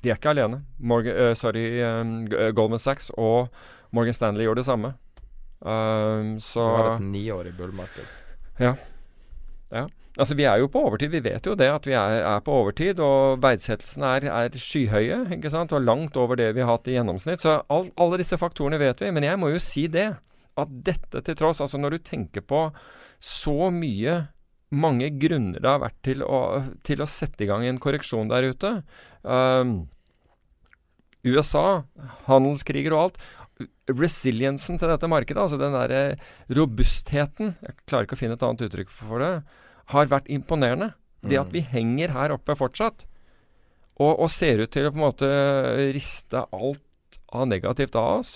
De 0.03 0.09
er 0.09 0.20
ikke 0.20 0.36
alene. 0.36 0.63
Morgan, 0.78 1.16
uh, 1.16 1.34
sorry, 1.34 1.80
eh, 1.82 2.51
Goldman 2.53 2.80
Sachs 2.80 3.09
og 3.18 3.49
Morgan 3.91 4.13
Stanley 4.13 4.45
gjorde 4.45 4.61
det 4.61 4.66
samme. 4.66 4.93
Um, 5.61 6.36
så 6.39 6.61
Vi 6.61 6.82
har 6.82 6.95
et 6.95 7.01
niårig 7.01 7.57
bullmarked. 7.57 8.05
Ja 8.59 8.76
Altså, 10.16 10.36
vi 10.36 10.45
er 10.47 10.61
jo 10.61 10.70
på 10.72 10.80
overtid. 10.88 11.11
Vi 11.11 11.20
vet 11.24 11.47
jo 11.47 11.55
det 11.59 11.68
at 11.68 11.88
vi 11.88 11.95
er, 11.97 12.22
er 12.24 12.43
på 12.43 12.53
overtid, 12.55 12.99
og 13.03 13.41
verdsettelsene 13.43 14.11
er, 14.16 14.28
er 14.32 14.59
skyhøye, 14.61 15.18
ikke 15.36 15.51
sant, 15.51 15.74
og 15.76 15.84
langt 15.84 16.16
over 16.20 16.39
det 16.39 16.53
vi 16.55 16.63
har 16.63 16.72
hatt 16.72 16.88
i 16.88 16.95
gjennomsnitt. 16.95 17.43
Så 17.43 17.57
all, 17.68 17.89
alle 17.99 18.22
disse 18.22 18.39
faktorene 18.39 18.80
vet 18.80 19.03
vi. 19.03 19.11
Men 19.11 19.28
jeg 19.28 19.39
må 19.41 19.51
jo 19.51 19.59
si 19.59 19.88
det, 19.91 20.13
at 20.55 20.78
dette 20.88 21.20
til 21.26 21.36
tross, 21.36 21.59
altså 21.59 21.82
når 21.82 21.97
du 21.97 22.05
tenker 22.07 22.45
på 22.47 22.70
så 23.20 23.70
mye 23.76 24.22
mange 24.74 25.11
grunner 25.22 25.61
det 25.61 25.70
har 25.70 25.82
vært 25.84 25.97
til 26.05 26.24
å, 26.26 26.39
til 26.86 27.03
å 27.03 27.09
sette 27.09 27.45
i 27.45 27.49
gang 27.49 27.66
en 27.68 27.82
korreksjon 27.82 28.32
der 28.32 28.49
ute. 28.51 28.72
Um, 29.22 29.86
USA, 31.26 31.84
handelskriger 32.30 32.95
og 32.95 33.03
alt. 33.03 33.20
Resiliensen 33.89 34.80
til 34.82 34.89
dette 34.89 35.09
markedet, 35.09 35.39
altså 35.41 35.59
den 35.61 35.76
derre 35.78 36.18
robustheten 36.51 37.53
Jeg 37.53 37.76
klarer 37.86 38.07
ikke 38.07 38.18
å 38.18 38.20
finne 38.20 38.36
et 38.36 38.43
annet 38.43 38.66
uttrykk 38.66 38.89
for 38.91 39.22
det 39.24 39.32
har 39.93 40.09
vært 40.11 40.32
imponerende. 40.34 40.93
Det 41.26 41.39
at 41.39 41.53
vi 41.53 41.63
henger 41.66 42.13
her 42.13 42.34
oppe 42.36 42.53
fortsatt, 42.57 43.05
og, 43.97 44.11
og 44.11 44.28
ser 44.30 44.61
ut 44.61 44.72
til 44.74 44.86
å 44.86 44.91
på 44.91 44.99
en 44.99 45.05
måte 45.07 45.30
riste 45.95 46.43
alt 46.53 47.20
av 47.34 47.47
negativt 47.49 47.95
av 47.97 48.20
oss, 48.20 48.36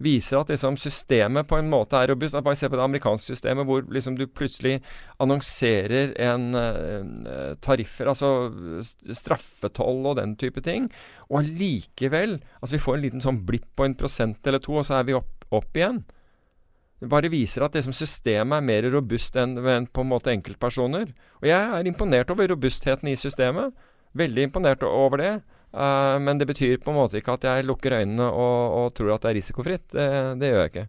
viser 0.00 0.40
at 0.40 0.48
liksom 0.52 0.78
systemet 0.80 1.46
på 1.50 1.58
en 1.60 1.68
måte 1.70 1.98
er 2.00 2.10
robust. 2.12 2.36
Bare 2.44 2.56
se 2.56 2.68
på 2.72 2.78
det 2.78 2.84
amerikanske 2.86 3.34
systemet, 3.34 3.66
hvor 3.68 3.84
liksom 3.92 4.16
du 4.16 4.24
plutselig 4.26 4.78
annonserer 5.20 6.14
en, 6.20 6.46
en 6.56 7.10
eh, 7.28 7.50
tariffer, 7.62 8.08
altså 8.10 8.30
st- 8.84 9.14
straffetoll 9.18 10.06
og 10.10 10.16
den 10.20 10.36
type 10.40 10.62
ting, 10.64 10.88
og 11.28 11.42
allikevel 11.42 12.38
Altså, 12.60 12.74
vi 12.76 12.82
får 12.82 12.96
en 12.96 13.04
liten 13.04 13.22
sånn 13.24 13.42
blipp 13.46 13.68
på 13.76 13.84
en 13.86 13.94
prosent 13.98 14.46
eller 14.46 14.60
to, 14.64 14.74
og 14.80 14.86
så 14.88 14.98
er 15.00 15.06
vi 15.08 15.14
opp, 15.16 15.44
opp 15.52 15.76
igjen. 15.76 16.02
Det 17.00 17.08
bare 17.08 17.30
viser 17.32 17.64
at 17.64 17.76
liksom 17.76 17.94
systemet 17.96 18.58
er 18.58 18.66
mer 18.66 18.88
robust 18.92 19.36
enn 19.40 19.54
enn 19.56 19.86
på 19.88 20.02
en 20.04 20.10
måte 20.10 20.32
enkeltpersoner. 20.34 21.14
Og 21.40 21.46
jeg 21.48 21.70
er 21.78 21.88
imponert 21.88 22.30
over 22.32 22.50
robustheten 22.52 23.08
i 23.08 23.16
systemet. 23.16 23.72
Veldig 24.20 24.44
imponert 24.50 24.84
over 24.84 25.22
det. 25.22 25.32
Eh, 25.72 26.18
men 26.18 26.38
det 26.38 26.46
betyr 26.50 26.78
på 26.82 26.90
en 26.90 26.96
måte 26.98 27.20
ikke 27.20 27.34
at 27.38 27.44
jeg 27.46 27.64
lukker 27.68 27.94
øynene 28.00 28.26
og, 28.30 28.78
og 28.80 28.94
tror 28.98 29.14
at 29.14 29.22
det 29.22 29.30
er 29.30 29.38
risikofritt. 29.40 29.88
Det, 29.92 30.06
det 30.40 30.50
gjør 30.50 30.64
jeg 30.64 30.72
ikke. 30.74 30.86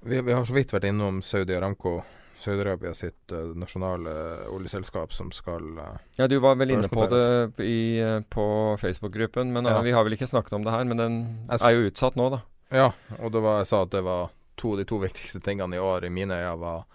Vi, 0.00 0.20
vi 0.24 0.32
har 0.32 0.44
så 0.48 0.56
vidt 0.56 0.72
vært 0.72 0.88
innom 0.90 1.20
Saudi 1.22 1.54
Aramco. 1.54 2.00
Saudi-Arabia 2.40 2.94
sitt 2.96 3.32
uh, 3.36 3.50
nasjonale 3.52 4.12
oljeselskap 4.48 5.12
som 5.12 5.28
skal 5.28 5.60
uh, 5.76 5.98
Ja, 6.16 6.24
Du 6.24 6.38
var 6.40 6.54
vel 6.56 6.70
inne 6.72 6.88
på 6.88 7.04
det 7.12 7.60
i, 7.66 8.00
på 8.32 8.46
Facebook-gruppen, 8.80 9.50
men 9.52 9.68
Ja. 9.68 9.82
vi 9.84 9.92
har 9.92 10.06
vel 10.08 10.16
ikke 10.16 10.26
snakket 10.30 10.56
om 10.56 10.64
det 10.64 10.72
her. 10.72 10.86
Men 10.88 10.96
den 10.96 11.18
er 11.52 11.74
jo 11.76 11.90
utsatt 11.90 12.16
nå, 12.16 12.30
da. 12.32 12.40
Ja, 12.72 12.86
og 13.18 13.34
det 13.34 13.42
var, 13.44 13.58
jeg 13.60 13.68
sa 13.68 13.82
at 13.84 13.92
det 13.92 14.00
var 14.08 14.30
to, 14.56 14.72
de 14.80 14.86
to 14.88 14.96
viktigste 15.04 15.42
tingene 15.44 15.76
i 15.76 15.82
år 15.84 16.08
i 16.08 16.10
mine 16.16 16.32
øyne 16.40 16.56
var 16.64 16.86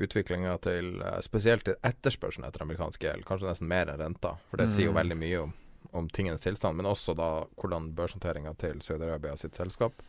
utviklinga 0.00 0.56
til 0.64 0.92
spesielt 1.26 1.66
til 1.68 1.76
etterspørselen 1.84 2.48
etter 2.48 2.62
amerikansk 2.64 3.02
gjeld, 3.04 3.26
kanskje 3.28 3.48
nesten 3.50 3.68
mer 3.68 3.90
enn 3.92 4.00
renta. 4.00 4.36
For 4.48 4.56
det 4.62 4.70
sier 4.72 4.88
jo 4.88 4.92
Mm. 4.96 5.00
veldig 5.02 5.16
mye 5.20 5.40
om, 5.42 5.52
om 5.92 6.08
tingenes 6.12 6.42
tilstand, 6.44 6.76
men 6.76 6.88
også 6.88 7.14
da 7.16 7.30
hvordan 7.60 7.92
børshåndteringa 7.96 8.54
til 8.60 8.82
Saudi-Arabia 8.84 9.36
sitt 9.40 9.56
selskap 9.56 10.02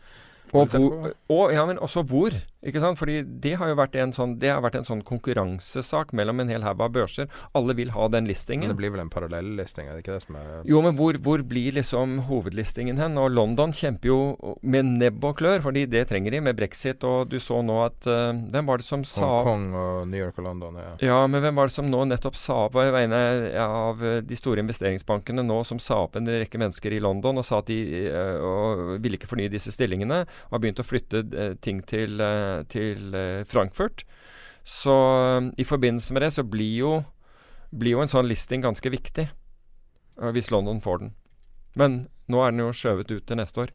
Og, 0.54 0.72
hvor, 0.74 1.14
og, 1.30 1.54
ja, 1.54 1.66
men 1.70 1.80
også 1.80 2.04
hvor. 2.08 2.34
ikke 2.66 2.82
sant? 2.84 3.00
Fordi 3.00 3.22
det 3.44 3.56
har 3.60 3.72
jo 3.72 3.78
vært 3.80 3.96
en 4.02 4.14
sånn, 4.16 4.36
det 4.42 4.52
har 4.52 4.64
vært 4.66 4.80
en 4.80 4.88
sånn 4.88 5.04
konkurransesak 5.08 6.12
mellom 6.18 6.42
en 6.44 6.52
hel 6.52 6.66
haug 6.66 6.82
av 6.84 6.94
børser. 6.96 7.30
Alle 7.58 7.76
vil 7.78 7.94
ha 7.96 8.08
den 8.12 8.28
listingen. 8.30 8.68
Men 8.68 8.76
det 8.76 8.82
blir 8.82 8.94
vel 8.96 9.04
en 9.06 9.12
parallellisting, 9.14 9.88
er 9.88 9.98
det 9.98 10.04
ikke 10.04 10.18
det 10.18 10.26
som 10.26 10.40
er 10.40 10.68
Jo, 10.70 10.82
men 10.86 10.98
hvor, 11.00 11.18
hvor 11.24 11.44
blir 11.46 11.78
liksom 11.78 12.20
hovedlistingen 12.30 13.00
hen? 13.02 13.18
Og 13.22 13.32
London 13.36 13.74
kjemper 13.76 14.12
jo 14.12 14.20
med 14.62 14.90
nebb 15.00 15.24
og 15.30 15.38
klør, 15.40 15.64
fordi 15.66 15.86
det 15.90 16.08
trenger 16.12 16.36
de 16.36 16.44
med 16.50 16.58
brexit. 16.60 17.04
Og 17.08 17.30
du 17.32 17.40
så 17.44 17.62
nå 17.66 17.80
at 17.86 18.10
uh, 18.10 18.32
Hvem 18.50 18.70
var 18.70 18.82
det 18.82 18.88
som 18.88 19.06
sa 19.08 19.28
Hongkong 19.28 19.70
og 19.78 20.08
New 20.10 20.20
York 20.20 20.40
og 20.42 20.50
London? 20.50 20.80
Ja. 20.80 20.92
Ja, 21.10 21.20
men 21.28 21.44
hvem 21.44 21.58
var 21.60 21.70
det 21.70 21.76
som 21.76 21.88
nå 21.90 22.04
nettopp 22.10 22.38
sa 22.40 22.66
på 22.72 22.84
vegne 22.94 23.20
av 23.62 24.04
eh, 24.06 24.20
de 24.26 24.38
store 24.38 24.62
investeringsbankene 24.64 25.44
nå, 25.46 25.62
som 25.68 25.80
sa 25.82 26.02
opp 26.06 26.18
en 26.20 26.28
rekke 26.30 26.60
mennesker 26.62 26.94
i 26.96 27.02
London 27.04 27.40
og 27.40 27.46
sa 27.48 27.62
at 27.62 27.70
de 27.70 27.80
uh, 28.12 28.96
ville 29.02 29.20
ikke 29.20 29.30
fornye 29.30 29.52
disse 29.52 29.74
stillingene, 29.74 30.24
og 30.48 30.58
har 30.58 30.64
begynt 30.64 30.82
å 30.82 30.88
flytte 30.88 31.24
eh, 31.34 31.56
ting 31.62 31.82
til, 31.88 32.20
eh, 32.24 32.64
til 32.72 33.16
eh, 33.16 33.44
Frankfurt. 33.50 34.06
Så 34.64 34.96
i 35.58 35.66
forbindelse 35.66 36.14
med 36.14 36.24
det 36.26 36.34
så 36.36 36.46
blir 36.46 36.76
jo, 36.78 36.94
blir 37.72 37.98
jo 37.98 38.04
en 38.04 38.12
sånn 38.12 38.28
listing 38.30 38.62
ganske 38.62 38.92
viktig, 38.92 39.26
hvis 40.36 40.52
London 40.54 40.82
får 40.84 41.00
den. 41.02 41.14
Men 41.80 42.00
nå 42.30 42.44
er 42.44 42.54
den 42.54 42.62
jo 42.62 42.74
skjøvet 42.76 43.10
ut 43.10 43.26
til 43.26 43.40
neste 43.40 43.64
år. 43.64 43.74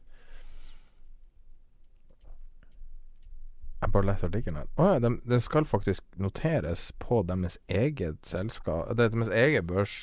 Jeg 3.81 3.91
bare 3.91 4.07
leser 4.07 4.29
artikkelen 4.29 4.61
her. 4.61 4.69
Å 4.79 4.87
ja, 4.87 5.01
den, 5.03 5.19
den 5.27 5.43
skal 5.43 5.67
faktisk 5.67 6.05
noteres 6.21 6.87
på 7.01 7.19
deres 7.27 7.59
eget 7.67 8.21
selskap 8.25 8.93
Det 8.95 9.09
er 9.09 9.11
deres 9.13 9.33
egen 9.35 9.67
børs. 9.67 9.97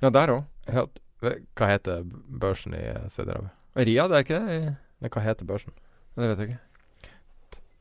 Ja, 0.00 0.12
der 0.14 0.36
òg. 0.36 0.44
Ja, 0.70 0.86
hva 1.20 1.68
heter 1.68 2.06
børsen 2.40 2.74
i? 2.76 2.84
Ria, 3.76 4.06
det 4.08 4.16
er 4.16 4.24
ikke 4.24 4.40
det? 4.46 5.10
Hva 5.12 5.24
heter 5.24 5.48
børsen? 5.48 5.74
Det 6.16 6.28
vet 6.32 6.38
jeg 6.42 6.48
ikke. 6.50 7.12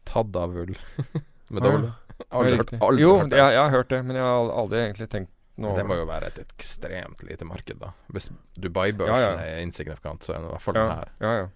Tadavul. 0.10 0.76
Med 1.54 1.64
Ah, 1.64 1.66
doble. 1.66 1.92
Aldri 2.30 2.58
hørt, 2.60 2.72
aldri 2.84 3.02
jo, 3.04 3.12
hørt 3.22 3.30
det. 3.32 3.38
jeg, 3.40 3.54
jeg 3.56 3.62
har 3.64 3.72
hørt 3.74 3.90
det, 3.94 4.00
men 4.06 4.18
jeg 4.20 4.26
har 4.28 4.50
aldri 4.62 4.80
egentlig 4.84 5.08
tenkt 5.10 5.32
noe 5.60 5.72
Det 5.76 5.86
må 5.88 5.96
jo 6.00 6.06
være 6.08 6.28
et 6.30 6.38
ekstremt 6.44 7.24
lite 7.28 7.46
marked, 7.48 7.80
da. 7.82 7.90
Hvis 8.14 8.30
Dubai-børsen 8.60 9.16
Ja, 9.16 9.32
ja. 9.34 9.46
er 9.56 9.64
insignifikant, 9.64 10.24
så 10.28 10.36
er 10.36 10.44
det 10.44 10.50
i 10.50 10.52
hvert 10.54 10.66
fall 10.66 10.78
ja, 10.80 10.84
den 10.84 11.00
her. 11.00 11.10
ja, 11.24 11.32
ja. 11.40 11.48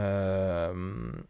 Ehm, 0.00 1.26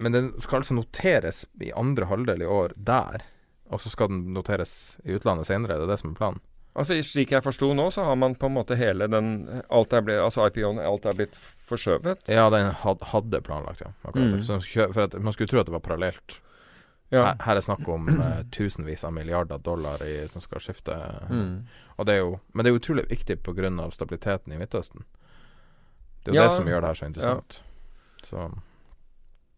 men 0.00 0.12
den 0.16 0.30
skal 0.40 0.60
altså 0.62 0.76
noteres 0.78 1.42
i 1.60 1.72
andre 1.76 2.08
halvdel 2.08 2.42
i 2.44 2.48
år 2.48 2.72
der, 2.76 3.24
og 3.70 3.80
så 3.84 3.92
skal 3.92 4.08
den 4.12 4.22
noteres 4.34 4.72
i 5.04 5.12
utlandet 5.18 5.46
senere. 5.50 5.76
Det 5.76 5.84
er 5.88 5.92
det 5.92 5.98
som 6.00 6.12
er 6.14 6.18
planen. 6.20 6.40
Altså 6.78 6.94
Slik 7.02 7.32
jeg 7.34 7.42
forsto 7.42 7.72
nå, 7.74 7.88
så 7.90 8.04
har 8.06 8.14
man 8.16 8.34
på 8.38 8.46
en 8.46 8.54
måte 8.54 8.76
hele 8.78 9.08
den 9.10 9.62
Alt 9.74 9.92
er 9.92 10.04
blitt 10.06 10.20
Altså 10.22 10.44
IPO-en, 10.46 10.78
alt 10.78 11.06
er 11.10 11.16
blitt 11.18 11.34
forskjøvet. 11.66 12.28
Ja, 12.30 12.48
den 12.50 12.70
hadde 12.74 13.40
planlagt, 13.42 13.80
ja. 13.82 13.90
Mm. 14.14 14.40
Så, 14.42 14.60
for 14.92 15.02
at 15.08 15.14
man 15.22 15.32
skulle 15.34 15.48
tro 15.50 15.58
at 15.60 15.66
det 15.66 15.72
var 15.74 15.82
parallelt. 15.82 16.40
Ja. 17.10 17.24
Her, 17.24 17.36
her 17.42 17.56
er 17.58 17.60
snakk 17.66 17.88
om 17.90 18.08
eh, 18.08 18.42
tusenvis 18.54 19.02
av 19.04 19.12
milliarder 19.12 19.58
dollar 19.58 20.02
i, 20.06 20.28
som 20.30 20.40
skal 20.42 20.60
skifte. 20.62 20.94
Mm. 21.30 21.64
Og 21.98 22.06
det 22.06 22.14
er 22.14 22.20
jo, 22.22 22.36
men 22.54 22.64
det 22.66 22.70
er 22.72 22.78
utrolig 22.78 23.04
viktig 23.10 23.40
pga. 23.42 23.90
stabiliteten 23.90 24.52
i 24.54 24.58
Midtøsten. 24.58 25.02
Det 26.24 26.30
er 26.30 26.34
jo 26.34 26.40
Ja. 26.42 26.48
det 26.48 26.52
som 26.56 26.66
gjør 26.66 26.80
det 26.80 26.86
her 26.88 26.94
så 26.94 27.06
interessant. 27.06 27.62
Så 28.22 28.50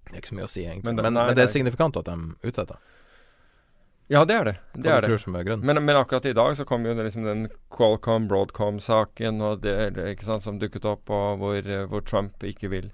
det 0.09 0.15
er 0.17 0.21
ikke 0.21 0.29
så 0.33 0.35
mye 0.41 0.45
å 0.49 0.53
si, 0.53 0.65
egentlig. 0.65 0.85
Men 0.85 0.97
Men, 0.97 1.05
det- 1.05 1.13
men, 1.13 1.27
nei, 1.27 1.35
det 1.35 1.43
er 1.45 1.53
signifikant 1.53 1.97
at 1.97 2.05
de 2.05 2.35
utsetter. 2.49 2.77
Ja, 4.13 4.27
det 4.29 4.35
er 4.37 4.45
det. 4.45 4.53
det, 4.77 4.91
er 4.93 5.05
det. 5.07 5.09
Men, 5.65 5.79
men 5.87 5.97
akkurat 5.97 6.27
i 6.29 6.35
dag 6.37 6.57
så 6.59 6.67
kom 6.69 6.85
jo 6.85 6.93
liksom 6.99 7.25
den 7.25 7.47
Qualcomm, 7.73 8.27
Broadcom-saken 8.29 9.41
og 9.41 9.63
det, 9.65 9.77
ikke 10.13 10.27
sant, 10.27 10.45
som 10.45 10.59
dukket 10.61 10.85
opp, 10.85 11.09
og 11.09 11.41
hvor, 11.41 11.69
hvor 11.89 12.05
Trump 12.05 12.45
ikke 12.45 12.69
vil, 12.69 12.91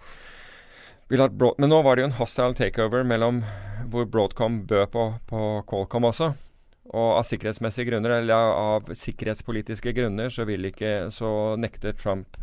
vil 1.10 1.24
at 1.24 1.34
Broad, 1.34 1.58
Men 1.58 1.72
nå 1.74 1.80
var 1.82 1.96
det 1.98 2.04
jo 2.04 2.10
en 2.12 2.18
hostile 2.20 2.54
takeover 2.54 3.02
mellom 3.02 3.42
hvor 3.90 4.06
Broadcom 4.06 4.62
bød 4.70 4.92
på, 4.94 5.08
på 5.26 5.42
Qualcomm 5.66 6.06
også. 6.06 6.30
Og 6.88 7.08
av 7.18 7.26
sikkerhetsmessige 7.26 7.90
grunner, 7.90 8.14
eller 8.20 8.54
av 8.54 8.92
sikkerhetspolitiske 8.96 9.92
grunner, 9.98 10.30
så 10.32 10.46
vil 10.48 10.70
ikke 10.70 11.10
Så 11.12 11.30
nekter 11.60 11.98
Trump 11.98 12.38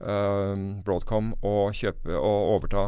eh, 0.00 0.54
Broadcom 0.86 1.34
å 1.42 1.72
kjøpe 1.74 2.14
og 2.14 2.54
overta 2.54 2.86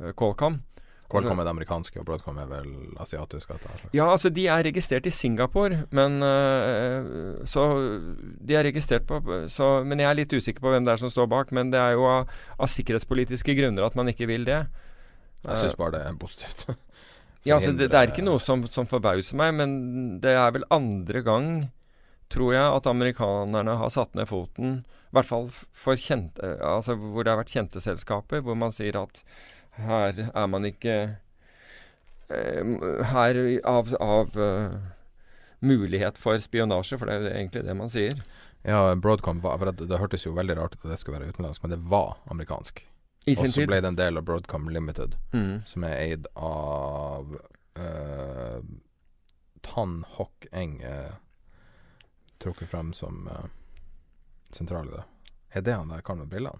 eh, 0.00 0.16
Qualcomm. 0.16 0.62
Qualcomm 1.08 1.40
er 1.40 1.46
det 1.48 1.52
amerikanske, 1.54 2.02
og 2.02 2.04
Broadcom 2.04 2.36
er 2.42 2.48
vel 2.50 2.72
asiatisk? 3.00 3.54
Ja, 3.96 4.10
altså 4.10 4.28
de 4.28 4.44
er 4.52 4.66
registrert 4.66 5.06
i 5.08 5.12
Singapore, 5.14 5.86
men 5.88 6.18
uh, 6.20 7.38
Så 7.48 7.64
de 8.44 8.58
er 8.58 8.66
registrert 8.68 9.06
på 9.08 9.22
så, 9.48 9.70
Men 9.88 10.02
jeg 10.02 10.10
er 10.10 10.18
litt 10.18 10.34
usikker 10.36 10.60
på 10.60 10.74
hvem 10.74 10.84
det 10.84 10.92
er 10.92 11.00
som 11.00 11.12
står 11.12 11.30
bak. 11.32 11.54
Men 11.56 11.72
det 11.72 11.80
er 11.80 11.96
jo 11.96 12.04
av, 12.10 12.28
av 12.58 12.68
sikkerhetspolitiske 12.68 13.56
grunner 13.56 13.88
at 13.88 13.96
man 13.96 14.12
ikke 14.12 14.28
vil 14.28 14.44
det. 14.48 14.66
Jeg 15.46 15.62
syns 15.62 15.80
bare 15.80 15.96
det 15.96 16.04
er 16.04 16.20
positivt. 16.20 16.68
Ja, 17.46 17.54
altså 17.54 17.70
det, 17.72 17.86
det 17.92 17.96
er 17.96 18.10
ikke 18.10 18.24
noe 18.26 18.40
som, 18.42 18.64
som 18.68 18.88
forbauser 18.90 19.38
meg, 19.38 19.54
men 19.56 19.70
det 20.20 20.34
er 20.36 20.50
vel 20.52 20.66
andre 20.74 21.22
gang, 21.24 21.46
tror 22.28 22.50
jeg, 22.52 22.64
at 22.66 22.88
amerikanerne 22.90 23.76
har 23.80 23.92
satt 23.94 24.18
ned 24.18 24.28
foten. 24.28 24.80
I 25.08 25.16
hvert 25.16 25.28
fall 25.30 25.46
for 25.54 25.96
kjente 25.96 26.50
Altså 26.60 26.98
hvor 26.98 27.24
det 27.24 27.32
har 27.32 27.38
vært 27.40 27.54
kjente 27.54 27.80
selskaper, 27.80 28.42
hvor 28.44 28.58
man 28.58 28.74
sier 28.74 28.98
at 29.00 29.22
her 29.86 30.18
er 30.34 30.46
man 30.50 30.64
ikke 30.68 30.94
eh, 32.30 32.72
Her 33.12 33.38
av, 33.64 33.94
av 34.00 34.38
eh, 34.38 34.76
mulighet 35.60 36.18
for 36.18 36.38
spionasje, 36.38 36.98
for 36.98 37.08
det 37.10 37.16
er 37.18 37.36
egentlig 37.38 37.64
det 37.66 37.76
man 37.78 37.90
sier. 37.92 38.20
Ja, 38.66 38.94
Broadcom 38.94 39.40
var 39.40 39.58
for 39.58 39.70
det, 39.70 39.86
det 39.88 39.98
hørtes 40.00 40.26
jo 40.26 40.34
veldig 40.36 40.56
rart 40.58 40.74
ut 40.76 40.84
at 40.84 40.92
det 40.92 40.98
skulle 41.00 41.18
være 41.20 41.32
utenlandsk, 41.32 41.62
men 41.64 41.72
det 41.76 41.80
var 41.90 42.16
amerikansk. 42.30 42.84
I 43.28 43.34
Og 43.36 43.50
så 43.52 43.66
ble 43.68 43.80
det 43.82 43.88
en 43.90 43.98
del 43.98 44.16
av 44.18 44.24
Broadcom 44.24 44.68
Limited, 44.72 45.16
Mm. 45.32 45.62
som 45.66 45.84
er 45.84 45.96
eid 46.00 46.26
av 46.34 47.34
uh, 47.78 48.60
Tan 49.62 50.04
Hock 50.16 50.46
Eng 50.52 50.78
uh, 50.84 51.12
trukket 52.40 52.70
frem 52.70 52.92
som 52.96 53.28
uh, 53.28 53.44
sentral 54.50 54.88
i 54.88 54.96
det. 54.96 55.04
Er 55.54 55.60
det 55.66 55.76
han 55.76 55.92
der 55.92 56.00
karen 56.00 56.24
med 56.24 56.32
brillene? 56.32 56.58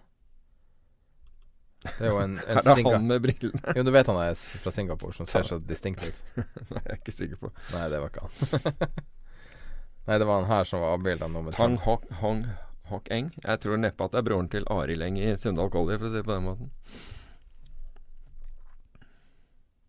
Det 1.98 2.06
er 2.06 2.12
jo 2.12 2.18
en, 2.22 2.36
en 2.44 2.58
er 2.60 2.82
han 2.92 3.06
med 3.08 3.22
brillene. 3.24 3.74
Jo, 3.76 3.84
du 3.86 3.90
vet 3.94 4.10
han 4.10 4.20
er 4.22 4.34
fra 4.64 4.72
Singapore, 4.74 5.14
som 5.16 5.28
ser 5.30 5.46
så 5.48 5.58
distinkt 5.62 6.04
ut. 6.06 6.22
Nei, 6.74 6.82
jeg 6.84 6.94
er 6.94 7.00
ikke 7.00 7.14
sikker 7.14 7.40
på. 7.42 7.52
Nei, 7.74 7.84
det 7.92 8.00
var 8.02 8.12
ikke 8.12 8.26
han. 8.26 8.88
Nei, 10.08 10.16
det 10.22 10.28
var 10.28 10.40
han 10.40 10.48
her 10.50 10.64
som 10.68 10.80
var 10.84 10.96
avbilda 10.96 11.28
nummer 11.28 11.52
Tang 11.52 11.76
Hong, 11.84 12.04
Hong 12.22 12.44
Hok 12.88 13.10
Eng. 13.12 13.32
Jeg 13.44 13.60
tror 13.60 13.76
neppe 13.80 14.06
at 14.06 14.14
det 14.14 14.22
er 14.22 14.28
broren 14.30 14.48
til 14.52 14.64
Arild 14.72 15.04
Eng 15.04 15.18
i 15.20 15.34
Sunndal 15.36 15.68
Collie, 15.74 15.98
for 16.00 16.08
å 16.08 16.12
si 16.12 16.20
det 16.22 16.24
på 16.28 16.32
den 16.32 16.46
måten. 16.46 16.70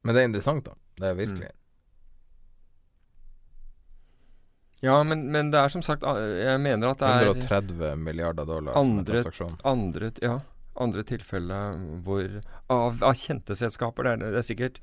Men 0.04 0.16
det 0.16 0.22
er 0.24 0.30
interessant, 0.32 0.68
da. 0.68 0.76
Det 1.00 1.08
er 1.14 1.16
virkelig. 1.20 1.52
Ja, 4.84 5.02
men, 5.04 5.26
men 5.32 5.50
det 5.52 5.60
er 5.60 5.72
som 5.74 5.82
sagt 5.84 6.06
Jeg 6.08 6.60
mener 6.64 6.94
at 6.94 7.02
det 7.02 7.08
er 7.12 7.26
130 7.34 7.98
milliarder 8.00 8.48
dollar 8.48 8.78
som 8.78 8.94
andret, 8.94 9.26
transaksjon. 9.26 9.58
andre 9.68 10.12
Ja, 10.24 10.38
andre 10.80 11.04
tilfeller 11.08 11.80
hvor 12.06 12.40
Av, 12.70 13.00
av 13.04 13.16
kjente 13.18 13.56
selskaper. 13.58 14.04
Det 14.04 14.12
er, 14.12 14.36
det 14.36 14.44
er 14.44 14.50
sikkert 14.50 14.82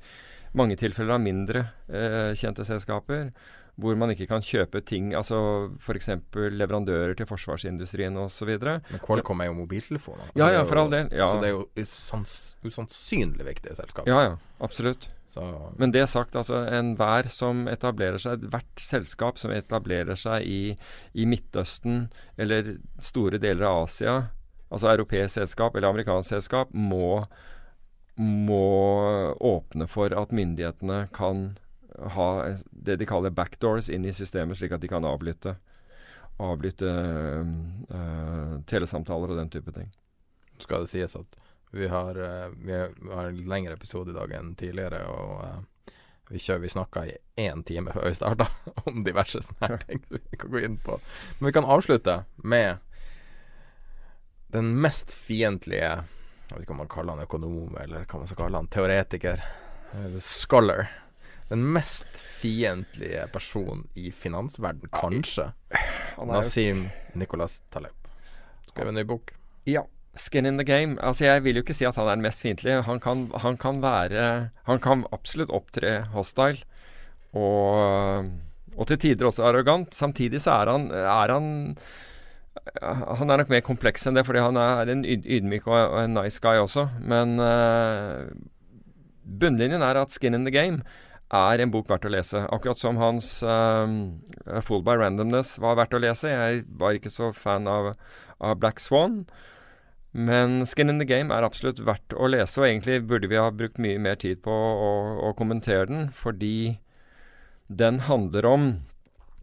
mange 0.57 0.77
tilfeller 0.79 1.17
av 1.17 1.23
mindre 1.23 1.67
eh, 1.89 2.33
kjente 2.37 2.65
selskaper 2.67 3.31
hvor 3.77 3.93
man 3.93 4.09
ikke 4.09 4.25
kan 4.25 4.41
kjøpe 4.41 4.79
ting, 4.89 5.11
altså 5.13 5.37
f.eks. 5.77 6.07
leverandører 6.33 7.13
til 7.19 7.27
forsvarsindustrien 7.29 8.15
osv. 8.17 8.49
Men 8.57 9.03
Qualcomm 9.05 9.43
er 9.45 9.51
jo 9.51 9.57
mobiltelefoner. 9.59 10.31
Ja, 10.33 10.47
Altså, 10.47 10.55
ja, 10.55 10.63
for 10.65 10.81
all 10.81 10.89
del. 10.89 11.11
Ja. 11.13 11.27
Så 11.29 11.43
det 11.43 11.51
er 11.51 11.53
jo 11.53 11.67
usans- 11.77 12.55
usannsynlig 12.65 13.45
viktige 13.45 13.77
selskap. 13.77 14.09
Ja, 14.09 14.23
ja. 14.25 14.33
Absolutt. 14.65 15.09
Så 15.29 15.43
Men 15.77 15.91
det 15.93 16.07
sagt, 16.09 16.33
altså 16.39 16.63
enhver 16.73 17.27
som 17.29 17.65
etablerer 17.67 18.17
seg 18.17 18.45
Hvert 18.47 18.79
selskap 18.79 19.37
som 19.37 19.51
etablerer 19.51 20.15
seg 20.15 20.45
i, 20.47 20.77
i 21.13 21.25
Midtøsten 21.27 22.07
eller 22.39 22.77
store 23.03 23.37
deler 23.37 23.67
av 23.67 23.83
Asia, 23.83 24.15
altså 24.69 24.91
europeisk 24.91 25.39
selskap 25.39 25.75
eller 25.75 25.91
amerikansk 25.91 26.35
selskap, 26.35 26.73
må, 26.73 27.21
må 28.17 28.65
åpne 29.39 29.87
for 29.89 30.13
at 30.13 30.35
myndighetene 30.35 31.05
kan 31.15 31.49
ha 32.17 32.27
det 32.71 32.99
de 33.01 33.07
kaller 33.09 33.33
backdoors 33.33 33.89
inn 33.89 34.05
i 34.05 34.13
systemet, 34.13 34.59
slik 34.59 34.75
at 34.75 34.83
de 34.83 34.91
kan 34.91 35.05
avlytte 35.07 35.55
avlytte 36.37 36.85
uh, 36.85 38.59
telesamtaler 38.69 39.33
og 39.33 39.39
den 39.39 39.49
type 39.49 39.73
ting. 39.73 39.89
skal 40.61 40.85
det 40.85 40.91
sies 40.91 41.15
at 41.17 41.37
vi 41.71 41.89
har, 41.91 42.15
eh, 42.15 42.49
vi 42.63 42.71
har 42.71 43.25
en 43.27 43.41
lengre 43.49 43.73
episode 43.75 44.13
i 44.13 44.15
dag 44.15 44.31
enn 44.37 44.53
tidligere, 44.55 45.01
og 45.11 45.41
uh, 45.43 45.91
vi, 46.29 46.39
kjører, 46.39 46.61
vi 46.63 46.69
snakka 46.71 47.03
i 47.05 47.17
én 47.43 47.63
time 47.67 47.91
før 47.91 48.07
vi 48.07 48.15
starta 48.15 48.47
om 48.87 49.03
diverse 49.03 49.41
sånne 49.43 49.67
her 49.73 49.83
ting 49.89 50.01
vi 50.13 50.39
kan 50.39 50.53
gå 50.53 50.63
inn 50.63 50.77
på. 50.81 50.95
Men 51.39 51.49
vi 51.49 51.55
kan 51.57 51.67
avslutte 51.67 52.21
med 52.37 52.79
den 54.53 54.69
mest 54.81 55.11
fiendtlige 55.13 55.89
Jeg 56.47 56.53
vet 56.55 56.63
ikke 56.63 56.71
om 56.75 56.79
man 56.83 56.87
kaller 56.91 57.17
han 57.17 57.25
økonom, 57.25 57.73
eller 57.81 58.05
hva 58.07 58.21
man 58.21 58.29
skal 58.29 58.39
kalle 58.45 58.61
han, 58.61 58.69
teoretiker. 58.71 59.41
eh, 59.93 60.15
Scholar. 60.23 60.87
Den 61.49 61.65
mest 61.75 62.19
fiendtlige 62.19 63.25
personen 63.31 63.85
i 63.95 64.11
finansverden, 64.11 64.87
kanskje. 64.91 65.49
Nasim 66.27 66.87
Nicolas 67.13 67.61
Taleb. 67.69 68.07
Skrev 68.71 68.87
en 68.91 68.95
ny 68.99 69.03
bok. 69.07 69.33
Ja. 69.67 69.83
Skin 70.17 70.45
in 70.49 70.57
the 70.57 70.65
game. 70.65 70.95
Altså 71.03 71.25
Jeg 71.27 71.43
vil 71.45 71.59
jo 71.59 71.61
ikke 71.61 71.75
si 71.77 71.85
at 71.85 71.95
han 71.99 72.07
er 72.07 72.15
den 72.17 72.23
mest 72.25 72.41
fiendtlige. 72.41 72.81
Han 72.87 72.99
kan, 73.03 73.27
han 73.43 73.57
kan 73.61 73.81
være 73.83 74.49
Han 74.65 74.79
kan 74.81 75.03
absolutt 75.13 75.51
opptre 75.53 75.99
hostile. 76.15 76.63
Og, 77.37 78.31
og 78.75 78.87
til 78.89 78.97
tider 79.03 79.27
også 79.29 79.45
arrogant. 79.45 79.93
Samtidig 79.93 80.41
så 80.41 80.55
er 80.63 80.71
han, 80.73 80.87
er 80.91 81.33
han 81.35 81.49
Han 82.81 83.31
er 83.31 83.41
nok 83.41 83.51
mer 83.51 83.63
kompleks 83.65 84.07
enn 84.07 84.17
det, 84.17 84.25
fordi 84.27 84.43
han 84.43 84.59
er 84.59 84.91
en 84.91 85.03
ydmyk 85.07 85.67
og, 85.69 85.97
en 86.01 86.15
nice 86.17 86.41
guy 86.43 86.59
også. 86.61 86.87
Men 87.01 87.37
uh, 87.41 88.29
bunnlinjen 89.23 89.83
er 89.85 89.99
at 90.01 90.13
Skin 90.13 90.37
in 90.37 90.47
the 90.47 90.53
Game 90.53 90.81
er 91.33 91.59
en 91.59 91.73
bok 91.73 91.89
verdt 91.91 92.07
å 92.07 92.13
lese. 92.13 92.45
Akkurat 92.55 92.79
som 92.79 92.99
hans 93.01 93.41
um, 93.43 93.97
Fool 94.63 94.83
by 94.85 94.95
Randomness 95.01 95.57
var 95.59 95.75
verdt 95.79 95.97
å 95.97 96.01
lese. 96.01 96.31
Jeg 96.31 96.63
var 96.79 96.95
ikke 96.95 97.11
så 97.11 97.33
fan 97.35 97.67
av, 97.67 97.93
av 98.39 98.57
Black 98.61 98.79
Swan. 98.83 99.25
Men 100.17 100.63
Skin 100.65 100.89
in 100.89 101.01
the 101.01 101.07
Game 101.07 101.33
er 101.35 101.45
absolutt 101.45 101.83
verdt 101.85 102.15
å 102.15 102.29
lese, 102.31 102.57
og 102.61 102.69
egentlig 102.69 103.03
burde 103.09 103.29
vi 103.29 103.37
ha 103.37 103.51
brukt 103.53 103.77
mye 103.81 103.99
mer 104.01 104.15
tid 104.17 104.39
på 104.45 104.53
å, 104.53 104.91
å 105.27 105.33
kommentere 105.37 105.85
den, 105.91 106.07
fordi 106.15 106.79
den 107.67 107.99
handler 108.07 108.47
om 108.47 108.69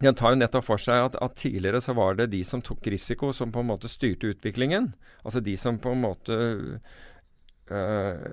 Den 0.03 0.15
tar 0.15 0.33
jo 0.33 0.39
nettopp 0.41 0.65
for 0.67 0.81
seg 0.81 1.07
at, 1.07 1.15
at 1.23 1.37
tidligere 1.39 1.79
så 1.83 1.95
var 1.95 2.17
det 2.19 2.31
de 2.33 2.43
som 2.43 2.63
tok 2.63 2.87
risiko, 2.91 3.31
som 3.33 3.51
på 3.51 3.63
en 3.63 3.69
måte 3.71 3.91
styrte 3.91 4.33
utviklingen. 4.33 4.91
Altså 5.23 5.39
de 5.43 5.55
som 5.57 5.79
på 5.79 5.93
en 5.95 6.01
måte 6.03 6.39
øh, 7.71 8.25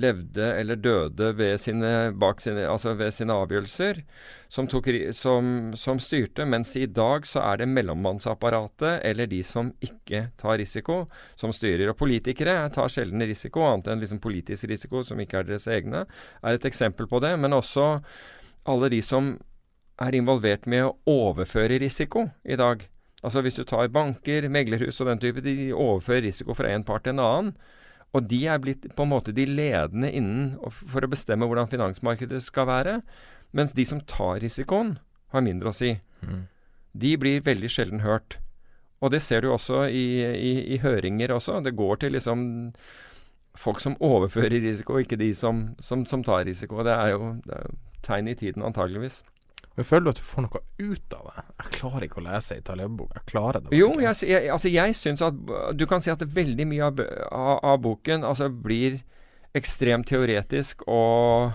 levde 0.00 0.46
eller 0.62 0.80
døde 0.80 1.28
ved 1.36 1.60
sine, 1.60 1.92
sine, 2.40 2.64
altså 2.64 2.94
ved 2.96 3.12
sine 3.12 3.36
avgjørelser, 3.36 4.00
som, 4.48 4.66
tok, 4.66 4.88
som, 5.12 5.70
som 5.76 6.00
styrte. 6.00 6.48
Mens 6.48 6.72
i 6.80 6.86
dag 6.88 7.28
så 7.28 7.44
er 7.44 7.60
det 7.60 7.68
mellommannsapparatet 7.68 9.04
eller 9.04 9.28
de 9.28 9.42
som 9.44 9.74
ikke 9.84 10.30
tar 10.40 10.56
risiko, 10.56 11.02
som 11.36 11.52
styrer. 11.52 11.92
Og 11.92 12.00
politikere 12.00 12.56
tar 12.72 12.88
sjelden 12.88 13.28
risiko, 13.28 13.68
annet 13.68 13.92
enn 13.92 14.00
liksom 14.00 14.24
politisk 14.24 14.72
risiko, 14.72 15.04
som 15.04 15.20
ikke 15.20 15.44
er 15.44 15.52
deres 15.52 15.68
egne, 15.68 16.06
er 16.40 16.56
et 16.56 16.64
eksempel 16.72 17.12
på 17.12 17.20
det. 17.20 17.36
Men 17.36 17.60
også 17.60 17.98
alle 18.64 18.88
de 18.88 19.04
som 19.04 19.34
er 20.00 20.16
involvert 20.16 20.66
med 20.70 20.86
å 20.86 20.96
overføre 21.08 21.80
risiko 21.82 22.28
i 22.44 22.56
dag. 22.56 22.86
Altså 23.22 23.42
Hvis 23.44 23.60
du 23.60 23.64
tar 23.68 23.92
banker, 23.92 24.48
meglerhus 24.50 25.00
og 25.00 25.10
den 25.12 25.22
type, 25.22 25.44
de 25.44 25.70
overfører 25.72 26.26
risiko 26.26 26.56
fra 26.58 26.72
en 26.72 26.84
part 26.84 27.04
til 27.04 27.14
en 27.14 27.22
annen. 27.22 27.52
Og 28.12 28.26
de 28.28 28.42
er 28.50 28.60
blitt 28.60 28.88
på 28.96 29.06
en 29.06 29.12
måte 29.12 29.32
de 29.32 29.46
ledende 29.48 30.10
innen 30.10 30.56
for 30.68 31.04
å 31.04 31.10
bestemme 31.10 31.46
hvordan 31.48 31.70
finansmarkedet 31.70 32.42
skal 32.44 32.68
være. 32.68 32.98
Mens 33.56 33.72
de 33.76 33.86
som 33.88 34.02
tar 34.08 34.42
risikoen, 34.42 34.96
har 35.32 35.44
mindre 35.44 35.70
å 35.70 35.76
si. 35.76 35.94
Mm. 36.20 36.42
De 36.92 37.12
blir 37.16 37.44
veldig 37.46 37.70
sjelden 37.72 38.02
hørt. 38.04 38.36
Og 39.02 39.14
det 39.14 39.22
ser 39.24 39.42
du 39.42 39.50
også 39.50 39.86
i, 39.88 40.04
i, 40.20 40.52
i 40.74 40.80
høringer 40.82 41.32
også. 41.34 41.62
Det 41.64 41.74
går 41.78 42.02
til 42.02 42.14
liksom 42.18 42.44
folk 43.58 43.80
som 43.80 43.96
overfører 44.00 44.60
risiko, 44.64 44.98
ikke 45.00 45.18
de 45.20 45.32
som, 45.36 45.70
som, 45.80 46.04
som 46.08 46.24
tar 46.24 46.44
risiko. 46.48 46.82
Det 46.84 46.92
er 46.92 47.14
jo 47.14 47.32
det 47.46 47.58
er 47.58 47.72
tegn 48.02 48.28
i 48.28 48.36
tiden, 48.38 48.64
antageligvis. 48.66 49.22
Men 49.76 49.86
føler 49.88 50.04
du 50.04 50.10
at 50.12 50.20
du 50.20 50.26
får 50.26 50.44
noe 50.44 50.60
ut 50.82 51.14
av 51.16 51.28
det? 51.30 51.42
Jeg 51.62 51.74
klarer 51.78 52.04
ikke 52.06 52.20
å 52.20 52.26
lese 52.26 52.56
ei 52.58 52.64
Taleb-bok. 52.66 53.14
Jeg 53.16 53.28
klarer 53.32 53.64
det 53.64 53.78
Jo, 53.78 53.88
jeg, 54.02 54.18
jeg, 54.28 54.50
altså 54.52 54.72
jeg 54.72 54.96
syns 54.98 55.24
at 55.24 55.38
Du 55.78 55.86
kan 55.88 56.04
si 56.04 56.12
at 56.12 56.24
veldig 56.28 56.66
mye 56.68 56.90
av, 56.90 57.00
av, 57.32 57.54
av 57.72 57.78
boken 57.84 58.26
altså 58.28 58.50
blir 58.52 59.00
ekstremt 59.56 60.08
teoretisk 60.08 60.84
og 60.88 61.52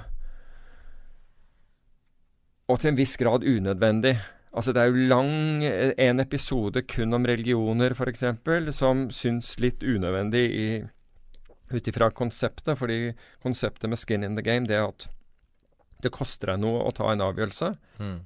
og 2.68 2.82
til 2.82 2.92
en 2.92 2.98
viss 2.98 3.16
grad 3.16 3.46
unødvendig. 3.48 4.18
Altså 4.52 4.74
Det 4.76 4.82
er 4.82 4.90
jo 4.92 5.08
lang 5.08 5.64
en 5.64 6.20
episode 6.20 6.82
kun 6.84 7.16
om 7.16 7.26
religioner, 7.26 7.94
f.eks., 7.96 8.26
som 8.76 9.06
syns 9.14 9.54
litt 9.64 9.84
unødvendig 9.84 10.48
ut 11.72 11.88
ifra 11.88 12.10
konseptet. 12.12 12.78
Fordi 12.78 13.14
konseptet 13.44 13.90
med 13.90 14.02
skin 14.02 14.24
in 14.24 14.36
the 14.36 14.44
game, 14.44 14.68
det 14.68 14.76
er 14.76 14.90
at 14.90 15.08
det 16.04 16.14
koster 16.14 16.54
deg 16.54 16.62
noe 16.64 16.84
å 16.86 16.94
ta 16.96 17.10
en 17.12 17.24
avgjørelse. 17.26 17.72
Mm. 18.02 18.18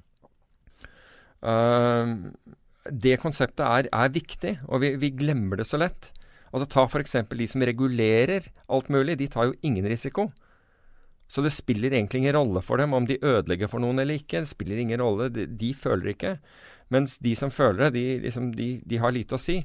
Uh, 1.42 2.16
det 2.90 3.18
konseptet 3.22 3.64
er, 3.64 3.88
er 3.94 4.14
viktig, 4.14 4.56
og 4.68 4.82
vi, 4.82 4.94
vi, 5.00 5.12
glemmer 5.16 5.60
det 5.60 5.68
så 5.70 5.80
lett. 5.80 6.10
Altså 6.52 6.68
Ta 6.68 6.84
f.eks. 6.84 7.16
de 7.30 7.48
som 7.48 7.64
regulerer 7.64 8.50
alt 8.68 8.90
mulig. 8.92 9.16
De 9.20 9.30
tar 9.32 9.48
jo 9.48 9.58
ingen 9.64 9.86
risiko. 9.88 10.28
Så 11.32 11.40
det 11.40 11.54
spiller 11.54 11.94
egentlig 11.94 12.20
ingen 12.20 12.36
rolle 12.36 12.60
for 12.60 12.76
dem 12.76 12.92
om 12.92 13.06
de 13.08 13.16
ødelegger 13.22 13.70
for 13.72 13.80
noen 13.80 14.02
eller 14.02 14.20
ikke. 14.20 14.42
Det 14.44 14.50
spiller 14.50 14.82
ingen 14.82 15.00
rolle. 15.00 15.30
De, 15.32 15.46
de 15.48 15.72
føler 15.72 16.12
ikke. 16.12 16.36
Mens 16.92 17.16
de 17.24 17.32
som 17.38 17.52
føler 17.54 17.86
det, 17.86 17.92
de, 17.96 18.18
liksom, 18.26 18.50
de, 18.58 18.68
de 18.84 19.00
har 19.00 19.14
lite 19.16 19.38
å 19.38 19.40
si. 19.40 19.62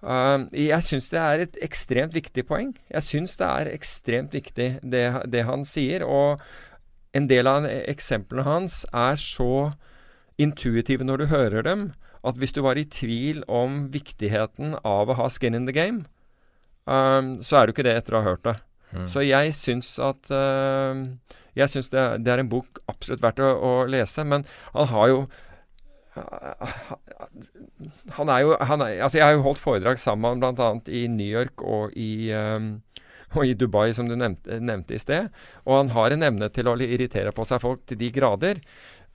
Uh, 0.00 0.46
jeg 0.54 0.80
syns 0.86 1.10
det 1.12 1.20
er 1.20 1.42
et 1.44 1.58
ekstremt 1.66 2.14
viktig 2.14 2.44
poeng. 2.48 2.70
Jeg 2.92 3.04
syns 3.08 3.34
det 3.40 3.48
er 3.48 3.72
ekstremt 3.74 4.36
viktig 4.36 4.68
det, 4.86 5.04
det, 5.32 5.42
han 5.48 5.66
sier. 5.68 6.06
Og 6.06 6.40
en 7.16 7.26
del 7.30 7.48
av 7.50 7.66
eksemplene 7.66 8.46
hans 8.46 8.84
er 8.94 9.18
så 9.20 9.72
intuitive 10.40 11.04
når 11.04 11.22
du 11.22 11.26
hører 11.32 11.66
dem, 11.66 11.90
at 12.26 12.38
hvis 12.40 12.54
du 12.56 12.62
var 12.64 12.78
i 12.78 12.88
tvil 12.88 13.42
om 13.48 13.86
viktigheten 13.92 14.76
av 14.84 15.10
å 15.10 15.16
ha 15.18 15.28
skin 15.32 15.56
in 15.56 15.68
the 15.68 15.74
game, 15.76 16.04
um, 16.84 17.36
så 17.42 17.60
er 17.60 17.66
du 17.66 17.74
ikke 17.74 17.86
det 17.86 17.96
etter 17.98 18.16
å 18.16 18.22
ha 18.22 18.32
hørt 18.32 18.44
det. 18.46 18.56
Mm. 18.90 19.06
Så 19.10 19.22
jeg 19.22 19.54
syns 19.54 19.92
at 20.02 20.32
uh, 20.34 20.98
Jeg 21.54 21.70
syns 21.70 21.92
det, 21.92 22.02
det, 22.26 22.32
er 22.32 22.40
en 22.42 22.50
bok 22.50 22.80
absolutt 22.90 23.22
verdt 23.22 23.38
å, 23.42 23.50
å, 23.54 23.70
lese, 23.86 24.24
men 24.26 24.42
han 24.74 24.90
har 24.90 25.12
jo 25.12 25.20
han 28.16 28.30
er 28.34 28.40
jo 28.42 28.56
han 28.66 28.82
er, 28.82 28.96
Altså, 29.04 29.20
jeg 29.20 29.24
har 29.24 29.36
jo 29.36 29.44
holdt 29.44 29.62
foredrag 29.62 30.00
sammen 30.02 30.40
med 30.40 30.58
bl.a. 30.58 30.72
i 30.90 31.04
New 31.06 31.26
York 31.26 31.62
og 31.62 31.94
i 31.94 32.32
um, 32.34 32.80
og 33.34 33.46
i 33.46 33.54
Dubai, 33.54 33.92
som 33.94 34.08
du 34.10 34.16
nevnte, 34.18 34.58
nevnte, 34.58 34.96
i 34.96 35.02
sted. 35.02 35.30
Og 35.66 35.76
han 35.76 35.92
har 35.94 36.14
en 36.14 36.26
evne 36.26 36.50
til 36.52 36.70
å 36.70 36.76
irritere 36.80 37.32
på 37.34 37.46
seg 37.46 37.62
folk 37.62 37.84
til 37.86 38.00
de 38.00 38.10
grader. 38.14 38.62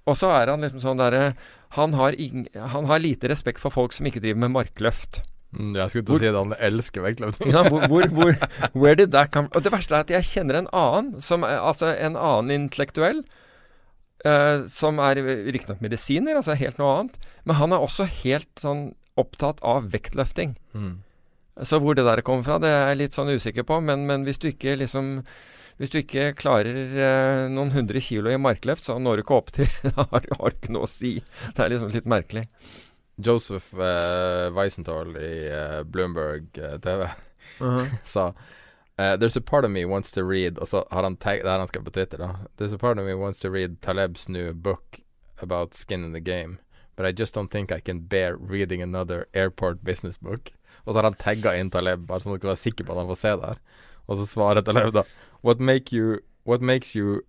Og 0.05 0.17
så 0.19 0.29
er 0.37 0.51
han 0.53 0.63
liksom 0.63 0.83
sånn 0.83 1.01
derre 1.01 1.33
han, 1.75 1.95
han, 1.95 2.85
har 2.87 3.01
lite 3.01 3.27
respekt 3.31 3.59
for 3.59 3.73
folk 3.73 3.95
som 3.95 4.07
ikke 4.07 4.21
driver 4.23 4.45
med 4.45 4.53
markløft. 4.53 5.23
Mm, 5.55 5.73
jeg 5.77 5.91
skulle 5.91 6.05
til 6.05 6.15
å 6.15 6.19
si 6.19 6.27
det, 6.27 6.35
han 6.35 6.53
elsker 6.67 7.03
vektløfting. 7.03 7.51
ja, 7.51 7.63
hvor, 7.67 7.87
hvor, 7.91 8.07
hvor, 8.15 8.35
where 8.79 8.95
did 8.99 9.11
that 9.15 9.31
come 9.33 9.49
Og 9.55 9.63
det 9.63 9.71
verste 9.73 9.95
er 9.95 10.05
at 10.05 10.13
jeg 10.13 10.27
kjenner 10.27 10.61
en 10.61 10.69
annen, 10.75 11.23
som, 11.23 11.43
altså 11.43 11.91
en 11.93 12.19
annen 12.19 12.53
intellektuell, 12.55 13.23
uh, 14.27 14.63
som 14.71 15.01
er 15.03 15.21
riktignok 15.47 15.83
medisiner, 15.83 16.37
altså 16.39 16.57
helt 16.59 16.79
noe 16.81 16.93
annet, 16.99 17.19
men 17.47 17.59
han 17.59 17.75
er 17.75 17.83
også 17.83 18.07
helt 18.23 18.51
sånn 18.61 18.89
opptatt 19.19 19.61
av 19.63 19.89
vektløfting. 19.93 20.57
Mm. 20.75 20.95
Så 21.63 21.79
hvor 21.79 21.95
det 21.95 22.03
der 22.03 22.21
kommer 22.25 22.43
fra, 22.43 22.57
det 22.59 22.67
er 22.67 22.89
jeg 22.89 22.99
litt 22.99 23.15
sånn 23.15 23.31
usikker 23.31 23.63
på, 23.63 23.79
men, 23.79 24.03
men 24.09 24.25
hvis 24.27 24.41
du 24.41 24.49
ikke 24.51 24.75
liksom 24.75 25.21
hvis 25.75 25.91
du 25.91 25.97
ikke 25.99 26.29
klarer 26.39 26.71
eh, 26.71 27.45
noen 27.51 27.73
hundre 27.73 27.99
kilo 28.03 28.31
i 28.31 28.39
markløft, 28.39 28.85
så 28.87 28.95
når 28.99 29.19
du 29.19 29.23
ikke 29.25 29.39
opp 29.39 29.51
til 29.55 29.67
Da 29.97 30.05
har 30.07 30.23
du 30.23 30.45
ikke 30.53 30.75
noe 30.75 30.87
å 30.87 30.91
si. 30.91 31.17
Det 31.51 31.63
er 31.63 31.73
liksom 31.73 31.91
litt 31.91 32.07
merkelig. 32.07 32.45
Joseph 33.19 33.73
eh, 33.75 34.47
Weisenthal 34.55 35.15
i 35.19 35.33
eh, 35.51 35.81
Bloomberg 35.87 36.47
uh, 36.59 36.77
TV 36.83 37.03
uh 37.07 37.11
-huh. 37.59 37.87
sa 38.03 38.33
There's 38.97 39.37
a 39.37 39.41
part 39.41 39.65
of 39.65 39.71
me 39.71 39.85
wants 39.85 40.11
to 40.11 40.21
read 40.21 40.57
Og 40.57 40.67
så 40.67 40.87
har 40.91 41.03
han 41.03 41.15
Det 41.15 41.43
her 41.43 41.59
han 41.59 41.67
skrev 41.67 41.83
på 41.83 41.91
Twitter, 41.91 42.17
da. 42.17 42.35
There's 42.57 42.73
a 42.73 42.77
part 42.77 42.99
of 42.99 43.05
me 43.05 43.13
wants 43.13 43.39
to 43.39 43.49
read 43.49 43.81
Taleb's 43.81 44.29
new 44.29 44.53
book 44.53 44.99
about 45.41 45.73
skin 45.73 46.03
in 46.03 46.13
the 46.13 46.21
game, 46.21 46.57
but 46.95 47.05
I 47.05 47.11
just 47.11 47.35
don't 47.35 47.49
think 47.49 47.71
I 47.71 47.81
can 47.81 48.07
bear 48.07 48.37
reading 48.37 48.81
another 48.81 49.25
airport 49.33 49.83
business 49.83 50.17
book. 50.17 50.51
Og 50.85 50.93
så 50.93 50.99
har 50.99 51.09
han 51.09 51.19
tagga 51.19 51.55
inn 51.57 51.71
Taleb, 51.73 52.05
bare 52.07 52.23
sånn 52.23 52.35
at 52.35 52.41
du 52.43 52.47
er 52.47 52.53
være 52.53 52.63
sikker 52.63 52.85
på 52.85 52.93
at 52.93 53.01
han 53.01 53.11
får 53.11 53.21
se 53.21 53.35
det 53.41 53.53
her. 53.53 53.61
Og 54.05 54.19
så 54.19 54.27
svarer 54.29 54.65
Taleb 54.65 54.93
da 54.95 55.05
What 55.45 55.59
make 55.59 55.95
you 55.95 56.19
What 56.45 56.61
makes 56.61 56.95
you 56.95 57.21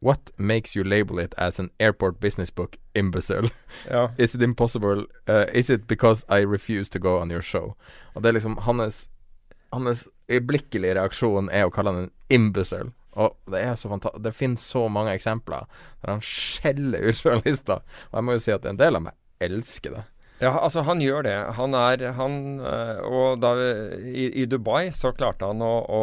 What 0.00 0.30
makes 0.38 0.76
you 0.76 0.84
label 0.84 1.18
it 1.18 1.34
as 1.36 1.58
an 1.58 1.70
airport 1.80 2.20
business 2.20 2.50
book, 2.50 2.76
imbecile? 2.94 3.50
Ja. 3.90 4.10
is 4.18 4.34
it 4.34 4.42
impossible 4.42 5.06
uh, 5.28 5.46
Is 5.52 5.70
it 5.70 5.86
because 5.86 6.24
I 6.28 6.44
refuse 6.44 6.88
to 6.90 6.98
go 6.98 7.18
on 7.18 7.30
your 7.30 7.42
show? 7.42 7.74
Og 8.14 8.22
det 8.22 8.28
er 8.28 8.32
liksom 8.32 8.58
hans 8.58 9.08
Hans 9.72 10.08
øyeblikkelige 10.30 10.94
reaksjon 10.94 11.48
er 11.50 11.66
å 11.66 11.70
kalle 11.74 11.90
han 11.90 12.04
en 12.04 12.12
imbecile. 12.30 12.92
Og 13.18 13.34
det 13.50 13.58
er 13.62 13.74
så 13.74 13.88
fantastisk 13.90 14.22
Det 14.22 14.34
finnes 14.34 14.62
så 14.62 14.86
mange 14.88 15.14
eksempler 15.14 15.66
der 16.02 16.12
han 16.12 16.22
skjeller 16.22 17.08
ut 17.08 17.24
journalister. 17.24 17.82
Og 18.10 18.18
jeg 18.18 18.24
må 18.24 18.36
jo 18.36 18.44
si 18.44 18.54
at 18.54 18.68
en 18.70 18.78
del 18.78 19.00
av 19.00 19.08
meg 19.08 19.18
elsker 19.42 19.96
det. 19.96 20.04
Ja, 20.42 20.50
altså 20.58 20.82
han 20.82 21.02
gjør 21.02 21.22
det. 21.26 21.36
Han 21.56 21.76
er 21.78 22.08
han 22.16 22.34
øh, 22.58 23.04
Og 23.06 23.38
da 23.42 23.52
i, 24.02 24.26
i 24.42 24.48
Dubai 24.50 24.90
så 24.92 25.14
klarte 25.14 25.46
han 25.52 25.62
å, 25.62 25.76
å 25.84 26.02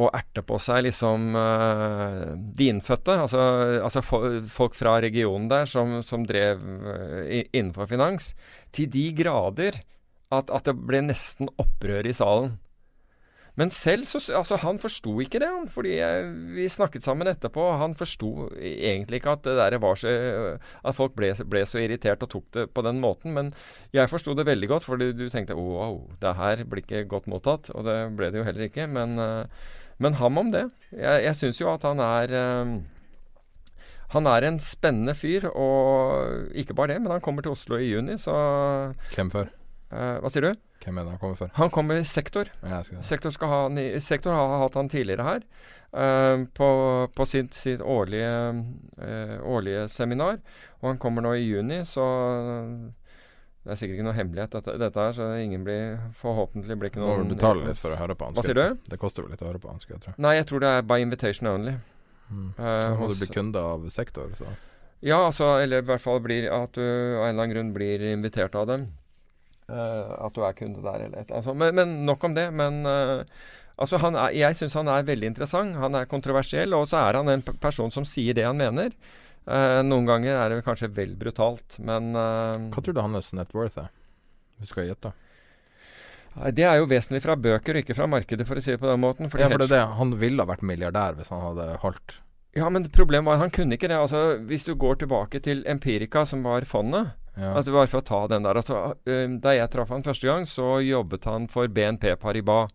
og 0.00 0.08
erte 0.16 0.40
på 0.46 0.56
seg 0.62 0.86
liksom 0.86 1.34
uh, 1.36 2.32
de 2.56 2.68
innfødte, 2.72 3.12
altså, 3.26 3.42
altså 3.84 4.00
folk 4.02 4.76
fra 4.76 4.94
regionen 5.04 5.50
der 5.50 5.68
som, 5.68 5.98
som 6.06 6.24
drev 6.24 6.62
uh, 6.64 7.42
innenfor 7.52 7.90
finans, 7.90 8.30
til 8.72 8.88
de 8.92 9.10
grader 9.18 9.76
at, 10.32 10.48
at, 10.48 10.64
det 10.64 10.74
ble 10.80 11.02
nesten 11.04 11.50
opprør 11.60 12.08
i 12.08 12.14
salen. 12.16 12.54
Men 13.60 13.68
selv 13.68 14.06
så 14.08 14.20
Altså, 14.32 14.56
han 14.62 14.78
forsto 14.80 15.18
ikke 15.20 15.40
det, 15.42 15.48
han. 15.48 15.68
Fordi 15.68 15.96
jeg, 15.98 16.30
vi 16.56 16.68
snakket 16.72 17.04
sammen 17.04 17.28
etterpå, 17.28 17.66
og 17.68 17.80
han 17.82 17.96
forsto 17.98 18.48
egentlig 18.56 19.20
ikke 19.20 19.34
at 19.36 19.44
det 19.44 19.58
der 19.58 19.78
var 19.82 19.98
så 20.00 20.08
At 20.84 20.96
folk 20.96 21.12
ble, 21.18 21.34
ble, 21.44 21.66
så 21.68 21.82
irritert 21.82 22.22
og 22.24 22.30
tok 22.32 22.46
det 22.56 22.66
på 22.72 22.84
den 22.86 23.00
måten. 23.02 23.34
Men 23.36 23.52
jeg 23.92 24.10
forsto 24.10 24.34
det 24.38 24.48
veldig 24.48 24.72
godt, 24.72 24.88
fordi 24.88 25.12
du 25.12 25.28
tenkte 25.28 25.58
wow, 25.58 26.00
det 26.22 26.34
her 26.38 26.64
blir 26.64 26.84
ikke 26.84 27.04
godt 27.10 27.28
mottatt. 27.28 27.70
Og 27.76 27.84
det 27.84 27.98
ble 28.16 28.32
det 28.32 28.40
jo 28.40 28.48
heller 28.48 28.68
ikke. 28.70 28.88
Men 28.88 29.18
uh, 29.20 29.44
men 30.02 30.18
ham 30.18 30.40
om 30.40 30.50
det. 30.50 30.64
Jeg, 30.90 31.22
jeg 31.28 31.38
syns 31.38 31.60
jo 31.60 31.70
at 31.72 31.84
han 31.86 32.00
er 32.02 32.34
han 34.12 34.28
er 34.28 34.44
en 34.44 34.58
spennende 34.60 35.14
fyr, 35.16 35.46
og 35.48 36.50
ikke 36.58 36.74
bare 36.76 36.92
det, 36.92 37.00
men 37.00 37.14
han 37.14 37.22
kommer 37.24 37.44
til 37.44 37.54
Oslo 37.54 37.78
i 37.80 37.88
juni, 37.88 38.18
så 38.20 38.34
Hvem? 39.14 39.30
Uh, 39.92 40.18
hva 40.20 40.32
sier 40.32 40.50
du? 40.50 40.60
Hvem 40.82 40.98
er 40.98 41.06
det 41.06 41.14
han 41.14 41.20
kommer 41.22 41.38
for? 41.38 41.52
Han 41.54 41.70
kommer 41.70 42.00
i 42.00 42.06
Sektor. 42.08 42.50
Ja, 42.62 42.80
sektor, 43.06 43.30
skal 43.30 43.52
ha, 43.52 43.60
sektor 44.02 44.34
har 44.34 44.56
hatt 44.64 44.78
han 44.78 44.90
tidligere 44.90 45.26
her. 45.26 45.44
Uh, 45.92 46.46
på, 46.56 46.68
på 47.14 47.26
sitt, 47.28 47.54
sitt 47.54 47.82
årlige, 47.84 48.32
uh, 48.98 49.36
årlige, 49.46 49.86
seminar. 49.92 50.40
Og 50.80 50.90
han 50.90 50.98
kommer 50.98 51.22
nå 51.22 51.36
i 51.36 51.44
juni, 51.44 51.82
så 51.86 52.06
det 53.62 53.70
er 53.70 53.78
sikkert 53.78 54.00
ikke 54.00 54.06
noe 54.08 54.16
hemmelighet, 54.16 54.54
dette, 54.56 54.72
dette 54.80 55.04
her, 55.04 55.12
så 55.14 55.28
ingen 55.38 55.62
blir 55.62 56.00
forhåpentlig 56.18 56.74
blir 56.80 56.90
ikke 56.90 57.02
noen 57.02 57.28
Må 57.28 57.36
betale 57.36 57.68
litt 57.68 57.78
for 57.78 57.94
å 57.94 58.00
høre 58.00 58.16
på 58.18 58.26
han. 58.26 58.34
Hva 58.34 58.42
sier 58.48 58.58
du? 58.58 58.80
Det 58.90 58.98
koster 58.98 59.22
jo 59.22 59.30
litt 59.30 59.44
å 59.44 59.50
høre 59.52 59.60
på 59.62 59.70
han, 59.70 59.78
skulle 59.84 60.00
jeg 60.00 60.06
tro. 60.08 60.14
Nei, 60.24 60.32
jeg 60.40 60.48
tror 60.50 60.64
det 60.64 60.72
er 60.80 60.88
by 60.88 60.98
invitation 61.04 61.50
only. 61.52 61.76
Mm. 62.32 62.48
Uh, 62.56 62.64
så 62.64 62.96
må 62.96 63.04
hos, 63.04 63.20
du 63.20 63.22
bli 63.22 63.34
kunde 63.36 63.62
av 63.62 63.86
sektor, 63.94 64.34
så. 64.40 64.50
Ja, 65.02 65.20
altså, 65.28 65.52
eller 65.62 65.82
i 65.82 65.86
hvert 65.86 66.02
fall 66.02 66.18
blir 66.24 66.48
at 66.50 66.74
du 66.74 66.82
av 66.82 67.28
en 67.28 67.28
eller 67.28 67.36
annen 67.36 67.54
grunn 67.54 67.72
blir 67.76 68.02
invitert 68.10 68.58
av 68.58 68.66
dem. 68.70 68.88
Uh, 69.72 70.12
at 70.26 70.36
du 70.36 70.42
er 70.44 70.54
kunde 70.56 70.84
der, 70.84 71.06
eller 71.06 71.22
et 71.22 71.30
eller. 71.32 71.56
Men, 71.56 71.74
men, 71.78 71.92
nok 72.08 72.24
om 72.28 72.34
det. 72.36 72.44
Men 72.52 72.82
uh, 72.84 73.24
altså, 73.80 73.96
er, 74.10 74.34
jeg 74.36 74.58
syns 74.58 74.76
han 74.76 74.90
er 74.92 75.08
veldig 75.08 75.32
interessant. 75.32 75.78
Han 75.80 75.96
er 75.96 76.10
kontroversiell, 76.10 76.76
og 76.76 76.84
så 76.90 77.00
er 77.06 77.20
han 77.20 77.32
en 77.32 77.44
person 77.62 77.92
som 77.94 78.04
sier 78.08 78.36
det 78.36 78.44
han 78.44 78.60
mener. 78.60 78.92
Uh, 79.48 79.80
noen 79.86 80.06
ganger 80.06 80.36
er 80.36 80.52
det 80.52 80.62
kanskje 80.66 80.92
vel 80.94 81.16
brutalt, 81.18 81.80
men 81.82 82.12
Hva 82.14 82.82
tror 82.84 82.94
du 82.94 83.02
hans 83.02 83.32
net 83.34 83.50
worth 83.56 83.80
er, 83.80 83.88
hvis 84.58 84.70
du 84.70 84.74
skal 84.76 84.90
gjette? 84.92 85.14
Det 86.56 86.64
er 86.64 86.78
jo 86.80 86.86
vesentlig 86.88 87.20
fra 87.24 87.34
bøker 87.36 87.76
og 87.76 87.82
ikke 87.82 87.96
fra 87.96 88.06
markedet, 88.08 88.46
for 88.48 88.56
å 88.56 88.62
si 88.64 88.72
det 88.72 88.80
på 88.80 88.88
den 88.88 89.02
måten. 89.02 89.26
ja, 89.28 89.48
for 89.48 89.60
det 89.60 89.66
er 89.66 89.74
det. 89.74 89.80
Han 89.98 90.14
ville 90.20 90.40
ha 90.40 90.48
vært 90.48 90.64
milliardær 90.64 91.18
hvis 91.18 91.32
han 91.32 91.42
hadde 91.44 91.66
holdt. 91.82 92.20
Ja, 92.56 92.68
men 92.72 92.84
problemet 92.92 93.28
var 93.28 93.40
at 93.40 93.46
han 93.46 93.52
kunne 93.52 93.76
ikke 93.76 93.88
det. 93.88 93.96
Altså, 93.96 94.38
Hvis 94.48 94.64
du 94.68 94.74
går 94.76 95.00
tilbake 95.02 95.40
til 95.44 95.64
Empirica, 95.68 96.24
som 96.28 96.44
var 96.44 96.64
fondet 96.68 97.12
ja. 97.34 97.54
altså 97.56 97.72
Bare 97.72 97.88
for 97.88 98.02
å 98.02 98.06
ta 98.06 98.20
den 98.28 98.44
der 98.44 98.58
altså, 98.60 98.80
uh, 98.92 99.24
Da 99.40 99.54
jeg 99.56 99.70
traff 99.72 99.92
han 99.94 100.04
første 100.04 100.28
gang, 100.28 100.46
så 100.48 100.76
jobbet 100.84 101.28
han 101.30 101.48
for 101.52 101.68
BNP 101.68 102.14
Paribas. 102.20 102.70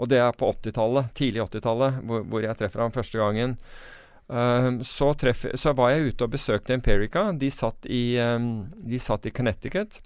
Og 0.00 0.08
det 0.08 0.18
er 0.22 0.36
på 0.36 0.48
80-tallet, 0.48 1.10
tidlig 1.14 1.42
80-tallet, 1.44 2.00
hvor, 2.08 2.22
hvor 2.24 2.44
jeg 2.44 2.56
treffer 2.56 2.80
han 2.80 2.94
første 2.94 3.20
gangen. 3.20 3.58
Um, 4.30 4.78
så, 4.86 5.10
treff, 5.18 5.42
så, 5.58 5.74
var 5.76 5.90
jeg 5.92 6.12
ute 6.12 6.24
og 6.24 6.32
besøkte 6.32 6.72
Empirica. 6.72 7.26
De 7.36 7.50
satt 7.52 7.84
i, 7.84 8.14
um, 8.22 8.70
de 8.72 9.00
satt 9.02 9.28
i 9.28 9.32
Connecticut. 9.34 9.98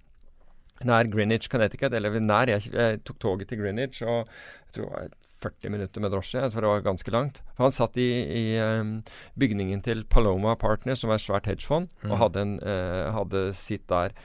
Nær 0.88 1.06
Greenwich, 1.12 1.46
Connecticut. 1.52 1.94
Eller 1.94 2.18
nær. 2.18 2.50
Jeg, 2.50 2.72
jeg, 2.72 3.04
tok 3.06 3.20
toget 3.22 3.52
til 3.52 3.62
Greenwich 3.62 4.02
og 4.02 4.24
jeg 4.24 4.80
tror 4.80 5.12
40 5.44 5.72
minutter 5.74 6.02
med 6.04 6.12
drosje, 6.14 6.42
for 6.50 6.64
det 6.64 6.72
var 6.72 6.84
ganske 6.88 7.14
langt. 7.14 7.40
For 7.54 7.68
han 7.68 7.76
satt 7.76 8.00
i, 8.00 8.08
i 8.24 8.44
um, 8.58 8.96
bygningen 9.40 9.84
til 9.84 10.04
Paloma 10.10 10.56
Partners, 10.60 11.04
som 11.04 11.12
er 11.12 11.20
et 11.20 11.26
svært 11.26 11.48
hedgefond, 11.50 11.92
mm. 12.02 12.10
og 12.10 12.20
hadde, 12.24 12.44
en, 12.44 12.58
uh, 12.64 13.12
hadde 13.14 13.46
sitt 13.58 13.86
der. 13.92 14.16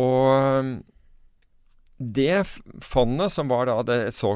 Og 0.00 0.82
det 1.98 2.44
fondet, 2.82 3.32
som 3.32 3.48
var 3.48 3.68
da 3.68 3.76
det 3.86 4.14
så 4.14 4.32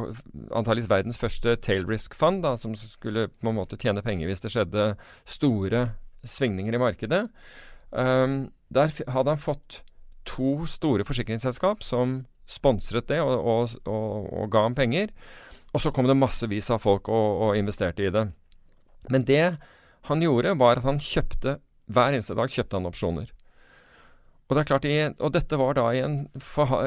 antakeligvis 0.54 0.90
verdens 0.90 1.18
første 1.18 1.56
tail 1.56 1.86
risk-fond, 1.88 2.46
som 2.58 2.76
skulle 2.78 3.28
på 3.28 3.50
en 3.50 3.58
måte 3.58 3.78
tjene 3.80 4.04
penger 4.04 4.30
hvis 4.30 4.44
det 4.44 4.52
skjedde 4.54 4.92
store 5.26 5.88
svingninger 6.24 6.74
i 6.74 6.82
markedet. 6.82 7.26
Um, 7.90 8.50
der 8.70 8.92
hadde 9.10 9.32
han 9.34 9.42
fått 9.42 9.82
to 10.28 10.66
store 10.68 11.06
forsikringsselskap 11.08 11.82
som 11.82 12.22
sponsret 12.48 13.08
det 13.08 13.20
og, 13.20 13.34
og, 13.38 13.76
og, 13.88 14.28
og 14.32 14.50
ga 14.52 14.64
ham 14.68 14.76
penger. 14.76 15.12
Og 15.74 15.82
så 15.84 15.92
kom 15.94 16.08
det 16.08 16.16
massevis 16.18 16.70
av 16.72 16.82
folk 16.82 17.10
og, 17.12 17.42
og 17.48 17.58
investerte 17.58 18.06
i 18.06 18.12
det. 18.12 18.28
Men 19.12 19.24
det 19.28 19.58
han 20.08 20.22
gjorde, 20.24 20.56
var 20.60 20.80
at 20.80 20.88
han 20.88 21.00
kjøpte 21.02 21.58
hver 21.88 22.14
eneste 22.14 22.36
dag 22.36 22.52
kjøpte 22.52 22.78
han 22.78 22.88
opsjoner. 22.88 23.28
Og 24.48 24.56
det 24.56 24.62
er 24.62 24.68
klart, 24.70 24.86
og 25.20 25.32
dette 25.34 25.56
var 25.60 25.74
da 25.76 25.90
i 25.92 25.98
en, 26.00 26.14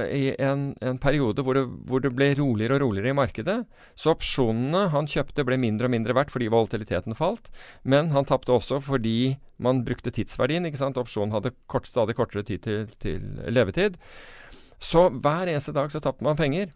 i 0.10 0.32
en, 0.42 0.64
en 0.82 0.98
periode 1.02 1.44
hvor 1.46 1.54
det, 1.54 1.62
hvor 1.86 2.02
det 2.02 2.10
ble 2.18 2.32
roligere 2.40 2.80
og 2.80 2.88
roligere 2.88 3.14
i 3.14 3.18
markedet. 3.20 3.58
Så 3.94 4.16
opsjonene 4.16 4.88
han 4.90 5.10
kjøpte 5.10 5.46
ble 5.46 5.60
mindre 5.62 5.86
og 5.86 5.94
mindre 5.94 6.16
verdt 6.18 6.34
fordi 6.34 6.50
volatiliteten 6.50 7.18
falt. 7.18 7.52
Men 7.86 8.10
han 8.16 8.26
tapte 8.26 8.56
også 8.56 8.82
fordi 8.82 9.36
man 9.62 9.84
brukte 9.86 10.10
tidsverdien. 10.10 10.66
ikke 10.66 10.82
sant? 10.82 10.98
Opsjonen 10.98 11.36
hadde 11.38 11.54
kort, 11.70 11.86
stadig 11.86 12.18
kortere 12.18 12.42
tid 12.50 12.66
til, 12.66 12.90
til 12.98 13.30
levetid. 13.46 14.02
Så 14.82 15.12
hver 15.22 15.46
eneste 15.46 15.78
dag 15.78 15.94
så 15.94 16.02
tapte 16.02 16.26
man 16.26 16.40
penger. 16.40 16.74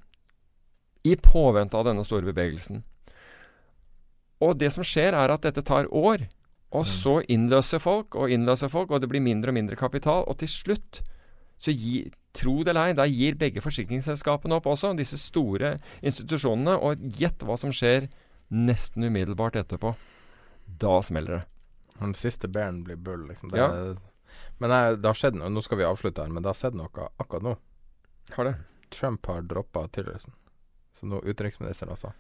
I 1.06 1.16
påvente 1.22 1.78
av 1.78 1.86
denne 1.86 2.04
store 2.08 2.26
bevegelsen. 2.32 2.84
Og 4.44 4.58
det 4.60 4.72
som 4.74 4.84
skjer, 4.86 5.16
er 5.16 5.32
at 5.32 5.46
dette 5.46 5.64
tar 5.66 5.88
år. 5.94 6.26
Og 6.76 6.84
så 6.90 7.20
innløser 7.32 7.80
folk 7.80 8.18
og 8.20 8.32
innløser 8.34 8.72
folk, 8.74 8.92
og 8.92 9.00
det 9.00 9.08
blir 9.12 9.24
mindre 9.24 9.54
og 9.54 9.56
mindre 9.56 9.78
kapital. 9.80 10.26
Og 10.28 10.40
til 10.42 10.50
slutt, 10.52 11.02
så 11.62 11.72
gi, 11.72 12.10
tro 12.36 12.58
det 12.66 12.74
eller 12.74 12.90
ei, 12.90 12.98
da 12.98 13.06
gir 13.08 13.38
begge 13.40 13.64
forsikringsselskapene 13.64 14.58
opp 14.58 14.68
også, 14.68 14.92
disse 14.98 15.20
store 15.22 15.76
institusjonene. 16.02 16.76
Og 16.76 17.06
gjett 17.20 17.46
hva 17.48 17.56
som 17.60 17.72
skjer 17.72 18.10
nesten 18.52 19.08
umiddelbart 19.08 19.56
etterpå. 19.62 19.94
Da 20.82 20.98
smeller 21.06 21.40
det. 21.40 21.44
Den 22.02 22.18
siste 22.18 22.50
bæren 22.52 22.84
blir 22.84 23.00
bull, 23.00 23.28
liksom. 23.30 23.54
Det, 23.54 23.62
Ja. 23.62 23.96
Men 24.60 24.72
nei, 24.72 24.96
det 25.00 25.08
har 25.08 25.16
skjedd 25.16 25.38
noe. 25.40 25.48
Nå 25.52 25.62
skal 25.64 25.80
vi 25.80 25.88
avslutte 25.88 26.24
her, 26.24 26.32
men 26.32 26.44
det 26.44 26.50
har 26.52 26.60
skjedd 26.60 26.76
noe 26.76 27.08
akkurat 27.20 27.44
nå. 27.44 27.54
Har 28.36 28.50
det? 28.50 28.56
Trump 28.92 29.26
har 29.32 29.46
droppa 29.48 29.88
Tillerson. 29.96 30.36
Så 30.96 31.10
nå 31.10 31.20
utenriksministeren 31.26 31.92
også. 31.96 32.14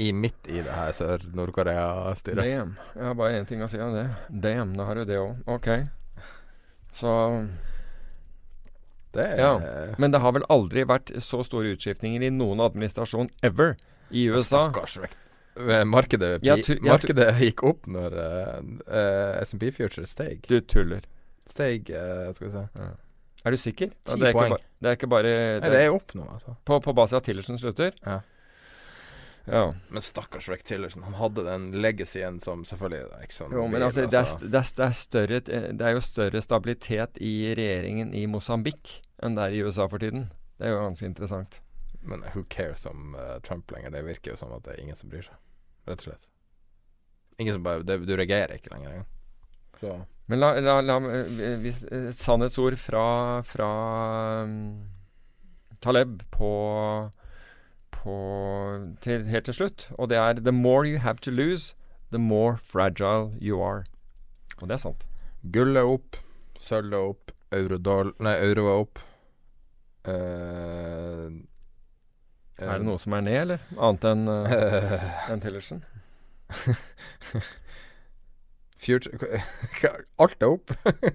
I 0.00 0.12
midt 0.16 0.48
i 0.48 0.62
det 0.64 0.72
her 0.72 0.94
Sør-Nord-Korea-styret. 0.96 2.40
Damn. 2.40 2.76
Jeg 2.96 3.04
har 3.04 3.18
bare 3.18 3.40
én 3.40 3.48
ting 3.48 3.60
å 3.60 3.68
si 3.68 3.80
om 3.82 3.92
det. 3.92 4.06
Damn, 4.28 4.72
da 4.78 4.86
har 4.88 4.96
du 4.96 5.04
det 5.08 5.18
òg. 5.20 5.42
Ok. 5.46 5.68
Så 6.92 7.12
Det 9.12 9.26
Ja. 9.36 9.60
Men 9.98 10.10
det 10.10 10.20
har 10.20 10.32
vel 10.32 10.44
aldri 10.48 10.86
vært 10.88 11.12
så 11.20 11.42
store 11.44 11.74
utskiftninger 11.76 12.22
i 12.24 12.30
noen 12.32 12.64
administrasjon 12.64 13.28
ever 13.42 13.76
i 14.10 14.24
USA. 14.32 14.70
Stakkars 14.70 14.96
vekk. 15.02 15.18
Eh, 15.60 15.84
Markedet, 15.84 16.40
markedet 16.80 17.28
gikk 17.36 17.62
opp 17.68 17.84
når 17.86 18.14
uh, 18.16 18.60
uh, 18.88 19.42
SMP 19.44 19.68
Future 19.76 20.08
steg. 20.08 20.46
Du 20.48 20.62
tuller. 20.64 21.04
Steg 21.44 21.90
uh, 21.92 22.32
Skal 22.32 22.46
vi 22.48 22.52
se 22.54 22.68
Er 23.42 23.54
du 23.54 23.58
sikker? 23.58 23.90
Ti 24.06 24.16
det, 24.18 24.28
er 24.28 24.34
ikke 24.34 24.38
poeng. 24.38 24.52
ba, 24.54 24.58
det 24.82 24.90
er 24.90 24.98
ikke 24.98 25.10
bare 25.10 25.32
Nei, 25.62 25.70
det 25.72 25.80
er 25.82 25.94
opp 25.94 26.12
nå, 26.14 26.26
altså. 26.36 26.54
på, 26.68 26.78
på 26.84 26.94
base 26.94 27.18
av 27.18 27.24
Tillerson 27.26 27.58
slutter? 27.58 27.96
Ja. 28.06 28.20
Ja. 29.50 29.74
Men 29.90 30.02
stakkars 30.02 30.46
Rick 30.48 30.62
Tillerson. 30.62 31.02
Han 31.02 31.16
hadde 31.18 31.42
den 31.42 31.64
legacyen 31.82 32.38
som 32.40 32.62
selvfølgelig 32.68 33.08
det 33.10 33.24
ikke 33.26 33.34
sånn 33.34 33.56
Jo, 33.56 33.64
men 33.66 33.80
bil, 33.80 33.86
altså, 33.88 34.04
det, 34.04 34.06
er, 34.06 34.12
det, 34.12 34.20
er, 34.20 34.28
st- 34.30 34.76
det, 34.78 34.86
er 34.86 34.94
større, 34.94 35.40
det 35.80 35.88
er 35.88 35.96
jo 35.96 36.04
større 36.06 36.42
stabilitet 36.44 37.18
i 37.18 37.32
regjeringen 37.58 38.14
i 38.14 38.22
Mosambik 38.30 39.00
enn 39.22 39.34
det 39.38 39.48
er 39.48 39.56
i 39.58 39.64
USA 39.66 39.88
for 39.90 40.02
tiden. 40.02 40.28
Det 40.58 40.68
er 40.68 40.76
jo 40.76 40.84
ganske 40.84 41.08
interessant. 41.08 41.58
Men 42.06 42.22
who 42.34 42.44
cares 42.50 42.86
om 42.86 43.16
uh, 43.18 43.38
Trump 43.46 43.70
lenger? 43.74 43.90
Det 43.94 44.04
virker 44.06 44.34
jo 44.34 44.38
som 44.38 44.54
at 44.54 44.62
det 44.66 44.76
er 44.76 44.80
ingen 44.82 44.98
som 44.98 45.10
bryr 45.10 45.26
seg. 45.26 45.38
Rett 45.90 46.02
og 46.02 46.08
slett. 46.08 46.28
Ingen 47.42 47.54
som 47.58 47.66
bare 47.66 47.82
det, 47.86 47.98
Du 48.06 48.14
reagerer 48.18 48.58
ikke 48.58 48.70
lenger 48.74 48.90
engang. 48.94 49.06
Så 49.82 49.94
Men 50.30 50.40
la, 50.40 50.52
la, 50.60 50.80
la 50.80 50.96
eh, 51.10 51.56
hvis, 51.60 51.82
Et 51.90 52.16
sannhetsord 52.16 52.76
fra, 52.80 53.42
fra 53.46 53.68
um, 54.46 54.84
Taleb 55.82 56.22
på, 56.30 56.50
på 57.90 58.16
til, 59.02 59.26
Helt 59.26 59.48
til 59.50 59.54
slutt. 59.54 59.88
Og 59.98 60.08
det 60.12 60.18
er 60.18 60.40
The 60.40 60.52
more 60.52 60.86
you 60.88 60.98
have 60.98 61.18
to 61.26 61.30
lose, 61.30 61.74
the 62.10 62.18
more 62.18 62.56
fragile 62.56 63.32
you 63.40 63.62
are. 63.62 63.84
Og 64.60 64.68
det 64.68 64.78
er 64.78 64.84
sant. 64.84 65.06
Gull 65.52 65.76
er 65.76 65.88
opp, 65.90 66.16
sølv 66.58 66.92
er 66.94 67.08
opp, 67.10 67.32
eurodoll 67.52 68.12
Nei, 68.22 68.36
euro 68.46 68.68
er 68.70 68.84
opp. 68.84 69.00
Uh, 70.06 71.30
Er 72.62 72.78
det 72.78 72.86
noe 72.86 73.00
som 73.00 73.14
er 73.16 73.24
ned, 73.26 73.40
eller? 73.40 73.64
Annet 73.74 74.06
enn 74.06 74.28
uh, 74.30 75.10
en 75.32 75.42
Tillerson? 75.42 75.82
Future 78.82 79.42
Alt 80.22 80.42
er 80.42 80.48
opp! 80.56 80.72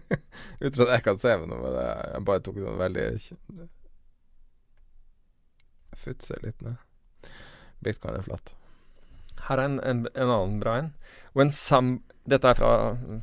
Ut 0.64 0.76
fra 0.76 0.86
det 0.86 0.94
jeg 0.94 1.04
kan 1.04 1.20
se, 1.20 1.34
men 1.42 1.52
noe 1.52 1.64
med 1.66 1.76
det 1.76 1.88
Jeg 2.14 2.24
bare 2.30 2.44
tok 2.46 2.62
sånn 2.64 2.80
veldig 2.80 3.08
Futse 5.98 6.38
litt 6.44 6.62
ned. 6.62 6.78
Bitcoin 7.82 8.20
er 8.20 8.26
flatt. 8.26 8.52
Her 9.48 9.58
er 9.58 9.66
en, 9.66 9.80
en, 9.82 10.04
en 10.14 10.30
annen 10.30 10.60
bra 10.62 10.76
en. 10.78 10.92
When 11.34 11.50
some, 11.52 12.04
dette 12.30 12.52
er 12.52 12.60
fra, 12.60 12.70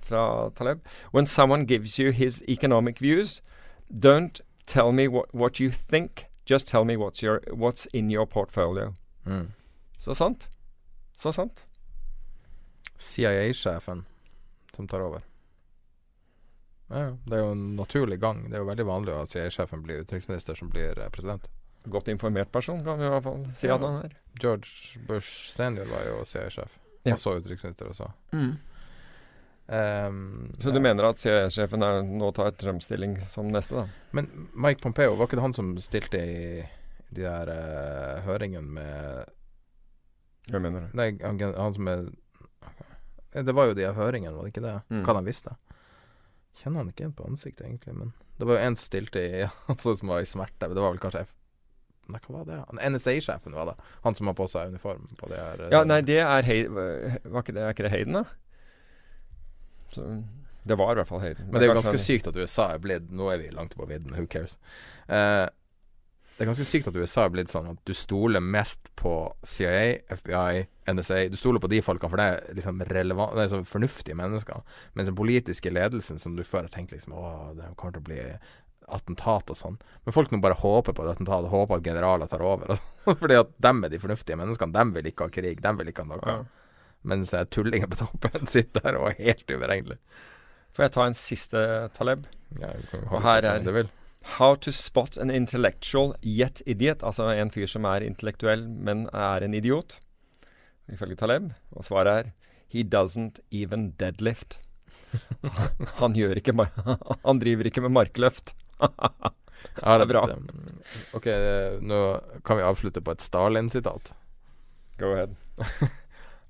fra 0.02 0.24
Taleb. 0.58 0.82
When 1.12 1.26
someone 1.26 1.68
gives 1.70 2.00
you 2.00 2.10
his 2.10 2.42
economic 2.48 2.98
views, 2.98 3.40
don't 3.88 4.40
tell 4.66 4.90
me 4.90 5.06
what, 5.06 5.32
what 5.32 5.60
you 5.60 5.70
think, 5.70 6.26
just 6.44 6.66
tell 6.66 6.84
me 6.84 6.96
what's, 6.96 7.22
your, 7.22 7.40
what's 7.52 7.86
in 7.92 8.10
your 8.10 8.26
portfolio. 8.26 8.92
Mm. 9.24 9.52
Så 10.00 10.14
sant. 10.14 10.48
Så 11.16 11.32
sant. 11.32 11.64
CIA-sjefen 12.98 14.04
som 14.76 14.88
tar 14.90 15.00
over. 15.06 15.22
Ja, 16.92 17.16
det 17.26 17.32
er 17.38 17.40
jo 17.46 17.52
en 17.54 17.76
naturlig 17.78 18.20
gang. 18.20 18.44
Det 18.50 18.58
er 18.58 18.62
jo 18.62 18.68
veldig 18.68 18.86
vanlig 18.86 19.14
at 19.16 19.32
CIA-sjefen 19.32 19.82
blir 19.86 20.02
utenriksminister 20.04 20.54
som 20.58 20.68
blir 20.70 20.98
eh, 21.00 21.08
president. 21.14 21.46
Godt 21.90 22.08
informert 22.12 22.52
person, 22.52 22.82
kan 22.84 22.98
vi 23.00 23.06
i 23.06 23.10
hvert 23.12 23.24
fall 23.24 23.42
si 23.52 23.66
Ja. 23.68 23.74
at 23.76 23.82
han 23.84 24.04
er. 24.04 24.12
George 24.40 25.00
Bush 25.08 25.50
senior 25.52 25.88
var 25.90 26.04
jo 26.08 26.20
CIA-sjef. 26.24 26.78
Ja. 27.04 27.14
Også 27.16 27.34
utenriksminister 27.40 27.88
også. 27.90 28.10
Ehm, 29.68 30.52
Så 30.58 30.70
du 30.70 30.76
ja. 30.76 30.80
mener 30.82 31.04
at 31.08 31.18
CIA-sjefen 31.20 31.80
nå 32.18 32.30
tar 32.36 32.50
Trump-stilling 32.60 33.18
som 33.24 33.48
neste, 33.52 33.74
da? 33.74 33.86
Men 34.12 34.28
Mike 34.54 34.80
Pompeo, 34.84 35.14
var 35.16 35.26
ikke 35.28 35.36
det 35.40 35.46
han 35.46 35.56
som 35.56 35.74
stilte 35.80 36.20
i 36.20 36.64
de 37.14 37.22
der 37.22 37.48
uh, 37.48 38.20
høringene 38.26 38.66
med 38.74 39.30
Hva 40.50 40.58
mener 40.60 40.80
du? 40.88 40.96
Nei, 40.98 41.12
han, 41.22 41.38
han 41.40 41.74
som 41.76 41.88
er 41.88 42.08
Det 43.34 43.54
var 43.56 43.70
jo 43.70 43.78
de 43.78 43.86
av 43.88 43.96
høringene, 43.98 44.34
var 44.36 44.46
det 44.46 44.54
ikke 44.54 44.64
det? 44.64 44.74
Mm. 44.94 45.00
Hva 45.06 45.16
han 45.18 45.26
visste. 45.26 45.54
Kjenner 46.60 46.84
han 46.84 46.92
ikke 46.92 47.02
igjen 47.02 47.16
på 47.18 47.26
ansiktet, 47.26 47.66
egentlig, 47.66 47.96
men 47.98 48.12
det 48.38 48.46
var 48.48 48.58
jo 48.58 48.66
en 48.66 48.76
som 48.78 48.88
stilte 48.88 49.22
i 49.22 49.42
altså, 49.72 49.96
som 49.98 50.12
var 50.12 50.22
i 50.22 50.28
smerte. 50.28 50.68
men 50.68 50.76
Det 50.76 50.84
var 50.84 50.94
vel 50.94 51.02
kanskje 51.02 51.24
F 51.26 51.34
Nei, 52.04 52.18
hva 52.20 52.42
var 52.42 52.48
det? 52.50 52.56
NSA-sjefen 52.92 53.54
var 53.56 53.70
det. 53.70 53.74
Han 54.04 54.12
som 54.12 54.28
har 54.28 54.34
på 54.36 54.44
seg 54.52 54.74
uniform 54.74 55.06
på 55.16 55.28
det 55.30 55.38
her 55.40 55.62
eh, 55.64 55.70
Ja, 55.72 55.78
nei, 55.88 56.02
det 56.04 56.18
er 56.20 56.44
Hay 56.44 56.66
var 56.68 57.38
ikke 57.40 57.54
det, 57.56 57.62
Er 57.64 57.72
ikke 57.72 57.86
det 57.86 57.92
Hayden, 57.94 58.18
da? 58.18 58.24
Så, 59.94 60.04
det 60.68 60.76
var 60.76 60.92
i 60.92 60.98
hvert 60.98 61.08
fall 61.08 61.22
Hayden. 61.22 61.48
Men 61.48 61.62
det 61.62 61.64
er 61.64 61.72
jo 61.72 61.78
ganske 61.78 62.02
sykt 62.04 62.28
at 62.28 62.36
USA 62.36 62.66
er 62.74 62.82
blitt 62.84 63.08
Nå 63.08 63.30
er 63.32 63.40
vi 63.40 63.48
langt 63.56 63.72
på 63.78 63.88
vidden, 63.88 64.12
who 64.12 64.26
cares? 64.28 64.58
Eh, 65.08 65.46
det 66.34 66.44
er 66.44 66.50
ganske 66.50 66.66
sykt 66.68 66.90
at 66.90 67.00
USA 67.00 67.24
er 67.24 67.32
blitt 67.38 67.52
sånn 67.52 67.72
at 67.72 67.80
du 67.88 67.94
stoler 67.96 68.44
mest 68.44 68.92
på 69.00 69.14
CIA, 69.46 70.02
FBI, 70.12 70.64
NSA. 70.90 71.28
Du 71.32 71.36
stoler 71.40 71.62
på 71.62 71.70
de 71.72 71.78
folkene, 71.82 72.10
for 72.12 72.20
det 72.20 72.26
er 72.32 72.58
liksom 72.58 72.82
relevant 72.90 73.32
Det 73.36 73.44
er 73.46 73.52
så 73.54 73.62
fornuftige 73.68 74.16
mennesker. 74.18 74.60
Mens 74.94 75.08
den 75.08 75.16
politiske 75.18 75.72
ledelsen 75.72 76.18
som 76.20 76.36
du 76.36 76.42
før 76.44 76.66
har 76.66 76.72
tenkt 76.74 76.92
liksom 76.92 77.14
Å, 77.16 77.54
det 77.56 77.70
kommer 77.76 77.96
til 77.96 78.02
å 78.04 78.08
bli 78.10 78.20
attentat 78.94 79.48
og 79.48 79.56
sånn. 79.56 79.78
Men 80.04 80.12
folk 80.12 80.28
nå 80.34 80.42
bare 80.44 80.58
håper 80.60 80.92
på 80.92 81.06
et 81.06 81.14
attentat 81.14 81.46
håper 81.48 81.78
at 81.78 81.86
generaler 81.86 82.28
tar 82.28 82.44
over. 82.44 82.74
Fordi 83.22 83.38
at 83.40 83.54
dem 83.64 83.80
er 83.86 83.94
de 83.94 84.00
fornuftige 84.02 84.36
menneskene. 84.36 84.76
Dem 84.76 84.92
vil 84.92 85.08
ikke 85.08 85.24
ha 85.30 85.32
krig. 85.32 85.62
Dem 85.64 85.80
vil 85.80 85.88
ikke 85.88 86.04
ha 86.04 86.10
noe. 86.12 86.20
Ja. 86.28 86.76
Mens 87.08 87.32
eh, 87.36 87.44
tullingen 87.52 87.88
på 87.92 88.00
toppen 88.02 88.46
sitter 88.54 88.84
der 88.84 89.00
og 89.00 89.10
er 89.14 89.20
helt 89.30 89.48
uberegnelig. 89.48 89.98
Får 90.74 90.88
jeg 90.88 90.94
ta 90.96 91.04
en 91.08 91.16
siste 91.16 91.60
Taleb? 91.96 92.26
Ja, 92.60 92.72
Og 93.10 93.20
her 93.24 93.46
er- 93.54 93.90
How 94.38 94.54
to 94.56 94.72
spot 94.72 95.18
an 95.20 95.28
intellectual 95.30 96.14
yet 96.24 96.62
idiot. 96.66 97.02
Altså 97.04 97.26
en 97.28 97.50
fyr 97.52 97.66
som 97.68 97.84
er 97.84 98.00
intellektuell, 98.06 98.62
men 98.68 99.04
er 99.12 99.44
en 99.44 99.52
idiot. 99.54 99.98
Ifølge 100.92 101.16
Taleb. 101.16 101.52
Og 101.72 101.86
svaret 101.86 102.18
er 102.18 102.32
He 102.72 102.82
doesn't 102.82 103.40
even 103.54 103.92
deadlift. 104.00 104.58
Han 106.00 106.16
gjør 106.18 106.40
ikke 106.40 106.54
Han 107.28 107.40
driver 107.42 107.70
ikke 107.70 107.84
med 107.86 107.94
markløft. 108.00 108.56
Ja, 109.80 109.94
Det 109.96 110.04
er 110.04 110.10
bra. 110.10 110.20
Ok, 111.16 111.26
eh, 111.32 111.76
nå 111.80 111.98
kan 112.44 112.58
vi 112.58 112.64
avslutte 112.66 113.00
på 113.00 113.14
et 113.14 113.22
Stalin-sitat. 113.24 114.10
Go 115.00 115.14
ahead. 115.14 115.32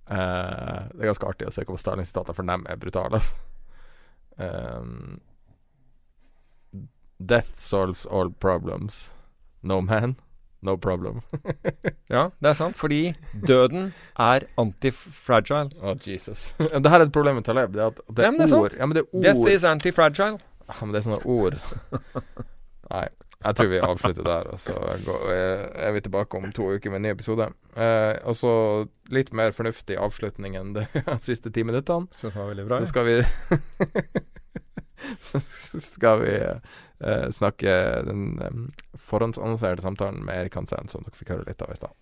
Eh, 0.05 0.81
det 0.90 0.98
er 0.98 1.09
ganske 1.09 1.28
artig 1.31 1.47
å 1.48 1.52
se 1.55 1.62
på 1.65 1.78
Stalin-sitater, 1.81 2.35
for 2.36 2.44
dem 2.44 2.66
er 2.69 2.81
brutale. 2.81 3.20
Altså. 3.20 3.39
Um, 4.36 5.20
Death 7.23 7.56
solves 7.62 8.05
all 8.06 8.32
problems. 8.32 9.15
No 9.62 9.81
man, 9.81 10.16
no 10.66 10.77
problem. 10.81 11.23
Ja, 12.12 12.28
det 12.39 12.51
er 12.51 12.57
sant. 12.59 12.77
Fordi 12.78 13.15
døden 13.49 13.89
er 14.20 14.45
antifragile. 14.61 15.73
Å, 15.81 15.95
Jesus. 16.05 16.53
det 16.59 16.91
her 16.93 17.01
er 17.01 17.07
et 17.09 17.15
problem 17.15 17.41
med 17.41 17.47
Taleb. 17.49 17.73
Det 17.74 17.81
er 17.82 17.91
at 17.91 18.01
det 18.07 18.27
Ja, 18.27 18.28
er, 18.28 18.35
men 18.36 18.43
det 18.45 18.51
er 18.53 18.61
ord. 18.61 18.77
Ja, 18.78 18.86
men 18.86 18.99
det 18.99 19.05
er 19.07 19.24
Death 19.24 19.51
is 19.51 19.65
antifragile. 19.66 20.39
Ja, 20.69 20.77
men 20.82 20.93
det 20.95 21.01
er 21.01 21.07
sånne 21.09 21.20
ord 21.28 21.57
Nei, 22.93 23.07
jeg 23.45 23.57
tror 23.59 23.69
vi 23.73 23.81
avslutter 23.85 24.24
der, 24.24 24.47
og 24.55 24.61
så 24.61 24.77
er 25.77 25.91
vi 25.97 26.01
tilbake 26.05 26.39
om 26.39 26.53
to 26.57 26.69
uker 26.77 26.93
med 26.93 27.01
en 27.01 27.07
ny 27.09 27.11
episode. 27.12 27.49
Eh, 27.77 28.15
og 28.28 28.36
så 28.39 28.53
litt 29.12 29.32
mer 29.36 29.53
fornuftig 29.57 29.99
avslutning 30.01 30.57
enn 30.61 30.73
de 30.77 30.85
siste 31.24 31.53
ti 31.53 31.65
minuttene. 31.66 32.09
Syns 32.16 32.36
det 32.36 32.41
var 32.41 32.53
veldig 32.53 32.69
bra. 32.69 32.78
Så 32.81 32.93
skal 32.93 33.09
vi 33.09 33.16
Så 35.20 35.41
skal 35.85 36.23
vi 36.23 36.36
eh, 37.01 37.29
snakke 37.31 37.75
den 38.07 38.25
eh, 38.43 38.61
forhåndsannonserte 38.99 39.83
samtalen 39.83 40.25
med 40.25 40.45
Erik 40.45 40.59
Hansen, 40.59 40.89
som 40.89 41.07
dere 41.07 41.16
fikk 41.19 41.35
høre 41.35 41.49
litt 41.49 41.62
av 41.62 41.73
i 41.73 41.79
stad. 41.81 41.95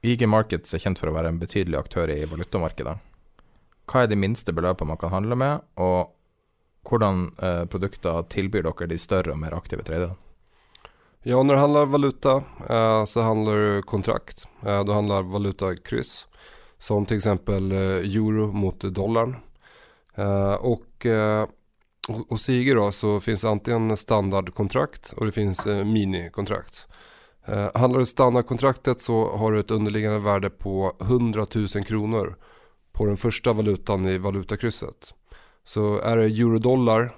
IG 0.00 0.24
Markets 0.28 0.72
er 0.72 0.80
kjent 0.80 1.00
for 1.00 1.10
å 1.10 1.16
være 1.16 1.28
en 1.28 1.42
betydelig 1.42 1.76
aktør 1.76 2.08
i 2.08 2.22
valutamarkedet. 2.24 2.96
Hva 3.90 4.04
er 4.04 4.08
de 4.08 4.16
minste 4.16 4.54
beløpene 4.56 4.94
man 4.94 5.00
kan 5.00 5.12
handle 5.12 5.36
med, 5.36 5.66
og 5.76 6.14
hvordan 6.88 7.26
eh, 7.42 7.64
produkter 7.68 8.22
tilbyr 8.32 8.64
dere 8.64 8.88
de 8.88 8.98
større 8.98 9.34
og 9.34 9.40
mer 9.42 9.56
aktive 9.56 9.84
traderne? 9.84 10.16
Ja, 11.22 11.42
når 11.42 11.54
det 11.54 11.60
handler 11.60 11.90
valuta 11.92 12.34
eh, 12.68 13.04
så 13.04 13.20
handler 13.20 13.56
det 13.60 13.82
kontrakt. 13.82 14.46
Eh, 14.64 14.84
då 14.84 14.92
handler 14.92 15.22
valutakryss. 15.22 16.26
Som 16.78 17.02
f.eks. 17.02 17.26
eh, 17.26 18.16
euro 18.16 18.46
mot 18.52 18.80
dollarn. 18.80 19.36
Eh, 20.20 20.54
och 20.54 21.06
eh, 21.06 21.46
ho- 22.08 22.26
hos 22.28 22.48
IG 22.48 22.74
då 22.74 22.92
så 22.92 23.20
finns 23.20 23.44
antingen 23.44 23.96
standardkontrakt 23.96 25.12
och 25.12 25.26
det 25.26 25.32
finns 25.32 25.66
eh, 25.66 25.84
minikontrakt. 25.84 26.88
Eh, 27.46 27.68
handlar 27.74 28.00
du 28.00 28.06
standardkontraktet 28.06 29.00
så 29.00 29.36
har 29.36 29.52
du 29.52 29.60
ett 29.60 29.70
underliggande 29.70 30.18
värde 30.18 30.50
på 30.50 30.96
100 31.00 31.46
000 31.54 31.68
kronor 31.68 32.36
på 32.92 33.06
den 33.06 33.16
första 33.16 33.52
valutan 33.52 34.06
i 34.08 34.18
valutakrysset. 34.18 35.14
Så 35.64 35.98
är 35.98 36.16
det 36.16 36.24
euro-dollar, 36.24 37.16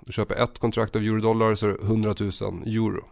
du 0.00 0.12
köper 0.12 0.34
ett 0.42 0.58
kontrakt 0.58 0.96
av 0.96 1.02
euro-dollar 1.02 1.54
så 1.54 1.66
är 1.66 1.70
det 1.70 1.82
100 1.82 2.14
000 2.20 2.28
euro. 2.66 3.04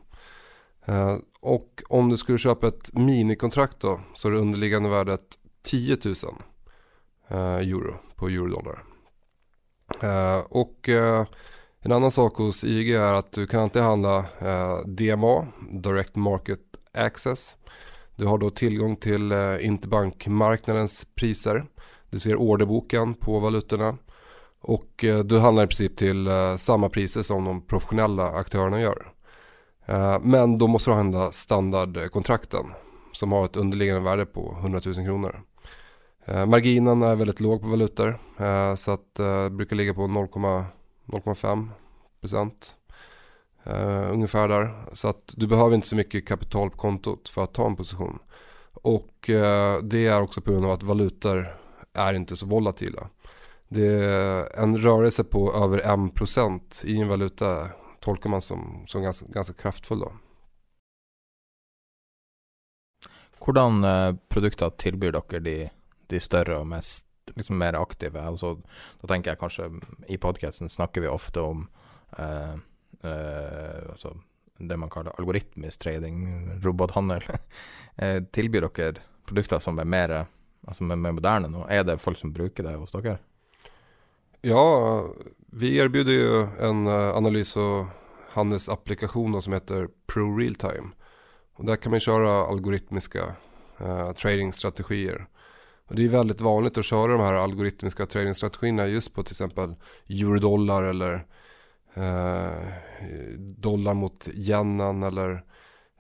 Eh, 0.85 1.17
och 1.41 1.83
om 1.89 2.09
du 2.09 2.17
skulle 2.17 2.39
köpa 2.39 2.69
ett 2.69 2.93
minikontrakt 2.93 3.81
då 3.81 4.01
så 4.15 4.29
är 4.29 4.33
det 4.33 4.39
underliggande 4.39 4.89
värdet 4.89 5.21
10 5.63 5.97
000 6.05 6.15
eh, 7.29 7.39
euro 7.69 7.95
på 8.17 8.29
eurodollar. 8.29 8.85
Eh, 10.03 10.39
och 10.49 10.89
eh, 10.89 11.27
en 11.81 11.93
annan 11.93 12.11
sak 12.11 12.37
hos 12.37 12.65
IG 12.65 12.91
är 12.91 13.15
att 13.15 13.33
du 13.33 13.47
kan 13.47 13.61
alltid 13.61 13.83
handla 13.83 14.19
eh, 14.19 14.79
DMA, 14.87 15.47
Direct 15.71 16.17
Market 16.17 16.61
Access. 16.95 17.57
Du 18.17 18.27
har 18.27 18.39
då 18.39 18.51
tillgång 18.51 18.97
till 18.97 19.33
eh, 19.33 19.67
interbankmarknadens 19.67 21.07
priser. 21.15 21.65
Du 22.11 22.19
ser 22.21 22.37
orderboken 22.37 23.15
på 23.15 23.39
valutorna. 23.41 23.97
Och 24.63 25.05
eh, 25.05 25.19
du 25.19 25.39
handlar 25.39 25.65
i 25.65 25.67
princip 25.67 25.97
till 25.97 26.27
eh, 26.27 26.57
samma 26.57 26.89
priser 26.89 27.23
som 27.23 27.45
de 27.45 27.67
professionella 27.67 28.29
aktörerna 28.31 28.81
gör. 28.81 29.13
Eh, 29.87 30.19
Men 30.23 30.59
då 30.59 30.67
måste 30.67 30.91
du 30.91 30.95
handla 30.95 31.33
standardkontrakten 31.33 32.67
som 33.13 33.33
har 33.33 33.45
ett 33.45 33.57
underliggande 33.57 34.03
värde 34.03 34.27
på 34.27 34.57
100 34.61 34.81
000 34.85 34.95
kronor. 34.95 35.41
Eh, 36.31 36.47
Marginen 36.47 37.03
är 37.03 37.17
väldigt 37.17 37.41
låg 37.41 37.63
på 37.63 37.69
valutor 37.69 38.19
eh, 38.39 38.75
så 38.75 38.91
att 38.91 39.19
eh, 39.19 39.49
brukar 39.49 39.77
ligga 39.77 39.95
på 39.95 40.07
0,5 40.07 41.69
procent. 42.21 42.77
Ungefär 44.11 44.49
där. 44.49 44.75
Så 44.93 45.09
att 45.09 45.35
du 45.37 45.47
behöver 45.47 45.75
inte 45.75 45.89
så 45.89 45.97
mycket 45.97 46.29
kapital 46.29 46.71
på 46.71 46.77
kontot 46.77 47.29
för 47.29 47.45
att 47.45 47.55
ta 47.55 47.67
en 47.67 47.77
position. 47.77 48.19
Och 48.73 49.31
det 49.83 50.07
är 50.07 50.23
också 50.23 50.41
på 50.41 50.53
grund 50.53 50.65
av 50.65 50.71
att 50.71 50.83
valutor 50.83 51.57
är 51.93 52.15
inte 52.15 52.37
så 52.37 52.47
volatila. 52.47 53.09
Det 53.69 53.87
är 53.87 54.59
en 54.59 54.79
rörelse 54.79 55.25
på 55.25 55.53
över 55.53 55.79
1% 55.79 56.87
i 56.87 57.01
en 57.01 57.09
valuta 57.09 57.69
tolkar 58.01 58.31
man 58.31 58.43
som, 58.43 58.85
som 58.87 59.03
ganska, 59.03 59.27
ganska 59.27 59.55
kraftfull 59.55 60.01
då. 60.01 60.13
Hvordan 63.39 63.87
produkter 64.29 64.71
tilbyr 64.71 65.13
dere 65.13 65.41
de, 65.41 65.71
de 66.11 66.21
større 66.23 66.61
og 66.61 66.69
mest 66.71 67.07
liksom 67.37 67.59
mer 67.61 67.79
aktive? 67.79 68.23
Altså, 68.23 68.57
da 69.01 69.11
tenker 69.11 69.33
jeg 69.33 69.41
kanskje 69.41 69.69
I 70.09 70.19
podkasten 70.21 70.73
snakker 70.73 71.05
vi 71.05 71.11
ofte 71.11 71.45
om 71.45 71.69
eh, 72.19 72.57
eh, 73.03 73.81
altså 73.91 74.17
det 74.61 74.77
man 74.77 74.91
kaller 74.93 75.17
algoritmisk 75.17 75.81
trading, 75.81 76.19
robothandel. 76.61 77.25
eh, 77.97 78.19
tilbyr 78.33 78.69
dere 78.69 79.01
produkter 79.25 79.59
som 79.63 79.79
er 79.81 79.89
mer, 79.89 80.15
altså 80.69 80.85
mer, 80.85 81.15
moderne 81.17 81.49
nå? 81.49 81.65
Er 81.71 81.87
det 81.89 82.01
folk 82.03 82.19
som 82.21 82.33
bruker 82.35 82.67
det 82.67 82.77
hos 82.77 82.93
dere? 82.93 83.17
Ja, 84.45 84.61
vi 85.53 85.75
erbjuder 85.81 86.17
jo 86.17 86.45
en 86.61 86.87
eh, 86.89 87.11
analys 87.17 87.55
og 87.61 87.89
handelsapplikasjon 88.35 89.41
som 89.43 89.57
heter 89.57 89.89
Pro 90.07 90.29
Realtime. 90.37 90.93
Där 91.63 91.77
kan 91.77 91.91
man 91.91 92.01
köra 92.01 92.47
algoritmiska 92.47 93.35
uh, 93.81 94.13
tradingstrategier. 94.13 95.27
Och 95.91 95.97
det 95.97 96.05
är 96.05 96.09
väldigt 96.09 96.41
vanligt 96.41 96.79
att 96.79 96.85
köra 96.85 97.13
de 97.13 97.21
här 97.21 97.35
algoritmiska 97.35 98.07
tradingstrategierna 98.07 98.87
just 98.87 99.15
på 99.15 99.23
till 99.23 99.33
exempel 99.33 99.75
eurodollar 100.09 100.83
eller 100.83 101.27
eh, 101.95 102.51
dollar 103.39 103.95
mot 103.95 104.29
yenen 104.35 105.03
eller 105.03 105.45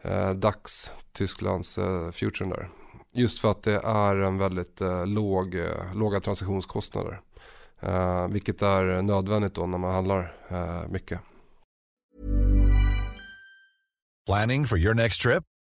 eh, 0.03 0.31
DAX, 0.31 0.91
Tysklands 1.12 1.79
eh, 1.79 2.11
futuren 2.11 2.51
där. 2.51 2.71
Just 3.12 3.39
för 3.39 3.51
att 3.51 3.62
det 3.62 3.81
är 3.85 4.17
en 4.17 4.39
väldigt 4.39 4.81
eh, 4.81 5.07
låg, 5.07 5.55
eh, 5.55 5.95
låga 5.95 6.21
transaktionskostnader. 6.21 7.21
Eh, 7.81 8.29
vilket 8.29 8.62
är 8.62 9.03
nödvändigt 9.03 9.55
då 9.55 9.67
när 9.67 9.79
man 9.79 9.95
handlar 9.95 10.37
eh, 10.49 10.89
mycket. 10.89 11.21
Planning 14.27 14.67
for 14.67 14.79
your 14.79 14.95
next 14.95 15.23
trip? 15.23 15.45